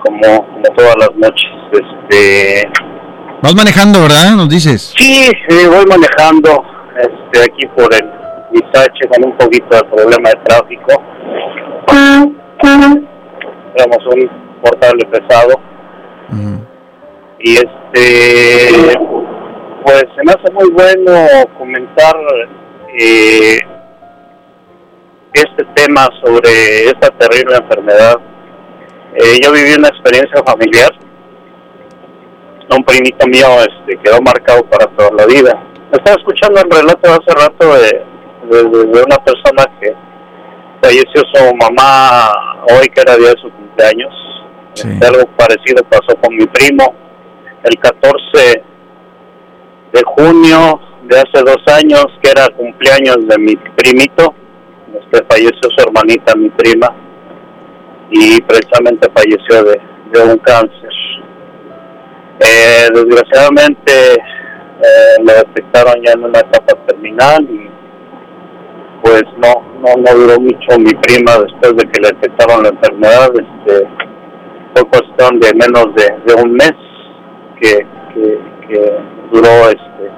como, 0.04 0.46
como 0.46 0.62
todas 0.76 0.94
las 0.98 1.10
noches. 1.16 1.50
Este, 1.72 2.68
Vas 3.42 3.54
manejando, 3.54 4.02
¿verdad? 4.02 4.32
Nos 4.36 4.48
dices. 4.48 4.94
sí, 4.98 5.30
voy 5.48 5.84
manejando 5.86 6.62
este 7.00 7.40
aquí 7.50 7.66
por 7.76 7.92
el 7.94 8.10
Misache 8.50 9.06
con 9.10 9.30
un 9.30 9.36
poquito 9.38 9.68
de 9.76 9.82
problema 9.84 10.30
de 10.30 10.36
tráfico. 10.44 11.02
Tenemos 12.60 14.06
un 14.12 14.60
portable 14.62 15.04
pesado. 15.06 15.60
Y 17.40 17.54
este, 17.54 18.98
pues 19.84 20.04
se 20.16 20.22
me 20.24 20.32
hace 20.32 20.52
muy 20.52 20.70
bueno 20.70 21.12
comentar 21.56 22.14
eh, 22.98 23.58
este 25.34 25.64
tema 25.74 26.08
sobre 26.24 26.86
esta 26.86 27.08
terrible 27.18 27.56
enfermedad. 27.56 28.16
Eh, 29.14 29.38
yo 29.42 29.52
viví 29.52 29.72
una 29.78 29.88
experiencia 29.88 30.42
familiar. 30.44 30.90
Un 32.70 32.84
primito 32.84 33.26
mío 33.28 33.46
este, 33.60 33.96
quedó 34.02 34.20
marcado 34.20 34.62
para 34.64 34.86
toda 34.96 35.10
la 35.16 35.26
vida. 35.26 35.52
Estaba 35.92 36.16
escuchando 36.18 36.60
el 36.60 36.70
relato 36.70 37.08
hace 37.10 37.34
rato 37.34 37.74
de, 37.74 38.04
de- 38.50 39.02
una 39.02 39.16
persona 39.24 39.64
que 39.80 39.94
falleció 40.82 41.22
su 41.32 41.54
mamá 41.56 42.30
hoy, 42.76 42.86
que 42.88 43.00
era 43.00 43.16
día 43.16 43.30
de 43.30 43.40
su 43.40 43.50
cumpleaños. 43.50 44.12
Algo 44.84 45.26
parecido 45.36 45.82
pasó 45.84 46.16
con 46.20 46.34
mi 46.36 46.46
primo 46.46 46.94
el 47.64 47.78
14 47.78 48.62
de 49.92 50.02
junio 50.16 50.80
de 51.04 51.16
hace 51.16 51.42
dos 51.44 51.62
años, 51.74 52.06
que 52.22 52.30
era 52.30 52.48
cumpleaños 52.56 53.16
de 53.28 53.38
mi 53.38 53.56
primito, 53.56 54.34
este, 54.94 55.24
falleció 55.24 55.70
su 55.76 55.82
hermanita, 55.82 56.34
mi 56.36 56.50
prima, 56.50 56.94
y 58.10 58.40
precisamente 58.42 59.08
falleció 59.14 59.64
de, 59.64 59.80
de 60.12 60.32
un 60.32 60.38
cáncer. 60.38 60.88
Eh, 62.40 62.88
desgraciadamente 62.94 64.14
eh, 64.14 65.16
lo 65.24 65.32
detectaron 65.32 65.94
ya 66.04 66.12
en 66.12 66.22
una 66.22 66.38
etapa 66.38 66.76
terminal 66.86 67.42
y 67.50 67.68
pues 69.02 69.24
no, 69.38 69.62
no, 69.80 69.96
no 69.96 70.18
duró 70.18 70.40
mucho 70.40 70.78
mi 70.78 70.92
prima 70.92 71.32
después 71.38 71.76
de 71.76 71.90
que 71.90 72.00
le 72.00 72.08
detectaron 72.08 72.62
la 72.62 72.68
enfermedad, 72.68 73.30
este, 73.34 73.88
fue 74.74 74.84
cuestión 74.90 75.40
de 75.40 75.52
menos 75.54 75.86
de, 75.96 76.06
de 76.26 76.42
un 76.42 76.52
mes 76.52 76.72
que, 77.60 77.78
que, 78.14 78.38
duró 79.32 79.68
este 79.68 80.10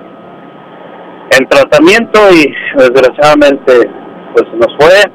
en 1.39 1.49
tratamiento 1.49 2.19
y 2.33 2.53
desgraciadamente 2.77 3.89
pues 4.35 4.45
nos 4.55 4.75
fue. 4.79 5.13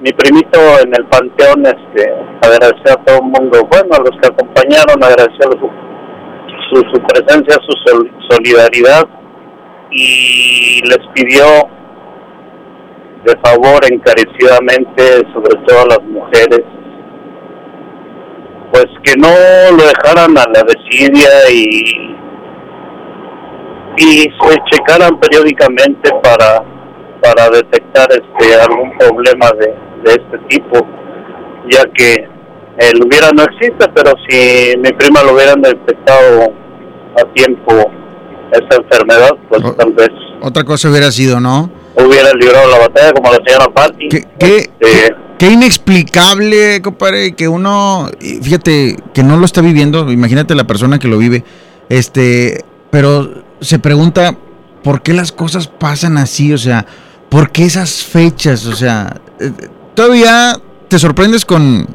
Mi 0.00 0.12
primito 0.12 0.58
en 0.84 0.94
el 0.96 1.04
panteón 1.06 1.66
este 1.66 2.12
agradecer 2.42 2.92
a 2.92 3.04
todo 3.04 3.16
el 3.16 3.22
mundo 3.24 3.66
bueno 3.70 3.94
a 3.94 3.98
los 3.98 4.10
que 4.20 4.28
acompañaron 4.28 5.02
agradecer 5.02 5.48
su, 5.58 5.70
su, 6.70 6.80
su 6.92 7.02
presencia 7.02 7.56
su 7.66 7.72
sol- 7.84 8.10
solidaridad 8.30 9.02
y 9.90 10.80
les 10.84 11.00
pidió 11.14 11.44
de 13.24 13.34
favor 13.42 13.80
encarecidamente 13.90 15.02
sobre 15.34 15.56
todo 15.66 15.80
a 15.82 15.86
las 15.86 16.02
mujeres 16.04 16.62
pues 18.72 18.86
que 19.02 19.14
no 19.16 19.28
lo 19.76 19.82
dejaran 19.84 20.36
a 20.36 20.44
la 20.52 20.62
desidia 20.64 21.28
y 21.52 22.14
y 23.96 24.22
se 24.22 24.56
checaran 24.70 25.18
periódicamente 25.18 26.10
para 26.22 26.62
para 27.20 27.50
detectar 27.50 28.08
este 28.12 28.60
algún 28.60 28.96
problema 28.98 29.50
de, 29.58 29.74
de 30.04 30.10
este 30.10 30.38
tipo 30.48 30.86
ya 31.68 31.82
que 31.94 32.28
el 32.78 33.02
hubiera 33.04 33.30
no 33.32 33.42
existe 33.42 33.88
pero 33.94 34.12
si 34.28 34.76
mi 34.78 34.92
prima 34.92 35.22
lo 35.22 35.34
hubieran 35.34 35.60
detectado 35.62 36.52
a 37.20 37.24
tiempo 37.34 37.90
esa 38.52 38.80
enfermedad 38.80 39.30
pues 39.48 39.62
tal 39.76 39.92
vez 39.92 40.10
Otra 40.40 40.62
cosa 40.62 40.88
hubiera 40.88 41.10
sido, 41.10 41.40
¿no? 41.40 41.68
hubiera 41.96 42.32
librado 42.34 42.70
la 42.70 42.78
batalla 42.78 43.12
como 43.12 43.32
la 43.32 43.38
señora 43.44 43.66
Patti 43.74 44.08
¿Qué, 44.08 44.22
qué 44.38 45.10
inexplicable, 45.46 46.82
compadre, 46.82 47.32
que 47.32 47.48
uno, 47.48 48.10
fíjate, 48.20 48.96
que 49.14 49.22
no 49.22 49.36
lo 49.36 49.44
está 49.44 49.60
viviendo, 49.60 50.10
imagínate 50.10 50.54
la 50.54 50.66
persona 50.66 50.98
que 50.98 51.08
lo 51.08 51.18
vive, 51.18 51.44
este, 51.88 52.64
pero 52.90 53.44
se 53.60 53.78
pregunta, 53.78 54.36
¿por 54.82 55.02
qué 55.02 55.12
las 55.12 55.30
cosas 55.30 55.68
pasan 55.68 56.18
así? 56.18 56.52
O 56.52 56.58
sea, 56.58 56.84
¿por 57.28 57.50
qué 57.52 57.64
esas 57.64 58.02
fechas? 58.02 58.66
O 58.66 58.74
sea, 58.74 59.20
eh, 59.38 59.52
todavía 59.94 60.60
te 60.88 60.98
sorprendes 60.98 61.44
con, 61.44 61.86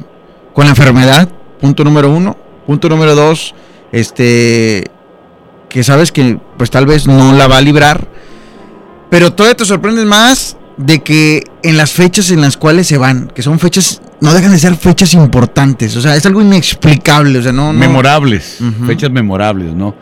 con 0.54 0.64
la 0.64 0.70
enfermedad, 0.70 1.28
punto 1.60 1.84
número 1.84 2.10
uno. 2.10 2.44
Punto 2.66 2.88
número 2.88 3.14
dos, 3.14 3.54
este, 3.92 4.90
que 5.68 5.84
sabes 5.84 6.12
que 6.12 6.38
pues 6.56 6.70
tal 6.70 6.86
vez 6.86 7.06
no 7.06 7.34
la 7.34 7.46
va 7.46 7.58
a 7.58 7.60
librar, 7.60 8.08
pero 9.10 9.34
todavía 9.34 9.56
te 9.56 9.66
sorprendes 9.66 10.06
más 10.06 10.56
de 10.76 11.00
que 11.02 11.42
en 11.62 11.76
las 11.76 11.92
fechas 11.92 12.30
en 12.30 12.40
las 12.40 12.56
cuales 12.56 12.86
se 12.88 12.98
van, 12.98 13.28
que 13.28 13.42
son 13.42 13.58
fechas, 13.58 14.02
no 14.20 14.32
dejan 14.34 14.50
de 14.52 14.58
ser 14.58 14.74
fechas 14.74 15.14
importantes, 15.14 15.96
o 15.96 16.00
sea, 16.00 16.16
es 16.16 16.26
algo 16.26 16.40
inexplicable, 16.42 17.38
o 17.38 17.42
sea, 17.42 17.52
no... 17.52 17.72
no- 17.72 17.78
Memorables, 17.78 18.58
fechas 18.86 19.10
memorables, 19.10 19.72
¿no? 19.74 19.94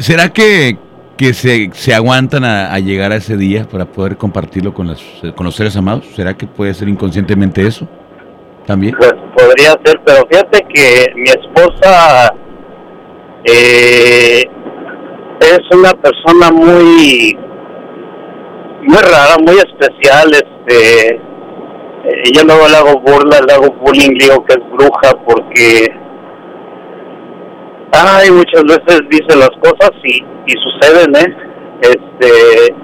¿Será 0.00 0.32
que, 0.32 0.78
que 1.18 1.34
se, 1.34 1.70
se 1.74 1.92
aguantan 1.94 2.44
a, 2.44 2.72
a 2.72 2.78
llegar 2.78 3.12
a 3.12 3.16
ese 3.16 3.36
día 3.36 3.66
para 3.68 3.84
poder 3.84 4.16
compartirlo 4.16 4.72
con, 4.72 4.86
las, 4.88 5.00
con 5.34 5.44
los 5.44 5.54
seres 5.54 5.76
amados? 5.76 6.04
¿Será 6.16 6.34
que 6.34 6.46
puede 6.46 6.72
ser 6.74 6.88
inconscientemente 6.88 7.66
eso? 7.66 7.86
También. 8.66 8.94
Pues 8.98 9.12
podría 9.36 9.72
ser, 9.84 10.00
pero 10.06 10.26
fíjate 10.30 10.64
que 10.72 11.06
mi 11.16 11.28
esposa 11.28 12.32
eh, 13.44 14.42
es 15.40 15.76
una 15.76 15.90
persona 15.92 16.50
muy 16.50 17.36
muy 18.84 18.98
rara, 18.98 19.36
muy 19.40 19.56
especial, 19.56 20.30
este 20.32 21.16
eh, 21.16 22.32
yo 22.34 22.44
luego 22.44 22.68
le 22.68 22.76
hago 22.76 23.00
burla, 23.00 23.40
le 23.46 23.52
hago 23.54 23.74
bullying, 23.80 24.18
digo 24.18 24.44
que 24.44 24.54
es 24.54 24.70
bruja 24.70 25.12
porque 25.26 25.88
ay 27.92 28.30
muchas 28.30 28.62
veces 28.64 29.00
dice 29.08 29.36
las 29.36 29.50
cosas 29.62 29.90
y, 30.04 30.22
y 30.46 30.54
suceden, 30.62 31.16
eh 31.16 31.36
este 31.80 32.74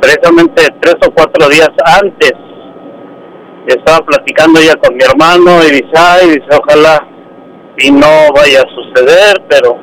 precisamente 0.00 0.68
tres 0.80 0.96
o 1.06 1.10
cuatro 1.12 1.48
días 1.48 1.70
antes 2.00 2.32
estaba 3.66 4.04
platicando 4.06 4.60
ella 4.60 4.76
con 4.76 4.94
mi 4.94 5.02
hermano 5.02 5.62
y 5.64 5.72
dice, 5.72 5.90
ay, 5.96 6.28
dice, 6.28 6.46
ojalá 6.62 7.04
y 7.78 7.90
no 7.90 8.32
vaya 8.34 8.60
a 8.60 8.74
suceder, 8.74 9.42
pero 9.48 9.76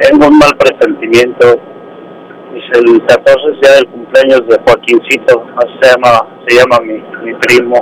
tengo 0.00 0.26
un 0.26 0.38
mal 0.38 0.50
presentimiento. 0.58 1.71
Dice, 2.54 2.70
el 2.84 3.00
14 3.06 3.40
es 3.52 3.60
día 3.60 3.72
del 3.76 3.86
cumpleaños 3.88 4.42
de 4.48 4.58
Joaquincito, 4.66 5.46
se 5.80 5.90
llama, 5.90 6.26
se 6.46 6.56
llama 6.56 6.78
mi, 6.80 6.92
mi 7.24 7.34
primo. 7.40 7.76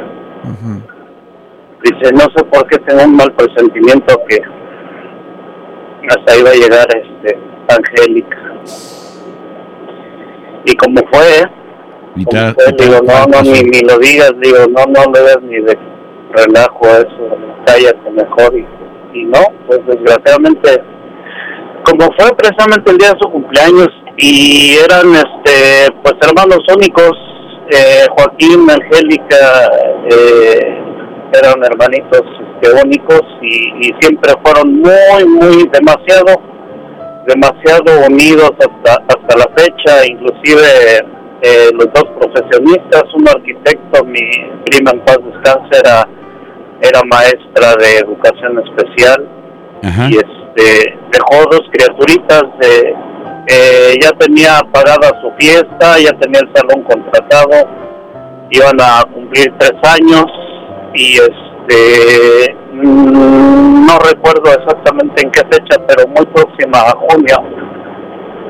Dice, 1.82 2.12
no 2.12 2.20
sé 2.36 2.44
por 2.52 2.66
qué 2.68 2.78
tengo 2.78 3.04
un 3.04 3.16
mal 3.16 3.32
presentimiento 3.32 4.14
que 4.28 4.38
hasta 6.08 6.32
ahí 6.32 6.42
va 6.42 6.50
a 6.50 6.54
llegar 6.54 6.86
este 6.94 7.38
Angélica. 7.68 8.36
Y 10.66 10.74
como 10.76 11.00
fue, 11.12 11.42
Y 12.16 12.24
da- 12.34 12.52
pues, 12.54 12.76
te 12.76 12.84
da 12.86 13.00
digo, 13.00 13.06
no, 13.06 13.26
no, 13.26 13.42
ni, 13.42 13.60
ni 13.62 13.80
lo 13.80 13.98
digas, 13.98 14.32
digo, 14.40 14.58
no, 14.68 14.84
no 14.92 15.12
le 15.12 15.20
des 15.22 15.42
ni 15.42 15.60
de 15.64 15.78
relajo 16.32 16.84
a 16.86 16.98
eso, 16.98 17.36
cállate 17.66 18.10
mejor. 18.10 18.54
Y, 18.56 19.18
y 19.18 19.24
no, 19.24 19.38
pues 19.66 19.80
desgraciadamente, 19.86 20.82
como 21.84 22.04
fue 22.18 22.30
precisamente 22.36 22.90
el 22.90 22.98
día 22.98 23.12
de 23.12 23.18
su 23.20 23.30
cumpleaños 23.30 23.88
y 24.22 24.76
eran, 24.76 25.14
este, 25.14 25.90
pues 26.02 26.14
hermanos 26.20 26.60
únicos, 26.76 27.12
eh, 27.70 28.06
Joaquín, 28.16 28.68
Angélica, 28.68 29.70
eh, 30.10 30.78
eran 31.32 31.64
hermanitos 31.64 32.22
este, 32.60 32.82
únicos 32.84 33.22
y, 33.40 33.88
y 33.88 33.94
siempre 34.00 34.32
fueron 34.44 34.80
muy, 34.80 35.24
muy, 35.26 35.70
demasiado, 35.72 36.42
demasiado 37.26 38.06
unidos 38.08 38.50
hasta, 38.58 39.02
hasta 39.08 39.38
la 39.38 39.48
fecha, 39.56 40.06
inclusive 40.06 40.66
eh, 41.42 41.70
los 41.72 41.86
dos 41.94 42.04
profesionistas, 42.18 43.04
un 43.14 43.26
arquitecto, 43.26 44.04
mi 44.04 44.28
prima 44.66 44.90
en 44.92 45.00
paz 45.06 45.18
descanse 45.24 45.80
era, 45.82 46.06
era 46.82 47.00
maestra 47.04 47.74
de 47.76 47.98
educación 47.98 48.62
especial. 48.66 49.28
Y 49.82 50.16
este 50.16 50.98
dejó 51.10 51.48
dos 51.50 51.62
criaturitas 51.72 52.42
de 52.60 52.94
eh, 53.48 53.94
ya 54.02 54.10
tenía 54.18 54.60
pagada 54.72 55.10
su 55.20 55.30
fiesta, 55.38 55.98
ya 55.98 56.12
tenía 56.18 56.40
el 56.40 56.50
salón 56.54 56.84
contratado, 56.84 57.68
iban 58.50 58.80
a 58.80 59.02
cumplir 59.12 59.52
tres 59.58 59.78
años 59.82 60.26
y 60.94 61.14
este 61.14 62.54
mm, 62.72 63.86
no 63.86 63.98
recuerdo 63.98 64.52
exactamente 64.52 65.22
en 65.24 65.30
qué 65.30 65.40
fecha, 65.50 65.80
pero 65.86 66.06
muy 66.08 66.26
próxima 66.26 66.78
a 66.80 66.92
junio. 67.08 67.36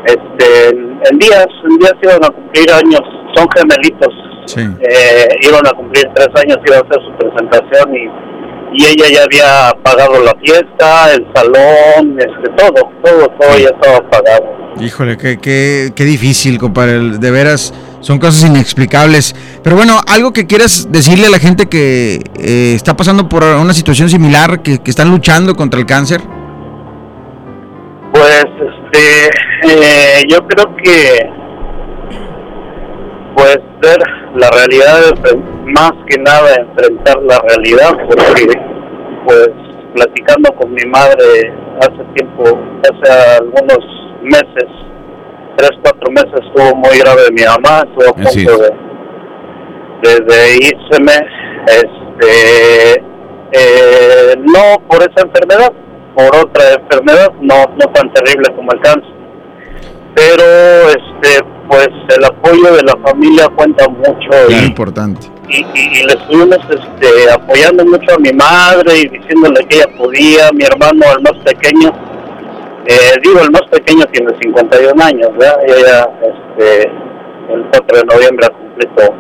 Este, 0.05 0.69
en, 0.69 1.19
días, 1.19 1.47
en 1.65 1.79
días 1.79 1.95
iban 2.03 2.25
a 2.25 2.29
cumplir 2.29 2.71
años, 2.73 3.03
son 3.35 3.47
gemelitos, 3.55 4.15
eh, 4.57 5.29
iban 5.43 5.67
a 5.67 5.71
cumplir 5.73 6.05
tres 6.15 6.29
años, 6.43 6.59
iba 6.67 6.77
a 6.77 6.81
hacer 6.81 7.01
su 7.05 7.13
presentación 7.19 7.95
y, 7.95 8.30
y 8.73 8.85
ella 8.85 9.05
ya 9.13 9.23
había 9.25 9.83
pagado 9.83 10.23
la 10.23 10.35
fiesta, 10.45 11.13
el 11.13 11.27
salón, 11.35 12.19
este, 12.19 12.51
todo, 12.57 12.91
todo, 13.03 13.29
todo 13.41 13.59
ya 13.59 13.69
estaba 13.69 14.11
pagado. 14.11 14.61
Híjole, 14.81 15.17
qué, 15.17 15.39
qué, 15.39 15.93
qué 15.95 16.05
difícil, 16.05 16.59
compadre. 16.59 17.19
De 17.19 17.31
veras, 17.31 17.75
son 18.01 18.19
cosas 18.19 18.49
inexplicables. 18.49 19.35
Pero 19.63 19.77
bueno, 19.77 20.01
algo 20.07 20.33
que 20.33 20.47
quieras 20.47 20.89
decirle 20.91 21.27
a 21.27 21.31
la 21.31 21.39
gente 21.39 21.67
que 21.67 22.23
eh, 22.39 22.73
está 22.75 22.97
pasando 22.97 23.29
por 23.29 23.43
una 23.43 23.75
situación 23.75 24.09
similar, 24.09 24.63
que, 24.63 24.79
que 24.79 24.91
están 24.91 25.11
luchando 25.11 25.55
contra 25.55 25.79
el 25.81 25.87
cáncer. 25.87 26.21
Pues, 28.13 28.45
este, 28.45 29.27
eh, 29.69 30.23
yo 30.29 30.39
creo 30.47 30.77
que, 30.77 31.31
pues, 33.37 33.59
ver 33.81 33.99
la 34.35 34.51
realidad, 34.51 35.15
más 35.67 35.93
que 36.09 36.19
nada 36.21 36.55
enfrentar 36.57 37.23
la 37.23 37.41
realidad, 37.49 37.93
porque, 38.09 38.47
pues, 39.27 39.51
platicando 39.95 40.53
con 40.57 40.73
mi 40.73 40.85
madre 40.87 41.53
hace 41.81 42.05
tiempo, 42.15 42.45
hace 42.83 43.39
algunos 43.41 43.79
meses, 44.23 44.69
tres, 45.57 45.71
cuatro 45.83 46.11
meses, 46.13 46.33
estuvo 46.47 46.77
muy 46.77 46.99
grave 46.99 47.23
mi 47.33 47.43
mamá, 47.43 47.83
estuvo 47.87 48.11
a 48.11 48.15
punto 48.15 48.63
de, 50.03 50.21
de 50.21 50.57
írseme, 50.57 51.13
este, 51.67 53.03
eh, 53.53 54.35
no 54.39 54.81
por 54.89 55.03
esa 55.03 55.27
enfermedad, 55.27 55.73
por 56.15 56.37
otra 56.37 56.75
enfermedad, 56.81 57.33
no, 57.41 57.65
no 57.73 57.93
tan 57.93 58.13
terrible 58.13 58.55
como 58.55 58.73
el 58.73 58.81
cáncer. 58.81 59.15
Pero, 60.15 60.89
este, 60.89 61.60
pues 61.71 61.89
el 62.17 62.25
apoyo 62.25 62.75
de 62.75 62.83
la 62.83 62.97
familia 63.09 63.47
cuenta 63.55 63.87
mucho 63.89 64.31
y, 64.51 64.67
importante. 64.67 65.29
y, 65.49 65.59
y- 65.59 66.01
y 66.01 66.07
le 66.07 66.13
estuvimos 66.15 66.59
este, 66.69 67.31
apoyando 67.33 67.85
mucho 67.87 68.15
a 68.15 68.19
mi 68.19 68.33
madre 68.33 68.99
y 68.99 69.09
diciéndole 69.09 69.65
que 69.67 69.77
ella 69.77 69.87
podía, 69.97 70.51
mi 70.53 70.65
hermano, 70.65 71.05
el 71.17 71.23
más 71.23 71.45
pequeño, 71.45 71.91
eh, 72.87 73.15
digo, 73.23 73.39
el 73.41 73.51
más 73.53 73.63
pequeño 73.71 74.05
tiene 74.07 74.33
51 74.43 75.01
años, 75.05 75.29
¿verdad? 75.39 75.59
Y 75.69 75.71
ella, 75.71 76.09
este, 76.23 76.89
el 77.55 77.63
4 77.71 77.99
de 77.99 78.05
noviembre 78.15 78.47
ha 78.47 78.51
cumplido 78.51 79.15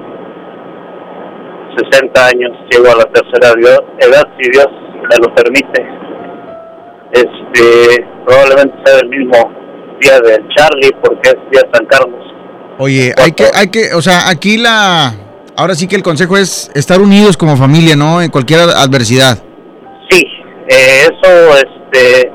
60 1.93 2.27
años, 2.27 2.51
llego 2.71 2.87
a 2.91 2.97
la 2.97 3.05
tercera 3.05 3.53
edad, 4.01 4.27
si 4.41 4.51
Dios 4.51 4.67
me 5.09 5.17
lo 5.25 5.33
permite. 5.37 5.87
Este, 7.13 8.05
probablemente 8.27 8.77
sea 8.85 8.99
el 9.01 9.09
mismo 9.09 9.53
día 10.01 10.19
de 10.21 10.39
Charlie, 10.57 10.93
porque 11.03 11.29
es 11.31 11.37
día 11.51 11.63
de 11.63 11.71
San 11.75 11.87
Carlos. 11.87 12.25
Oye, 12.83 13.13
hay 13.23 13.33
que, 13.33 13.45
hay 13.55 13.69
que, 13.69 13.93
o 13.95 14.01
sea, 14.01 14.31
aquí 14.31 14.57
la, 14.57 15.13
ahora 15.55 15.75
sí 15.75 15.87
que 15.87 15.97
el 15.97 16.03
consejo 16.03 16.39
es 16.39 16.71
estar 16.75 16.99
unidos 16.99 17.37
como 17.37 17.55
familia, 17.59 17.95
¿no? 17.95 18.23
En 18.23 18.31
cualquier 18.31 18.61
adversidad. 18.61 19.37
Sí, 20.09 20.23
eh, 20.67 21.03
eso, 21.03 21.57
este, 21.59 22.33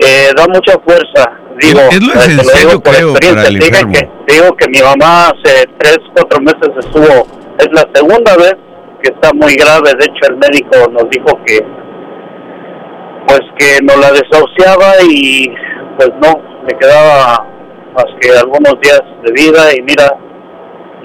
eh, 0.00 0.30
da 0.36 0.44
mucha 0.48 0.72
fuerza. 0.84 1.30
Digo, 1.60 1.78
Es 1.88 2.02
lo 2.02 2.14
eh, 2.14 2.16
te 2.16 2.32
esencial, 2.32 2.62
yo 2.72 2.80
por 2.80 2.94
creo, 2.94 3.10
experiencia. 3.10 3.34
para 3.36 3.48
el 3.48 3.58
Te 3.60 3.64
dije 3.64 3.80
enfermo. 3.80 3.92
que, 3.92 4.10
te 4.26 4.34
digo 4.34 4.56
que 4.56 4.68
mi 4.70 4.80
mamá 4.82 5.28
hace 5.28 5.68
tres, 5.78 5.98
cuatro 6.16 6.40
meses 6.40 6.68
estuvo, 6.80 7.26
es 7.60 7.68
la 7.70 7.88
segunda 7.94 8.36
vez 8.36 8.54
que 9.04 9.12
está 9.14 9.32
muy 9.34 9.54
grave. 9.54 9.92
De 9.96 10.04
hecho, 10.06 10.32
el 10.32 10.36
médico 10.38 10.90
nos 10.90 11.08
dijo 11.10 11.38
que, 11.46 11.60
pues 13.28 13.40
que 13.56 13.78
nos 13.84 13.98
la 13.98 14.10
desahuciaba 14.10 14.94
y 15.08 15.46
pues 15.96 16.10
no, 16.20 16.42
le 16.66 16.76
quedaba 16.76 17.46
más 17.94 18.04
que 18.20 18.30
algunos 18.36 18.74
días 18.82 19.00
de 19.24 19.32
vida 19.32 19.74
y 19.76 19.82
mira, 19.82 20.12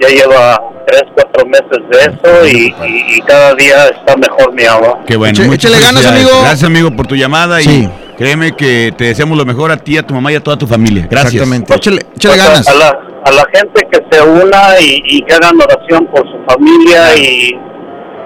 ya 0.00 0.08
lleva 0.08 0.60
tres, 0.86 1.02
cuatro 1.14 1.46
meses 1.46 1.78
de 1.90 1.98
eso 2.00 2.46
y, 2.46 2.74
y- 2.88 3.16
y 3.16 3.20
cada 3.22 3.54
día 3.54 3.88
está 3.88 4.16
mejor 4.16 4.52
mi 4.54 4.64
mamá. 4.64 4.98
Qué 5.06 5.16
bueno. 5.16 5.32
Eche- 5.38 5.54
échale 5.54 5.78
ganas, 5.78 6.06
amigo. 6.06 6.30
Gracias, 6.42 6.64
amigo, 6.64 6.90
por 6.90 7.06
tu 7.06 7.14
llamada 7.16 7.60
Sí. 7.60 7.86
y 7.88 8.16
créeme 8.16 8.52
que 8.56 8.92
te 8.96 9.04
deseamos 9.04 9.36
lo 9.38 9.44
mejor 9.44 9.70
a 9.70 9.76
ti, 9.76 9.98
a 9.98 10.02
tu 10.02 10.14
mamá 10.14 10.32
y 10.32 10.36
a 10.36 10.42
toda 10.42 10.56
tu 10.56 10.66
familia. 10.66 11.06
Gracias. 11.10 11.34
Exactamente. 11.34 11.74
Échale, 11.74 12.00
échale 12.16 12.34
Pues, 12.34 12.40
a- 12.40 12.48
ganas. 12.48 12.68
A, 12.68 12.74
la, 12.74 12.88
a 13.24 13.30
la 13.32 13.44
gente 13.52 13.86
que 13.90 13.98
se 14.10 14.22
una 14.22 14.80
y, 14.80 15.02
y 15.06 15.22
que 15.22 15.34
hagan 15.34 15.56
oración 15.60 16.06
por 16.06 16.22
su 16.26 16.38
familia 16.48 17.14
y, 17.16 17.50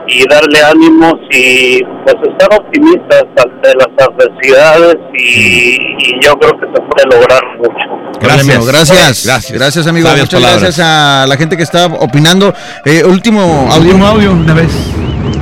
y 0.06 0.28
darle 0.28 0.58
ánimos 0.62 1.14
y 1.30 1.82
pues 2.04 2.16
estar 2.30 2.58
optimistas 2.60 3.24
ante 3.42 3.72
las 3.74 4.06
adversidades 4.06 4.96
y, 5.18 5.76
y 5.98 6.20
yo 6.22 6.34
creo 6.38 6.52
que 6.52 6.66
se 6.66 6.82
puede 6.82 7.16
lograr 7.16 7.42
mucho. 7.58 8.04
Amigo, 8.40 8.64
gracias. 8.64 9.24
Gracias. 9.24 9.52
Gracias, 9.52 9.86
amigo. 9.86 10.08
Sabias 10.08 10.26
Muchas 10.26 10.40
palabras. 10.40 10.62
gracias 10.62 10.86
a 10.86 11.26
la 11.26 11.36
gente 11.36 11.56
que 11.56 11.62
está 11.62 11.86
opinando. 11.86 12.54
Eh, 12.84 13.02
último 13.04 13.40
audio. 13.70 13.82
Último 13.82 14.06
audio, 14.06 14.32
una 14.32 14.54
vez. 14.54 14.72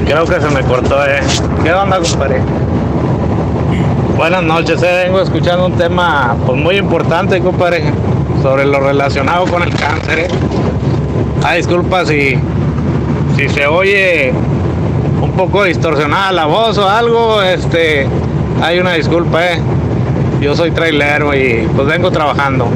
Creo 0.04 0.24
que 0.24 0.40
se 0.40 0.48
me 0.50 0.62
cortó, 0.62 1.04
eh. 1.06 1.20
¿Qué 1.62 1.72
onda, 1.72 1.98
compadre? 2.00 2.40
Buenas 4.16 4.42
noches, 4.42 4.82
eh. 4.82 5.04
Vengo 5.04 5.20
escuchando 5.20 5.66
un 5.66 5.76
tema 5.76 6.36
pues, 6.46 6.58
muy 6.58 6.76
importante, 6.76 7.40
compadre, 7.40 7.84
sobre 8.42 8.64
lo 8.66 8.80
relacionado 8.80 9.46
con 9.46 9.62
el 9.62 9.74
cáncer, 9.74 10.18
eh. 10.20 10.28
Ah, 11.44 11.54
disculpa 11.54 12.04
si, 12.04 12.38
si 13.42 13.48
se 13.48 13.66
oye 13.66 14.32
un 15.20 15.32
poco 15.32 15.64
distorsionada 15.64 16.30
la 16.30 16.46
voz 16.46 16.78
o 16.78 16.88
algo, 16.88 17.42
este, 17.42 18.06
hay 18.62 18.78
una 18.78 18.92
disculpa, 18.92 19.44
eh. 19.44 19.58
Yo 20.40 20.54
soy 20.54 20.70
trailero 20.70 21.34
y 21.34 21.68
pues 21.74 21.88
vengo 21.88 22.10
trabajando. 22.12 22.68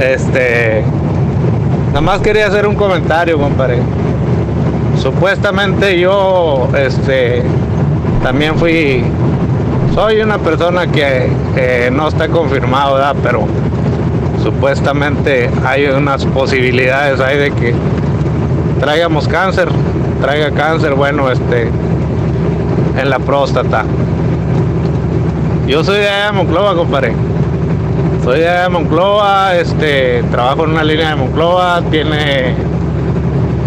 Este, 0.00 0.82
nada 1.88 2.00
más 2.00 2.20
quería 2.20 2.46
hacer 2.46 2.66
un 2.66 2.74
comentario, 2.74 3.38
compadre 3.38 3.78
supuestamente 5.00 6.00
yo, 6.00 6.68
este, 6.76 7.44
también 8.24 8.56
fui, 8.56 9.04
soy 9.94 10.20
una 10.20 10.38
persona 10.38 10.88
que 10.88 11.30
no 11.92 12.08
está 12.08 12.26
confirmado, 12.26 12.94
¿verdad? 12.94 13.14
Pero 13.22 13.46
supuestamente 14.42 15.48
hay 15.64 15.86
unas 15.86 16.24
posibilidades 16.24 17.20
ahí 17.20 17.38
de 17.38 17.50
que 17.52 17.74
traigamos 18.78 19.28
cáncer, 19.28 19.68
traiga 20.20 20.50
cáncer, 20.50 20.94
bueno, 20.94 21.30
este, 21.30 21.70
en 22.96 23.10
la 23.10 23.18
próstata. 23.18 23.84
Yo 25.66 25.84
soy 25.84 25.98
de 25.98 26.08
allá 26.08 26.26
de 26.26 26.32
Monclova, 26.32 26.74
compadre. 26.74 27.12
Soy 28.24 28.40
de 28.40 28.48
allá 28.48 28.62
de 28.62 28.68
Monclova, 28.70 29.54
este, 29.56 30.22
trabajo 30.30 30.64
en 30.64 30.70
una 30.70 30.84
línea 30.84 31.10
de 31.10 31.16
Monclova, 31.16 31.82
tiene 31.90 32.54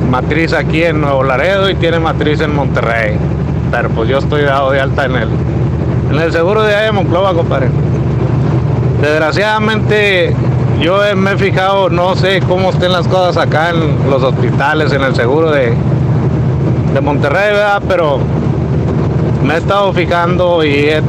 matriz 0.09 0.53
aquí 0.53 0.83
en 0.83 0.99
Nuevo 1.01 1.23
Laredo 1.23 1.69
y 1.69 1.75
tiene 1.75 1.99
matriz 1.99 2.41
en 2.41 2.55
Monterrey. 2.55 3.17
Pero 3.71 3.89
pues 3.89 4.09
yo 4.09 4.17
estoy 4.17 4.43
dado 4.43 4.71
de 4.71 4.81
alta 4.81 5.05
en 5.05 5.15
el, 5.15 5.29
en 6.11 6.19
el 6.19 6.31
seguro 6.31 6.63
de 6.63 6.75
allá 6.75 6.85
de 6.85 6.91
Monclova, 6.91 7.33
compadre. 7.33 7.69
Desgraciadamente 9.01 10.35
yo 10.81 10.99
me 11.15 11.33
he 11.33 11.37
fijado, 11.37 11.89
no 11.89 12.15
sé 12.15 12.41
cómo 12.47 12.71
estén 12.71 12.91
las 12.91 13.07
cosas 13.07 13.37
acá 13.37 13.69
en 13.69 14.09
los 14.09 14.23
hospitales, 14.23 14.91
en 14.91 15.03
el 15.03 15.15
seguro 15.15 15.51
de, 15.51 15.73
de 16.93 17.01
Monterrey, 17.01 17.53
¿verdad? 17.53 17.83
Pero 17.87 18.19
me 19.43 19.53
he 19.53 19.57
estado 19.57 19.93
fijando 19.93 20.63
y 20.63 20.89
he 20.89 21.03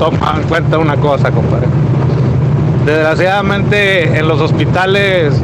tomado 0.00 0.40
en 0.40 0.48
cuenta 0.48 0.78
una 0.78 0.96
cosa, 0.96 1.30
compadre. 1.30 1.68
Desgraciadamente 2.84 4.18
en 4.18 4.26
los 4.26 4.40
hospitales 4.40 5.40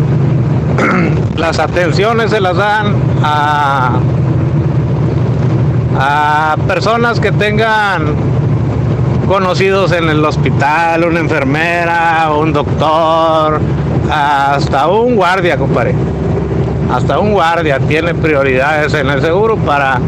las 1.36 1.60
atenciones 1.60 2.30
se 2.30 2.40
las 2.40 2.56
dan 2.56 2.96
a, 3.22 4.00
a 5.96 6.56
personas 6.66 7.20
que 7.20 7.30
tengan 7.30 8.29
conocidos 9.30 9.92
en 9.92 10.08
el 10.08 10.24
hospital, 10.24 11.04
una 11.04 11.20
enfermera, 11.20 12.32
un 12.36 12.52
doctor, 12.52 13.60
hasta 14.10 14.88
un 14.88 15.14
guardia, 15.14 15.56
compadre. 15.56 15.94
Hasta 16.92 17.20
un 17.20 17.34
guardia 17.34 17.78
tiene 17.78 18.12
prioridades 18.12 18.92
en 18.92 19.08
el 19.08 19.20
seguro 19.20 19.56
para 19.56 20.00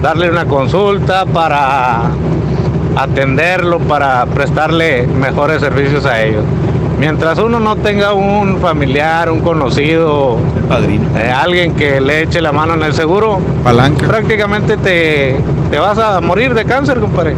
darle 0.00 0.30
una 0.30 0.46
consulta, 0.46 1.26
para 1.26 2.04
atenderlo, 2.96 3.80
para 3.80 4.24
prestarle 4.24 5.06
mejores 5.06 5.60
servicios 5.60 6.06
a 6.06 6.22
ellos. 6.22 6.42
Mientras 6.98 7.38
uno 7.38 7.60
no 7.60 7.76
tenga 7.76 8.14
un 8.14 8.60
familiar, 8.62 9.30
un 9.30 9.40
conocido, 9.40 10.38
eh, 11.18 11.30
alguien 11.30 11.74
que 11.74 12.00
le 12.00 12.22
eche 12.22 12.40
la 12.40 12.52
mano 12.52 12.72
en 12.72 12.82
el 12.84 12.94
seguro, 12.94 13.40
Palanca. 13.62 14.06
prácticamente 14.06 14.78
te, 14.78 15.38
te 15.70 15.78
vas 15.78 15.98
a 15.98 16.22
morir 16.22 16.54
de 16.54 16.64
cáncer, 16.64 16.98
compadre. 16.98 17.34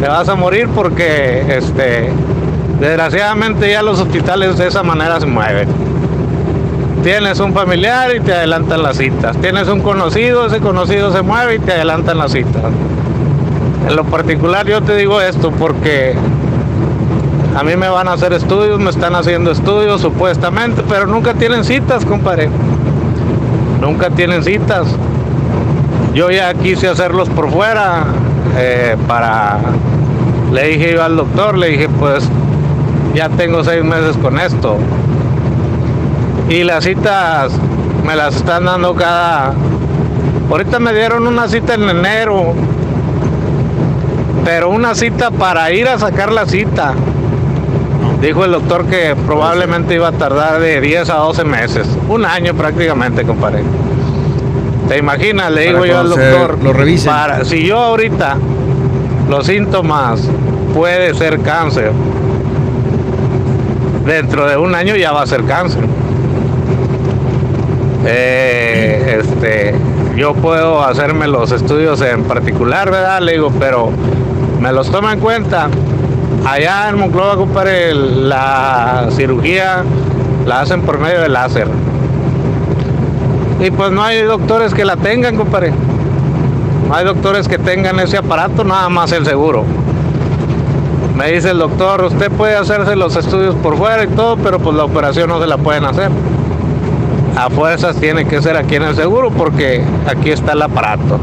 Te 0.00 0.08
vas 0.08 0.28
a 0.28 0.34
morir 0.34 0.68
porque, 0.74 1.42
este, 1.56 2.10
desgraciadamente 2.80 3.70
ya 3.70 3.82
los 3.82 3.98
hospitales 4.00 4.58
de 4.58 4.68
esa 4.68 4.82
manera 4.82 5.18
se 5.18 5.26
mueven. 5.26 5.68
Tienes 7.02 7.40
un 7.40 7.54
familiar 7.54 8.14
y 8.14 8.20
te 8.20 8.34
adelantan 8.34 8.82
las 8.82 8.98
citas. 8.98 9.36
Tienes 9.38 9.68
un 9.68 9.80
conocido, 9.80 10.46
ese 10.46 10.60
conocido 10.60 11.12
se 11.12 11.22
mueve 11.22 11.54
y 11.54 11.58
te 11.60 11.72
adelantan 11.72 12.18
las 12.18 12.32
citas. 12.32 12.64
En 13.88 13.96
lo 13.96 14.04
particular 14.04 14.66
yo 14.66 14.82
te 14.82 14.96
digo 14.96 15.20
esto 15.20 15.50
porque 15.50 16.14
a 17.56 17.62
mí 17.62 17.74
me 17.76 17.88
van 17.88 18.08
a 18.08 18.12
hacer 18.12 18.34
estudios, 18.34 18.78
me 18.78 18.90
están 18.90 19.14
haciendo 19.14 19.50
estudios 19.50 20.02
supuestamente, 20.02 20.82
pero 20.86 21.06
nunca 21.06 21.32
tienen 21.32 21.64
citas, 21.64 22.04
compadre. 22.04 22.50
Nunca 23.80 24.10
tienen 24.10 24.44
citas. 24.44 24.88
Yo 26.12 26.30
ya 26.30 26.52
quise 26.52 26.88
hacerlos 26.88 27.30
por 27.30 27.50
fuera 27.50 28.04
eh, 28.56 28.96
para... 29.06 29.58
Le 30.52 30.68
dije 30.68 30.94
yo 30.94 31.02
al 31.02 31.16
doctor, 31.16 31.58
le 31.58 31.70
dije 31.70 31.88
pues 31.88 32.28
ya 33.14 33.28
tengo 33.30 33.64
seis 33.64 33.82
meses 33.84 34.16
con 34.16 34.38
esto. 34.38 34.76
Y 36.48 36.64
las 36.64 36.84
citas 36.84 37.52
me 38.06 38.14
las 38.14 38.36
están 38.36 38.66
dando 38.66 38.94
cada... 38.94 39.52
Ahorita 40.50 40.78
me 40.78 40.92
dieron 40.92 41.26
una 41.26 41.48
cita 41.48 41.74
en 41.74 41.88
enero, 41.88 42.54
pero 44.44 44.70
una 44.70 44.94
cita 44.94 45.30
para 45.30 45.72
ir 45.72 45.88
a 45.88 45.98
sacar 45.98 46.30
la 46.30 46.46
cita. 46.46 46.94
Dijo 48.20 48.44
el 48.44 48.52
doctor 48.52 48.86
que 48.86 49.16
probablemente 49.26 49.94
iba 49.94 50.08
a 50.08 50.12
tardar 50.12 50.60
de 50.60 50.80
10 50.80 51.10
a 51.10 51.14
12 51.16 51.44
meses. 51.44 51.88
Un 52.08 52.24
año 52.24 52.54
prácticamente, 52.54 53.24
compadre. 53.24 53.64
¿Te 54.88 54.98
imaginas? 54.98 55.50
Le 55.52 55.62
digo 55.68 55.84
yo 55.84 55.98
al 56.00 56.08
doctor. 56.10 56.58
lo 56.62 56.72
revisen. 56.72 57.12
para- 57.12 57.44
si 57.44 57.64
yo 57.66 57.78
ahorita 57.78 58.36
los 59.28 59.46
síntomas 59.46 60.22
puede 60.74 61.12
ser 61.14 61.40
cáncer, 61.40 61.90
dentro 64.04 64.46
de 64.46 64.56
un 64.56 64.74
año 64.74 64.94
ya 64.96 65.10
va 65.12 65.22
a 65.22 65.26
ser 65.26 65.42
cáncer. 65.44 65.82
Eh, 68.06 69.18
este, 69.20 69.74
yo 70.16 70.34
puedo 70.34 70.82
hacerme 70.84 71.26
los 71.26 71.50
estudios 71.50 72.00
en 72.02 72.22
particular, 72.24 72.90
¿verdad? 72.90 73.20
Le 73.20 73.32
digo, 73.32 73.52
pero 73.58 73.90
me 74.60 74.72
los 74.72 74.90
toma 74.90 75.12
en 75.12 75.20
cuenta. 75.20 75.68
Allá 76.46 76.88
en 76.90 76.98
Monclova, 76.98 77.36
compadre, 77.36 77.92
la 77.94 79.08
cirugía 79.10 79.82
la 80.46 80.60
hacen 80.60 80.82
por 80.82 80.98
medio 81.00 81.20
de 81.20 81.28
láser. 81.28 81.66
Y 83.60 83.70
pues 83.70 83.90
no 83.90 84.02
hay 84.02 84.22
doctores 84.22 84.74
que 84.74 84.84
la 84.84 84.96
tengan, 84.96 85.36
compadre. 85.36 85.72
No 86.88 86.94
hay 86.94 87.04
doctores 87.04 87.48
que 87.48 87.58
tengan 87.58 87.98
ese 88.00 88.18
aparato, 88.18 88.64
nada 88.64 88.88
más 88.88 89.12
el 89.12 89.24
seguro. 89.24 89.64
Me 91.16 91.32
dice 91.32 91.50
el 91.50 91.58
doctor, 91.58 92.04
usted 92.04 92.30
puede 92.30 92.54
hacerse 92.54 92.94
los 92.94 93.16
estudios 93.16 93.54
por 93.56 93.76
fuera 93.76 94.04
y 94.04 94.08
todo, 94.08 94.36
pero 94.36 94.58
pues 94.58 94.76
la 94.76 94.84
operación 94.84 95.30
no 95.30 95.40
se 95.40 95.46
la 95.46 95.56
pueden 95.56 95.84
hacer. 95.84 96.10
A 97.36 97.48
fuerzas 97.48 97.96
tiene 97.96 98.26
que 98.26 98.42
ser 98.42 98.56
aquí 98.56 98.76
en 98.76 98.82
el 98.82 98.94
seguro 98.94 99.30
porque 99.30 99.82
aquí 100.06 100.30
está 100.30 100.52
el 100.52 100.62
aparato. 100.62 101.18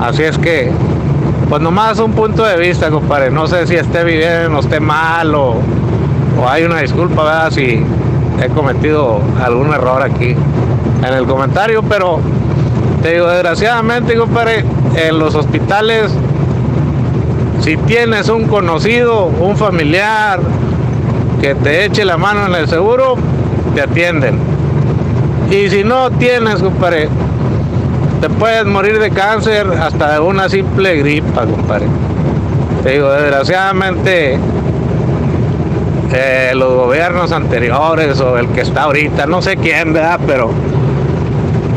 Así 0.00 0.22
es 0.22 0.38
que, 0.38 0.70
pues 1.48 1.60
nomás 1.60 1.98
un 1.98 2.12
punto 2.12 2.44
de 2.44 2.56
vista, 2.56 2.90
compadre. 2.90 3.30
No 3.30 3.48
sé 3.48 3.66
si 3.66 3.74
esté 3.74 4.04
bien 4.04 4.54
o 4.54 4.60
esté 4.60 4.78
mal 4.78 5.34
o, 5.34 5.56
o 6.40 6.48
hay 6.48 6.62
una 6.62 6.78
disculpa, 6.78 7.24
¿verdad? 7.24 7.50
Si 7.50 7.84
he 8.40 8.48
cometido 8.48 9.20
algún 9.44 9.72
error 9.72 10.02
aquí 10.02 10.36
en 11.02 11.14
el 11.14 11.26
comentario, 11.26 11.82
pero 11.82 12.20
te 13.02 13.14
digo, 13.14 13.28
desgraciadamente, 13.28 14.14
compadre, 14.14 14.64
en 14.94 15.18
los 15.18 15.34
hospitales, 15.34 16.12
si 17.60 17.76
tienes 17.76 18.28
un 18.28 18.46
conocido, 18.46 19.26
un 19.26 19.56
familiar 19.56 20.40
que 21.40 21.54
te 21.54 21.84
eche 21.84 22.04
la 22.04 22.16
mano 22.16 22.46
en 22.46 22.54
el 22.54 22.68
seguro, 22.68 23.16
te 23.74 23.82
atienden. 23.82 24.38
Y 25.50 25.68
si 25.68 25.82
no 25.82 26.10
tienes, 26.10 26.62
compadre, 26.62 27.08
te 28.20 28.28
puedes 28.30 28.64
morir 28.66 28.98
de 29.00 29.10
cáncer 29.10 29.66
hasta 29.80 30.12
de 30.12 30.20
una 30.20 30.48
simple 30.48 30.96
gripa, 30.96 31.44
compadre. 31.44 31.86
Te 32.84 32.90
digo, 32.90 33.10
desgraciadamente, 33.10 34.38
eh, 36.14 36.52
los 36.54 36.74
gobiernos 36.74 37.32
anteriores 37.32 38.20
o 38.20 38.38
el 38.38 38.48
que 38.48 38.60
está 38.60 38.84
ahorita, 38.84 39.26
no 39.26 39.42
sé 39.42 39.56
quién, 39.56 39.92
¿verdad? 39.92 40.20
Pero 40.26 40.50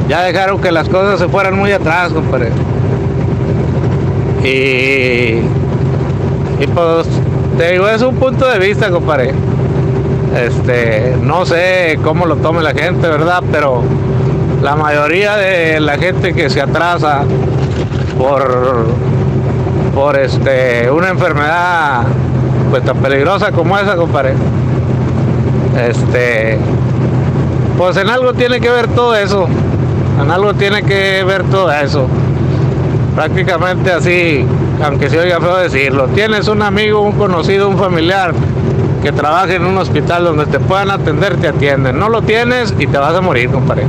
ya 0.08 0.24
dejaron 0.24 0.60
que 0.62 0.72
las 0.72 0.88
cosas 0.90 1.20
se 1.20 1.28
fueran 1.28 1.58
muy 1.58 1.72
atrás, 1.72 2.12
compadre. 2.14 2.50
Y, 4.44 5.40
y 6.62 6.68
pues, 6.74 7.08
te 7.58 7.72
digo, 7.72 7.88
es 7.88 8.02
un 8.02 8.16
punto 8.16 8.48
de 8.48 8.60
vista, 8.60 8.90
compadre. 8.90 9.34
Este, 10.36 11.16
no 11.22 11.46
sé 11.46 11.98
cómo 12.04 12.26
lo 12.26 12.36
tome 12.36 12.62
la 12.62 12.74
gente, 12.74 13.08
¿verdad? 13.08 13.42
Pero 13.52 13.82
la 14.62 14.76
mayoría 14.76 15.38
de 15.38 15.80
la 15.80 15.98
gente 15.98 16.34
que 16.34 16.50
se 16.50 16.62
atrasa 16.62 17.24
por, 18.18 18.86
por 19.94 20.18
este, 20.18 20.92
una 20.92 21.10
enfermedad 21.10 22.04
pues 22.70 22.84
tan 22.84 22.98
peligrosa 22.98 23.52
como 23.52 23.78
esa, 23.78 23.96
compadre. 23.96 24.34
Este, 25.90 26.58
pues 27.78 27.98
en 27.98 28.10
algo 28.10 28.34
tiene 28.34 28.60
que 28.60 28.70
ver 28.70 28.88
todo 28.90 29.16
eso. 29.16 29.48
En 30.22 30.32
algo 30.32 30.54
tiene 30.54 30.82
que 30.84 31.24
ver 31.24 31.44
todo 31.44 31.72
eso. 31.72 32.08
Prácticamente 33.16 33.92
así, 33.92 34.46
aunque 34.84 35.10
se 35.10 35.20
oiga 35.20 35.40
feo 35.40 35.58
decirlo. 35.58 36.08
Tienes 36.10 36.48
un 36.48 36.62
amigo, 36.62 37.02
un 37.02 37.14
conocido, 37.14 37.70
un 37.70 37.78
familiar 37.78 38.34
que 39.02 39.12
trabaje 39.12 39.56
en 39.56 39.66
un 39.66 39.78
hospital 39.78 40.26
donde 40.26 40.46
te 40.48 40.60
puedan 40.60 40.90
atender, 40.92 41.38
te 41.38 41.48
atienden. 41.48 41.98
No 42.00 42.10
lo 42.10 42.22
tienes 42.24 42.74
y 42.78 42.88
te 42.88 42.98
vas 42.98 43.16
a 43.16 43.22
morir, 43.22 43.50
compadre. 43.50 43.84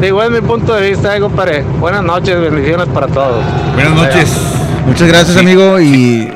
Digo, 0.00 0.22
es 0.22 0.30
mi 0.30 0.40
punto 0.40 0.74
de 0.74 0.90
vista, 0.90 1.16
eh, 1.16 1.20
compadre. 1.20 1.62
Buenas 1.80 2.04
noches, 2.04 2.40
bendiciones 2.40 2.86
para 2.88 3.06
todos. 3.08 3.44
Buenas 3.74 3.92
noches. 3.94 4.32
Muchas 4.86 5.08
gracias, 5.08 5.32
Sí. 5.34 5.38
amigo. 5.40 5.80
Y 5.80 6.32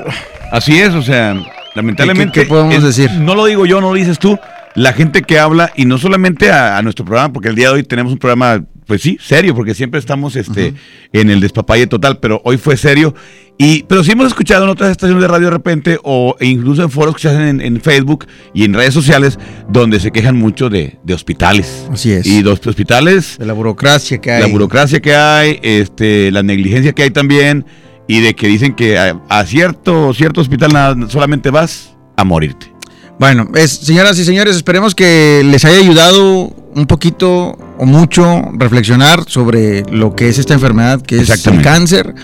Así 0.51 0.79
es, 0.79 0.93
o 0.95 1.01
sea, 1.01 1.35
lamentablemente. 1.75 2.33
¿Qué- 2.33 2.43
qué 2.43 2.47
podemos 2.49 2.75
es- 2.75 2.83
decir? 2.83 3.11
No 3.13 3.35
lo 3.35 3.47
digo 3.47 3.65
yo, 3.65 3.81
no 3.81 3.89
lo 3.89 3.95
dices 3.95 4.19
tú. 4.19 4.39
La 4.75 4.93
gente 4.93 5.23
que 5.23 5.39
habla, 5.39 5.71
y 5.77 5.87
no 5.87 5.97
solamente 5.97 6.51
a, 6.53 6.77
a 6.77 6.83
nuestro 6.83 7.07
programa, 7.07 7.33
porque 7.33 7.49
el 7.49 7.55
día 7.55 7.69
de 7.69 7.75
hoy 7.77 7.83
tenemos 7.85 8.13
un 8.13 8.19
programa 8.19 8.61
pues 8.93 9.01
sí, 9.01 9.17
serio, 9.23 9.55
porque 9.55 9.73
siempre 9.75 9.99
estamos 9.99 10.37
este, 10.37 10.75
en 11.15 11.31
el 11.31 11.41
despapalle 11.41 11.87
total, 11.87 12.19
pero 12.19 12.43
hoy 12.45 12.59
fue 12.59 12.77
serio. 12.77 13.15
Y, 13.57 13.85
pero 13.85 14.05
sí 14.05 14.13
hemos 14.13 14.27
escuchado 14.27 14.65
en 14.65 14.71
otras 14.71 14.91
estaciones 14.91 15.23
de 15.23 15.29
radio 15.29 15.47
de 15.47 15.53
repente, 15.53 15.99
o 16.03 16.37
incluso 16.41 16.83
en 16.83 16.91
foros 16.91 17.15
que 17.15 17.23
se 17.23 17.29
hacen 17.29 17.41
en, 17.49 17.61
en 17.63 17.81
Facebook 17.81 18.27
y 18.53 18.65
en 18.65 18.75
redes 18.75 18.93
sociales, 18.93 19.39
donde 19.71 19.99
se 19.99 20.11
quejan 20.11 20.37
mucho 20.37 20.69
de, 20.69 20.99
de 21.05 21.15
hospitales. 21.15 21.89
Así 21.91 22.13
es. 22.13 22.27
Y 22.27 22.43
los 22.43 22.67
hospitales. 22.67 23.39
De 23.39 23.47
la 23.47 23.55
burocracia 23.55 24.21
que 24.21 24.31
hay. 24.31 24.43
La 24.43 24.49
burocracia 24.49 25.01
que 25.01 25.15
hay, 25.15 25.59
este, 25.63 26.31
la 26.31 26.43
negligencia 26.43 26.93
que 26.93 27.05
hay 27.05 27.11
también, 27.11 27.65
y 28.07 28.21
de 28.21 28.35
que 28.35 28.47
dicen 28.47 28.75
que 28.75 28.99
a, 28.99 29.19
a 29.31 29.47
cierto, 29.47 30.13
cierto 30.13 30.43
hospital 30.43 30.71
nada- 30.71 31.09
solamente 31.09 31.49
vas 31.49 31.97
a 32.19 32.25
morirte. 32.25 32.71
Bueno, 33.19 33.49
es, 33.55 33.71
señoras 33.71 34.19
y 34.19 34.25
señores, 34.25 34.57
esperemos 34.57 34.95
que 34.95 35.43
les 35.45 35.65
haya 35.65 35.79
ayudado 35.79 36.51
un 36.75 36.87
poquito 36.87 37.57
o 37.79 37.87
mucho 37.87 38.43
reflexionar 38.55 39.25
sobre 39.29 39.85
lo 39.91 40.17
que 40.17 40.29
es 40.29 40.39
esta 40.39 40.55
enfermedad, 40.55 41.01
que 41.03 41.17
es 41.19 41.29
el 41.47 41.63
cáncer. 41.63 42.15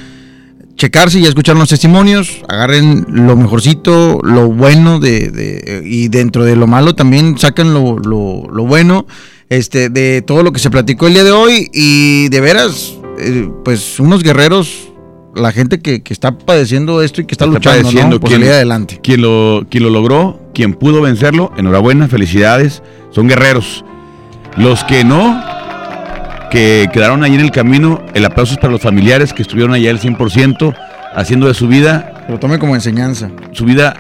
Checarse 0.77 1.19
y 1.19 1.24
escuchar 1.27 1.56
los 1.56 1.69
testimonios, 1.69 2.43
agarren 2.48 3.05
lo 3.09 3.36
mejorcito, 3.36 4.20
lo 4.23 4.48
bueno 4.48 5.01
de, 5.01 5.31
de- 5.31 5.82
y 5.85 6.06
dentro 6.09 6.44
de 6.44 6.55
lo 6.56 6.66
malo 6.69 6.94
también 6.94 7.35
lo, 7.74 7.98
lo- 7.98 8.48
lo 8.48 8.65
bueno 8.65 9.05
este, 9.51 9.89
de 9.90 10.23
todo 10.23 10.43
lo 10.44 10.52
que 10.52 10.60
se 10.60 10.70
platicó 10.70 11.09
el 11.09 11.15
día 11.15 11.24
de 11.24 11.32
hoy 11.32 11.69
y 11.73 12.28
de 12.28 12.40
veras, 12.40 12.94
eh, 13.19 13.48
pues 13.65 13.98
unos 13.98 14.23
guerreros, 14.23 14.88
la 15.39 15.52
gente 15.52 15.81
que, 15.81 16.02
que 16.02 16.12
está 16.12 16.36
padeciendo 16.36 17.02
esto 17.02 17.20
y 17.20 17.24
que 17.27 17.32
está, 17.32 17.47
luchando 17.47 17.70
padeciendo, 17.82 18.16
¿no? 18.16 18.20
por 18.20 18.28
quien- 18.31 18.40
salir 18.40 18.52
adelante. 18.55 19.01
Quien 19.02 19.23
lo, 19.23 19.66
quien 19.70 19.85
lo 19.85 19.90
logró, 19.90 20.40
quien 20.55 20.74
pudo 20.74 21.01
vencerlo, 21.02 21.52
enhorabuena, 21.56 22.09
felicidades, 22.09 22.82
son 23.10 23.28
guerreros. 23.28 23.85
Los 24.56 24.82
que 24.85 25.05
no, 25.05 25.40
que 26.51 26.89
quedaron 26.93 27.23
ahí 27.24 27.35
en 27.35 27.40
el 27.40 27.51
camino, 27.51 28.02
el 28.15 28.24
aplauso 28.24 28.55
es 28.55 28.59
para 28.59 28.73
los 28.73 28.82
familiares 28.82 29.32
que 29.32 29.43
estuvieron 29.43 29.74
allá 29.74 29.90
al 29.90 30.01
100%, 30.01 30.74
haciendo 31.15 31.47
de 31.47 31.55
su 31.55 31.69
vida, 31.69 32.24
Lo 32.28 32.39
tome 32.39 32.59
como 32.59 32.74
enseñanza. 32.74 33.31
su 33.52 33.65
vida 33.65 33.97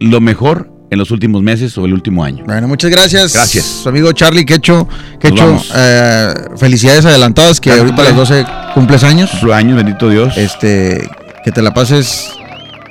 lo 0.00 0.20
mejor 0.20 0.70
en 0.90 0.98
los 0.98 1.10
últimos 1.10 1.42
meses 1.42 1.76
o 1.78 1.84
el 1.86 1.92
último 1.92 2.22
año. 2.24 2.44
Bueno, 2.46 2.68
muchas 2.68 2.90
gracias. 2.90 3.32
Gracias. 3.34 3.64
Su 3.64 3.88
amigo 3.88 4.12
Charlie 4.12 4.44
Quecho. 4.44 4.86
Quecho, 5.18 5.60
eh, 5.74 6.34
felicidades 6.56 7.04
adelantadas, 7.04 7.60
que 7.60 7.72
ahorita 7.72 8.02
a 8.02 8.04
las 8.04 8.12
cumple. 8.14 8.36
12 8.36 8.46
cumples 8.74 9.02
años. 9.04 9.30
Su 9.40 9.52
año, 9.52 9.74
bendito 9.76 10.08
Dios. 10.08 10.36
Este, 10.36 11.08
que 11.44 11.50
te 11.52 11.62
la 11.62 11.74
pases, 11.74 12.30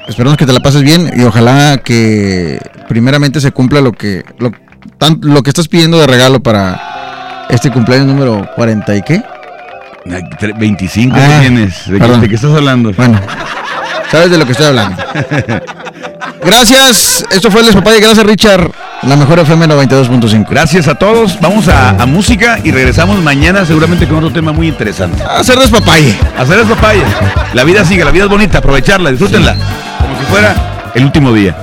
esperamos 0.07 0.37
que 0.37 0.45
te 0.45 0.53
la 0.53 0.59
pases 0.59 0.81
bien 0.81 1.11
y 1.15 1.23
ojalá 1.23 1.77
que 1.77 2.59
primeramente 2.89 3.39
se 3.39 3.51
cumpla 3.51 3.79
lo 3.81 3.93
que, 3.93 4.23
lo, 4.39 4.51
tan- 4.97 5.19
lo 5.21 5.41
que 5.43 5.49
estás 5.51 5.67
pidiendo 5.67 5.99
de 5.99 6.07
regalo 6.07 6.41
para 6.41 7.45
este 7.49 7.71
cumpleaños 7.71 8.07
número 8.07 8.49
40 8.55 8.95
y 8.97 9.01
qué. 9.03 9.23
Ay, 10.05 10.21
tre- 10.39 10.57
25 10.59 11.15
Ah, 11.17 11.37
tienes. 11.41 11.89
¿De 11.89 11.99
qué, 11.99 12.07
de 12.07 12.27
qué 12.29 12.35
estás 12.35 12.51
hablando? 12.51 12.91
Bueno, 12.91 13.19
sabes 14.11 14.29
de 14.31 14.37
lo 14.37 14.45
que 14.45 14.51
estoy 14.51 14.67
hablando. 14.67 15.01
Gracias, 16.45 17.23
esto 17.31 17.49
fue 17.49 17.61
el 17.61 17.67
Despapaya, 17.67 17.99
gracias 17.99 18.25
Richard, 18.25 18.69
la 19.03 19.15
mejor 19.15 19.39
FM 19.39 19.65
92.5. 19.67 20.47
Gracias 20.49 20.87
a 20.87 20.95
todos. 20.95 21.39
Vamos 21.39 21.67
a, 21.69 21.91
a 21.91 22.05
música 22.05 22.59
y 22.63 22.71
regresamos 22.71 23.21
mañana 23.21 23.65
seguramente 23.65 24.07
con 24.07 24.17
otro 24.17 24.31
tema 24.31 24.51
muy 24.51 24.67
interesante. 24.67 25.23
A 25.23 25.39
hacer 25.39 25.57
despapalle. 25.57 26.17
Hacer 26.37 26.59
es 26.59 26.67
papaya. 26.67 27.03
La 27.53 27.63
vida 27.63 27.85
sigue, 27.85 28.03
la 28.03 28.11
vida 28.11 28.25
es 28.25 28.29
bonita, 28.29 28.57
aprovecharla, 28.57 29.09
disfrútenla. 29.09 29.55
Como 29.99 30.19
si 30.19 30.25
fuera 30.25 30.55
el 30.93 31.05
último 31.05 31.31
día. 31.31 31.55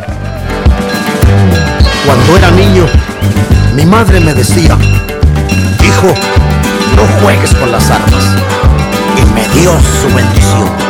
Cuando 2.06 2.36
era 2.38 2.50
niño, 2.50 2.86
mi 3.74 3.84
madre 3.84 4.20
me 4.20 4.34
decía, 4.34 4.76
hijo, 5.84 6.14
no 6.96 7.02
juegues 7.22 7.54
con 7.54 7.70
las 7.70 7.90
armas. 7.90 8.24
Y 9.16 9.26
me 9.34 9.46
dio 9.60 9.72
su 10.00 10.14
bendición. 10.14 10.89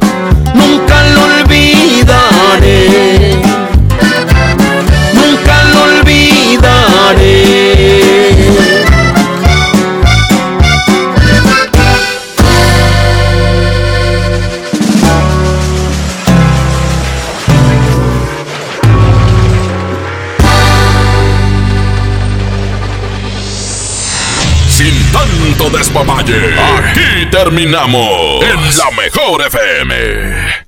terminamos 27.43 28.43
en 28.43 28.77
la 28.77 28.91
mejor 29.01 29.41
FM. 29.41 30.61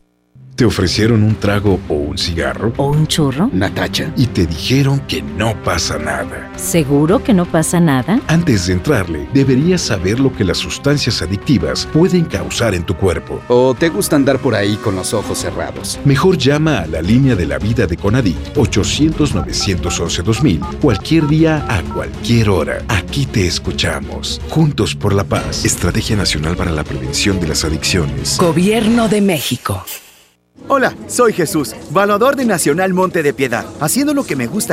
¿Te 0.56 0.66
ofrecieron 0.66 1.24
un 1.24 1.36
trago 1.36 1.80
o 1.88 1.94
un 1.94 2.18
cigarro? 2.18 2.74
¿O 2.78 2.88
un 2.88 3.06
churro? 3.06 3.50
Natacha. 3.54 4.12
Y 4.18 4.28
te 4.28 4.48
dijeron 4.48 5.00
que 5.02 5.22
no 5.22 5.56
pasa 5.64 6.00
nada. 6.00 6.52
¿Seguro 6.74 7.24
que 7.24 7.36
no 7.36 7.46
pasa 7.46 7.80
nada? 7.80 8.20
Antes 8.26 8.66
de 8.66 8.74
entrarle, 8.74 9.30
deberías 9.32 9.80
saber 9.80 10.20
lo 10.20 10.34
que 10.34 10.44
las 10.44 10.58
sustancias 10.58 11.22
adictivas 11.22 11.88
pueden 11.94 12.26
causar 12.26 12.74
en 12.74 12.84
tu 12.84 12.98
cuerpo. 12.98 13.40
¿O 13.48 13.76
te 13.76 13.90
gusta 13.90 14.16
andar 14.16 14.40
por 14.40 14.56
ahí 14.56 14.76
con 14.78 14.96
los 14.96 15.14
ojos 15.14 15.38
cerrados? 15.38 16.00
Mejor 16.04 16.36
llama 16.36 16.80
a 16.80 16.88
la 16.88 17.04
línea 17.04 17.36
de 17.36 17.46
la 17.46 17.60
vida 17.60 17.86
de 17.86 17.96
Conadic 17.96 18.56
800-911-2000 18.56 20.80
cualquier 20.80 21.28
día 21.28 21.64
a 21.70 21.84
cualquier 21.94 22.50
hora. 22.50 22.84
Aquí 22.88 23.28
te 23.28 23.46
escuchamos. 23.46 24.42
Juntos 24.50 24.96
por 24.96 25.14
la 25.14 25.26
paz. 25.26 25.66
Estrategia 25.66 26.16
Nacional 26.16 26.56
para 26.56 26.72
la 26.72 26.84
Prevención 26.84 27.40
de 27.40 27.50
las 27.50 27.64
Adicciones. 27.64 28.40
Gobierno 28.40 29.08
de 29.10 29.22
México. 29.22 29.86
Hola, 30.70 30.96
soy 31.08 31.34
Jesús, 31.34 31.76
valedor 31.92 32.38
de 32.38 32.46
Nacional 32.46 32.94
Monte 32.94 33.22
de 33.22 33.34
Piedad, 33.34 33.66
haciendo 33.82 34.14
lo 34.14 34.24
que 34.24 34.38
me 34.38 34.48
gusta 34.48 34.72